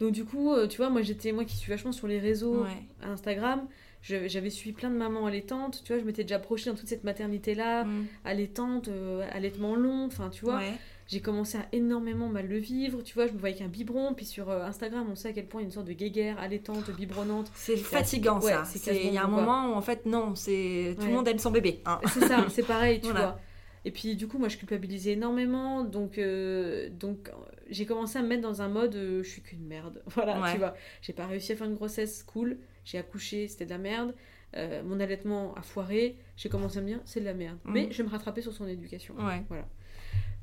Donc, 0.00 0.12
du 0.12 0.26
coup, 0.26 0.54
tu 0.68 0.76
vois, 0.76 0.90
moi, 0.90 1.00
j'étais, 1.00 1.32
moi 1.32 1.46
qui 1.46 1.56
suis 1.56 1.70
vachement 1.70 1.92
sur 1.92 2.08
les 2.08 2.18
réseaux, 2.18 2.66
à 3.00 3.08
Instagram, 3.08 3.66
j'avais 4.02 4.50
suivi 4.50 4.72
plein 4.74 4.90
de 4.90 4.96
mamans 4.96 5.26
allaitantes. 5.26 5.82
Tu 5.84 5.92
vois, 5.92 6.00
je 6.00 6.06
m'étais 6.06 6.22
déjà 6.22 6.38
projetée 6.38 6.70
dans 6.70 6.76
toute 6.76 6.88
cette 6.88 7.04
maternité-là, 7.04 7.84
Mm. 7.84 8.06
allaitante, 8.24 8.88
euh, 8.88 9.26
allaitement 9.32 9.74
long. 9.76 10.04
Enfin, 10.06 10.30
tu 10.30 10.44
vois, 10.44 10.58
Ouais. 10.58 10.72
j'ai 11.06 11.20
commencé 11.20 11.58
à 11.58 11.66
énormément 11.72 12.28
mal 12.28 12.46
le 12.46 12.58
vivre. 12.58 13.02
Tu 13.02 13.14
vois, 13.14 13.26
je 13.26 13.32
me 13.32 13.38
voyais 13.38 13.56
avec 13.56 13.66
un 13.66 13.70
biberon. 13.70 14.14
Puis 14.14 14.24
sur 14.26 14.50
euh, 14.50 14.62
Instagram, 14.64 15.06
on 15.10 15.14
sait 15.16 15.28
à 15.28 15.32
quel 15.32 15.46
point 15.46 15.60
il 15.60 15.64
y 15.64 15.66
a 15.66 15.68
une 15.68 15.72
sorte 15.72 15.86
de 15.88 15.92
guéguerre 15.92 16.38
allaitante, 16.38 16.90
biberonnante. 16.90 17.50
C'est 17.54 17.76
fatigant 17.76 18.40
ouais, 18.40 18.52
ça. 18.52 18.92
Il 18.92 19.12
y 19.12 19.18
a 19.18 19.24
un 19.24 19.28
moment 19.28 19.72
où 19.72 19.74
en 19.74 19.82
fait 19.82 20.06
non, 20.06 20.34
c'est 20.34 20.94
tout 20.96 21.02
Ouais. 21.02 21.08
le 21.08 21.14
monde 21.14 21.28
aime 21.28 21.38
son 21.38 21.50
bébé. 21.50 21.80
hein. 21.86 22.00
C'est 22.12 22.20
ça, 22.24 22.46
c'est 22.48 22.66
pareil, 22.66 23.00
tu 23.00 23.06
Voilà. 23.10 23.20
vois. 23.20 23.40
Et 23.84 23.90
puis 23.90 24.16
du 24.16 24.26
coup, 24.26 24.38
moi, 24.38 24.48
je 24.48 24.56
culpabilisais 24.58 25.12
énormément, 25.12 25.84
donc 25.84 26.18
euh, 26.18 26.88
donc 26.90 27.30
j'ai 27.70 27.86
commencé 27.86 28.18
à 28.18 28.22
me 28.22 28.28
mettre 28.28 28.42
dans 28.42 28.60
un 28.60 28.68
mode, 28.68 28.94
je 28.94 29.28
suis 29.28 29.40
qu'une 29.40 29.64
merde, 29.66 30.02
voilà, 30.06 30.40
tu 30.52 30.58
vois. 30.58 30.74
J'ai 31.00 31.12
pas 31.12 31.26
réussi 31.26 31.52
à 31.52 31.56
faire 31.56 31.66
une 31.68 31.74
grossesse 31.76 32.22
cool, 32.24 32.58
j'ai 32.88 32.96
accouché, 32.96 33.48
c'était 33.48 33.66
de 33.66 33.70
la 33.70 33.78
merde. 33.78 34.14
Euh, 34.56 34.82
mon 34.82 34.98
allaitement 34.98 35.54
a 35.56 35.62
foiré, 35.62 36.16
j'ai 36.36 36.48
commencé 36.48 36.78
à 36.78 36.80
me 36.80 36.86
dire 36.86 37.00
c'est 37.04 37.20
de 37.20 37.26
la 37.26 37.34
merde. 37.34 37.58
Mhm. 37.64 37.72
Mais 37.74 37.88
je 37.90 37.98
vais 37.98 38.04
me 38.04 38.10
rattraper 38.10 38.40
sur 38.40 38.54
son 38.54 38.66
éducation. 38.66 39.14
Ouais. 39.16 39.44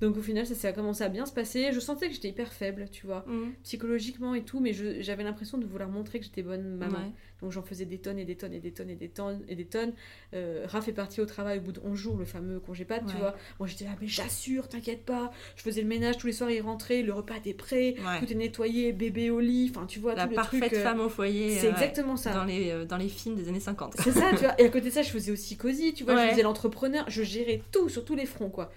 Donc 0.01 0.17
au 0.17 0.21
final, 0.21 0.45
ça, 0.45 0.55
ça 0.55 0.67
a 0.67 0.71
commencé 0.73 1.03
à 1.03 1.09
bien 1.09 1.25
se 1.25 1.31
passer. 1.31 1.71
Je 1.71 1.79
sentais 1.79 2.07
que 2.09 2.13
j'étais 2.13 2.27
hyper 2.29 2.51
faible, 2.51 2.87
tu 2.91 3.05
vois, 3.05 3.23
Mm. 3.27 3.53
psychologiquement 3.63 4.35
et 4.35 4.43
tout, 4.43 4.59
mais 4.59 4.73
j'avais 5.01 5.23
l'impression 5.23 5.57
de 5.57 5.65
vouloir 5.65 5.89
montrer 5.89 6.19
que 6.19 6.25
j'étais 6.25 6.43
bonne 6.43 6.75
maman. 6.77 6.97
Ouais. 6.97 7.11
Donc 7.41 7.51
j'en 7.51 7.61
faisais 7.63 7.85
des 7.85 7.97
tonnes 7.97 8.17
et 8.17 8.25
des 8.25 8.35
tonnes 8.35 8.53
et 8.53 8.59
des 8.59 8.71
tonnes 8.71 8.89
et 8.89 8.95
des 8.95 9.09
tonnes 9.09 9.43
et 9.47 9.55
des 9.55 9.65
tonnes. 9.65 9.93
Euh, 10.33 10.65
Raph 10.67 10.87
est 10.87 10.93
parti 10.93 11.19
au 11.21 11.25
travail 11.25 11.59
au 11.59 11.61
bout 11.61 11.71
de 11.73 11.81
11 11.83 11.97
jours, 11.97 12.17
le 12.17 12.25
fameux 12.25 12.59
congé 12.59 12.85
pâte, 12.85 13.03
tu 13.07 13.13
Ouais. 13.13 13.19
vois. 13.19 13.35
Moi 13.59 13.67
j'étais 13.67 13.85
là, 13.85 13.91
mais 14.01 14.07
j'assure, 14.07 14.67
t'inquiète 14.69 15.05
pas. 15.05 15.31
Je 15.55 15.61
faisais 15.61 15.81
le 15.81 15.87
ménage 15.87 16.17
tous 16.17 16.27
les 16.27 16.33
soirs, 16.33 16.49
il 16.51 16.61
rentrait, 16.61 17.01
le 17.01 17.13
repas 17.13 17.35
était 17.37 17.53
prêt, 17.53 17.95
Ouais. 17.99 18.19
tout 18.19 18.31
est 18.31 18.35
nettoyé, 18.35 18.93
bébé 18.93 19.29
au 19.29 19.39
lit, 19.41 19.71
enfin 19.73 19.85
tu 19.85 19.99
vois, 19.99 20.15
La 20.15 20.23
tout 20.23 20.29
le 20.29 20.35
parfaite 20.35 20.59
truc. 20.61 20.73
euh, 20.73 20.83
femme 20.83 20.99
au 21.01 21.09
foyer. 21.09 21.51
C'est 21.57 21.67
euh, 21.67 21.71
exactement 21.71 22.15
ça. 22.17 22.33
Dans 22.33 22.45
les, 22.45 22.85
dans 22.85 22.97
les 22.97 23.09
films 23.09 23.35
des 23.35 23.47
années 23.49 23.59
50. 23.59 23.95
C'est 23.99 24.11
ça, 24.11 24.29
tu 24.31 24.37
vois. 24.43 24.59
Et 24.59 24.65
à 24.65 24.69
côté 24.69 24.87
de 24.89 24.93
ça, 24.93 25.01
je 25.03 25.09
faisais 25.09 25.31
aussi 25.31 25.55
cosy, 25.57 25.93
tu 25.93 26.03
vois. 26.03 26.25
Je 26.25 26.31
faisais 26.31 26.43
l'entrepreneur, 26.43 27.05
je 27.09 27.23
gérais 27.23 27.61
tout 27.71 27.87
sur 27.89 28.03
tous 28.05 28.15
les 28.15 28.25
fronts, 28.25 28.49
quoi. 28.49 28.71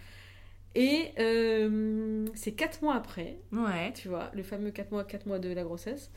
Et 0.74 1.12
euh, 1.18 2.26
c'est 2.34 2.52
4 2.52 2.82
mois 2.82 2.94
après, 2.94 3.38
Ouais. 3.52 3.92
tu 3.94 4.08
vois, 4.08 4.30
le 4.34 4.42
fameux 4.42 4.70
4 4.70 4.92
mois, 4.92 5.04
4 5.04 5.26
mois 5.26 5.38
de 5.38 5.52
la 5.52 5.64
grossesse. 5.64 6.10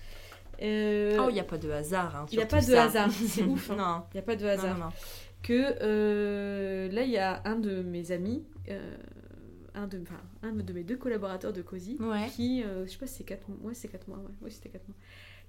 Euh, 0.62 1.18
Oh, 1.20 1.28
il 1.30 1.34
n'y 1.34 1.40
a 1.40 1.44
pas 1.46 1.58
de 1.58 1.72
hasard. 1.72 2.16
hein, 2.16 2.26
Il 2.32 2.36
y 2.36 2.42
a 2.42 2.48
sur 2.48 2.50
pas 2.60 2.62
de 2.66 2.74
hasard, 2.76 3.10
c'est 3.12 3.44
ouf, 3.44 3.72
hein. 3.72 3.76
Non. 3.78 4.04
Il 4.12 4.18
n'y 4.18 4.20
a 4.20 4.24
pas 4.24 4.36
de 4.36 4.46
hasard. 4.46 4.92
que 5.42 5.76
euh, 5.82 6.92
là, 6.92 7.02
il 7.04 7.10
y 7.10 7.18
a 7.18 7.42
un 7.46 7.56
de 7.56 7.82
mes 7.82 8.12
amis, 8.12 8.46
un, 9.74 9.88
de, 9.88 10.00
enfin, 10.02 10.22
un 10.44 10.52
de 10.52 10.74
mes 10.74 10.84
deux 10.84 10.98
collaborateurs 10.98 11.54
de 11.54 11.64
Ouais. 12.00 12.28
qui, 12.36 12.62
je 12.64 12.86
sais 12.92 12.98
pas 12.98 13.08
si 13.08 13.16
c'est 13.16 13.24
4 13.24 13.48
mois, 13.50 13.58
ouais, 13.70 13.74
c'est 13.74 13.88
4 13.88 14.08
mois, 14.08 14.18
ouais, 14.20 14.34
ouais 14.42 14.50
c'était 14.52 14.70
4 14.70 14.88
mois, 14.88 14.98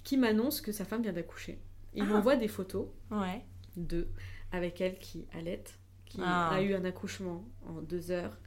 qui 0.05 0.17
m'annonce 0.17 0.61
que 0.63 0.73
sa 0.73 0.85
femme 0.85 1.03
vient 1.03 1.13
d'accoucher. 1.13 1.59
Il 1.95 2.03
Ah. 2.05 2.07
m'envoie 2.07 2.37
des 2.37 2.49
photos 2.49 2.87
Ouais. 3.11 3.45
d'eux 3.77 4.09
avec 4.53 4.81
elle 4.81 4.99
qui 4.99 5.27
allaite, 5.37 5.79
qui 6.07 6.21
Ah. 6.25 6.51
a 6.55 6.63
eu 6.63 6.73
un 6.75 6.85
accouchement 6.87 7.45
en 7.67 7.83
deux 7.83 8.11
heures, 8.11 8.39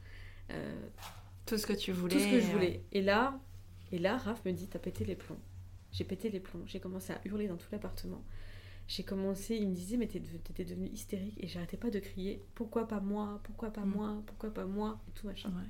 Tout 1.46 1.58
ce 1.58 1.66
que 1.66 1.72
tu 1.72 1.92
voulais. 1.92 2.14
tout 2.14 2.20
ce 2.20 2.26
que 2.30 2.40
je 2.40 2.46
ouais. 2.46 2.52
voulais. 2.52 2.80
Et 2.92 3.02
là, 3.02 3.38
et 3.92 3.98
là, 3.98 4.16
Raph 4.16 4.44
me 4.44 4.52
dit, 4.52 4.66
t'as 4.68 4.78
pété 4.78 5.04
les 5.04 5.14
plombs. 5.16 5.38
J'ai 5.92 6.04
pété 6.04 6.28
les 6.30 6.40
plombs. 6.40 6.62
J'ai 6.66 6.80
commencé 6.80 7.12
à 7.12 7.20
hurler 7.24 7.46
dans 7.48 7.56
tout 7.56 7.68
l'appartement. 7.72 8.22
J'ai 8.88 9.02
commencé, 9.02 9.56
il 9.56 9.68
me 9.68 9.74
disait, 9.74 9.96
mais 9.96 10.06
t'étais 10.06 10.64
devenue 10.64 10.88
hystérique. 10.88 11.34
Et 11.42 11.48
j'arrêtais 11.48 11.76
pas 11.76 11.90
de 11.90 11.98
crier, 11.98 12.44
pourquoi 12.54 12.86
pas 12.88 13.00
moi 13.00 13.40
Pourquoi 13.44 13.70
pas 13.72 13.84
Mm. 13.84 13.90
moi 13.90 14.22
Pourquoi 14.26 14.52
pas 14.52 14.64
moi 14.64 14.98
Et 15.08 15.12
tout 15.12 15.26
machin. 15.26 15.48
Ouais. 15.50 15.64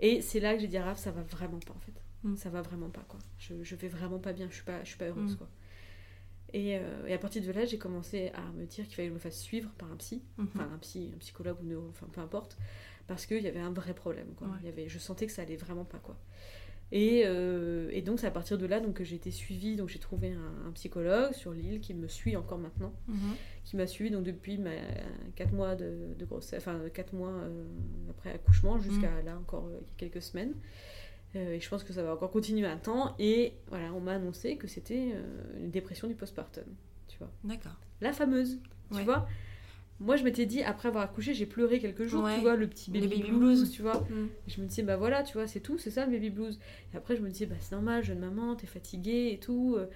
Et 0.00 0.20
c'est 0.22 0.40
là 0.40 0.54
que 0.54 0.60
j'ai 0.60 0.68
dit 0.68 0.76
à 0.76 0.84
Raph, 0.84 0.98
ça 0.98 1.10
va 1.12 1.22
vraiment 1.22 1.58
pas 1.60 1.72
en 1.74 1.80
fait. 1.80 1.92
Mm. 2.22 2.36
Ça 2.36 2.50
va 2.50 2.62
vraiment 2.62 2.88
pas 2.90 3.04
quoi. 3.08 3.18
Je, 3.38 3.62
je 3.62 3.74
vais 3.76 3.88
vraiment 3.88 4.18
pas 4.18 4.32
bien, 4.32 4.48
je 4.50 4.54
suis 4.54 4.64
pas, 4.64 4.82
je 4.84 4.88
suis 4.88 4.98
pas 4.98 5.06
heureuse 5.06 5.34
Mm. 5.34 5.36
quoi. 5.36 5.48
Et, 6.52 6.78
euh, 6.78 7.06
et 7.06 7.12
à 7.12 7.18
partir 7.18 7.42
de 7.42 7.50
là, 7.50 7.64
j'ai 7.64 7.78
commencé 7.78 8.30
à 8.34 8.42
me 8.52 8.64
dire 8.64 8.84
qu'il 8.86 8.94
fallait 8.94 9.08
que 9.08 9.12
je 9.12 9.14
me 9.14 9.18
fasse 9.20 9.40
suivre 9.40 9.70
par 9.76 9.90
un 9.90 9.96
psy, 9.96 10.22
Mhm. 10.38 10.48
enfin 10.54 10.70
un 10.72 10.78
psy, 10.78 11.10
un 11.14 11.18
psychologue 11.18 11.56
ou 11.62 11.64
neuro, 11.66 11.86
enfin 11.90 12.06
peu 12.12 12.20
importe, 12.20 12.56
parce 13.06 13.26
qu'il 13.26 13.42
y 13.42 13.48
avait 13.48 13.60
un 13.60 13.72
vrai 13.72 13.94
problème 13.94 14.28
quoi. 14.36 14.46
Ouais. 14.48 14.54
Il 14.62 14.66
y 14.66 14.68
avait, 14.68 14.88
je 14.88 14.98
sentais 14.98 15.26
que 15.26 15.32
ça 15.32 15.42
allait 15.42 15.56
vraiment 15.56 15.84
pas 15.84 15.98
quoi. 15.98 16.16
Et, 16.92 17.22
euh, 17.24 17.88
et 17.92 18.02
donc 18.02 18.20
c'est 18.20 18.26
à 18.26 18.30
partir 18.30 18.56
de 18.58 18.66
là 18.66 18.78
donc 18.78 18.94
que 18.94 19.04
j'ai 19.04 19.16
été 19.16 19.30
suivie, 19.30 19.74
donc 19.74 19.88
j'ai 19.88 19.98
trouvé 19.98 20.32
un, 20.32 20.68
un 20.68 20.70
psychologue 20.72 21.32
sur 21.32 21.52
l'île 21.52 21.80
qui 21.80 21.92
me 21.94 22.06
suit 22.08 22.36
encore 22.36 22.58
maintenant 22.58 22.92
Mhm. 23.08 23.34
qui 23.64 23.76
m'a 23.76 23.86
suivi 23.86 24.10
donc 24.10 24.22
depuis 24.24 24.58
ma 24.58 24.70
4 25.34 25.52
mois 25.52 25.74
de, 25.74 26.14
de 26.16 26.24
grossesse, 26.24 26.62
enfin 26.62 26.78
4 26.92 27.14
mois 27.14 27.30
euh, 27.30 27.64
après 28.10 28.30
accouchement 28.32 28.78
jusqu'à 28.78 29.10
Mm. 29.10 29.24
là 29.24 29.38
encore 29.38 29.66
euh, 29.66 29.78
il 29.80 30.04
y 30.04 30.06
a 30.06 30.10
quelques 30.10 30.22
semaines. 30.22 30.54
Euh, 31.36 31.54
et 31.54 31.60
je 31.60 31.68
pense 31.68 31.82
que 31.82 31.92
ça 31.92 32.04
va 32.04 32.12
encore 32.14 32.30
continuer 32.30 32.66
un 32.68 32.76
temps. 32.76 33.16
Et 33.18 33.54
voilà, 33.68 33.92
on 33.94 34.00
m'a 34.00 34.12
annoncé 34.12 34.56
que 34.56 34.68
c'était 34.68 35.14
une 35.58 35.70
dépression 35.72 36.06
du 36.06 36.14
postpartum, 36.14 36.62
tu 37.08 37.18
vois. 37.18 37.30
D'accord. 37.42 37.74
La 38.00 38.12
fameuse, 38.12 38.60
tu 38.92 38.98
Ouais. 38.98 39.04
vois. 39.04 39.26
Moi, 40.04 40.16
je 40.16 40.22
m'étais 40.24 40.44
dit, 40.46 40.62
après 40.62 40.88
avoir 40.88 41.02
accouché, 41.02 41.32
j'ai 41.34 41.46
pleuré 41.46 41.78
quelques 41.80 42.04
jours, 42.04 42.24
Ouais. 42.24 42.34
tu 42.36 42.40
vois, 42.42 42.56
le 42.56 42.66
petit 42.68 42.90
baby, 42.90 43.08
baby 43.08 43.22
blues, 43.22 43.38
blues. 43.60 43.70
tu 43.72 43.82
vois. 43.82 44.00
Mm. 44.10 44.26
Je 44.46 44.60
me 44.60 44.66
disais, 44.66 44.82
bah 44.82 44.96
voilà, 44.96 45.22
tu 45.22 45.32
vois, 45.32 45.46
c'est 45.46 45.60
tout, 45.60 45.78
c'est 45.78 45.90
ça 45.90 46.04
le 46.06 46.12
baby 46.12 46.30
blues. 46.30 46.58
Et 46.92 46.96
après, 46.96 47.16
je 47.16 47.22
me 47.22 47.30
disais, 47.30 47.46
bah 47.46 47.56
c'est 47.58 47.72
normal, 47.72 48.04
jeune 48.04 48.18
maman, 48.18 48.54
t'es 48.54 48.66
fatiguée 48.66 49.30
et 49.32 49.38
tout. 49.38 49.74
euh, 49.78 49.86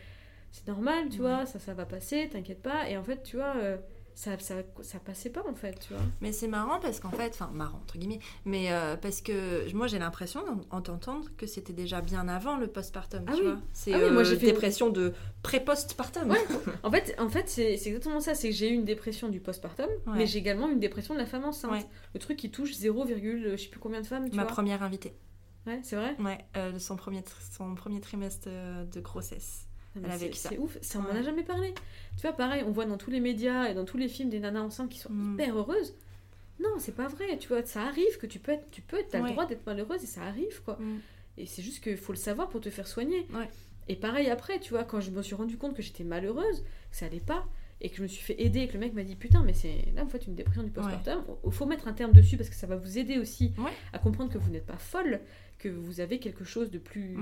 C'est 0.51 0.67
normal, 0.67 1.11
tu 1.11 1.21
Ouais. 1.21 1.29
vois, 1.29 1.45
ça, 1.47 1.59
ça 1.59 1.75
va 1.75 1.85
passer, 1.85 2.27
t'inquiète 2.33 2.63
pas. 2.63 2.89
Et 2.89 2.97
en 2.97 3.03
fait, 3.05 3.23
tu 3.23 3.37
vois, 3.37 3.55
euh, 3.57 3.77
ça, 4.19 4.37
ça, 4.41 4.55
ça 4.83 4.99
passait 4.99 5.31
pas, 5.31 5.45
en 5.49 5.55
fait, 5.55 5.79
tu 5.79 5.93
vois. 5.93 6.03
Mais 6.21 6.33
c'est 6.33 6.49
marrant 6.49 6.81
parce 6.81 6.99
qu'en 6.99 7.11
fait, 7.13 7.29
enfin 7.35 7.51
marrant 7.55 7.79
entre 7.79 7.99
guillemets, 7.99 8.19
mais 8.45 8.73
euh, 8.73 8.97
parce 8.97 9.21
que 9.21 9.73
moi 9.75 9.87
j'ai 9.87 10.01
l'impression 10.01 10.41
en, 10.73 10.77
en 10.77 10.83
t'entendre 10.83 11.29
que 11.37 11.47
c'était 11.47 11.73
déjà 11.73 12.01
bien 12.01 12.27
avant 12.27 12.57
le 12.57 12.67
postpartum, 12.67 13.23
Ah 13.29 13.33
tu 13.35 13.43
oui. 13.43 13.47
vois. 13.47 13.59
C'est 13.73 13.95
Ah 13.95 13.99
oui, 14.03 14.11
moi, 14.11 14.23
euh, 14.23 14.25
j'ai 14.25 14.37
fait- 14.37 14.47
dépression 14.47 14.91
de 14.91 15.13
pré-postpartum. 15.45 16.29
Ouais. 16.31 16.39
En 16.83 16.91
fait, 16.91 17.15
en 17.21 17.29
fait 17.29 17.49
c'est 17.49 17.75
exactement 17.75 18.19
ça. 18.21 18.35
C'est 18.35 18.49
que 18.51 18.55
j'ai 18.57 18.71
eu 18.71 18.75
une 18.75 18.85
dépression 18.85 19.29
du 19.29 19.39
postpartum, 19.39 19.87
Ouais. 20.09 20.15
mais 20.17 20.27
j'ai 20.27 20.41
également 20.41 20.69
eu 20.69 20.73
une 20.73 20.81
dépression 20.81 21.15
de 21.15 21.21
la 21.21 21.27
femme 21.27 21.45
enceinte. 21.45 21.71
Ouais. 21.71 21.87
Le 22.15 22.19
truc 22.19 22.37
qui 22.39 22.51
touche 22.51 22.73
0, 22.75 23.07
je 23.07 23.57
sais 23.57 23.69
plus 23.69 23.79
combien 23.79 24.01
de 24.01 24.07
femmes, 24.07 24.29
tu 24.29 24.37
Ma 24.37 24.43
vois. 24.43 24.51
première 24.53 24.83
invitée. 24.83 25.15
Ouais, 25.67 25.79
c'est 25.85 25.95
vrai? 25.97 26.17
Ouais, 26.19 26.39
euh, 26.57 26.77
son 26.81 26.97
premier 26.97 27.23
son 27.53 27.75
premier 27.77 28.01
trimestre 28.01 28.49
euh, 28.51 28.85
de 28.85 29.01
grossesse. 29.01 29.68
Elle 30.05 30.11
a 30.11 30.19
c'est- 30.19 30.25
vécu 30.27 30.37
ça. 30.37 30.49
C'est 30.51 30.59
ouf, 30.59 30.77
ça 30.83 30.99
on 30.99 31.03
m'en 31.03 31.11
a 31.19 31.23
jamais 31.23 31.43
parlé. 31.43 31.73
Tu 32.17 32.23
vois, 32.23 32.33
pareil, 32.33 32.63
on 32.67 32.71
voit 32.71 32.85
dans 32.87 32.97
tous 32.99 33.11
les 33.11 33.21
médias 33.21 33.69
et 33.69 33.75
dans 33.75 33.85
tous 33.85 33.97
les 33.99 34.09
films 34.09 34.31
des 34.31 34.41
nanas 34.41 34.61
enceintes 34.63 34.91
qui 34.91 34.99
sont 34.99 35.13
Mm. 35.13 35.35
hyper 35.35 35.57
heureuses. 35.57 35.95
Non, 36.61 36.71
c'est 36.79 36.95
pas 36.95 37.07
vrai, 37.07 37.39
tu 37.39 37.49
vois, 37.49 37.63
ça 37.65 37.83
arrive 37.83 38.19
que 38.19 38.27
tu 38.27 38.39
peux 38.41 38.53
être, 38.53 38.69
tu 38.73 38.81
peux, 38.83 38.99
t'as 39.09 39.21
Ouais. 39.21 39.29
le 39.29 39.33
droit 39.33 39.47
d'être 39.47 39.65
malheureuse 39.67 40.03
et 40.03 40.07
ça 40.07 40.23
arrive, 40.23 40.61
quoi. 40.65 40.77
Mm. 40.81 40.99
Et 41.39 41.47
c'est 41.47 41.63
juste 41.63 41.83
qu'il 41.83 41.97
faut 41.97 42.13
le 42.13 42.19
savoir 42.19 42.49
pour 42.49 42.61
te 42.61 42.69
faire 42.71 42.89
soigner. 42.89 43.27
Ouais. 43.33 43.49
Et 43.87 43.95
pareil 43.97 44.29
après, 44.29 44.59
tu 44.59 44.71
vois, 44.71 44.83
quand 44.85 45.01
je 45.01 45.11
me 45.13 45.23
suis 45.23 45.37
rendu 45.37 45.57
compte 45.57 45.75
que 45.77 45.83
j'étais 45.83 46.03
malheureuse, 46.05 46.63
que 46.91 46.97
ça 46.97 47.07
allait 47.07 47.21
pas, 47.21 47.47
et 47.81 47.91
que 47.91 47.97
je 47.97 48.03
me 48.03 48.09
suis 48.09 48.23
fait 48.23 48.41
aider, 48.43 48.61
et 48.61 48.69
que 48.69 48.73
le 48.75 48.81
mec 48.81 48.93
m'a 48.95 49.05
dit 49.05 49.15
putain, 49.17 49.43
mais 49.45 49.53
c'est 49.53 49.93
là 49.95 50.03
en 50.05 50.09
fait 50.09 50.27
une 50.27 50.35
dépression 50.35 50.63
du 50.65 50.71
postpartum, 50.71 51.23
il 51.45 51.53
faut 51.53 51.67
mettre 51.67 51.87
un 51.89 51.93
terme 51.93 52.13
dessus 52.13 52.37
parce 52.37 52.49
que 52.51 52.57
ça 52.57 52.67
va 52.67 52.77
vous 52.77 52.99
aider 52.99 53.19
aussi 53.19 53.53
Ouais. 53.59 53.71
à 53.93 53.99
comprendre 53.99 54.33
que 54.33 54.39
vous 54.39 54.51
n'êtes 54.51 54.67
pas 54.67 54.79
folle, 54.79 55.21
que 55.59 55.69
vous 55.69 56.01
avez 56.01 56.19
quelque 56.19 56.45
chose 56.45 56.71
de 56.71 56.79
plus 56.79 57.17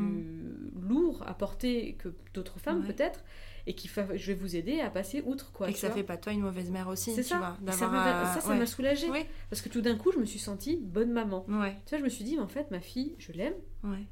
lourd 0.74 1.22
à 1.26 1.34
porter 1.34 1.94
que 1.94 2.08
d'autres 2.34 2.58
femmes 2.58 2.78
Mm. 2.78 2.86
Ouais. 2.86 2.92
peut-être, 2.92 3.24
et 3.66 3.74
qui 3.74 3.88
fa- 3.88 4.16
je 4.16 4.26
vais 4.28 4.34
vous 4.34 4.54
aider 4.56 4.80
à 4.80 4.90
passer 4.90 5.22
outre 5.26 5.52
quoi. 5.52 5.68
Et 5.68 5.72
que 5.72 5.78
ça 5.78 5.88
vois. 5.88 5.96
fait 5.96 6.02
pas 6.04 6.16
toi 6.16 6.32
une 6.32 6.40
mauvaise 6.40 6.70
mère 6.70 6.88
aussi, 6.88 7.12
C'est 7.12 7.22
tu 7.22 7.28
ça. 7.30 7.38
vois. 7.38 7.72
Ça 7.72 7.88
m'a 7.88 8.26
ça, 8.34 8.40
ça 8.40 8.66
soulagée. 8.66 9.08
Parce 9.50 9.60
que 9.62 9.68
tout 9.68 9.80
d'un 9.80 9.96
coup, 9.96 10.12
je 10.12 10.18
me 10.18 10.24
suis 10.24 10.38
sentie 10.38 10.78
bonne 10.80 11.10
maman. 11.12 11.44
Tu 11.46 11.52
vois, 11.90 11.98
je 11.98 12.04
me 12.04 12.08
suis 12.08 12.24
dit, 12.24 12.36
mais 12.36 12.42
en 12.42 12.48
fait, 12.48 12.70
ma 12.70 12.80
fille, 12.80 13.14
je 13.18 13.32
l'aime. 13.32 13.54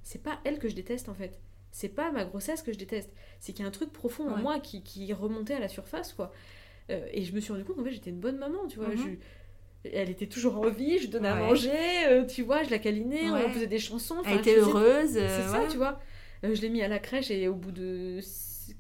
C'est 0.03 0.23
pas 0.23 0.41
elle 0.45 0.59
que 0.59 0.69
je 0.69 0.75
déteste 0.75 1.09
en 1.09 1.15
fait. 1.15 1.41
C'est 1.77 1.89
pas 1.89 2.13
ma 2.13 2.25
grossesse 2.25 2.63
que 2.63 2.73
je 2.73 2.79
déteste. 2.79 3.11
C'est 3.41 3.53
qu'il 3.53 3.63
y 3.63 3.65
a 3.65 3.69
un 3.69 3.73
truc 3.73 3.93
profond 3.93 4.29
en 4.31 4.37
Ouais. 4.37 4.43
moi 4.43 4.61
qui, 4.61 4.85
qui 4.85 5.13
remontait 5.13 5.55
à 5.55 5.59
la 5.59 5.67
surface, 5.67 6.13
quoi. 6.13 6.33
Euh, 6.91 7.05
et 7.13 7.25
je 7.25 7.35
me 7.35 7.41
suis 7.41 7.51
rendu 7.53 7.65
compte 7.65 7.75
qu'en 7.77 7.83
fait, 7.85 7.91
j'étais 7.91 8.11
une 8.11 8.21
bonne 8.21 8.39
maman, 8.39 8.69
tu 8.69 8.79
vois. 8.79 8.91
Mhm. 8.91 8.97
Je- 9.85 9.91
Elle 9.91 10.09
était 10.09 10.29
toujours 10.29 10.57
en 10.59 10.71
vie, 10.71 10.99
je 11.01 11.09
donnais 11.09 11.29
à 11.29 11.35
manger, 11.35 11.71
euh, 12.07 12.25
tu 12.25 12.43
vois, 12.43 12.63
je 12.63 12.71
la 12.71 12.79
câlinais, 12.79 13.29
Ouais. 13.29 13.45
on 13.47 13.51
faisait 13.51 13.67
des 13.67 13.81
chansons. 13.81 14.23
Elle 14.25 14.39
était 14.39 14.57
heureuse. 14.57 15.15
C'est 15.15 15.21
euh, 15.23 15.49
ça, 15.53 15.67
tu 15.69 15.77
vois. 15.77 16.01
Je 16.45 16.61
l'ai 16.63 16.69
mis 16.71 16.81
à 16.83 16.89
la 16.89 17.01
crèche 17.01 17.31
et 17.33 17.49
au 17.49 17.55
bout 17.55 17.73
de 17.73 18.21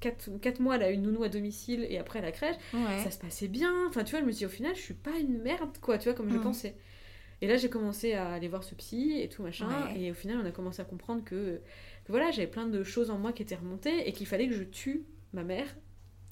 4, 0.00 0.60
mois, 0.60 0.76
elle 0.76 0.82
a 0.84 0.90
une 0.90 1.02
nounou 1.02 1.24
à 1.24 1.28
domicile 1.28 1.86
et 1.90 1.98
après 1.98 2.20
à 2.20 2.22
la 2.22 2.30
crèche, 2.32 2.56
Ouais. 2.72 3.02
ça 3.02 3.10
se 3.10 3.18
passait 3.18 3.48
bien. 3.48 3.72
Enfin, 3.88 4.04
tu 4.04 4.12
vois, 4.12 4.20
je 4.20 4.24
me 4.26 4.32
dis 4.32 4.46
au 4.46 4.50
final, 4.50 4.74
je 4.76 4.80
suis 4.80 4.94
pas 4.94 5.18
une 5.18 5.42
merde, 5.42 5.76
quoi, 5.80 5.98
tu 5.98 6.04
vois, 6.08 6.14
comme 6.14 6.30
je 6.30 6.36
Mhm. 6.36 6.42
pensais. 6.42 6.74
Et 7.42 7.46
là, 7.48 7.56
j'ai 7.56 7.68
commencé 7.68 8.14
à 8.14 8.30
aller 8.32 8.48
voir 8.48 8.64
ce 8.64 8.74
psy 8.74 9.20
et 9.20 9.28
tout 9.28 9.42
machin. 9.42 9.68
Ouais. 9.92 10.00
Et 10.00 10.10
au 10.10 10.14
final, 10.14 10.38
on 10.42 10.46
a 10.46 10.52
commencé 10.52 10.80
à 10.80 10.84
comprendre 10.84 11.22
que, 11.24 11.60
que 12.04 12.12
voilà, 12.12 12.30
j'avais 12.30 12.46
plein 12.46 12.66
de 12.66 12.82
choses 12.84 13.10
en 13.10 13.18
moi 13.18 13.32
qui 13.32 13.42
étaient 13.42 13.54
remontées 13.56 14.08
et 14.08 14.12
qu'il 14.12 14.26
fallait 14.26 14.48
que 14.48 14.54
je 14.54 14.62
tue 14.64 15.04
ma 15.32 15.42
mère 15.42 15.66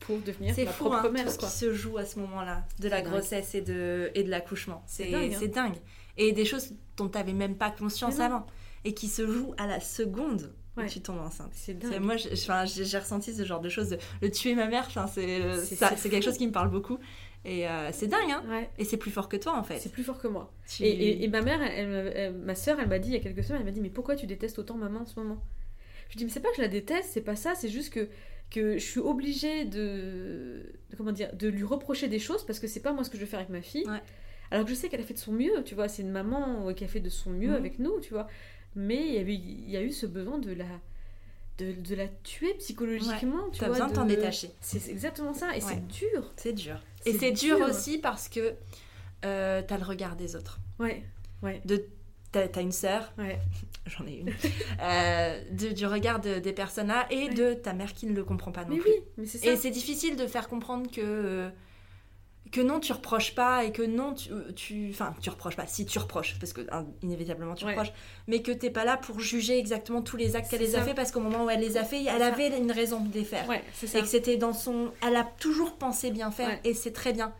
pour 0.00 0.18
devenir 0.18 0.54
C'est 0.54 0.64
ma 0.64 0.72
fou, 0.72 0.84
propre 0.84 1.06
hein, 1.06 1.10
mère, 1.10 1.24
tout 1.26 1.30
ce 1.32 1.38
quoi. 1.38 1.48
qui 1.48 1.54
se 1.54 1.72
joue 1.72 1.96
à 1.98 2.04
ce 2.04 2.18
moment-là, 2.20 2.66
de 2.80 2.88
la 2.88 2.96
C'est 2.98 3.02
dingue. 3.04 3.12
grossesse 3.12 3.54
et 3.54 3.60
de, 3.62 4.10
et 4.14 4.22
de 4.24 4.30
l'accouchement. 4.30 4.82
C'est 4.86 5.04
C'est 5.04 5.10
dingue, 5.10 5.32
hein. 5.32 5.36
c'est 5.38 5.48
dingue. 5.48 5.76
Et 6.18 6.32
des 6.32 6.44
choses 6.44 6.72
dont 6.96 7.08
tu 7.08 7.16
n'avais 7.16 7.32
même 7.32 7.56
pas 7.56 7.70
conscience 7.70 8.20
avant. 8.20 8.46
Et 8.84 8.94
qui 8.94 9.06
se 9.08 9.24
jouent 9.26 9.54
à 9.58 9.66
la 9.66 9.78
seconde 9.80 10.52
Ouais. 10.76 10.84
où 10.84 10.88
tu 10.88 11.00
tombes 11.02 11.18
enceinte. 11.18 11.50
C'est 11.52 11.80
C'est- 11.82 11.90
dingue. 11.90 12.00
Moi, 12.00 12.16
j'ai 12.16 12.98
ressenti 12.98 13.32
ce 13.34 13.44
genre 13.44 13.60
de 13.60 13.68
choses. 13.68 13.90
de- 13.90 13.98
Le 14.22 14.30
tuer 14.30 14.54
ma 14.54 14.66
mère, 14.66 14.84
enfin, 14.88 15.06
c'est 15.06 15.40
C'est- 15.64 15.76
c'est 15.76 15.96
c'est 15.98 16.08
quelque 16.10 16.24
chose 16.24 16.38
qui 16.38 16.46
me 16.46 16.52
parle 16.52 16.70
beaucoup. 16.70 16.98
Et 17.44 17.68
euh, 17.68 17.90
c'est 17.92 18.06
dingue, 18.06 18.30
hein 18.30 18.42
Ouais. 18.48 18.70
Et 18.78 18.84
c'est 18.84 18.96
plus 18.96 19.10
fort 19.10 19.28
que 19.28 19.36
toi, 19.36 19.56
en 19.56 19.62
fait. 19.62 19.78
C'est 19.78 19.92
plus 19.92 20.02
fort 20.04 20.18
que 20.18 20.28
moi. 20.28 20.50
Tu- 20.68 20.82
Et, 20.84 20.90
et- 20.90 21.24
et 21.24 21.28
ma 21.28 21.42
mère, 21.42 21.60
elle, 21.62 21.88
elle- 21.90 22.12
elle- 22.16 22.34
ma 22.34 22.54
soeur, 22.54 22.80
elle 22.80 22.88
m'a 22.88 22.98
dit 22.98 23.10
il 23.10 23.14
y 23.14 23.16
a 23.16 23.20
quelques 23.20 23.44
semaines, 23.44 23.60
elle 23.60 23.66
m'a 23.66 23.70
dit 23.72 23.80
mais 23.80 23.90
pourquoi 23.90 24.16
tu 24.16 24.26
détestes 24.26 24.58
autant 24.58 24.76
maman 24.76 25.00
en 25.00 25.06
ce 25.06 25.18
moment? 25.20 25.42
Je 26.12 26.18
dis 26.18 26.24
mais 26.24 26.30
c'est 26.30 26.40
pas 26.40 26.50
que 26.50 26.56
je 26.56 26.62
la 26.62 26.68
déteste, 26.68 27.08
c'est 27.12 27.20
pas 27.22 27.36
ça, 27.36 27.54
c'est 27.54 27.68
juste 27.68 27.92
que 27.92 28.08
que 28.50 28.74
je 28.76 28.84
suis 28.84 29.00
obligée 29.00 29.64
de, 29.64 30.62
de- 30.90 30.96
comment 30.98 31.10
dire 31.12 31.34
de 31.34 31.48
lui 31.48 31.64
reprocher 31.64 32.06
des 32.08 32.18
choses 32.18 32.44
parce 32.44 32.58
que 32.60 32.66
c'est 32.66 32.80
pas 32.80 32.92
moi 32.92 33.02
ce 33.02 33.08
que 33.10 33.16
je 33.16 33.22
vais 33.22 33.26
faire 33.30 33.38
avec 33.40 33.48
ma 33.50 33.62
fille. 33.62 33.86
Ouais. 33.88 34.02
Alors 34.50 34.64
que 34.66 34.70
je 34.70 34.74
sais 34.76 34.90
qu'elle 34.90 35.00
a 35.00 35.04
fait 35.04 35.14
de 35.14 35.18
son 35.18 35.32
mieux, 35.32 35.64
tu 35.64 35.74
vois, 35.74 35.88
c'est 35.88 36.02
une 36.02 36.10
maman 36.10 36.68
euh, 36.68 36.74
qui 36.74 36.84
a 36.84 36.88
fait 36.88 37.00
de 37.00 37.08
son 37.08 37.30
mieux 37.30 37.48
Mhm. 37.48 37.54
avec 37.54 37.78
nous, 37.78 37.98
tu 38.00 38.12
vois. 38.12 38.28
Mais 38.76 38.96
il 39.08 39.14
y, 39.14 39.18
avait, 39.18 39.34
il 39.34 39.70
y 39.70 39.76
a 39.78 39.82
eu 39.82 39.90
ce 39.90 40.04
besoin 40.06 40.38
de 40.38 40.52
la 40.52 40.66
de, 41.58 41.72
de 41.72 41.94
la 41.94 42.08
tuer 42.08 42.54
psychologiquement, 42.58 43.48
tu 43.50 43.60
T'as 43.60 43.66
vois. 43.66 43.74
besoin 43.76 43.88
de 43.88 43.94
t'en 43.94 44.04
détacher. 44.06 44.50
C'est 44.60 44.90
exactement 44.90 45.32
ça, 45.34 45.50
et 45.56 45.62
Ouais. 45.62 45.68
c'est 45.68 45.86
dur. 45.86 46.32
C'est 46.36 46.52
dur. 46.52 46.82
Et 47.06 47.12
c'est 47.14 47.30
dur 47.32 47.56
dur. 47.58 47.66
aussi 47.68 47.96
parce 47.98 48.28
que 48.28 48.54
euh, 49.24 49.62
t'as 49.66 49.78
le 49.78 49.84
regard 49.84 50.16
des 50.16 50.36
autres. 50.36 50.58
Ouais, 50.78 51.02
ouais, 51.42 51.62
De, 51.64 51.84
t'as, 52.32 52.60
une 52.62 52.72
sœur, 52.72 53.12
ouais. 53.18 53.38
j'en 53.86 54.06
ai 54.06 54.14
une, 54.20 54.32
euh, 54.80 55.40
de- 55.52 55.68
du 55.72 55.86
regard 55.86 56.20
de- 56.20 56.38
des 56.38 56.52
personnes 56.52 56.88
là 56.88 57.06
et 57.10 57.28
Ouais. 57.28 57.34
de 57.34 57.54
ta 57.54 57.72
mère 57.72 57.92
qui 57.94 58.06
ne 58.06 58.14
le 58.14 58.24
comprend 58.24 58.52
pas 58.52 58.62
non 58.64 58.70
Mais 58.74 58.78
plus. 58.78 58.90
oui, 58.90 58.96
mais 59.18 59.26
c'est 59.26 59.38
ça. 59.38 59.50
Et 59.52 59.56
c'est 59.56 59.70
difficile 59.70 60.16
de 60.16 60.26
faire 60.26 60.48
comprendre 60.48 60.90
que 60.90 61.00
euh, 61.02 61.48
que 62.50 62.60
non 62.60 62.80
tu 62.80 62.92
reproches 62.92 63.34
pas 63.34 63.64
et 63.64 63.72
que 63.72 63.80
non 63.82 64.12
tu 64.14 64.28
tu 64.54 64.88
enfin 64.90 65.14
tu 65.22 65.30
reproches 65.30 65.56
pas 65.56 65.66
si 65.66 65.86
tu 65.86 65.98
reproches 65.98 66.38
parce 66.38 66.52
que 66.52 66.60
hein, 66.70 66.86
inévitablement 67.02 67.54
tu 67.54 67.64
Ouais. 67.64 67.70
reproches 67.70 67.92
mais 68.26 68.42
que 68.42 68.52
t'es 68.52 68.68
pas 68.68 68.84
là 68.84 68.98
pour 68.98 69.20
juger 69.20 69.58
exactement 69.58 70.02
tous 70.02 70.18
les 70.18 70.36
actes 70.36 70.50
qu'elle 70.50 70.60
les 70.60 70.76
a 70.76 70.82
fait 70.82 70.92
parce 70.92 71.12
qu'au 71.12 71.20
moment 71.20 71.44
où 71.46 71.50
elle 71.50 71.60
les 71.60 71.76
a 71.78 71.84
fait 71.84 72.04
elle 72.04 72.18
ça. 72.20 72.26
avait 72.26 72.56
une 72.58 72.70
raison 72.70 73.00
de 73.00 73.14
les 73.14 73.24
faire 73.24 73.48
Ouais, 73.48 73.62
c'est 73.72 73.86
et 73.86 73.88
ça. 73.90 74.00
que 74.02 74.06
c'était 74.06 74.36
dans 74.36 74.52
son 74.52 74.92
elle 75.06 75.16
a 75.16 75.24
toujours 75.38 75.76
pensé 75.78 76.10
bien 76.10 76.30
faire 76.30 76.48
Ouais. 76.48 76.60
et 76.64 76.74
c'est 76.74 76.92
très 76.92 77.12
bien. 77.14 77.32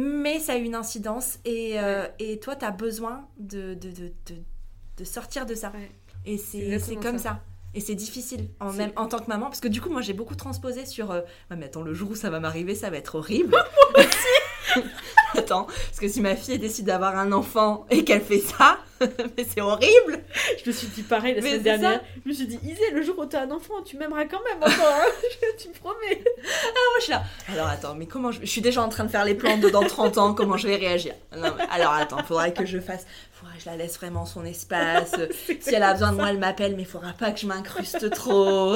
Mais 0.00 0.38
ça 0.38 0.52
a 0.52 0.56
eu 0.56 0.62
une 0.64 0.74
incidence 0.76 1.38
et, 1.44 1.80
euh, 1.80 2.06
et 2.20 2.38
toi 2.38 2.54
t'as 2.56 2.70
besoin 2.70 3.26
de 3.38 3.74
de, 3.74 3.90
de, 3.90 4.12
de- 4.96 5.04
sortir 5.04 5.44
de 5.46 5.54
ça 5.54 5.72
Ouais. 5.74 5.90
et 6.24 6.38
C'est 6.38 6.96
comme 6.96 7.18
ça. 7.18 7.24
ça. 7.30 7.40
Et 7.74 7.80
c'est 7.80 7.94
difficile, 7.94 8.48
en, 8.60 8.72
même, 8.72 8.92
en 8.96 9.06
tant 9.06 9.18
que 9.18 9.26
maman, 9.28 9.46
parce 9.46 9.60
que 9.60 9.68
du 9.68 9.80
coup, 9.82 9.90
moi, 9.90 10.00
j'ai 10.00 10.14
beaucoup 10.14 10.34
transposé 10.34 10.86
sur... 10.86 11.10
euh, 11.10 11.20
ouais, 11.50 11.56
mais 11.56 11.66
attends, 11.66 11.82
le 11.82 11.92
jour 11.92 12.10
où 12.12 12.14
ça 12.16 12.30
va 12.30 12.40
m'arriver, 12.40 12.74
ça 12.74 12.88
va 12.90 12.96
être 12.96 13.16
horrible. 13.16 13.54
attends, 15.34 15.64
parce 15.64 15.98
que 16.00 16.08
si 16.08 16.20
ma 16.20 16.36
fille 16.36 16.58
décide 16.58 16.86
d'avoir 16.86 17.16
un 17.16 17.32
enfant 17.32 17.86
et 17.90 18.04
qu'elle 18.04 18.20
fait 18.22 18.40
ça, 18.40 18.78
mais 19.00 19.46
c'est 19.48 19.60
horrible 19.60 20.24
Je 20.64 20.68
me 20.70 20.74
suis 20.74 20.88
dit 20.88 21.02
pareil 21.02 21.34
la 21.36 21.40
Mais 21.42 21.50
semaine 21.58 21.64
ça. 21.64 21.78
dernière. 21.78 22.00
Je 22.24 22.28
me 22.28 22.34
suis 22.34 22.46
dit, 22.46 22.58
Isée, 22.64 22.90
le 22.92 23.02
jour 23.02 23.16
où 23.18 23.26
t'as 23.26 23.42
un 23.44 23.50
enfant, 23.52 23.74
tu 23.84 23.96
m'aimeras 23.96 24.24
quand 24.24 24.40
même 24.44 24.58
encore. 24.60 24.92
hein. 24.92 25.26
Tu 25.58 25.68
me 25.68 25.74
promets. 25.74 26.22
Moi, 26.42 26.96
je 26.98 27.02
suis 27.04 27.12
là. 27.12 27.22
Alors, 27.52 27.68
attends, 27.68 27.94
mais 27.94 28.06
comment 28.06 28.32
je... 28.32 28.40
je 28.40 28.46
suis 28.46 28.60
déjà 28.60 28.82
en 28.82 28.88
train 28.88 29.04
de 29.04 29.10
faire 29.10 29.24
les 29.24 29.34
plans 29.34 29.56
de 29.58 29.68
dans 29.70 29.84
30 29.84 30.18
ans, 30.18 30.34
comment 30.34 30.56
je 30.56 30.66
vais 30.66 30.76
réagir? 30.76 31.14
Non, 31.36 31.52
mais 31.56 31.64
Alors, 31.70 31.92
attends, 31.92 32.22
faudrait 32.24 32.52
que 32.52 32.66
je 32.66 32.78
fasse... 32.80 33.06
Faudrait 33.32 33.56
que 33.56 33.62
je 33.62 33.70
la 33.70 33.76
laisse 33.76 33.96
vraiment 33.98 34.26
son 34.26 34.44
espace. 34.44 35.14
si 35.60 35.72
elle 35.72 35.84
a 35.84 35.92
besoin 35.92 36.10
de 36.10 36.16
moi, 36.16 36.30
elle 36.30 36.38
m'appelle, 36.38 36.74
mais 36.74 36.82
il 36.82 36.88
faudra 36.88 37.12
pas 37.12 37.30
que 37.30 37.38
je 37.38 37.46
m'incruste 37.46 38.10
trop. 38.10 38.74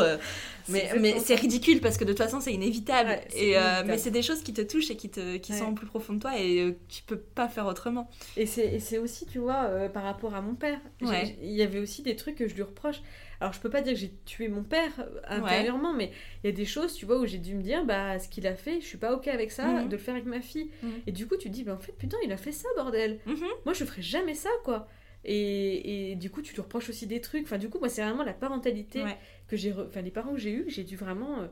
Mais, 0.69 0.91
mais 1.01 1.19
c'est 1.21 1.35
ridicule 1.35 1.81
parce 1.81 1.97
que 1.97 2.05
de 2.05 2.11
toute 2.13 2.19
façon 2.23 2.41
c'est 2.41 2.53
inévitable. 2.53 3.11
Ouais, 3.11 3.27
et, 3.35 3.57
euh, 3.57 3.61
inévitable. 3.61 3.89
mais 3.89 3.99
c'est 3.99 4.11
des 4.11 4.23
choses 4.23 4.43
qui 4.43 4.53
te 4.53 4.61
touchent 4.63 4.91
et 4.91 4.97
qui, 4.97 5.09
te, 5.11 5.37
qui 5.39 5.53
Ouais. 5.53 5.59
sont 5.59 5.67
au 5.71 5.73
plus 5.73 5.87
profond 5.87 6.13
de 6.15 6.19
toi 6.21 6.39
et 6.39 6.61
euh, 6.61 6.73
tu 6.89 7.03
peux 7.03 7.19
pas 7.19 7.49
faire 7.49 7.67
autrement. 7.67 8.09
Et 8.37 8.47
c'est 8.47 8.99
aussi, 8.99 9.27
tu 9.27 9.39
vois, 9.39 9.65
euh, 9.65 9.89
par 9.89 10.03
rapport 10.03 10.35
à 10.35 10.41
mon 10.41 10.55
père. 10.55 10.79
Ouais. 11.01 11.37
Il 11.43 11.51
y 11.53 11.63
avait 11.63 11.79
aussi 11.79 12.03
des 12.03 12.17
trucs 12.17 12.37
que 12.37 12.49
je 12.49 12.55
lui 12.55 12.63
reproche. 12.63 13.01
Alors, 13.41 13.53
je 13.53 13.59
peux 13.59 13.71
pas 13.71 13.81
dire 13.81 13.95
que 13.95 13.99
j'ai 13.99 14.13
tué 14.25 14.47
mon 14.47 14.63
père 14.63 14.93
intérieurement, 15.27 15.93
mais 15.93 16.13
il 16.45 16.47
y 16.47 16.53
a 16.53 16.57
des 16.57 16.65
choses, 16.65 16.95
tu 16.95 17.07
vois, 17.07 17.19
où 17.19 17.27
j'ai 17.27 17.39
dû 17.39 17.55
me 17.57 17.63
dire, 17.63 17.85
bah, 17.85 18.19
ce 18.21 18.29
qu'il 18.29 18.47
a 18.47 18.55
fait, 18.55 18.81
je 18.81 18.87
suis 18.87 18.99
pas 18.99 19.13
OK 19.15 19.27
avec 19.27 19.51
ça, 19.51 19.67
Mhm. 19.67 19.89
de 19.89 19.93
le 19.93 19.99
faire 19.99 20.15
avec 20.15 20.27
ma 20.27 20.41
fille. 20.41 20.71
Mhm. 20.83 20.91
Et 21.09 21.13
du 21.13 21.27
coup, 21.27 21.37
tu 21.37 21.49
te 21.51 21.55
dis, 21.55 21.65
bah, 21.65 21.75
en 21.75 21.79
fait, 21.83 21.91
putain, 21.93 22.17
il 22.25 22.31
a 22.31 22.37
fait 22.37 22.53
ça, 22.53 22.69
bordel. 22.77 23.19
Mhm. 23.27 23.37
Moi, 23.65 23.75
je 23.75 23.85
ferais 23.85 24.03
jamais 24.03 24.35
ça, 24.35 24.49
quoi. 24.65 24.87
Et, 25.25 26.11
et 26.13 26.17
du 26.17 26.31
coup, 26.31 26.43
tu 26.43 26.53
lui 26.55 26.63
reproches 26.63 26.89
aussi 26.89 27.07
des 27.07 27.21
trucs. 27.21 27.45
Enfin, 27.45 27.59
du 27.59 27.69
coup, 27.69 27.79
moi, 27.79 27.89
c'est 27.89 28.03
vraiment 28.03 28.25
la 28.25 28.33
parentalité 28.33 29.03
Ouais. 29.05 29.17
que 29.49 29.57
j'ai. 29.57 29.73
re- 29.73 29.87
Enfin, 29.87 30.03
les 30.03 30.11
parents 30.11 30.33
que 30.33 30.39
j'ai 30.41 30.53
eus, 30.53 30.65
j'ai 30.69 30.85
dû 30.85 30.97
vraiment 30.97 31.41
euh, 31.43 31.47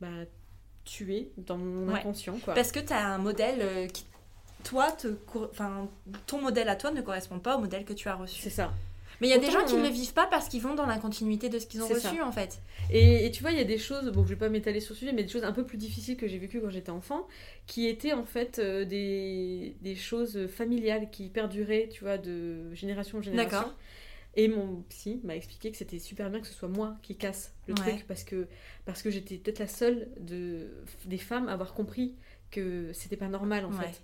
bah, 0.00 0.06
tuer 0.84 1.32
dans 1.36 1.58
mon 1.58 1.92
Ouais. 1.92 2.00
inconscient, 2.00 2.38
quoi. 2.38 2.54
Parce 2.54 2.70
que 2.72 2.80
tu 2.80 2.92
as 2.92 3.06
un 3.06 3.18
modèle 3.18 3.58
euh, 3.60 3.86
qui, 3.88 4.04
toi, 4.64 4.92
te, 4.92 5.08
enfin, 5.50 5.88
ton 6.26 6.40
modèle 6.40 6.68
à 6.68 6.76
toi 6.76 6.90
ne 6.92 7.00
correspond 7.02 7.38
pas 7.40 7.56
au 7.56 7.60
modèle 7.60 7.84
que 7.84 7.92
tu 7.92 8.08
as 8.08 8.14
reçu. 8.14 8.40
C'est 8.40 8.50
ça. 8.50 8.72
Mais 9.20 9.26
il 9.28 9.30
y 9.30 9.34
a 9.34 9.38
des 9.38 9.50
gens 9.50 9.64
qui 9.64 9.74
ne 9.74 9.80
euh, 9.80 9.82
le 9.84 9.88
vivent 9.88 10.12
pas 10.12 10.26
parce 10.26 10.48
qu'ils 10.48 10.60
vont 10.62 10.74
dans 10.74 10.86
la 10.86 10.98
continuité 10.98 11.48
de 11.48 11.58
ce 11.58 11.66
qu'ils 11.66 11.82
ont 11.82 11.88
reçu 11.88 12.00
ça. 12.16 12.24
en 12.26 12.32
fait. 12.32 12.60
Et, 12.90 13.26
et 13.26 13.30
tu 13.30 13.42
vois, 13.42 13.50
il 13.52 13.58
y 13.58 13.60
a 13.60 13.64
des 13.64 13.78
choses, 13.78 14.10
bon, 14.12 14.22
je 14.24 14.28
vais 14.30 14.36
pas 14.36 14.48
m'étaler 14.48 14.80
sur 14.80 14.94
ce 14.94 15.00
sujet, 15.00 15.12
mais 15.12 15.24
des 15.24 15.28
choses 15.28 15.44
un 15.44 15.52
peu 15.52 15.64
plus 15.64 15.78
difficiles 15.78 16.16
que 16.16 16.28
j'ai 16.28 16.38
vécues 16.38 16.60
quand 16.60 16.70
j'étais 16.70 16.90
enfant, 16.90 17.26
qui 17.66 17.86
étaient 17.88 18.12
en 18.12 18.24
fait 18.24 18.58
euh, 18.58 18.84
des, 18.84 19.76
des 19.82 19.96
choses 19.96 20.46
familiales 20.46 21.10
qui 21.10 21.28
perduraient, 21.28 21.88
tu 21.92 22.04
vois, 22.04 22.18
de 22.18 22.72
génération 22.74 23.18
en 23.18 23.22
génération. 23.22 23.58
D'accord. 23.58 23.74
Et 24.36 24.46
mon 24.46 24.82
psy 24.88 25.20
m'a 25.24 25.34
expliqué 25.34 25.72
que 25.72 25.76
c'était 25.76 25.98
super 25.98 26.30
bien 26.30 26.40
que 26.40 26.46
ce 26.46 26.54
soit 26.54 26.68
moi 26.68 26.96
qui 27.02 27.16
casse 27.16 27.54
le 27.66 27.74
Ouais. 27.74 27.80
truc 27.80 28.06
parce 28.06 28.22
que, 28.24 28.46
parce 28.84 29.02
que 29.02 29.10
j'étais 29.10 29.36
peut-être 29.36 29.58
la 29.58 29.66
seule 29.66 30.08
de, 30.20 30.68
des 31.06 31.18
femmes 31.18 31.48
à 31.48 31.52
avoir 31.52 31.74
compris 31.74 32.14
que 32.50 32.92
c'était 32.92 33.16
pas 33.16 33.28
normal 33.28 33.64
en 33.64 33.72
Ouais. 33.72 33.86
fait. 33.88 34.00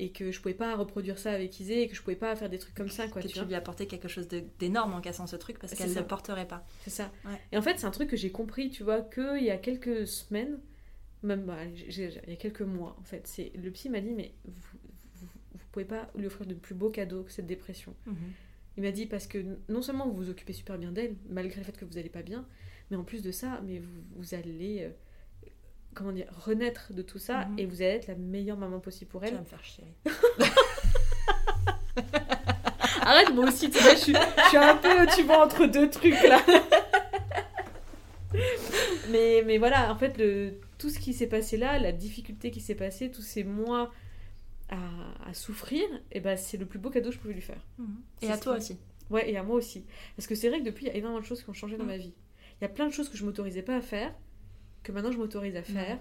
Et 0.00 0.12
que 0.12 0.30
je 0.30 0.40
pouvais 0.40 0.54
pas 0.54 0.76
reproduire 0.76 1.18
ça 1.18 1.32
avec 1.32 1.58
Isée 1.58 1.82
et 1.82 1.88
que 1.88 1.96
je 1.96 2.02
pouvais 2.02 2.14
pas 2.14 2.34
faire 2.36 2.48
des 2.48 2.58
trucs 2.58 2.74
comme 2.74 2.88
ça, 2.88 3.08
quoi. 3.08 3.20
que 3.20 3.26
tu 3.26 3.34
tu 3.34 3.44
lui 3.44 3.56
apportais 3.56 3.86
quelque 3.86 4.06
chose 4.06 4.28
d'énorme 4.60 4.94
en 4.94 5.00
cassant 5.00 5.26
ce 5.26 5.34
truc 5.34 5.58
parce 5.58 5.74
qu'elle 5.74 5.90
ne 5.90 5.98
le 5.98 6.06
porterait 6.06 6.46
pas. 6.46 6.64
C'est 6.84 6.90
ça. 6.90 7.10
Ouais. 7.24 7.40
Et 7.50 7.58
en 7.58 7.62
fait, 7.62 7.78
c'est 7.78 7.86
un 7.86 7.90
truc 7.90 8.08
que 8.08 8.16
j'ai 8.16 8.30
compris, 8.30 8.70
tu 8.70 8.84
vois, 8.84 9.02
qu'il 9.02 9.42
y 9.42 9.50
a 9.50 9.56
quelques 9.56 10.06
semaines, 10.06 10.60
même 11.24 11.44
bah, 11.46 11.64
il 11.64 12.00
y 12.28 12.32
a 12.32 12.36
quelques 12.36 12.62
mois, 12.62 12.96
en 13.00 13.02
fait. 13.02 13.26
C'est 13.26 13.50
Le 13.56 13.70
psy 13.72 13.90
m'a 13.90 14.00
dit, 14.00 14.12
mais 14.12 14.32
vous, 14.44 14.78
vous, 15.16 15.26
vous 15.54 15.66
pouvez 15.72 15.84
pas 15.84 16.08
lui 16.14 16.26
offrir 16.26 16.46
de 16.46 16.54
plus 16.54 16.76
beau 16.76 16.90
cadeau 16.90 17.24
que 17.24 17.32
cette 17.32 17.46
dépression. 17.46 17.94
Il 18.76 18.84
m'a 18.84 18.92
dit, 18.92 19.06
parce 19.06 19.26
que 19.26 19.44
non 19.68 19.82
seulement 19.82 20.08
vous 20.08 20.14
vous 20.14 20.30
occupez 20.30 20.52
super 20.52 20.78
bien 20.78 20.92
d'elle, 20.92 21.16
malgré 21.28 21.58
le 21.58 21.64
fait 21.64 21.76
que 21.76 21.84
vous 21.84 21.98
allez 21.98 22.08
pas 22.08 22.22
bien, 22.22 22.46
mais 22.92 22.96
en 22.96 23.02
plus 23.02 23.22
de 23.22 23.32
ça, 23.32 23.60
mais 23.66 23.80
vous, 23.80 24.00
vous 24.14 24.34
allez, 24.34 24.82
euh, 24.82 24.90
comment 25.94 26.12
dire, 26.12 26.26
renaître 26.44 26.92
de 26.92 27.02
tout 27.02 27.18
ça 27.18 27.44
Mhm. 27.46 27.58
et 27.58 27.66
vous 27.66 27.76
allez 27.82 27.90
être 27.92 28.06
la 28.06 28.14
meilleure 28.14 28.56
maman 28.56 28.78
possible 28.80 29.10
pour 29.10 29.20
Tu 29.22 29.28
elle. 29.28 29.34
vas 29.34 29.40
me 29.40 29.44
faire 29.46 29.64
chier. 29.64 29.84
Arrête, 33.02 33.32
moi 33.34 33.46
aussi, 33.48 33.70
tu 33.70 33.78
vois, 33.78 33.94
je 33.94 33.98
suis, 34.00 34.12
je 34.14 34.48
suis 34.48 34.56
un 34.56 34.76
peu, 34.76 35.06
tu 35.16 35.22
vois, 35.22 35.44
entre 35.44 35.66
deux 35.66 35.88
trucs 35.88 36.20
là. 36.22 36.40
mais, 39.10 39.42
mais 39.46 39.58
voilà, 39.58 39.90
en 39.92 39.96
fait, 39.96 40.18
le, 40.18 40.54
tout 40.78 40.90
ce 40.90 40.98
qui 40.98 41.14
s'est 41.14 41.26
passé 41.26 41.56
là, 41.56 41.78
la 41.78 41.92
difficulté 41.92 42.50
qui 42.50 42.60
s'est 42.60 42.74
passée, 42.74 43.10
tous 43.10 43.22
ces 43.22 43.44
mois 43.44 43.90
à, 44.68 44.76
à 45.26 45.34
souffrir, 45.34 45.82
et 46.12 46.20
ben 46.20 46.36
c'est 46.36 46.58
le 46.58 46.66
plus 46.66 46.78
beau 46.78 46.90
cadeau 46.90 47.08
que 47.08 47.14
je 47.14 47.20
pouvais 47.20 47.34
lui 47.34 47.40
faire. 47.40 47.64
Et 48.20 48.26
C'est 48.26 48.32
à 48.32 48.38
toi 48.38 48.56
aussi. 48.56 48.78
Ouais, 49.10 49.30
et 49.30 49.36
à 49.38 49.42
moi 49.42 49.56
aussi. 49.56 49.86
Parce 50.16 50.26
que 50.26 50.34
c'est 50.34 50.50
vrai 50.50 50.58
que 50.60 50.64
depuis, 50.66 50.84
il 50.84 50.88
y 50.88 50.92
a 50.92 50.94
énormément 50.96 51.22
de 51.22 51.26
choses 51.26 51.42
qui 51.42 51.48
ont 51.48 51.54
changé 51.54 51.76
dans 51.78 51.84
Mm. 51.84 51.88
ma 51.88 51.96
vie. 51.96 52.12
Il 52.60 52.64
y 52.64 52.66
a 52.66 52.68
plein 52.68 52.86
de 52.86 52.92
choses 52.92 53.08
que 53.08 53.16
je 53.16 53.24
m'autorisais 53.24 53.62
pas 53.62 53.76
à 53.76 53.80
faire, 53.80 54.12
que 54.82 54.92
maintenant 54.92 55.12
je 55.12 55.18
m'autorise 55.18 55.56
à 55.56 55.62
faire. 55.62 55.98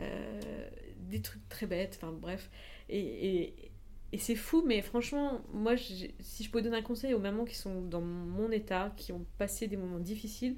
Euh, 0.00 0.68
des 0.98 1.22
trucs 1.22 1.48
très 1.48 1.66
bêtes, 1.66 1.98
enfin 2.02 2.12
bref. 2.12 2.50
Et, 2.88 2.98
et, 2.98 3.72
et 4.12 4.18
c'est 4.18 4.34
fou, 4.34 4.64
mais 4.66 4.82
franchement, 4.82 5.40
moi, 5.52 5.76
si 5.76 6.44
je 6.44 6.50
peux 6.50 6.62
donner 6.62 6.78
un 6.78 6.82
conseil 6.82 7.14
aux 7.14 7.18
mamans 7.18 7.44
qui 7.44 7.54
sont 7.56 7.82
dans 7.82 8.00
mon 8.00 8.50
état, 8.50 8.92
qui 8.96 9.12
ont 9.12 9.24
passé 9.38 9.68
des 9.68 9.76
moments 9.76 9.98
difficiles, 9.98 10.56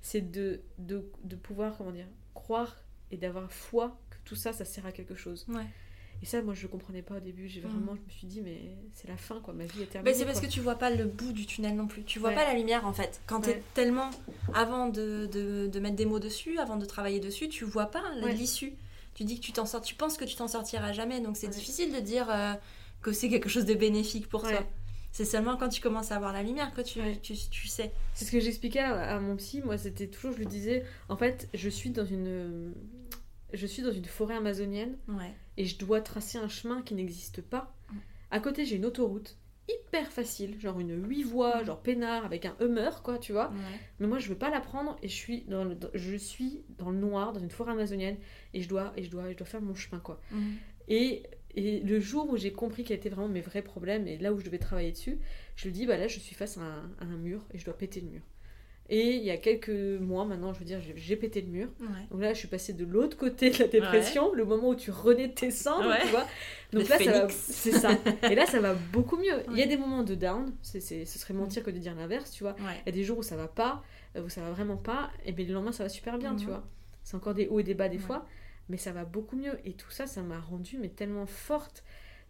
c'est 0.00 0.30
de, 0.30 0.62
de, 0.78 1.10
de 1.24 1.36
pouvoir, 1.36 1.76
comment 1.76 1.92
dire, 1.92 2.06
croire 2.34 2.82
et 3.10 3.16
d'avoir 3.16 3.52
foi 3.52 4.00
que 4.10 4.16
tout 4.24 4.36
ça, 4.36 4.52
ça 4.52 4.64
sert 4.64 4.86
à 4.86 4.92
quelque 4.92 5.14
chose. 5.14 5.46
Ouais. 5.48 5.66
Et 6.22 6.26
ça, 6.26 6.42
moi, 6.42 6.52
je 6.54 6.62
le 6.62 6.68
comprenais 6.68 7.02
pas 7.02 7.16
au 7.16 7.20
début. 7.20 7.48
J'ai 7.48 7.60
Mm. 7.60 7.68
vraiment, 7.68 7.94
je 7.94 8.00
me 8.00 8.10
suis 8.10 8.26
dit, 8.26 8.40
mais 8.40 8.58
c'est 8.92 9.06
la 9.08 9.16
fin, 9.16 9.40
quoi. 9.40 9.54
Ma 9.54 9.64
vie 9.64 9.82
est 9.82 9.86
terminée. 9.86 10.10
Mais 10.12 10.18
c'est 10.18 10.24
parce 10.24 10.40
quoi. 10.40 10.48
que 10.48 10.52
tu 10.52 10.60
vois 10.60 10.74
pas 10.74 10.90
le 10.90 11.04
bout 11.04 11.32
du 11.32 11.46
tunnel 11.46 11.76
non 11.76 11.86
plus. 11.86 12.02
Tu 12.02 12.18
vois 12.18 12.30
Ouais. 12.30 12.34
pas 12.34 12.44
la 12.44 12.54
lumière 12.54 12.86
en 12.86 12.92
fait. 12.92 13.20
Quand 13.26 13.40
t'es 13.40 13.52
Ouais. 13.52 13.62
tellement. 13.74 14.10
Avant 14.54 14.88
de, 14.88 15.26
de, 15.32 15.68
de 15.68 15.80
mettre 15.80 15.96
des 15.96 16.06
mots 16.06 16.18
dessus, 16.18 16.58
avant 16.58 16.76
de 16.76 16.84
travailler 16.84 17.20
dessus, 17.20 17.48
tu 17.48 17.64
vois 17.64 17.86
pas 17.86 18.02
Ouais. 18.22 18.32
l'issue. 18.34 18.72
Tu 19.14 19.24
dis 19.24 19.38
que 19.38 19.44
tu 19.44 19.52
t'en 19.52 19.66
sors. 19.66 19.80
Tu 19.80 19.94
penses 19.94 20.16
que 20.16 20.24
tu 20.24 20.34
t'en 20.36 20.48
sortiras 20.48 20.92
jamais. 20.92 21.20
Donc 21.20 21.36
c'est 21.36 21.48
difficile 21.48 21.92
de 21.94 22.00
dire 22.00 22.28
euh, 22.30 22.54
que 23.02 23.12
c'est 23.12 23.28
quelque 23.28 23.48
chose 23.48 23.64
de 23.64 23.74
bénéfique 23.74 24.28
pour 24.28 24.42
toi. 24.42 24.64
C'est 25.12 25.24
seulement 25.24 25.56
quand 25.56 25.68
tu 25.70 25.80
commences 25.80 26.12
à 26.12 26.18
voir 26.18 26.32
la 26.32 26.42
lumière 26.42 26.72
que 26.74 26.82
tu, 26.82 27.00
tu, 27.22 27.34
tu 27.50 27.66
sais. 27.66 27.92
C'est 28.14 28.24
ce 28.26 28.30
que 28.30 28.40
j'expliquais 28.40 28.80
à, 28.80 29.16
à 29.16 29.20
mon 29.20 29.36
psy. 29.36 29.62
Moi, 29.64 29.78
c'était 29.78 30.06
toujours, 30.06 30.32
je 30.32 30.38
lui 30.38 30.46
disais, 30.46 30.84
en 31.08 31.16
fait, 31.16 31.48
je 31.54 31.68
suis 31.68 31.90
dans 31.90 32.04
une, 32.04 32.74
je 33.52 33.66
suis 33.66 33.82
dans 33.82 33.92
une 33.92 34.04
forêt 34.04 34.36
amazonienne 34.36 34.96
Ouais. 35.08 35.34
et 35.56 35.64
je 35.64 35.78
dois 35.78 36.00
tracer 36.00 36.38
un 36.38 36.48
chemin 36.48 36.82
qui 36.82 36.94
n'existe 36.94 37.40
pas. 37.42 37.74
À 38.30 38.40
côté, 38.40 38.64
j'ai 38.66 38.76
une 38.76 38.84
autoroute 38.84 39.36
hyper 39.70 40.10
facile, 40.12 40.58
genre 40.60 40.80
une 40.80 41.06
8 41.08 41.22
voies, 41.24 41.62
genre 41.64 41.80
peinard 41.82 42.24
avec 42.24 42.44
un 42.46 42.54
Hummer, 42.60 42.90
quoi, 43.02 43.18
tu 43.18 43.32
vois. 43.32 43.48
Ouais. 43.50 43.78
Mais 44.00 44.06
moi, 44.06 44.18
je 44.18 44.28
veux 44.28 44.34
pas 44.38 44.50
la 44.50 44.60
prendre 44.60 44.96
et 45.02 45.08
je 45.08 45.14
suis 45.14 45.42
dans 45.44 45.64
le, 45.64 45.74
dans- 45.74 45.90
je 45.94 46.16
suis 46.16 46.62
dans 46.78 46.90
le 46.90 46.98
noir, 46.98 47.32
dans 47.32 47.40
une 47.40 47.50
forêt 47.50 47.72
amazonienne 47.72 48.16
et 48.54 48.60
je 48.62 48.68
dois, 48.68 48.92
et 48.96 49.02
je 49.02 49.10
dois, 49.10 49.30
je 49.30 49.36
dois 49.36 49.46
faire 49.46 49.60
mon 49.62 49.74
chemin, 49.74 50.00
quoi. 50.00 50.20
Mhm. 50.30 50.56
Et, 50.88 51.22
et 51.54 51.80
le 51.80 52.00
jour 52.00 52.28
où 52.30 52.36
j'ai 52.36 52.52
compris 52.52 52.84
quels 52.84 52.96
étaient 52.98 53.08
vraiment 53.10 53.28
mes 53.28 53.40
vrais 53.42 53.62
problèmes 53.62 54.06
et 54.08 54.16
là 54.18 54.32
où 54.32 54.38
je 54.38 54.44
devais 54.44 54.58
travailler 54.58 54.92
dessus, 54.92 55.18
je 55.56 55.64
lui 55.66 55.72
dis 55.72 55.86
bah 55.86 55.96
là 55.98 56.06
je 56.08 56.18
suis 56.18 56.34
face 56.34 56.56
à 56.58 56.62
un, 56.62 56.90
à 57.00 57.04
un 57.04 57.16
mur 57.16 57.44
et 57.52 57.58
je 57.58 57.64
dois 57.64 57.76
péter 57.76 58.00
le 58.00 58.08
mur. 58.08 58.22
Et 58.90 59.16
il 59.16 59.22
y 59.22 59.30
a 59.30 59.36
quelques 59.36 59.68
mois 60.00 60.24
maintenant, 60.24 60.54
je 60.54 60.58
veux 60.60 60.64
dire, 60.64 60.80
j'ai- 60.96 61.16
pété 61.16 61.42
le 61.42 61.48
mur. 61.48 61.68
Ouais. 61.80 61.86
Donc 62.10 62.22
là, 62.22 62.32
je 62.32 62.38
suis 62.38 62.48
passée 62.48 62.72
de 62.72 62.86
l'autre 62.86 63.18
côté 63.18 63.50
de 63.50 63.58
la 63.58 63.66
dépression, 63.68 64.32
le 64.32 64.44
moment 64.46 64.70
où 64.70 64.74
tu 64.74 64.90
renais 64.90 65.28
de 65.28 65.34
tes 65.34 65.50
cendres, 65.50 65.88
Ouais. 65.90 66.00
tu 66.00 66.08
vois. 66.08 66.26
Le 66.72 66.80
Donc 66.80 66.88
là, 66.90 67.28
c'est 67.30 67.72
ça. 67.72 67.90
Et 68.30 68.34
là, 68.34 68.44
ça 68.46 68.60
va 68.60 68.74
beaucoup 68.74 69.16
mieux. 69.16 69.42
Il 69.50 69.58
y 69.58 69.62
a 69.62 69.66
des 69.66 69.76
moments 69.78 70.02
de 70.04 70.14
down, 70.14 70.52
c'est, 70.62 70.80
c'est- 70.80 71.04
ce 71.06 71.18
serait 71.18 71.32
mentir 71.34 71.62
que 71.62 71.70
de 71.70 71.78
dire 71.78 71.94
l'inverse, 71.94 72.30
tu 72.30 72.44
vois. 72.44 72.56
Il 72.58 72.86
y 72.86 72.88
a 72.88 72.92
des 72.92 73.04
jours 73.04 73.18
où 73.18 73.22
ça 73.22 73.36
va 73.36 73.48
pas, 73.48 73.82
euh, 74.16 74.22
où 74.22 74.28
ça 74.30 74.40
va 74.42 74.50
vraiment 74.52 74.76
pas, 74.76 75.10
et 75.26 75.32
bien 75.32 75.46
le 75.46 75.52
lendemain, 75.54 75.72
ça 75.72 75.82
va 75.82 75.88
super 75.90 76.18
bien, 76.18 76.34
tu 76.36 76.44
Mhm. 76.44 76.50
vois. 76.50 76.64
C'est 77.04 77.16
encore 77.16 77.34
des 77.34 77.46
hauts 77.48 77.60
et 77.60 77.62
des 77.62 77.74
bas 77.74 77.88
des 77.88 77.98
fois, 77.98 78.26
mais 78.70 78.76
ça 78.78 78.92
va 78.92 79.04
beaucoup 79.04 79.36
mieux. 79.36 79.58
Et 79.66 79.72
tout 79.72 79.90
ça, 79.90 80.06
ça 80.06 80.22
m'a 80.22 80.38
rendue 80.40 80.76
mais 80.78 80.88
tellement 80.88 81.24
forte, 81.26 81.84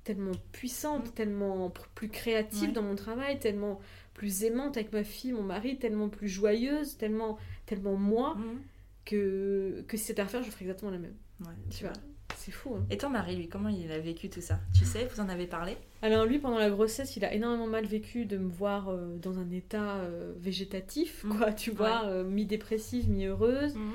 tellement 0.04 0.32
puissante, 0.52 1.06
Mhm. 1.06 1.12
tellement 1.12 1.70
plus 1.96 2.08
créative 2.08 2.72
dans 2.72 2.82
mon 2.82 2.94
travail, 2.94 3.38
tellement 3.40 3.80
plus 4.18 4.42
aimante 4.42 4.76
avec 4.76 4.92
ma 4.92 5.04
fille, 5.04 5.32
mon 5.32 5.44
mari, 5.44 5.78
tellement 5.78 6.08
plus 6.08 6.28
joyeuse, 6.28 6.96
tellement, 6.98 7.38
tellement 7.66 7.94
moi, 7.94 8.34
Mhm. 8.34 8.58
que, 9.04 9.84
que 9.86 9.96
si 9.96 10.04
c'était 10.04 10.20
à 10.22 10.24
refaire, 10.24 10.42
je 10.42 10.50
ferais 10.50 10.64
exactement 10.64 10.90
la 10.90 10.98
même. 10.98 11.14
Ouais, 11.40 11.52
Tu 11.70 11.84
vois, 11.84 11.92
c'est 12.36 12.50
fou. 12.50 12.74
Hein. 12.74 12.84
Et 12.90 12.98
ton 12.98 13.10
mari, 13.10 13.36
lui, 13.36 13.48
comment 13.48 13.68
il 13.68 13.90
a 13.92 13.98
vécu 14.00 14.28
tout 14.28 14.40
ça? 14.40 14.58
Tu 14.76 14.84
sais, 14.84 15.06
vous 15.06 15.20
en 15.20 15.28
avez 15.28 15.46
parlé? 15.46 15.76
Alors 16.02 16.26
lui, 16.26 16.38
pendant 16.40 16.58
la 16.58 16.68
grossesse, 16.70 17.16
il 17.16 17.24
a 17.24 17.32
énormément 17.32 17.66
mal 17.68 17.86
vécu 17.86 18.26
de 18.26 18.36
me 18.38 18.48
voir 18.50 18.88
euh, 18.88 19.16
dans 19.18 19.38
un 19.38 19.50
état 19.50 19.98
euh, 19.98 20.32
végétatif, 20.36 21.22
Mhm. 21.24 21.36
quoi, 21.38 21.52
tu 21.52 21.70
vois, 21.70 22.04
euh, 22.06 22.24
mi-dépressive, 22.24 23.08
mi-heureuse. 23.08 23.76
Mhm. 23.76 23.92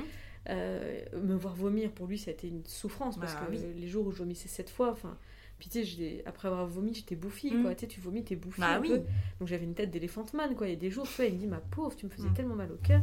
Me 0.50 1.36
voir 1.36 1.54
vomir, 1.56 1.92
pour 1.92 2.08
lui, 2.08 2.18
ça 2.18 2.32
a 2.32 2.34
été 2.34 2.48
une 2.48 2.66
souffrance, 2.66 3.18
parce 3.20 3.34
Bah 3.36 3.42
que 3.46 3.52
oui. 3.52 3.60
les 3.76 3.88
jours 3.88 4.08
où 4.08 4.12
je 4.12 4.18
vomissais 4.18 4.48
sept 4.50 4.70
fois, 4.70 4.92
enfin... 4.92 5.18
Puis 5.60 5.70
tu 5.70 5.80
sais, 5.80 5.84
j'ai- 5.86 6.24
après 6.26 6.48
avoir 6.50 6.66
vomi, 6.68 6.94
j'étais 6.94 7.16
bouffie, 7.16 7.52
Mhm. 7.52 7.62
quoi. 7.64 7.76
Tu 7.76 7.82
sais, 7.82 7.88
tu 7.88 8.02
vomis, 8.02 8.24
t'es 8.24 8.36
bouffie 8.36 8.60
Bah 8.62 8.76
un 8.76 8.82
oui. 8.82 8.90
peu. 8.90 8.98
Donc 9.40 9.48
j'avais 9.48 9.64
une 9.66 9.74
tête 9.76 9.92
d'éléphant 9.92 10.26
man, 10.34 10.56
quoi. 10.56 10.68
Il 10.68 10.72
y 10.72 10.74
a 10.74 10.80
des 10.80 10.90
jours, 10.90 11.08
tu 11.08 11.16
vois, 11.16 11.26
il 11.26 11.34
me 11.34 11.40
dit, 11.40 11.48
ma 11.48 11.60
pauvre, 11.60 11.96
tu 11.96 12.06
me 12.06 12.12
faisais 12.12 12.28
Mhm. 12.28 12.34
tellement 12.34 12.56
mal 12.56 12.72
au 12.72 12.78
cœur. 12.86 13.02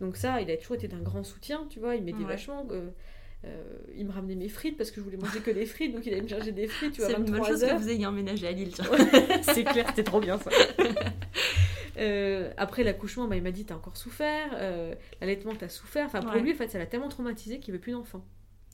Donc 0.00 0.16
ça, 0.16 0.40
il 0.40 0.50
a 0.50 0.56
toujours 0.56 0.76
été 0.76 0.88
d'un 0.88 1.00
grand 1.02 1.22
soutien, 1.24 1.66
tu 1.68 1.78
vois. 1.78 1.94
Il 1.96 2.02
m'aidait 2.04 2.18
Ouais. 2.20 2.24
vachement. 2.24 2.66
euh, 2.70 2.88
euh, 3.46 3.62
il 3.96 4.04
me 4.06 4.12
ramenait 4.12 4.34
mes 4.34 4.48
frites 4.50 4.76
parce 4.76 4.90
que 4.90 4.96
je 4.96 5.00
voulais 5.04 5.16
manger 5.16 5.40
que 5.40 5.50
des 5.50 5.64
frites, 5.66 5.94
donc 5.94 6.04
il 6.04 6.12
allait 6.12 6.20
me 6.22 6.28
chercher 6.28 6.52
des 6.52 6.66
frites, 6.68 6.92
tu 6.92 7.00
vois, 7.00 7.08
C'est 7.10 7.16
une 7.16 7.24
bonne 7.24 7.32
23 7.36 7.48
chose 7.48 7.62
que 7.64 7.74
vous 7.74 7.88
ayez 7.88 8.04
emménagé 8.06 8.46
à 8.46 8.52
Lille. 8.52 8.72
c'est 9.42 9.64
clair, 9.64 9.86
c'était 9.88 10.04
trop 10.04 10.20
bien 10.20 10.38
ça. 10.38 10.50
Euh, 11.98 12.50
après 12.56 12.82
l'accouchement, 12.84 13.26
bah, 13.26 13.36
il 13.36 13.42
m'a 13.42 13.50
dit 13.50 13.64
T'as 13.64 13.74
encore 13.74 13.96
souffert, 13.96 14.50
euh, 14.54 14.94
l'allaitement, 15.20 15.54
t'as 15.54 15.68
souffert. 15.68 16.06
Enfin, 16.06 16.20
pour 16.20 16.32
Ouais. 16.32 16.40
lui, 16.40 16.52
en 16.52 16.54
fait, 16.54 16.68
ça 16.68 16.78
l'a 16.78 16.86
tellement 16.86 17.08
traumatisé 17.08 17.58
qu'il 17.58 17.74
veut 17.74 17.80
plus 17.80 17.92
d'enfant. 17.92 18.24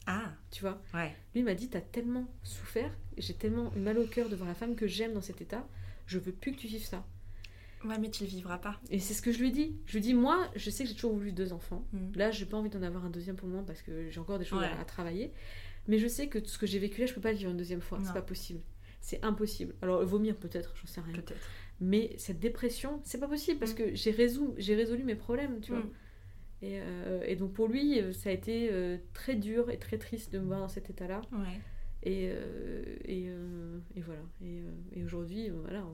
Ah, 0.06 0.32
Tu 0.50 0.60
vois 0.62 0.80
ouais. 0.94 1.14
Lui 1.34 1.42
m'a 1.42 1.54
dit 1.54 1.68
T'as 1.68 1.80
tellement 1.80 2.26
souffert, 2.42 2.90
j'ai 3.18 3.34
tellement 3.34 3.70
mal 3.76 3.98
au 3.98 4.06
cœur 4.06 4.28
de 4.28 4.36
voir 4.36 4.48
la 4.48 4.54
femme 4.54 4.76
que 4.76 4.86
j'aime 4.86 5.12
dans 5.14 5.20
cet 5.20 5.40
état, 5.40 5.66
je 6.06 6.18
veux 6.18 6.32
plus 6.32 6.52
que 6.52 6.58
tu 6.58 6.66
vives 6.68 6.84
ça. 6.84 7.04
Ouais, 7.84 7.98
mais 7.98 8.10
tu 8.10 8.24
le 8.24 8.28
vivras 8.30 8.58
pas. 8.58 8.80
Et 8.90 8.98
c'est 8.98 9.14
ce 9.14 9.20
que 9.22 9.30
je 9.32 9.38
lui 9.38 9.52
dis. 9.52 9.76
Je 9.86 9.92
lui 9.94 10.00
dis 10.00 10.14
Moi, 10.14 10.48
je 10.56 10.70
sais 10.70 10.84
que 10.84 10.88
j'ai 10.88 10.94
toujours 10.94 11.12
voulu 11.14 11.32
deux 11.32 11.52
enfants. 11.52 11.86
Mhm. 11.92 12.12
Là, 12.16 12.30
j'ai 12.30 12.46
pas 12.46 12.56
envie 12.56 12.70
d'en 12.70 12.82
avoir 12.82 13.04
un 13.04 13.10
deuxième 13.10 13.36
pour 13.36 13.48
moi 13.48 13.62
parce 13.66 13.82
que 13.82 14.08
j'ai 14.10 14.18
encore 14.20 14.38
des 14.38 14.44
choses 14.44 14.60
Ouais. 14.60 14.66
à, 14.66 14.80
à 14.80 14.84
travailler. 14.84 15.32
Mais 15.88 15.98
je 15.98 16.08
sais 16.08 16.28
que 16.28 16.38
tout 16.38 16.48
ce 16.48 16.58
que 16.58 16.66
j'ai 16.66 16.78
vécu 16.78 17.00
là, 17.00 17.06
je 17.06 17.14
peux 17.14 17.20
pas 17.20 17.30
le 17.32 17.38
vivre 17.38 17.50
une 17.50 17.56
deuxième 17.56 17.80
fois. 17.82 17.98
C'est 18.04 18.12
pas 18.12 18.22
possible. 18.22 18.60
C'est 19.00 19.22
impossible. 19.24 19.74
Alors, 19.82 20.04
vomir 20.04 20.36
peut-être, 20.36 20.74
j'en 20.80 20.86
sais 20.88 21.00
rien. 21.00 21.12
Peut-être. 21.14 21.48
Mais 21.80 22.14
cette 22.16 22.40
dépression, 22.40 23.00
c'est 23.04 23.20
pas 23.20 23.28
possible 23.28 23.58
parce 23.60 23.72
Mm. 23.72 23.76
que 23.76 23.94
j'ai 23.94 24.10
résolu, 24.10 24.52
j'ai 24.56 24.74
résolu 24.74 25.04
mes 25.04 25.14
problèmes, 25.14 25.60
tu 25.60 25.70
vois. 25.72 25.84
Et, 26.66 26.80
euh, 26.80 27.22
et 27.26 27.36
donc 27.36 27.52
pour 27.52 27.68
lui, 27.68 28.00
euh, 28.00 28.12
ça 28.12 28.30
a 28.30 28.32
été 28.32 28.68
euh, 28.72 28.96
très 29.12 29.36
dur 29.36 29.70
et 29.70 29.78
très 29.78 29.98
triste 29.98 30.32
de 30.32 30.38
me 30.40 30.46
voir 30.46 30.60
dans 30.60 30.68
cet 30.68 30.90
état-là. 30.90 31.20
Ouais. 31.32 31.60
Et, 32.02 32.28
euh, 32.32 32.82
et, 33.04 33.26
et 33.96 34.00
voilà. 34.00 34.20
Et, 34.94 35.04
aujourd'hui, 35.04 35.48
voilà, 35.50 35.84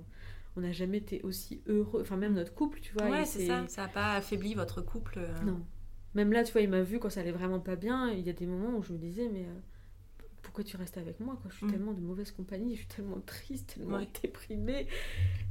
on- 0.57 0.61
n'a 0.61 0.73
jamais 0.73 0.99
été 0.99 1.21
aussi 1.23 1.63
heureux. 1.67 2.01
Enfin, 2.03 2.17
même 2.17 2.35
notre 2.35 2.55
couple, 2.55 2.81
tu 2.81 2.93
vois. 2.95 3.09
ouais, 3.11 3.25
c'est 3.25 3.47
ça. 3.47 3.65
Ça 3.69 3.83
n'a 3.83 3.89
pas 3.89 4.15
affaibli 4.15 4.55
votre 4.55 4.81
couple. 4.83 5.21
Non. 5.45 5.61
Même 6.15 6.33
là, 6.33 6.45
tu 6.45 6.53
vois, 6.53 6.61
il 6.61 6.69
m'a 6.69 6.83
vu 6.83 6.99
quand 6.99 7.09
ça 7.11 7.21
allait 7.21 7.33
vraiment 7.33 7.61
pas 7.61 7.77
bien. 7.77 8.11
Il 8.11 8.21
y 8.21 8.31
a 8.31 8.35
des 8.35 8.47
moments 8.47 8.77
où 8.77 8.83
je 8.83 8.93
me 8.93 8.99
disais, 8.99 9.29
mais 9.33 9.47
pourquoi 10.43 10.65
tu 10.65 10.77
restes 10.77 10.99
avec 10.99 11.21
moi 11.21 11.39
quoi? 11.41 11.51
Je 11.51 11.57
suis 11.57 11.67
Mm. 11.67 11.71
tellement 11.71 11.93
de 11.93 12.01
mauvaise 12.01 12.31
compagnie, 12.33 12.73
je 12.75 12.81
suis 12.81 12.89
tellement 12.89 13.21
triste, 13.21 13.75
tellement 13.77 13.97
Ouais. 13.99 14.09
déprimée. 14.23 14.87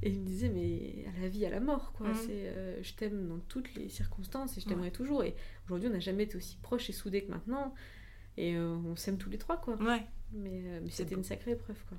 Et 0.03 0.09
il 0.09 0.19
me 0.19 0.25
disait, 0.25 0.49
mais 0.49 1.05
à 1.17 1.21
la 1.21 1.27
vie, 1.29 1.45
à 1.45 1.49
la 1.49 1.59
mort, 1.59 1.93
quoi. 1.93 2.09
Mm. 2.09 2.15
C'est, 2.15 2.29
euh, 2.31 2.83
je 2.83 2.93
t'aime 2.93 3.27
dans 3.27 3.39
toutes 3.47 3.73
les 3.75 3.89
circonstances 3.89 4.57
et 4.57 4.61
je 4.61 4.67
t'aimerai 4.67 4.91
toujours. 4.91 5.23
Et 5.23 5.35
aujourd'hui, 5.65 5.87
on 5.89 5.93
n'a 5.93 5.99
jamais 5.99 6.23
été 6.23 6.35
aussi 6.37 6.57
proches 6.61 6.89
et 6.89 6.93
soudés 6.93 7.23
que 7.23 7.31
maintenant. 7.31 7.73
Et 8.37 8.55
euh, 8.55 8.75
on 8.85 8.95
s'aime 8.95 9.17
tous 9.17 9.29
les 9.29 9.37
trois, 9.37 9.57
quoi. 9.59 9.75
Ouais. 9.81 10.03
Mais, 10.33 10.61
euh, 10.65 10.79
mais 10.83 10.89
c'était 10.89 11.15
une 11.15 11.23
sacrée 11.23 11.51
épreuve, 11.51 11.77
quoi. 11.87 11.97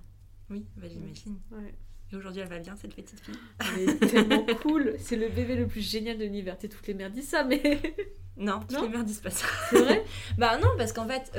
Oui, 0.51 0.65
bah, 0.77 0.87
j'imagine. 0.89 1.39
Ouais. 1.51 1.75
Et 2.13 2.17
aujourd'hui, 2.17 2.43
elle 2.43 2.49
va 2.49 2.59
bien, 2.59 2.77
cette 2.77 2.95
petite 2.95 3.21
fille? 3.21 3.35
Elle 3.75 3.89
est 3.89 3.99
tellement 4.07 4.45
cool. 4.63 4.95
C'est 4.99 5.17
le 5.17 5.29
bébé 5.31 5.57
le 5.57 5.67
plus 5.67 5.81
génial 5.81 6.19
de 6.19 6.25
l'univers. 6.25 6.57
Sais, 6.61 6.69
toutes 6.69 6.87
les 6.87 6.93
mères 6.95 7.11
disent 7.11 7.29
ça, 7.29 7.43
mais 7.45 7.81
Non, 8.37 8.61
toutes 8.69 8.73
Non? 8.73 8.83
les 8.83 8.89
mères 8.91 9.05
disent 9.05 9.21
pas 9.21 9.31
ça. 9.31 9.47
c'est 9.71 9.79
vrai? 9.79 10.05
Bah 10.39 10.59
non, 10.59 10.69
parce 10.77 10.93
qu'en 10.93 11.07
fait, 11.09 11.33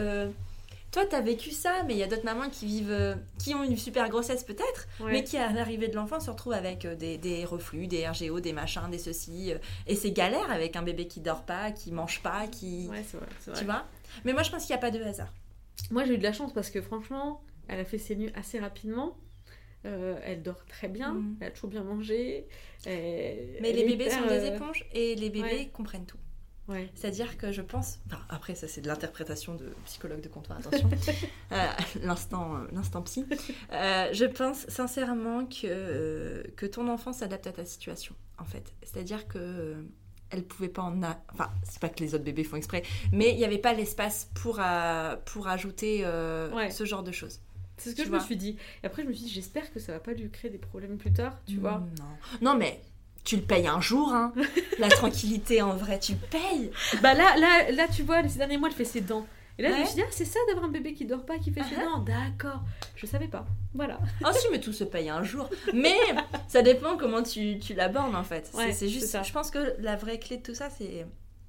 toi, 0.93 1.05
t'as 1.05 1.19
vécu 1.21 1.51
ça, 1.51 1.83
mais 1.85 1.93
il 1.95 1.97
y 1.97 2.03
a 2.03 2.07
d'autres 2.07 2.23
mamans 2.23 2.49
qui 2.49 2.65
vivent, 2.67 2.91
euh, 2.91 3.15
qui 3.43 3.53
ont 3.55 3.63
une 3.63 3.75
super 3.77 4.07
grossesse 4.09 4.43
peut-être, 4.43 4.87
Ouais. 5.01 5.11
mais 5.11 5.23
qui 5.25 5.37
à 5.37 5.51
l'arrivée 5.51 5.87
de 5.89 5.95
l'enfant 5.95 6.19
se 6.21 6.29
retrouvent 6.29 6.53
avec 6.53 6.85
euh, 6.85 6.95
des, 6.95 7.17
des 7.17 7.43
reflux, 7.45 7.87
des 7.87 8.07
RGO, 8.07 8.39
des 8.39 8.53
machins, 8.53 8.89
des 8.91 8.99
ceci, 8.99 9.51
euh, 9.51 9.57
et 9.87 9.95
c'est 9.95 10.11
galère 10.11 10.49
avec 10.51 10.75
un 10.75 10.83
bébé 10.83 11.07
qui 11.07 11.19
dort 11.19 11.43
pas, 11.43 11.71
qui 11.71 11.91
mange 11.91 12.21
pas, 12.21 12.47
qui, 12.47 12.87
Ouais, 12.89 13.03
c'est 13.05 13.17
vrai. 13.17 13.25
c'est 13.39 13.51
vrai. 13.51 13.59
tu 13.59 13.65
vois? 13.65 13.85
Mais 14.23 14.33
moi, 14.33 14.43
je 14.43 14.51
pense 14.51 14.65
qu'il 14.65 14.73
n'y 14.73 14.77
a 14.77 14.81
pas 14.81 14.91
de 14.91 15.03
hasard. 15.03 15.33
Moi, 15.91 16.05
j'ai 16.05 16.13
eu 16.13 16.17
de 16.19 16.23
la 16.23 16.31
chance 16.33 16.53
parce 16.53 16.69
que 16.69 16.81
franchement, 16.81 17.41
elle 17.67 17.79
a 17.79 17.85
fait 17.85 17.97
ses 17.97 18.15
nuits 18.15 18.31
assez 18.35 18.59
rapidement. 18.59 19.17
Euh, 19.85 20.15
elle 20.23 20.41
dort 20.43 20.63
très 20.67 20.87
bien, 20.87 21.13
Mhm. 21.15 21.37
elle 21.41 21.47
a 21.47 21.51
toujours 21.51 21.69
bien 21.71 21.83
mangé. 21.83 22.47
elle- 22.85 23.57
Mais 23.61 23.69
elle 23.71 23.75
les 23.77 23.83
bébés 23.85 24.05
hyper, 24.05 24.19
sont 24.21 24.27
des 24.27 24.45
éponges 24.45 24.85
et 24.93 25.15
les 25.15 25.29
bébés 25.29 25.41
ouais. 25.43 25.69
comprennent 25.73 26.05
tout. 26.05 26.17
Ouais. 26.69 26.89
C'est-à-dire 26.95 27.37
que 27.37 27.51
je 27.51 27.61
pense. 27.61 27.99
Enfin, 28.07 28.21
après, 28.29 28.55
ça, 28.55 28.67
c'est 28.69 28.79
de 28.81 28.87
l'interprétation 28.87 29.55
de 29.55 29.65
psychologue 29.85 30.21
de 30.21 30.29
comptoir, 30.29 30.59
attention. 30.59 30.89
Euh, 31.51 31.67
l'instant, 32.03 32.55
euh, 32.55 32.59
l'instant 32.71 33.01
psy. 33.03 33.25
Euh, 33.73 34.09
je 34.13 34.25
pense 34.25 34.65
sincèrement 34.69 35.45
que, 35.45 36.43
que 36.55 36.65
ton 36.65 36.87
enfant 36.87 37.13
s'adapte 37.13 37.45
à 37.47 37.51
ta 37.51 37.65
situation, 37.65 38.15
en 38.39 38.45
fait. 38.45 38.73
C'est-à-dire 38.81 39.27
que. 39.27 39.75
elle 40.31 40.43
pouvait 40.43 40.69
pas 40.69 40.81
en 40.81 41.03
a... 41.03 41.19
enfin 41.33 41.51
c'est 41.63 41.79
pas 41.79 41.89
que 41.89 41.99
les 41.99 42.15
autres 42.15 42.23
bébés 42.23 42.43
font 42.43 42.55
exprès 42.57 42.81
mais 43.11 43.29
il 43.33 43.37
n'y 43.37 43.45
avait 43.45 43.59
pas 43.59 43.73
l'espace 43.73 44.31
pour 44.33 44.59
pour 45.25 45.47
ajouter 45.47 46.01
euh, 46.05 46.49
Ouais. 46.55 46.71
ce 46.71 46.85
genre 46.85 47.03
de 47.03 47.11
choses 47.11 47.39
C'est 47.77 47.91
ce 47.91 47.95
que 47.95 48.01
Tu 48.01 48.05
je 48.05 48.09
vois. 48.09 48.17
me 48.19 48.23
suis 48.23 48.35
dit. 48.37 48.57
Et 48.81 48.87
après, 48.87 49.03
je 49.03 49.07
me 49.09 49.13
suis 49.13 49.25
dit, 49.25 49.31
j'espère 49.31 49.71
que 49.71 49.79
ça 49.79 49.91
va 49.91 49.99
pas 49.99 50.13
lui 50.13 50.27
créer 50.31 50.49
des 50.49 50.57
problèmes 50.57 50.97
plus 50.97 51.13
tard, 51.13 51.37
tu 51.45 51.57
vois. 51.57 51.83
non 52.41 52.51
non 52.53 52.57
mais 52.57 52.81
tu 53.23 53.35
le 53.37 53.41
payes 53.41 53.67
un 53.67 53.79
jour, 53.81 54.09
hein. 54.13 54.33
La 54.79 54.89
tranquillité, 54.89 55.61
en 55.61 55.75
vrai, 55.75 55.99
tu 55.99 56.13
payes. 56.15 56.71
Bah 57.01 57.13
là, 57.13 57.35
là, 57.37 57.71
là, 57.71 57.87
tu 57.87 58.03
vois, 58.03 58.27
ces 58.27 58.37
derniers 58.37 58.57
mois, 58.57 58.69
elle 58.69 58.75
fait 58.75 58.85
ses 58.85 59.01
dents. 59.01 59.25
Et 59.59 59.61
là, 59.61 59.69
je 59.75 59.81
me 59.81 59.85
suis 59.85 59.95
dit, 59.95 60.01
ah, 60.01 60.09
c'est 60.09 60.25
ça 60.25 60.39
d'avoir 60.47 60.65
un 60.65 60.69
bébé 60.71 60.93
qui 60.93 61.05
dort 61.05 61.25
pas, 61.25 61.37
qui 61.37 61.51
fait 61.51 61.61
ses 61.63 61.75
Uh-huh. 61.75 61.83
dents. 61.85 61.99
D'accord. 61.99 62.61
Je 62.95 63.05
savais 63.05 63.27
pas. 63.27 63.45
Voilà. 63.75 63.99
Ah 64.23 64.33
si, 64.33 64.47
mais 64.51 64.59
tout 64.59 64.73
se 64.73 64.83
paye 64.83 65.09
un 65.09 65.21
jour. 65.23 65.47
Mais 65.73 65.95
ça 66.47 66.63
dépend 66.63 66.97
comment 66.97 67.21
tu, 67.21 67.59
tu 67.59 67.75
l'abordes, 67.75 68.15
en 68.15 68.23
fait. 68.23 68.47
C'est- 68.51 68.57
Ouais, 68.57 68.65
c'est 68.71 68.73
c'est 68.73 68.89
juste, 68.89 69.07
ça. 69.07 69.21
je 69.21 69.31
pense 69.31 69.51
que 69.51 69.75
la 69.79 69.95
vraie 69.95 70.17
clé 70.19 70.37
de 70.37 70.41
tout 70.43 70.55
ça, 70.55 70.69
c'est... 70.75 71.05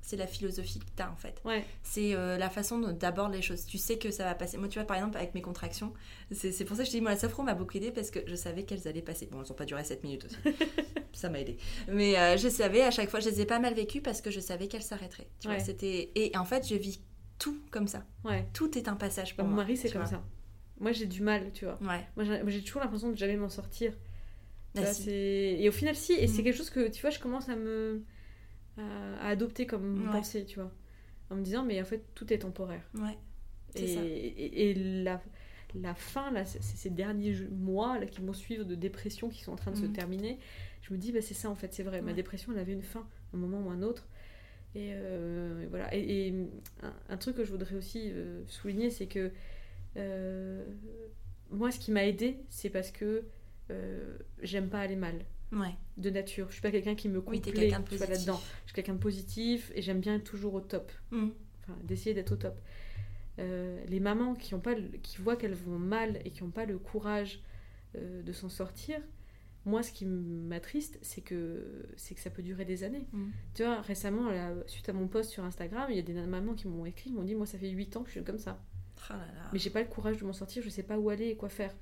C'est 0.06 0.16
la 0.18 0.26
philosophie 0.26 0.80
que 0.80 0.84
t'as 0.94 1.08
en 1.10 1.16
fait. 1.16 1.40
Ouais. 1.46 1.64
C'est 1.82 2.14
euh, 2.14 2.36
la 2.36 2.50
façon 2.50 2.78
dont 2.78 3.28
les 3.28 3.40
choses. 3.40 3.64
Tu 3.64 3.78
sais 3.78 3.96
que 3.96 4.10
ça 4.10 4.24
va 4.24 4.34
passer. 4.34 4.58
Moi, 4.58 4.68
tu 4.68 4.78
vois, 4.78 4.86
par 4.86 4.98
exemple, 4.98 5.16
avec 5.16 5.34
mes 5.34 5.40
contractions, 5.40 5.94
c'est 6.30 6.64
pour 6.66 6.76
ça 6.76 6.82
que 6.82 6.86
je 6.88 6.92
te 6.92 6.96
dis, 6.98 7.00
moi, 7.00 7.12
la 7.12 7.16
sophro 7.18 7.42
m'a 7.42 7.54
beaucoup 7.54 7.78
aidé 7.78 7.90
parce 7.90 8.10
que 8.10 8.18
je 8.26 8.34
savais 8.34 8.64
qu'elles 8.64 8.86
allaient 8.86 9.00
passer. 9.00 9.26
Bon, 9.32 9.40
elles 9.40 9.48
n'ont 9.48 9.54
pas 9.54 9.64
duré 9.64 9.82
7 9.82 10.02
minutes 10.04 10.26
aussi. 10.26 10.36
ça 11.14 11.30
m'a 11.30 11.40
aidé. 11.40 11.56
Mais 11.88 12.18
euh, 12.18 12.36
je 12.36 12.50
savais, 12.50 12.82
à 12.82 12.90
chaque 12.90 13.08
fois, 13.08 13.20
je 13.20 13.30
les 13.30 13.40
ai 13.40 13.46
pas 13.46 13.58
mal 13.60 13.72
vécues 13.72 14.02
parce 14.02 14.20
que 14.20 14.30
je 14.30 14.40
savais 14.40 14.68
qu'elles 14.68 14.82
s'arrêteraient. 14.82 15.28
Tu 15.40 15.48
vois, 15.48 15.56
Ouais. 15.56 15.62
c'était... 15.64 16.10
Et 16.16 16.36
en 16.36 16.44
fait, 16.44 16.68
je 16.68 16.74
vis 16.74 17.00
tout 17.38 17.58
comme 17.70 17.88
ça. 17.88 18.04
Ouais. 18.24 18.46
Tout 18.52 18.76
est 18.76 18.88
un 18.88 18.96
passage 18.96 19.30
Bah, 19.36 19.42
pour 19.42 19.48
mon 19.48 19.54
moi. 19.54 19.62
mari, 19.64 19.78
c'est 19.78 19.88
tu 19.88 19.94
comme 19.94 20.02
vois. 20.02 20.10
ça. 20.10 20.22
Moi, 20.80 20.92
j'ai 20.92 21.06
du 21.06 21.22
mal, 21.22 21.50
tu 21.54 21.64
vois. 21.64 21.78
Moi, 21.80 22.24
j'ai 22.48 22.62
toujours 22.62 22.82
l'impression 22.82 23.10
de 23.10 23.16
jamais 23.16 23.36
m'en 23.38 23.48
sortir. 23.48 23.92
Tu 23.92 23.98
Bah, 24.74 24.82
vois, 24.82 24.92
si. 24.92 25.04
c'est- 25.04 25.56
Et 25.60 25.66
au 25.68 25.72
final, 25.72 25.94
si. 25.96 26.12
Et 26.12 26.26
c'est 26.26 26.42
Mm. 26.42 26.44
quelque 26.44 26.56
chose 26.58 26.68
que, 26.70 26.88
tu 26.90 27.00
vois, 27.00 27.08
je 27.10 27.20
commence 27.20 27.48
à 27.48 27.56
me. 27.56 28.02
À, 28.78 29.16
à 29.20 29.28
adopter 29.28 29.66
comme 29.66 30.04
Ouais. 30.06 30.10
pensée, 30.12 30.44
tu 30.44 30.56
vois. 30.60 30.70
En 31.30 31.36
me 31.36 31.42
disant, 31.42 31.64
mais 31.64 31.80
en 31.80 31.84
fait, 31.84 32.02
tout 32.14 32.32
est 32.32 32.38
temporaire. 32.38 32.82
Ouais. 32.94 33.16
Et, 33.76 33.86
ça. 33.86 34.00
et, 34.04 34.70
et 34.70 34.74
la, 35.04 35.20
la 35.74 35.94
fin, 35.94 36.30
là, 36.30 36.44
c'est- 36.44 36.62
ces 36.62 36.90
derniers 36.90 37.34
mois 37.50 37.98
là, 37.98 38.06
qui 38.06 38.20
vont 38.20 38.32
suivre 38.32 38.64
de 38.64 38.74
dépression 38.74 39.28
qui 39.30 39.42
sont 39.42 39.52
en 39.52 39.56
train 39.56 39.72
de 39.72 39.76
se 39.76 39.86
Mhm. 39.86 39.92
terminer, 39.92 40.38
je 40.82 40.92
me 40.92 40.98
dis, 40.98 41.12
bah, 41.12 41.22
c'est 41.22 41.34
ça 41.34 41.50
en 41.50 41.54
fait, 41.54 41.72
c'est 41.74 41.82
vrai. 41.82 42.02
Ma 42.02 42.12
dépression, 42.12 42.52
elle 42.52 42.58
avait 42.58 42.72
une 42.72 42.82
fin, 42.82 43.06
un 43.32 43.36
moment 43.38 43.60
ou 43.62 43.70
un 43.70 43.82
autre. 43.82 44.06
Et, 44.76 44.90
euh, 44.94 45.62
et 45.62 45.66
voilà. 45.66 45.94
Et, 45.94 46.28
et 46.28 46.34
un, 46.82 46.92
un 47.08 47.16
truc 47.16 47.36
que 47.36 47.44
je 47.44 47.50
voudrais 47.50 47.76
aussi 47.76 48.10
euh, 48.12 48.42
souligner, 48.46 48.90
c'est 48.90 49.06
que 49.06 49.30
euh, 49.96 50.64
moi, 51.50 51.70
ce 51.70 51.78
qui 51.78 51.92
m'a 51.92 52.04
aidé, 52.06 52.38
c'est 52.50 52.70
parce 52.70 52.90
que 52.90 53.24
euh, 53.70 54.18
j'aime 54.42 54.68
pas 54.68 54.80
aller 54.80 54.96
mal 54.96 55.14
Ouais. 55.54 55.74
de 55.96 56.10
nature. 56.10 56.46
Je 56.48 56.54
suis 56.54 56.62
pas 56.62 56.70
quelqu'un 56.70 56.94
qui 56.94 57.08
me 57.08 57.18
Oui, 57.18 57.24
complaît, 57.40 57.52
quelqu'un 57.52 57.80
de 57.80 57.84
vois, 57.88 57.98
positif. 57.98 58.08
là-dedans. 58.10 58.40
Je 58.64 58.70
suis 58.70 58.74
quelqu'un 58.74 58.94
de 58.94 58.98
positif 58.98 59.70
et 59.74 59.82
j'aime 59.82 60.00
bien 60.00 60.16
être 60.16 60.24
toujours 60.24 60.54
au 60.54 60.60
top 60.60 60.90
Mm. 61.10 61.28
enfin, 61.62 61.78
d'essayer 61.84 62.14
d'être 62.14 62.32
au 62.32 62.36
top. 62.36 62.60
Euh, 63.38 63.82
les 63.88 64.00
mamans 64.00 64.34
qui, 64.34 64.54
ont 64.54 64.60
pas 64.60 64.74
le- 64.74 64.88
qui 65.02 65.18
voient 65.18 65.36
qu'elles 65.36 65.54
vont 65.54 65.78
mal 65.78 66.20
et 66.24 66.30
qui 66.30 66.42
n'ont 66.44 66.50
pas 66.50 66.66
le 66.66 66.78
courage 66.78 67.40
euh, 67.96 68.22
de 68.22 68.32
s'en 68.32 68.48
sortir, 68.48 69.00
moi, 69.66 69.82
ce 69.82 69.92
qui 69.92 70.04
m'attriste, 70.04 70.98
c'est 71.00 71.20
que, 71.22 71.86
c'est 71.96 72.14
que 72.14 72.20
ça 72.20 72.28
peut 72.30 72.42
durer 72.42 72.64
des 72.64 72.84
années. 72.84 73.06
Mm. 73.12 73.30
Tu 73.54 73.62
vois, 73.64 73.80
récemment, 73.80 74.28
là, 74.30 74.52
suite 74.66 74.88
à 74.88 74.92
mon 74.92 75.08
post 75.08 75.30
sur 75.30 75.42
Instagram, 75.44 75.86
il 75.90 75.96
y 75.96 75.98
a 75.98 76.02
des 76.02 76.12
mamans 76.12 76.54
qui 76.54 76.68
m'ont 76.68 76.84
écrit, 76.86 77.10
m'ont 77.12 77.22
dit 77.22 77.34
Moi, 77.34 77.46
ça 77.46 77.58
fait 77.58 77.70
8 77.70 77.96
ans 77.96 78.02
que 78.02 78.08
je 78.08 78.14
suis 78.16 78.24
comme 78.24 78.38
ça. 78.38 78.60
Oh 79.10 79.12
là 79.12 79.18
là. 79.18 79.50
Mais 79.52 79.58
j'ai 79.58 79.70
pas 79.70 79.80
le 79.82 79.88
courage 79.88 80.18
de 80.18 80.24
m'en 80.24 80.32
sortir, 80.32 80.62
je 80.62 80.68
sais 80.70 80.82
pas 80.82 80.98
où 80.98 81.08
aller 81.10 81.28
et 81.28 81.36
quoi 81.36 81.48
faire. 81.48 81.74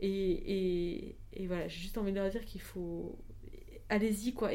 Et, 0.00 0.08
et, 0.10 1.16
et 1.32 1.46
voilà, 1.46 1.68
j'ai 1.68 1.80
juste 1.80 1.98
envie 1.98 2.12
de 2.12 2.18
leur 2.18 2.30
dire 2.30 2.44
qu'il 2.44 2.60
faut. 2.60 3.18
Allez-y, 3.88 4.32
quoi. 4.32 4.50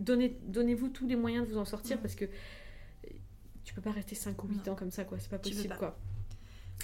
Donnez, 0.00 0.38
donnez-vous 0.44 0.88
tous 0.88 1.06
les 1.06 1.16
moyens 1.16 1.46
de 1.46 1.52
vous 1.52 1.58
en 1.58 1.64
sortir 1.64 2.00
parce 2.00 2.14
que 2.14 2.26
tu 3.64 3.74
peux 3.74 3.80
pas 3.80 3.92
rester 3.92 4.14
5 4.14 4.42
ou 4.44 4.48
8 4.48 4.68
ans 4.68 4.74
comme 4.74 4.90
ça, 4.90 5.04
quoi. 5.04 5.18
C'est 5.20 5.30
pas 5.30 5.38
possible, 5.38 5.74
quoi. 5.78 5.96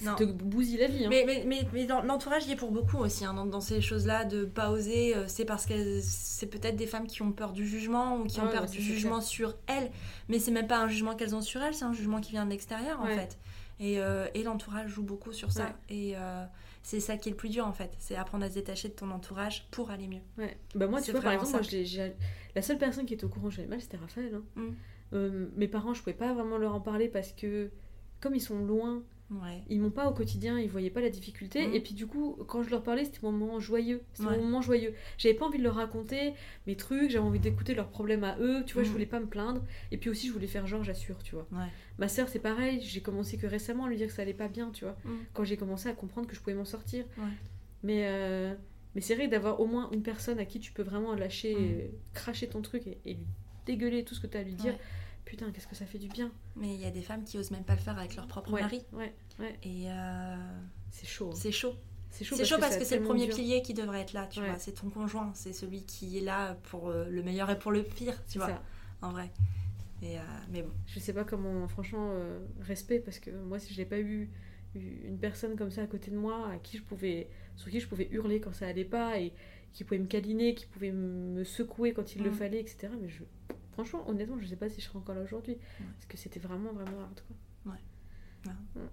Non. 0.02 0.16
Ça 0.16 0.24
te 0.26 0.30
bousille 0.30 0.76
la 0.76 0.86
vie, 0.86 1.04
hein. 1.04 1.08
Mais, 1.10 1.24
mais, 1.26 1.66
mais, 1.72 1.86
l'entourage, 1.86 2.46
y 2.46 2.52
est 2.52 2.56
pour 2.56 2.70
beaucoup 2.70 2.98
aussi, 2.98 3.24
hein, 3.24 3.34
dans, 3.34 3.46
dans 3.46 3.60
ces 3.60 3.80
choses-là, 3.80 4.24
de 4.24 4.44
pas 4.44 4.70
oser. 4.70 5.16
euh, 5.16 5.24
c'est 5.26 5.44
parce 5.44 5.66
que 5.66 6.00
c'est 6.02 6.46
peut-être 6.46 6.76
des 6.76 6.86
femmes 6.86 7.08
qui 7.08 7.22
ont 7.22 7.32
peur 7.32 7.52
du 7.52 7.66
jugement 7.66 8.18
ou 8.18 8.24
qui 8.26 8.40
ont 8.40 8.46
peur 8.48 8.62
ouais, 8.62 8.68
du 8.68 8.80
jugement 8.80 9.20
sur 9.20 9.56
elles. 9.66 9.90
Mais 10.28 10.38
c'est 10.38 10.52
même 10.52 10.68
pas 10.68 10.78
un 10.78 10.88
jugement 10.88 11.16
qu'elles 11.16 11.34
ont 11.34 11.40
sur 11.40 11.60
elles, 11.62 11.74
c'est 11.74 11.84
un 11.84 11.92
jugement 11.92 12.20
qui 12.20 12.30
vient 12.30 12.44
de 12.44 12.50
l'extérieur 12.50 13.00
en 13.00 13.06
fait. 13.06 13.38
Et, 13.80 13.98
euh, 13.98 14.28
et 14.34 14.42
l'entourage 14.44 14.90
joue 14.90 15.02
beaucoup 15.02 15.32
sur 15.32 15.50
ça. 15.50 15.74
Et 15.88 16.12
euh, 16.16 16.44
c'est 16.82 17.00
ça 17.00 17.16
qui 17.16 17.28
est 17.28 17.32
le 17.32 17.36
plus 17.36 17.48
dur 17.48 17.66
en 17.66 17.72
fait. 17.72 17.90
C'est 17.98 18.16
apprendre 18.16 18.44
à 18.44 18.48
se 18.48 18.54
détacher 18.54 18.88
de 18.88 18.94
ton 18.94 19.10
entourage 19.10 19.68
pour 19.70 19.90
aller 19.90 20.08
mieux. 20.08 20.22
Ouais. 20.38 20.56
Bah 20.74 20.86
moi, 20.86 21.00
tu 21.00 21.12
vois, 21.12 21.20
par 21.20 21.32
exemple, 21.32 21.52
moi, 21.52 21.62
je 21.62 22.10
la 22.54 22.62
seule 22.62 22.78
personne 22.78 23.06
qui 23.06 23.14
était 23.14 23.24
au 23.24 23.28
courant 23.28 23.48
que 23.48 23.54
j'avais 23.54 23.68
mal, 23.68 23.80
c'était 23.80 23.98
Raphaël. 23.98 24.34
hein. 24.34 24.42
Mm. 24.56 24.74
Euh, 25.14 25.48
mes 25.56 25.68
parents, 25.68 25.94
je 25.94 26.00
pouvais 26.00 26.16
pas 26.16 26.32
vraiment 26.34 26.58
leur 26.58 26.74
en 26.74 26.80
parler 26.80 27.08
parce 27.08 27.32
que, 27.32 27.70
comme 28.20 28.34
ils 28.34 28.40
sont 28.40 28.58
loin, 28.58 29.02
Ouais. 29.30 29.62
ils 29.68 29.78
m'ont 29.80 29.90
pas 29.90 30.08
au 30.08 30.14
quotidien, 30.14 30.58
ils 30.58 30.70
voyaient 30.70 30.88
pas 30.90 31.02
la 31.02 31.10
difficulté. 31.10 31.66
Mhm. 31.66 31.74
Et 31.74 31.80
puis 31.80 31.92
du 31.94 32.06
coup, 32.06 32.36
quand 32.46 32.62
je 32.62 32.70
leur 32.70 32.82
parlais, 32.82 33.04
c'était 33.04 33.18
mon 33.22 33.32
moment 33.32 33.60
joyeux. 33.60 34.00
C'était 34.14 34.28
Ouais. 34.28 34.36
mon 34.38 34.44
moment 34.44 34.62
joyeux. 34.62 34.94
J'avais 35.18 35.34
pas 35.34 35.44
envie 35.46 35.58
de 35.58 35.64
leur 35.64 35.74
raconter 35.74 36.32
mes 36.66 36.76
trucs, 36.76 37.10
j'avais 37.10 37.24
envie 37.24 37.38
d'écouter 37.38 37.74
leurs 37.74 37.88
problèmes 37.88 38.24
à 38.24 38.38
eux. 38.40 38.62
Tu 38.66 38.74
vois, 38.74 38.82
je 38.84 38.88
Mhm. 38.88 38.92
voulais 38.94 39.06
pas 39.06 39.20
me 39.20 39.26
plaindre. 39.26 39.62
Et 39.92 39.98
puis 39.98 40.08
aussi, 40.08 40.28
je 40.28 40.32
voulais 40.32 40.46
faire 40.46 40.66
genre, 40.66 40.82
j'assure, 40.82 41.22
tu 41.22 41.34
vois. 41.34 41.46
Ouais. 41.52 41.68
Ma 41.98 42.08
sœur, 42.08 42.28
c'est 42.28 42.38
pareil. 42.38 42.80
J'ai 42.80 43.02
commencé 43.02 43.36
que 43.36 43.46
récemment 43.46 43.84
à 43.84 43.88
lui 43.90 43.96
dire 43.96 44.06
que 44.06 44.12
ça 44.14 44.22
allait 44.22 44.32
pas 44.32 44.48
bien, 44.48 44.70
tu 44.70 44.84
vois. 44.84 44.96
Mhm. 45.04 45.18
Quand 45.34 45.44
j'ai 45.44 45.56
commencé 45.58 45.88
à 45.88 45.92
comprendre 45.92 46.26
que 46.26 46.34
je 46.34 46.40
pouvais 46.40 46.54
m'en 46.56 46.64
sortir. 46.64 47.04
Mais, 47.82 48.04
euh, 48.08 48.54
mais 48.94 49.00
c'est 49.00 49.14
vrai 49.14 49.28
d'avoir 49.28 49.60
au 49.60 49.66
moins 49.66 49.90
une 49.92 50.02
personne 50.02 50.38
à 50.38 50.44
qui 50.44 50.58
tu 50.58 50.72
peux 50.72 50.82
vraiment 50.82 51.14
lâcher, 51.14 51.90
cracher 52.14 52.48
ton 52.48 52.62
truc 52.62 52.86
et, 52.86 52.98
et 53.04 53.14
lui 53.14 53.26
dégueuler 53.66 54.02
tout 54.02 54.14
ce 54.14 54.20
que 54.20 54.26
tu 54.26 54.36
as 54.36 54.40
à 54.40 54.42
lui 54.42 54.54
dire. 54.54 54.74
Putain, 55.28 55.50
qu'est-ce 55.52 55.66
que 55.66 55.74
ça 55.76 55.84
fait 55.84 55.98
du 55.98 56.08
bien. 56.08 56.32
Mais 56.56 56.74
il 56.74 56.80
y 56.80 56.86
a 56.86 56.90
des 56.90 57.02
femmes 57.02 57.22
qui 57.22 57.36
osent 57.38 57.50
même 57.50 57.62
pas 57.64 57.74
le 57.74 57.80
faire 57.80 57.98
avec 57.98 58.16
leur 58.16 58.26
propre 58.26 58.50
Ouais, 58.52 58.62
mari. 58.62 58.82
ouais, 58.94 59.12
ouais. 59.38 59.58
Et 59.62 59.84
euh, 59.90 60.36
C'est 60.90 61.06
chaud. 61.06 61.30
hein. 61.30 61.36
c'est 61.36 61.52
chaud. 61.52 61.74
C'est 62.10 62.24
chaud, 62.24 62.36
C'est 62.36 62.46
chaud 62.46 62.56
parce 62.58 62.78
que 62.78 62.84
c'est 62.84 62.96
le 62.98 63.04
premier 63.04 63.26
dur. 63.26 63.36
pilier 63.36 63.60
qui 63.60 63.74
devrait 63.74 64.00
être 64.00 64.14
là, 64.14 64.26
tu 64.26 64.40
Ouais. 64.40 64.48
vois. 64.48 64.58
C'est 64.58 64.72
ton 64.72 64.88
conjoint, 64.88 65.30
c'est 65.34 65.52
celui 65.52 65.84
qui 65.84 66.16
est 66.16 66.22
là 66.22 66.54
pour 66.70 66.88
euh, 66.88 67.04
le 67.10 67.22
meilleur 67.22 67.50
et 67.50 67.58
pour 67.58 67.70
le 67.72 67.82
pire, 67.82 68.14
tu 68.26 68.38
vois, 68.38 68.48
ça. 68.48 68.62
en 69.02 69.10
vrai. 69.12 69.30
Et, 70.00 70.18
euh, 70.18 70.22
mais 70.50 70.62
bon, 70.62 70.70
Je 70.86 70.98
sais 70.98 71.12
pas 71.12 71.24
comment, 71.24 71.68
franchement, 71.68 72.08
euh, 72.12 72.38
respect, 72.62 72.98
parce 73.00 73.18
que 73.18 73.30
moi, 73.30 73.58
si 73.58 73.74
je 73.74 73.78
n'ai 73.80 73.84
pas 73.86 73.98
eu 74.00 74.30
eu 74.74 75.00
une 75.06 75.18
personne 75.18 75.56
comme 75.56 75.70
ça 75.70 75.82
à 75.82 75.86
côté 75.86 76.10
de 76.10 76.16
moi, 76.16 76.48
à 76.50 76.56
qui 76.58 76.78
je 76.78 76.82
pouvais, 76.82 77.28
sur 77.56 77.70
qui 77.70 77.80
je 77.80 77.88
pouvais 77.88 78.08
hurler 78.10 78.40
quand 78.40 78.54
ça 78.54 78.66
allait 78.66 78.84
pas, 78.84 79.18
et 79.20 79.32
qui 79.74 79.84
pouvait 79.84 79.98
me 80.00 80.06
câliner, 80.06 80.54
qui 80.54 80.64
pouvait 80.66 80.92
me 80.92 81.44
secouer 81.44 81.92
quand 81.92 82.14
il 82.16 82.22
le 82.22 82.30
Mm. 82.30 82.34
fallait, 82.34 82.60
etc. 82.60 82.88
Mais 83.00 83.08
je, 83.10 83.22
franchement, 83.84 84.04
honnêtement, 84.08 84.36
je 84.40 84.46
sais 84.46 84.56
pas 84.56 84.68
si 84.68 84.80
je 84.80 84.86
serais 84.86 84.98
encore 84.98 85.14
là 85.14 85.22
aujourd'hui, 85.22 85.56
parce 85.78 86.06
que 86.08 86.16
c'était 86.16 86.40
vraiment, 86.40 86.72
vraiment 86.72 87.00
hard, 87.00 87.22
quoi. 87.64 87.72
Ouais. 87.72 87.78
Ouais. 88.46 88.82
Mm. 88.82 88.88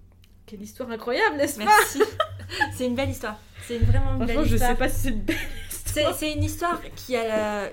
Quelle 0.46 0.62
histoire 0.62 0.92
incroyable, 0.92 1.38
n'est-ce 1.38 1.58
pas 1.58 1.66
merci. 1.66 2.00
c'est 2.76 2.86
une 2.86 2.96
belle 2.96 3.10
histoire. 3.10 3.40
C'est 3.66 3.78
une 3.78 3.84
vraiment 3.86 4.16
belle 4.18 4.28
Franchement, 4.30 4.44
je 4.46 4.56
histoire. 4.56 4.72
sais 4.72 4.78
pas 4.78 4.90
si 4.90 5.00
c'est 5.02 5.10
une 5.10 5.22
belle 5.22 5.36
histoire. 5.72 6.14
c'est 6.16 6.34
une 6.34 6.44
histoire 6.44 6.82
qui, 6.96 7.16
a 7.16 7.28
la- 7.28 7.72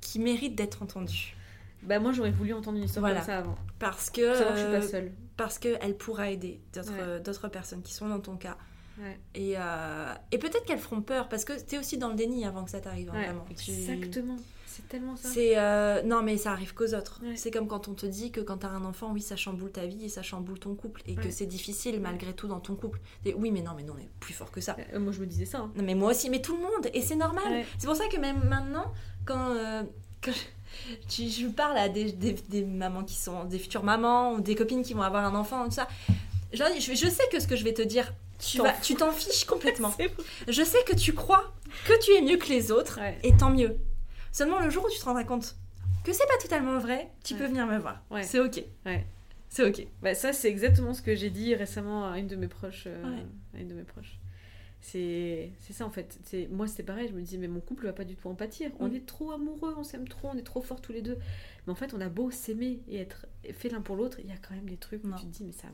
qui 0.00 0.18
mérite 0.18 0.54
d'être 0.54 0.82
entendue. 0.82 1.36
Bah, 1.82 1.98
moi, 1.98 2.12
j'aurais 2.12 2.30
voulu 2.30 2.52
entendre 2.54 2.78
une 2.78 2.84
histoire 2.84 3.02
Voilà. 3.02 3.16
comme 3.20 3.26
ça 3.26 3.38
avant. 3.38 3.56
Parce 3.78 4.08
que, 4.10 4.26
Pour 4.28 4.36
savoir 4.36 4.54
que 4.54 4.60
je 4.60 4.64
suis 4.66 4.74
euh, 4.74 4.80
pas 4.80 4.86
seule. 4.86 5.12
parce 5.36 5.58
qu'elle 5.58 5.96
pourra 5.96 6.30
aider 6.30 6.60
d'autres 6.72 6.92
Ouais. 6.92 6.98
euh, 7.00 7.20
d'autres 7.20 7.48
personnes 7.48 7.82
qui 7.82 7.92
sont 7.94 8.08
dans 8.08 8.20
ton 8.20 8.36
cas. 8.36 8.56
Ouais. 8.98 9.18
Et, 9.34 9.54
euh, 9.56 10.14
et 10.30 10.38
peut-être 10.38 10.64
qu'elles 10.64 10.78
feront 10.78 11.00
peur 11.02 11.28
parce 11.30 11.44
que 11.46 11.58
t'es 11.58 11.78
aussi 11.78 11.96
dans 11.98 12.08
le 12.08 12.14
déni 12.16 12.44
avant 12.46 12.64
que 12.64 12.70
ça 12.70 12.80
t'arrive, 12.80 13.08
hein, 13.10 13.14
Ouais, 13.14 13.24
vraiment. 13.24 13.46
Tu- 13.56 13.70
Exactement. 13.70 14.36
C'est 14.80 14.88
tellement 14.88 15.16
ça. 15.16 15.28
C'est 15.28 15.58
euh, 15.58 16.02
non 16.02 16.22
mais 16.22 16.36
ça 16.36 16.52
arrive 16.52 16.74
qu'aux 16.74 16.94
autres. 16.94 17.20
Ouais. 17.22 17.36
C'est 17.36 17.50
comme 17.50 17.68
quand 17.68 17.88
on 17.88 17.94
te 17.94 18.06
dit 18.06 18.30
que 18.32 18.40
quand 18.40 18.58
t'as 18.58 18.68
un 18.68 18.84
enfant, 18.84 19.10
oui 19.12 19.20
ça 19.20 19.36
chamboule 19.36 19.70
ta 19.70 19.86
vie 19.86 20.04
et 20.04 20.08
ça 20.08 20.22
chamboule 20.22 20.58
ton 20.58 20.74
couple 20.74 21.02
et 21.06 21.14
que 21.14 21.30
c'est 21.30 21.46
difficile 21.46 22.00
malgré 22.00 22.32
tout 22.32 22.48
dans 22.48 22.60
ton 22.60 22.74
couple. 22.74 23.00
Et 23.24 23.34
oui 23.34 23.50
mais 23.50 23.62
non 23.62 23.72
mais 23.76 23.82
non 23.82 23.94
on 23.96 24.00
est 24.00 24.08
plus 24.20 24.34
fort 24.34 24.50
que 24.50 24.60
ça. 24.60 24.76
Euh, 24.94 24.98
moi, 25.00 25.12
je 25.12 25.20
me 25.20 25.26
disais 25.26 25.44
ça. 25.44 25.58
hein. 25.58 25.70
Non 25.76 25.82
mais 25.82 25.94
moi 25.94 26.10
aussi 26.10 26.30
mais 26.30 26.40
tout 26.40 26.54
le 26.56 26.62
monde 26.62 26.88
et 26.94 27.02
c'est 27.02 27.16
normal. 27.16 27.44
Ouais. 27.50 27.66
C'est 27.78 27.86
pour 27.86 27.96
ça 27.96 28.06
que 28.08 28.16
même 28.18 28.42
maintenant 28.48 28.92
quand, 29.24 29.50
euh, 29.50 29.82
quand 30.22 30.32
je, 30.32 31.46
parle 31.56 31.76
à 31.78 31.88
des, 31.88 32.12
des- 32.12 32.32
des 32.48 32.64
mamans 32.64 33.04
qui 33.04 33.16
sont 33.16 33.44
des 33.44 33.58
futures 33.58 33.82
mamans 33.84 34.32
ou 34.32 34.40
des 34.40 34.54
copines 34.54 34.82
qui 34.82 34.94
vont 34.94 35.02
avoir 35.02 35.24
un 35.24 35.34
enfant 35.34 35.64
tout 35.66 35.72
ça, 35.72 35.88
je, 36.52 36.56
sais 37.08 37.28
que 37.30 37.38
ce 37.40 37.46
que 37.46 37.54
je 37.56 37.64
vais 37.64 37.74
te 37.74 37.82
dire 37.82 38.12
tu 38.38 38.56
T'en 38.96 39.12
fiches 39.12 39.44
complètement. 39.46 39.92
Je 40.48 40.62
sais 40.62 40.82
que 40.86 40.94
tu 40.96 41.12
crois 41.12 41.52
que 41.86 41.92
tu 42.02 42.12
es 42.12 42.22
mieux 42.22 42.38
que 42.38 42.48
les 42.48 42.72
autres, 42.72 42.98
Ouais. 42.98 43.18
et 43.22 43.36
tant 43.36 43.50
mieux. 43.50 43.76
Seulement 44.32 44.60
le 44.60 44.70
jour 44.70 44.84
où 44.84 44.90
tu 44.90 44.98
te 44.98 45.04
rendras 45.04 45.24
compte 45.24 45.56
que 46.04 46.12
c'est 46.12 46.26
pas 46.26 46.38
totalement 46.40 46.78
vrai, 46.78 47.10
tu 47.24 47.34
Ouais. 47.34 47.40
peux 47.40 47.46
venir 47.46 47.66
me 47.66 47.78
voir. 47.78 48.02
Ouais. 48.10 48.22
C'est 48.22 48.38
ok. 48.40 48.62
Ouais. 48.86 49.06
C'est 49.48 49.64
ok. 49.68 49.86
Bah, 50.02 50.14
ça, 50.14 50.32
c'est 50.32 50.48
exactement 50.48 50.94
ce 50.94 51.02
que 51.02 51.14
j'ai 51.16 51.30
dit 51.30 51.54
récemment 51.54 52.08
à 52.10 52.18
une 52.18 52.28
de 52.28 52.36
mes 52.36 52.46
proches. 52.48 52.84
euh, 52.86 53.18
à 53.54 53.58
une 53.60 53.68
de 53.68 53.74
mes 53.74 53.82
proches. 53.82 54.18
C'est 54.82 55.50
c'est 55.60 55.74
ça 55.74 55.84
en 55.84 55.90
fait. 55.90 56.18
C'est 56.24 56.48
Moi, 56.50 56.66
c'était 56.66 56.82
pareil. 56.84 57.08
Je 57.08 57.12
me 57.14 57.20
disais, 57.20 57.36
mais 57.36 57.48
mon 57.48 57.60
couple 57.60 57.84
va 57.86 57.92
pas 57.92 58.04
du 58.04 58.16
tout 58.16 58.28
en 58.28 58.34
pâtir. 58.34 58.70
On 58.78 58.88
Mm. 58.88 58.94
est 58.96 59.06
trop 59.06 59.30
amoureux, 59.32 59.74
on 59.76 59.84
s'aime 59.84 60.08
trop, 60.08 60.28
on 60.32 60.38
est 60.38 60.42
trop 60.42 60.62
forts 60.62 60.80
tous 60.80 60.92
les 60.92 61.02
deux. 61.02 61.18
Mais 61.66 61.72
en 61.72 61.74
fait, 61.74 61.92
on 61.92 62.00
a 62.00 62.08
beau 62.08 62.30
s'aimer 62.30 62.80
et 62.88 62.96
être 62.98 63.26
fait 63.52 63.68
l'un 63.68 63.82
pour 63.82 63.96
l'autre, 63.96 64.18
il 64.20 64.26
y 64.26 64.32
a 64.32 64.36
quand 64.36 64.54
même 64.54 64.68
des 64.68 64.78
trucs 64.78 65.04
où 65.04 65.08
Non. 65.08 65.16
tu 65.16 65.26
te 65.26 65.30
dis, 65.32 65.44
mais 65.44 65.52
ça. 65.52 65.68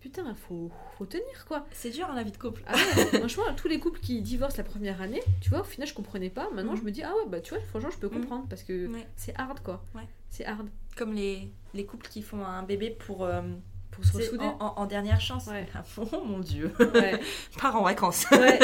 Putain, 0.00 0.34
faut, 0.34 0.70
faut 0.98 1.06
tenir 1.06 1.44
quoi. 1.48 1.66
C'est 1.72 1.90
dur 1.90 2.06
hein, 2.08 2.14
la 2.14 2.22
vie 2.22 2.30
de 2.30 2.36
couple. 2.36 2.62
Ah 2.66 2.74
ouais, 2.74 3.04
franchement, 3.18 3.42
tous 3.56 3.66
les 3.66 3.80
couples 3.80 3.98
qui 3.98 4.20
divorcent 4.22 4.56
la 4.58 4.64
première 4.64 5.00
année, 5.02 5.22
tu 5.40 5.50
vois, 5.50 5.60
au 5.62 5.64
final, 5.64 5.88
je 5.88 5.94
comprenais 5.94 6.30
pas. 6.30 6.48
Maintenant, 6.54 6.74
Mm. 6.74 6.76
je 6.76 6.82
me 6.82 6.90
dis, 6.92 7.02
ah 7.02 7.12
ouais, 7.14 7.28
bah 7.28 7.40
tu 7.40 7.54
vois, 7.54 7.62
franchement, 7.70 7.90
je 7.92 7.98
peux 7.98 8.06
Mm. 8.08 8.20
comprendre 8.20 8.46
parce 8.48 8.62
que 8.62 8.86
Ouais. 8.86 9.06
c'est 9.16 9.34
hard 9.36 9.60
quoi. 9.64 9.82
Ouais. 9.94 10.06
C'est 10.30 10.44
hard. 10.46 10.68
Comme 10.96 11.12
les, 11.14 11.50
les 11.74 11.84
couples 11.86 12.06
qui 12.08 12.22
font 12.22 12.44
un 12.44 12.62
bébé 12.62 12.90
pour, 12.90 13.24
euh, 13.24 13.42
Pour 13.90 14.04
se 14.04 14.16
ressouder. 14.16 14.44
en, 14.44 14.56
en- 14.60 14.74
en 14.82 14.86
dernière 14.86 15.20
chance. 15.20 15.46
Ouais. 15.46 15.66
Oh 15.96 16.22
mon 16.24 16.38
dieu. 16.38 16.72
Pars 17.60 17.74
en 17.76 17.82
vacances. 17.82 18.26
Ouais. 18.30 18.58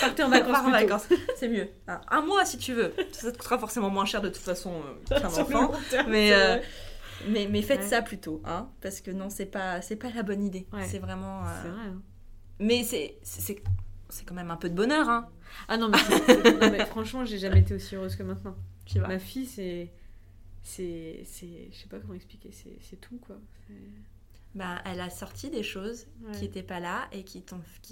Partez 0.00 0.22
en 0.22 0.28
vacances. 0.28 0.52
Pars 0.52 0.60
en 0.66 0.70
plutôt. 0.70 0.78
vacances. 0.94 1.08
C'est 1.36 1.48
mieux. 1.48 1.68
Un, 1.88 2.00
un 2.10 2.20
mois 2.20 2.44
si 2.44 2.58
tu 2.58 2.72
veux. 2.74 2.92
Ça 3.12 3.32
te 3.32 3.38
coûtera 3.38 3.58
forcément 3.58 3.90
moins 3.90 4.04
cher 4.04 4.20
de 4.20 4.28
toute 4.28 4.42
façon 4.42 4.70
euh, 5.10 5.18
qu'un 5.18 5.26
enfant. 5.26 5.72
terme, 5.90 6.10
Mais. 6.10 6.62
Mais, 7.28 7.46
mais 7.50 7.62
faites 7.62 7.80
Ouais. 7.80 7.86
ça 7.88 8.02
plutôt, 8.02 8.40
hein, 8.44 8.68
parce 8.80 9.00
que 9.00 9.10
non, 9.10 9.30
c'est 9.30 9.46
pas, 9.46 9.80
c'est 9.82 9.96
pas 9.96 10.10
la 10.10 10.22
bonne 10.22 10.42
idée. 10.44 10.66
Ouais. 10.72 10.86
C'est 10.86 10.98
vraiment. 10.98 11.44
euh, 11.46 11.62
C'est 11.62 11.68
vrai. 11.68 11.86
hein. 11.86 12.02
Mais 12.60 12.82
c'est, 12.84 13.18
quand 14.26 14.34
même 14.34 14.50
un 14.50 14.56
peu 14.56 14.68
de 14.70 14.74
bonheur, 14.74 15.08
hein. 15.08 15.28
Ah 15.68 15.76
non, 15.76 15.88
mais, 15.88 15.98
c'est- 15.98 16.42
non, 16.60 16.70
mais 16.70 16.84
franchement, 16.86 17.24
j'ai 17.24 17.38
jamais 17.38 17.60
été 17.60 17.74
aussi 17.74 17.94
heureuse 17.96 18.16
que 18.16 18.22
maintenant. 18.22 18.56
Tu 18.86 18.98
vois. 18.98 19.08
Ma 19.08 19.18
fille, 19.18 19.46
c'est. 19.46 19.90
C'est. 20.62 21.22
c'est- 21.26 21.68
Je 21.72 21.76
sais 21.78 21.88
pas 21.88 21.98
comment 21.98 22.14
expliquer, 22.14 22.50
c'est 22.52 23.00
tout 23.00 23.18
quoi. 23.18 23.36
Bah, 24.54 24.80
elle 24.84 25.00
a 25.00 25.10
sorti 25.10 25.50
des 25.50 25.62
choses 25.64 26.06
Ouais. 26.22 26.32
qui 26.32 26.42
n'étaient 26.42 26.62
pas 26.62 26.78
là 26.80 27.08
et 27.12 27.24
qui, 27.24 27.42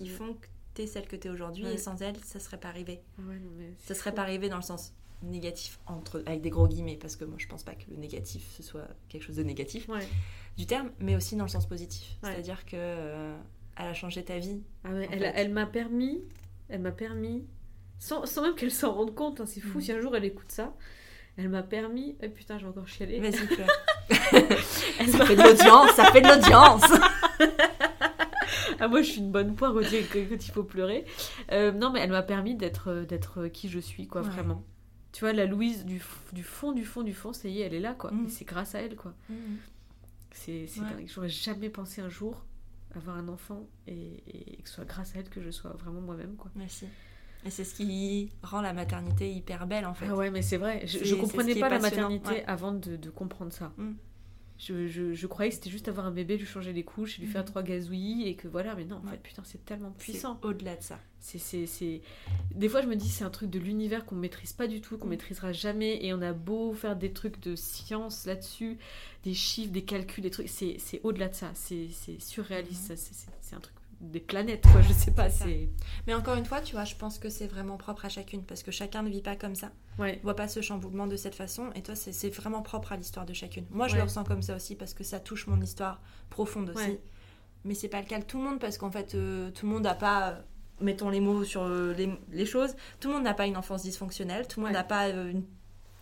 font 0.06 0.34
que 0.34 0.46
t'es 0.74 0.86
celle 0.86 1.06
que 1.08 1.16
t'es 1.16 1.28
aujourd'hui. 1.28 1.66
Et 1.66 1.76
sans 1.76 2.00
elle, 2.02 2.16
ça 2.24 2.38
serait 2.38 2.58
pas 2.58 2.68
arrivé. 2.68 3.00
Non, 3.18 3.32
mais 3.58 3.72
Ça 3.80 3.94
serait 3.94 4.10
fou. 4.10 4.16
pas 4.16 4.22
arrivé 4.22 4.48
dans 4.48 4.56
le 4.56 4.62
sens 4.62 4.92
négatif, 5.22 5.78
entre, 5.86 6.22
avec 6.26 6.40
des 6.42 6.50
gros 6.50 6.66
guillemets, 6.68 6.96
parce 6.96 7.16
que 7.16 7.24
moi 7.24 7.36
je 7.38 7.46
pense 7.46 7.62
pas 7.62 7.74
que 7.74 7.84
le 7.90 7.96
négatif 7.96 8.44
ce 8.56 8.62
soit 8.62 8.86
quelque 9.08 9.22
chose 9.22 9.36
de 9.36 9.42
négatif 9.42 9.88
Ouais. 9.88 10.06
du 10.56 10.66
terme, 10.66 10.90
mais 10.98 11.14
aussi 11.16 11.36
dans 11.36 11.44
le 11.44 11.50
sens 11.50 11.66
positif. 11.66 12.16
Ouais. 12.22 12.30
C'est-à-dire 12.32 12.64
que 12.64 12.76
euh, 12.76 13.36
elle 13.76 13.86
a 13.86 13.94
changé 13.94 14.24
ta 14.24 14.38
vie. 14.38 14.62
Ah 14.84 14.90
ouais, 14.90 15.08
elle, 15.12 15.32
elle 15.34 15.50
m'a 15.52 15.66
permis, 15.66 16.22
elle 16.68 16.80
m'a 16.80 16.92
permis, 16.92 17.46
sans, 17.98 18.26
sans 18.26 18.42
même 18.42 18.54
qu'elle 18.54 18.70
s'en 18.72 18.92
rende 18.92 19.14
compte, 19.14 19.40
hein, 19.40 19.46
c'est 19.46 19.60
fou 19.60 19.78
Mhm. 19.78 19.84
si 19.84 19.92
un 19.92 20.00
jour 20.00 20.16
elle 20.16 20.24
écoute 20.24 20.50
ça, 20.52 20.74
elle 21.36 21.48
m'a 21.48 21.62
permis, 21.62 22.16
eh 22.20 22.28
putain 22.28 22.58
je 22.58 22.64
vais 22.64 22.70
encore 22.70 22.88
chialer, 22.88 23.18
Vas-y, 23.20 23.32
ça 25.10 25.24
fait 25.26 25.36
de 25.36 25.42
l'audience, 25.42 25.90
ça 25.92 26.04
fait 26.12 26.20
de 26.20 26.28
l'audience. 26.28 26.82
ah 28.80 28.88
moi 28.88 29.02
je 29.02 29.10
suis 29.10 29.20
une 29.20 29.30
bonne 29.30 29.54
poire 29.54 29.74
au 29.74 29.80
quand 29.80 29.86
il 30.30 30.50
faut 30.52 30.64
pleurer, 30.64 31.04
Euh, 31.52 31.72
non 31.72 31.90
mais 31.90 32.00
elle 32.00 32.10
m'a 32.10 32.22
permis 32.22 32.54
d'être 32.54 33.04
d'être 33.08 33.46
qui 33.48 33.68
je 33.68 33.78
suis 33.78 34.06
quoi 34.08 34.22
Ouais. 34.22 34.28
vraiment. 34.28 34.64
Tu 35.12 35.20
vois 35.20 35.32
la 35.34 35.44
Louise 35.46 35.84
du, 35.84 36.00
du 36.32 36.42
fond 36.42 36.72
du 36.72 36.84
fond 36.84 37.02
du 37.02 37.12
fond, 37.14 37.32
ça 37.32 37.48
y 37.48 37.60
est 37.60 37.66
elle 37.66 37.74
est 37.74 37.80
là 37.80 37.94
quoi, 37.94 38.10
Mhm. 38.12 38.26
Et 38.26 38.30
c'est 38.30 38.44
grâce 38.46 38.74
à 38.74 38.80
elle 38.80 38.96
quoi. 38.96 39.14
C'est 40.30 40.66
c'est 40.66 40.80
Ouais. 40.80 40.90
dingue. 40.90 41.06
J'aurais 41.12 41.28
jamais 41.28 41.68
pensé 41.68 42.00
un 42.00 42.08
jour 42.08 42.44
avoir 42.94 43.16
un 43.16 43.28
enfant 43.28 43.66
et, 43.86 44.22
et 44.26 44.56
que 44.62 44.68
ce 44.68 44.76
soit 44.76 44.84
grâce 44.84 45.14
à 45.14 45.18
elle 45.18 45.28
que 45.28 45.40
je 45.42 45.50
sois 45.50 45.70
vraiment 45.72 46.00
moi-même 46.00 46.36
quoi. 46.36 46.50
Merci. 46.54 46.86
Et 47.44 47.50
c'est 47.50 47.64
ce 47.64 47.74
qui 47.74 48.30
rend 48.42 48.60
la 48.60 48.72
maternité 48.72 49.30
hyper 49.32 49.66
belle 49.66 49.84
en 49.84 49.94
fait. 49.94 50.06
Ah 50.08 50.14
ouais, 50.16 50.30
mais 50.30 50.42
c'est 50.42 50.56
vrai. 50.58 50.86
Je, 50.86 51.04
je 51.04 51.14
comprenais 51.16 51.56
pas 51.56 51.68
la 51.68 51.78
maternité 51.80 52.28
ouais. 52.30 52.44
avant 52.46 52.72
de, 52.72 52.96
de 52.96 53.10
comprendre 53.10 53.52
ça. 53.52 53.72
Mm. 53.76 53.92
Je, 54.58 54.86
je, 54.86 55.12
je 55.12 55.26
croyais 55.26 55.48
que 55.50 55.56
c'était 55.56 55.70
juste 55.70 55.88
avoir 55.88 56.06
un 56.06 56.12
bébé, 56.12 56.36
lui 56.36 56.46
changer 56.46 56.72
les 56.72 56.84
couches, 56.84 57.18
lui 57.18 57.26
faire 57.26 57.42
Mhm. 57.42 57.46
trois 57.48 57.62
gazouillis 57.64 58.28
et 58.28 58.36
que 58.36 58.46
voilà, 58.46 58.76
mais 58.76 58.84
non, 58.84 58.96
en 58.96 59.04
Ouais. 59.04 59.10
fait, 59.12 59.16
putain, 59.18 59.42
c'est 59.44 59.64
tellement 59.64 59.90
puissant. 59.90 60.38
Au-delà 60.42 60.76
de 60.76 60.82
ça. 60.82 61.00
C'est, 61.18 61.38
c'est, 61.38 61.66
c'est... 61.66 62.00
Des 62.54 62.68
fois, 62.68 62.80
je 62.82 62.86
me 62.86 62.94
dis, 62.94 63.08
c'est 63.08 63.24
un 63.24 63.30
truc 63.30 63.50
de 63.50 63.58
l'univers 63.58 64.04
qu'on 64.04 64.14
maîtrise 64.14 64.52
pas 64.52 64.68
du 64.68 64.80
tout, 64.80 64.98
qu'on 64.98 65.06
Mm. 65.06 65.10
maîtrisera 65.10 65.52
jamais, 65.52 66.04
et 66.04 66.12
on 66.14 66.22
a 66.22 66.32
beau 66.32 66.72
faire 66.74 66.94
des 66.96 67.12
trucs 67.12 67.40
de 67.40 67.56
science 67.56 68.24
là-dessus, 68.26 68.78
des 69.24 69.34
chiffres, 69.34 69.72
des 69.72 69.82
calculs, 69.84 70.22
des 70.22 70.30
trucs, 70.30 70.48
c'est, 70.48 70.76
c'est 70.78 71.00
au-delà 71.02 71.28
de 71.28 71.34
ça. 71.34 71.50
C'est, 71.54 71.88
c'est 71.90 72.20
surréaliste, 72.20 72.86
ça, 72.88 72.96
c'est, 72.96 73.14
c'est, 73.14 73.30
c'est 73.40 73.56
un 73.56 73.60
truc 73.60 73.74
des 74.02 74.20
planètes, 74.20 74.64
quoi, 74.70 74.80
je 74.82 74.92
sais 74.92 75.12
pas. 75.12 75.30
C'est. 75.30 75.68
Mais 76.06 76.14
encore 76.14 76.34
une 76.36 76.44
fois, 76.44 76.60
tu 76.60 76.74
vois, 76.74 76.84
je 76.84 76.94
pense 76.96 77.18
que 77.18 77.28
c'est 77.30 77.46
vraiment 77.46 77.76
propre 77.76 78.04
à 78.04 78.08
chacune 78.08 78.42
parce 78.44 78.62
que 78.62 78.70
chacun 78.70 79.02
ne 79.02 79.08
vit 79.08 79.22
pas 79.22 79.36
comme 79.36 79.54
ça. 79.54 79.70
Ouais, 79.98 80.20
voit 80.22 80.34
pas 80.36 80.48
ce 80.48 80.60
chamboulement 80.60 81.06
de 81.06 81.16
cette 81.16 81.34
façon 81.34 81.70
et 81.74 81.82
toi 81.82 81.94
c'est 81.94 82.30
vraiment 82.30 82.62
propre 82.62 82.92
à 82.92 82.96
l'histoire 82.96 83.26
de 83.26 83.34
chacune 83.34 83.66
moi 83.70 83.88
je 83.88 83.92
Ouais. 83.92 83.98
le 83.98 84.04
ressens 84.04 84.24
comme 84.24 84.40
ça 84.40 84.56
aussi 84.56 84.74
parce 84.74 84.94
que 84.94 85.04
ça 85.04 85.20
touche 85.20 85.46
mon 85.46 85.60
histoire 85.60 86.00
profonde 86.30 86.70
aussi 86.70 86.82
Ouais. 86.82 87.00
mais 87.64 87.74
c'est 87.74 87.88
pas 87.88 88.00
le 88.00 88.06
cas 88.06 88.18
de 88.18 88.24
tout 88.24 88.38
le 88.38 88.44
monde 88.44 88.58
parce 88.58 88.78
qu'en 88.78 88.90
fait 88.90 89.14
euh, 89.14 89.50
tout 89.50 89.66
le 89.66 89.72
monde 89.72 89.82
n'a 89.82 89.94
pas 89.94 90.30
euh, 90.30 90.34
mettons 90.80 91.10
les 91.10 91.20
mots 91.20 91.44
sur 91.44 91.64
euh, 91.64 91.92
les, 91.92 92.08
les 92.30 92.46
choses 92.46 92.74
tout 93.00 93.08
le 93.08 93.14
monde 93.16 93.24
n'a 93.24 93.34
pas 93.34 93.44
une 93.46 93.58
enfance 93.58 93.82
dysfonctionnelle 93.82 94.48
tout 94.48 94.60
le 94.60 94.64
monde 94.66 94.72
Ouais. 94.72 94.78
n'a 94.78 94.82
pas 94.84 95.08
euh, 95.08 95.30
une- 95.30 95.44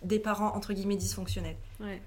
des 0.03 0.19
parents 0.19 0.55
entre 0.55 0.71
guillemets 0.71 0.95
dysfonctionnels 0.95 1.57
ouais, 1.81 2.01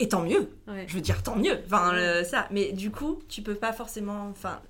et 0.00 0.08
tant 0.08 0.22
mieux 0.24 0.50
ouais. 0.66 0.84
je 0.88 0.94
veux 0.96 1.00
dire 1.00 1.22
tant 1.22 1.36
mieux 1.36 1.60
enfin 1.66 1.92
ça 2.24 2.48
mais 2.50 2.72
du 2.72 2.90
coup 2.90 3.20
tu 3.28 3.40
peux 3.40 3.54
pas 3.54 3.72
forcément 3.72 4.26
enfin 4.30 4.60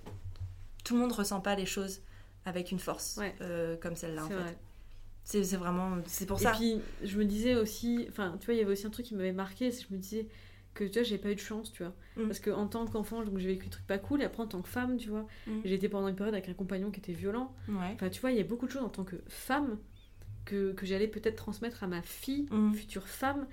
tout 0.85 0.95
le 0.95 1.01
monde 1.01 1.13
ressent 1.13 1.41
pas 1.41 1.55
les 1.57 1.67
choses 1.67 2.01
avec 2.45 2.71
une 2.71 2.79
force 2.79 3.17
Ouais. 3.17 3.35
euh, 3.41 3.77
comme 3.77 3.97
celle-là 3.97 4.25
en 4.25 4.29
C'est 4.29 4.35
fait 4.35 4.41
vrai. 4.41 4.59
c'est 5.25 5.45
c'est 5.45 5.57
vraiment 5.57 5.97
c'est 6.07 6.27
pour 6.27 6.39
Et 6.41 6.45
ça 6.45 6.53
puis, 6.53 6.81
je 7.03 7.17
me 7.19 7.25
disais 7.25 7.55
aussi, 7.57 8.07
enfin, 8.11 8.37
tu 8.39 8.45
vois, 8.47 8.55
il 8.55 8.59
y 8.59 8.61
avait 8.61 8.73
aussi 8.73 8.87
un 8.87 8.91
truc 8.91 9.07
qui 9.07 9.15
m'avait 9.15 9.33
marqué, 9.33 9.71
c'est 9.71 9.83
que 9.85 9.89
je 9.91 9.95
me 9.95 9.99
disais 10.01 10.29
que, 10.75 10.85
tu 10.85 10.93
vois, 10.95 11.03
j'ai 11.03 11.19
pas 11.19 11.31
eu 11.31 11.35
de 11.37 11.41
chance, 11.41 11.73
tu 11.73 11.83
vois. 11.85 11.95
Mm. 12.17 12.27
Parce 12.27 12.41
qu'en 12.41 12.67
tant 12.67 12.85
qu'enfant, 12.87 13.23
donc 13.25 13.39
j'ai 13.39 13.47
vécu 13.49 13.65
des 13.67 13.71
trucs 13.71 13.87
pas 13.87 13.97
cool, 13.99 14.21
et 14.23 14.25
après, 14.25 14.43
en 14.43 14.47
tant 14.49 14.61
que 14.61 14.69
femme, 14.69 14.97
tu 14.99 15.09
vois, 15.09 15.27
Mm. 15.47 15.61
j'ai 15.65 15.75
été 15.75 15.89
pendant 15.89 16.09
une 16.09 16.17
période 16.17 16.35
avec 16.35 16.49
un 16.49 16.55
compagnon 16.55 16.91
qui 16.91 17.01
était 17.01 17.13
violent. 17.13 17.55
ouais 17.69 17.93
Enfin, 17.95 18.11
tu 18.11 18.21
vois, 18.21 18.33
il 18.33 18.37
y 18.37 18.41
a 18.41 18.45
beaucoup 18.45 18.67
de 18.67 18.73
choses 18.73 18.83
en 18.83 18.89
tant 18.91 19.05
que 19.05 19.17
femme 19.29 19.79
que, 20.45 20.73
que 20.73 20.85
j'allais 20.85 21.09
peut-être 21.09 21.37
transmettre 21.37 21.83
à 21.85 21.87
ma 21.87 22.03
fille, 22.03 22.47
Mm. 22.51 22.75
future 22.75 23.07
femme. 23.09 23.47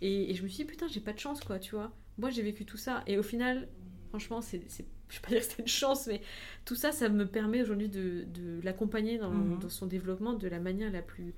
Et, 0.00 0.30
et 0.30 0.34
je 0.34 0.42
me 0.42 0.48
suis 0.48 0.58
dit, 0.58 0.64
putain, 0.64 0.86
j'ai 0.88 1.00
pas 1.00 1.12
de 1.12 1.18
chance, 1.18 1.40
quoi, 1.42 1.58
tu 1.58 1.74
vois. 1.74 1.92
Moi, 2.16 2.30
j'ai 2.30 2.42
vécu 2.42 2.64
tout 2.64 2.78
ça. 2.78 3.02
Et 3.06 3.18
au 3.18 3.22
final, 3.22 3.68
franchement, 4.10 4.42
c'est. 4.42 4.62
c'est- 4.68 4.84
Je 5.08 5.16
vais 5.16 5.22
pas 5.22 5.28
dire 5.30 5.38
que 5.40 5.44
c'était 5.46 5.62
une 5.62 5.68
chance, 5.68 6.06
mais 6.06 6.20
tout 6.64 6.76
ça, 6.76 6.92
ça 6.92 7.08
me 7.08 7.26
permet 7.26 7.62
aujourd'hui 7.62 7.88
de, 7.88 8.26
de 8.32 8.60
l'accompagner 8.62 9.18
dans, 9.18 9.30
Mhm. 9.32 9.58
dans 9.58 9.68
son 9.68 9.86
développement 9.86 10.34
de 10.34 10.46
la 10.46 10.60
manière 10.60 10.92
la 10.92 11.02
plus 11.02 11.34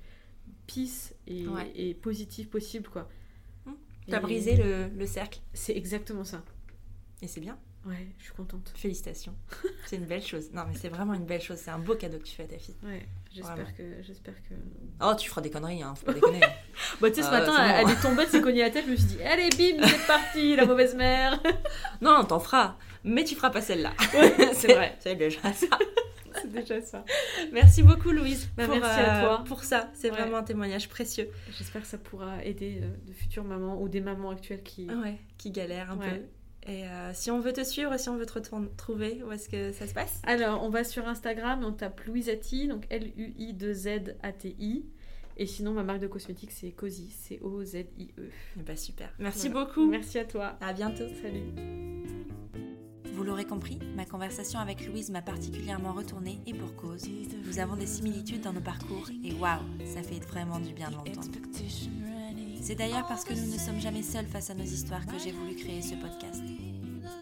peace 0.67 1.15
et, 1.25 1.47
Ouais. 1.47 1.71
et 1.75 1.93
positive 1.95 2.49
possible, 2.49 2.87
quoi. 2.89 3.09
Mhm. 3.65 3.73
T'as 4.09 4.17
Et 4.19 4.21
brisé 4.21 4.55
le, 4.57 4.89
le 4.89 5.05
cercle 5.07 5.39
C'est 5.53 5.75
exactement 5.75 6.23
ça. 6.23 6.43
et 7.23 7.27
c'est 7.27 7.41
bien. 7.41 7.57
Ouais, 7.85 8.07
je 8.17 8.23
suis 8.25 8.33
contente. 8.33 8.71
Félicitations. 8.75 9.35
c'est 9.87 9.97
une 9.97 10.05
belle 10.05 10.21
chose. 10.23 10.51
Non 10.53 10.63
mais 10.67 10.75
c'est 10.75 10.87
vraiment 10.89 11.13
une 11.13 11.25
belle 11.25 11.41
chose. 11.41 11.57
C'est 11.57 11.71
un 11.71 11.79
beau 11.79 11.95
cadeau 11.95 12.17
que 12.17 12.23
tu 12.23 12.33
fais 12.35 12.43
à 12.43 12.47
ta 12.47 12.57
fille. 12.57 12.75
Ouais, 12.83 13.05
j'espère 13.33 13.75
que, 13.75 13.83
j'espère 14.01 14.35
que. 14.43 14.53
Oh 15.01 15.13
tu 15.17 15.27
feras 15.29 15.41
des 15.41 15.49
conneries 15.49 15.83
hein. 15.83 15.93
Faut 15.95 16.05
pas 16.05 16.13
déconner. 16.13 16.39
Bah, 17.01 17.09
tu 17.09 17.15
sais, 17.17 17.21
ce 17.23 17.27
Ah, 17.27 17.39
matin, 17.39 17.53
elle, 17.57 17.83
bon. 17.85 17.89
elle 17.91 17.97
est 17.97 18.01
tombée, 18.01 18.23
elle 18.23 18.29
s'est 18.29 18.41
cognée 18.41 18.61
la 18.61 18.69
tête, 18.69 18.85
je 18.85 18.91
me 18.91 18.95
suis 18.95 19.05
dit, 19.05 19.23
allez, 19.23 19.49
bim, 19.49 19.85
c'est 19.85 20.07
parti, 20.07 20.55
la 20.55 20.65
mauvaise 20.65 20.95
mère. 20.95 21.41
non 22.01 22.23
t'en 22.23 22.39
feras. 22.39 22.75
Mais 23.03 23.23
tu 23.25 23.35
feras 23.35 23.49
pas 23.49 23.61
celle-là. 23.61 23.93
c'est 24.53 24.73
vrai. 24.73 24.95
C'est 24.99 25.15
déjà 25.15 25.51
ça. 25.53 25.67
C'est 26.41 26.51
déjà 26.51 26.81
ça. 26.81 27.03
Merci 27.51 27.83
beaucoup 27.83 28.11
Louise. 28.11 28.49
Bah, 28.57 28.65
pour, 28.65 28.75
merci 28.77 28.99
à 28.99 29.21
toi. 29.21 29.43
Pour 29.45 29.63
ça. 29.63 29.89
C'est 29.93 30.09
Ouais. 30.09 30.17
vraiment 30.17 30.37
un 30.37 30.43
témoignage 30.43 30.87
précieux. 30.89 31.29
J'espère 31.57 31.81
que 31.81 31.87
ça 31.87 31.97
pourra 31.97 32.43
aider 32.43 32.79
euh, 32.81 32.89
de 33.07 33.13
futures 33.13 33.43
mamans 33.43 33.79
ou 33.81 33.87
des 33.89 34.01
mamans 34.01 34.31
actuelles 34.31 34.63
qui. 34.63 34.89
Ouais. 34.89 35.19
Qui 35.37 35.51
galère 35.51 35.91
un 35.91 35.97
Ouais. 35.97 36.09
peu. 36.09 36.21
Et 36.65 36.85
euh, 36.87 37.11
si 37.13 37.29
on 37.29 37.39
veut 37.39 37.51
te 37.53 37.63
suivre, 37.63 37.97
si 37.99 38.07
on 38.09 38.15
veut 38.15 38.25
te 38.25 38.33
retrouver, 38.33 39.21
où 39.23 39.31
est-ce 39.31 39.49
que 39.49 39.71
ça 39.73 39.85
se 39.85 39.93
passe? 39.93 40.21
Alors, 40.23 40.63
on 40.63 40.69
va 40.69 40.83
sur 40.85 41.07
Instagram, 41.07 41.61
on 41.65 41.73
tape 41.73 41.99
Louisati, 42.05 42.67
donc 42.69 42.85
L-U-I-2-Z-A-T-I. 42.89 44.85
Et 45.35 45.45
sinon, 45.47 45.73
ma 45.73 45.83
marque 45.83 45.99
de 45.99 46.07
cosmétiques, 46.07 46.51
c'est 46.51 46.71
Cozy, 46.71 47.09
C-O-Z-I-E. 47.09 48.29
Bah 48.65 48.75
super. 48.75 49.11
Merci 49.19 49.49
Voilà. 49.49 49.65
beaucoup. 49.65 49.89
Merci 49.89 50.19
à 50.19 50.25
toi. 50.25 50.57
À 50.61 50.73
bientôt. 50.73 51.05
Salut. 51.21 51.41
Vous 53.13 53.23
l'aurez 53.23 53.45
compris, 53.45 53.77
ma 53.95 54.05
conversation 54.05 54.59
avec 54.59 54.87
Louise 54.87 55.11
m'a 55.11 55.21
particulièrement 55.21 55.93
retournée 55.93 56.39
et 56.47 56.53
pour 56.53 56.75
cause. 56.75 57.03
Nous 57.45 57.59
avons 57.59 57.75
des 57.75 57.85
similitudes 57.85 58.41
dans 58.41 58.53
nos 58.53 58.61
parcours 58.61 59.07
et 59.23 59.33
waouh, 59.33 59.59
ça 59.85 60.01
fait 60.01 60.19
vraiment 60.19 60.59
du 60.59 60.73
bien 60.73 60.89
de 60.89 60.95
l'entendre. 60.95 61.29
C'est 62.63 62.75
d'ailleurs 62.75 63.05
parce 63.07 63.25
que 63.25 63.33
nous 63.33 63.51
ne 63.51 63.57
sommes 63.57 63.81
jamais 63.81 64.03
seuls 64.03 64.25
face 64.25 64.49
à 64.49 64.53
nos 64.53 64.63
histoires 64.63 65.05
que 65.05 65.19
j'ai 65.21 65.33
voulu 65.33 65.53
créer 65.53 65.81
ce 65.81 65.95
podcast. 65.95 66.41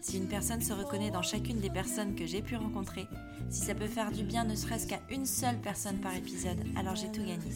Si 0.00 0.16
une 0.16 0.28
personne 0.28 0.62
se 0.62 0.72
reconnaît 0.72 1.10
dans 1.10 1.20
chacune 1.20 1.58
des 1.58 1.68
personnes 1.68 2.14
que 2.14 2.26
j'ai 2.26 2.42
pu 2.42 2.54
rencontrer, 2.54 3.08
si 3.50 3.62
ça 3.62 3.74
peut 3.74 3.88
faire 3.88 4.12
du 4.12 4.22
bien 4.22 4.44
ne 4.44 4.54
serait-ce 4.54 4.86
qu'à 4.86 5.00
une 5.10 5.26
seule 5.26 5.58
personne 5.58 5.98
par 5.98 6.14
épisode, 6.14 6.62
alors 6.76 6.94
j'ai 6.94 7.10
tout 7.10 7.22
gagné. 7.22 7.50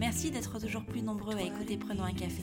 Merci 0.00 0.30
d'être 0.30 0.58
toujours 0.58 0.82
plus 0.86 1.02
nombreux 1.02 1.36
à 1.36 1.42
écouter 1.42 1.76
Prenons 1.76 2.04
un 2.04 2.14
café. 2.14 2.42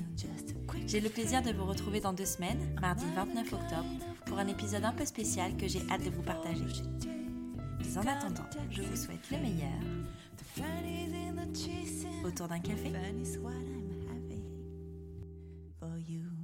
J'ai 0.86 1.00
le 1.00 1.10
plaisir 1.10 1.41
de 1.41 1.52
vous 1.52 1.66
retrouver 1.66 2.00
dans 2.00 2.14
deux 2.14 2.26
semaines, 2.26 2.60
mardi 2.80 3.06
29 3.16 3.52
octobre, 3.52 3.89
pour 4.28 4.38
un 4.38 4.48
épisode 4.48 4.86
un 4.86 4.93
peu 4.93 5.06
spécial 5.06 5.58
que 5.58 5.68
j'ai 5.68 5.82
hâte 5.89 6.06
de 6.06 6.12
vous 6.12 6.22
partager. 6.22 6.66
En 7.98 8.02
attendant, 8.02 8.46
je 8.70 8.84
vous 8.84 8.96
souhaite 8.96 9.28
le 9.32 9.38
meilleur 9.40 9.72
autour 12.24 12.48
d'un 12.48 12.60
café. 12.60 12.91
for 15.86 15.99
you. 15.99 16.35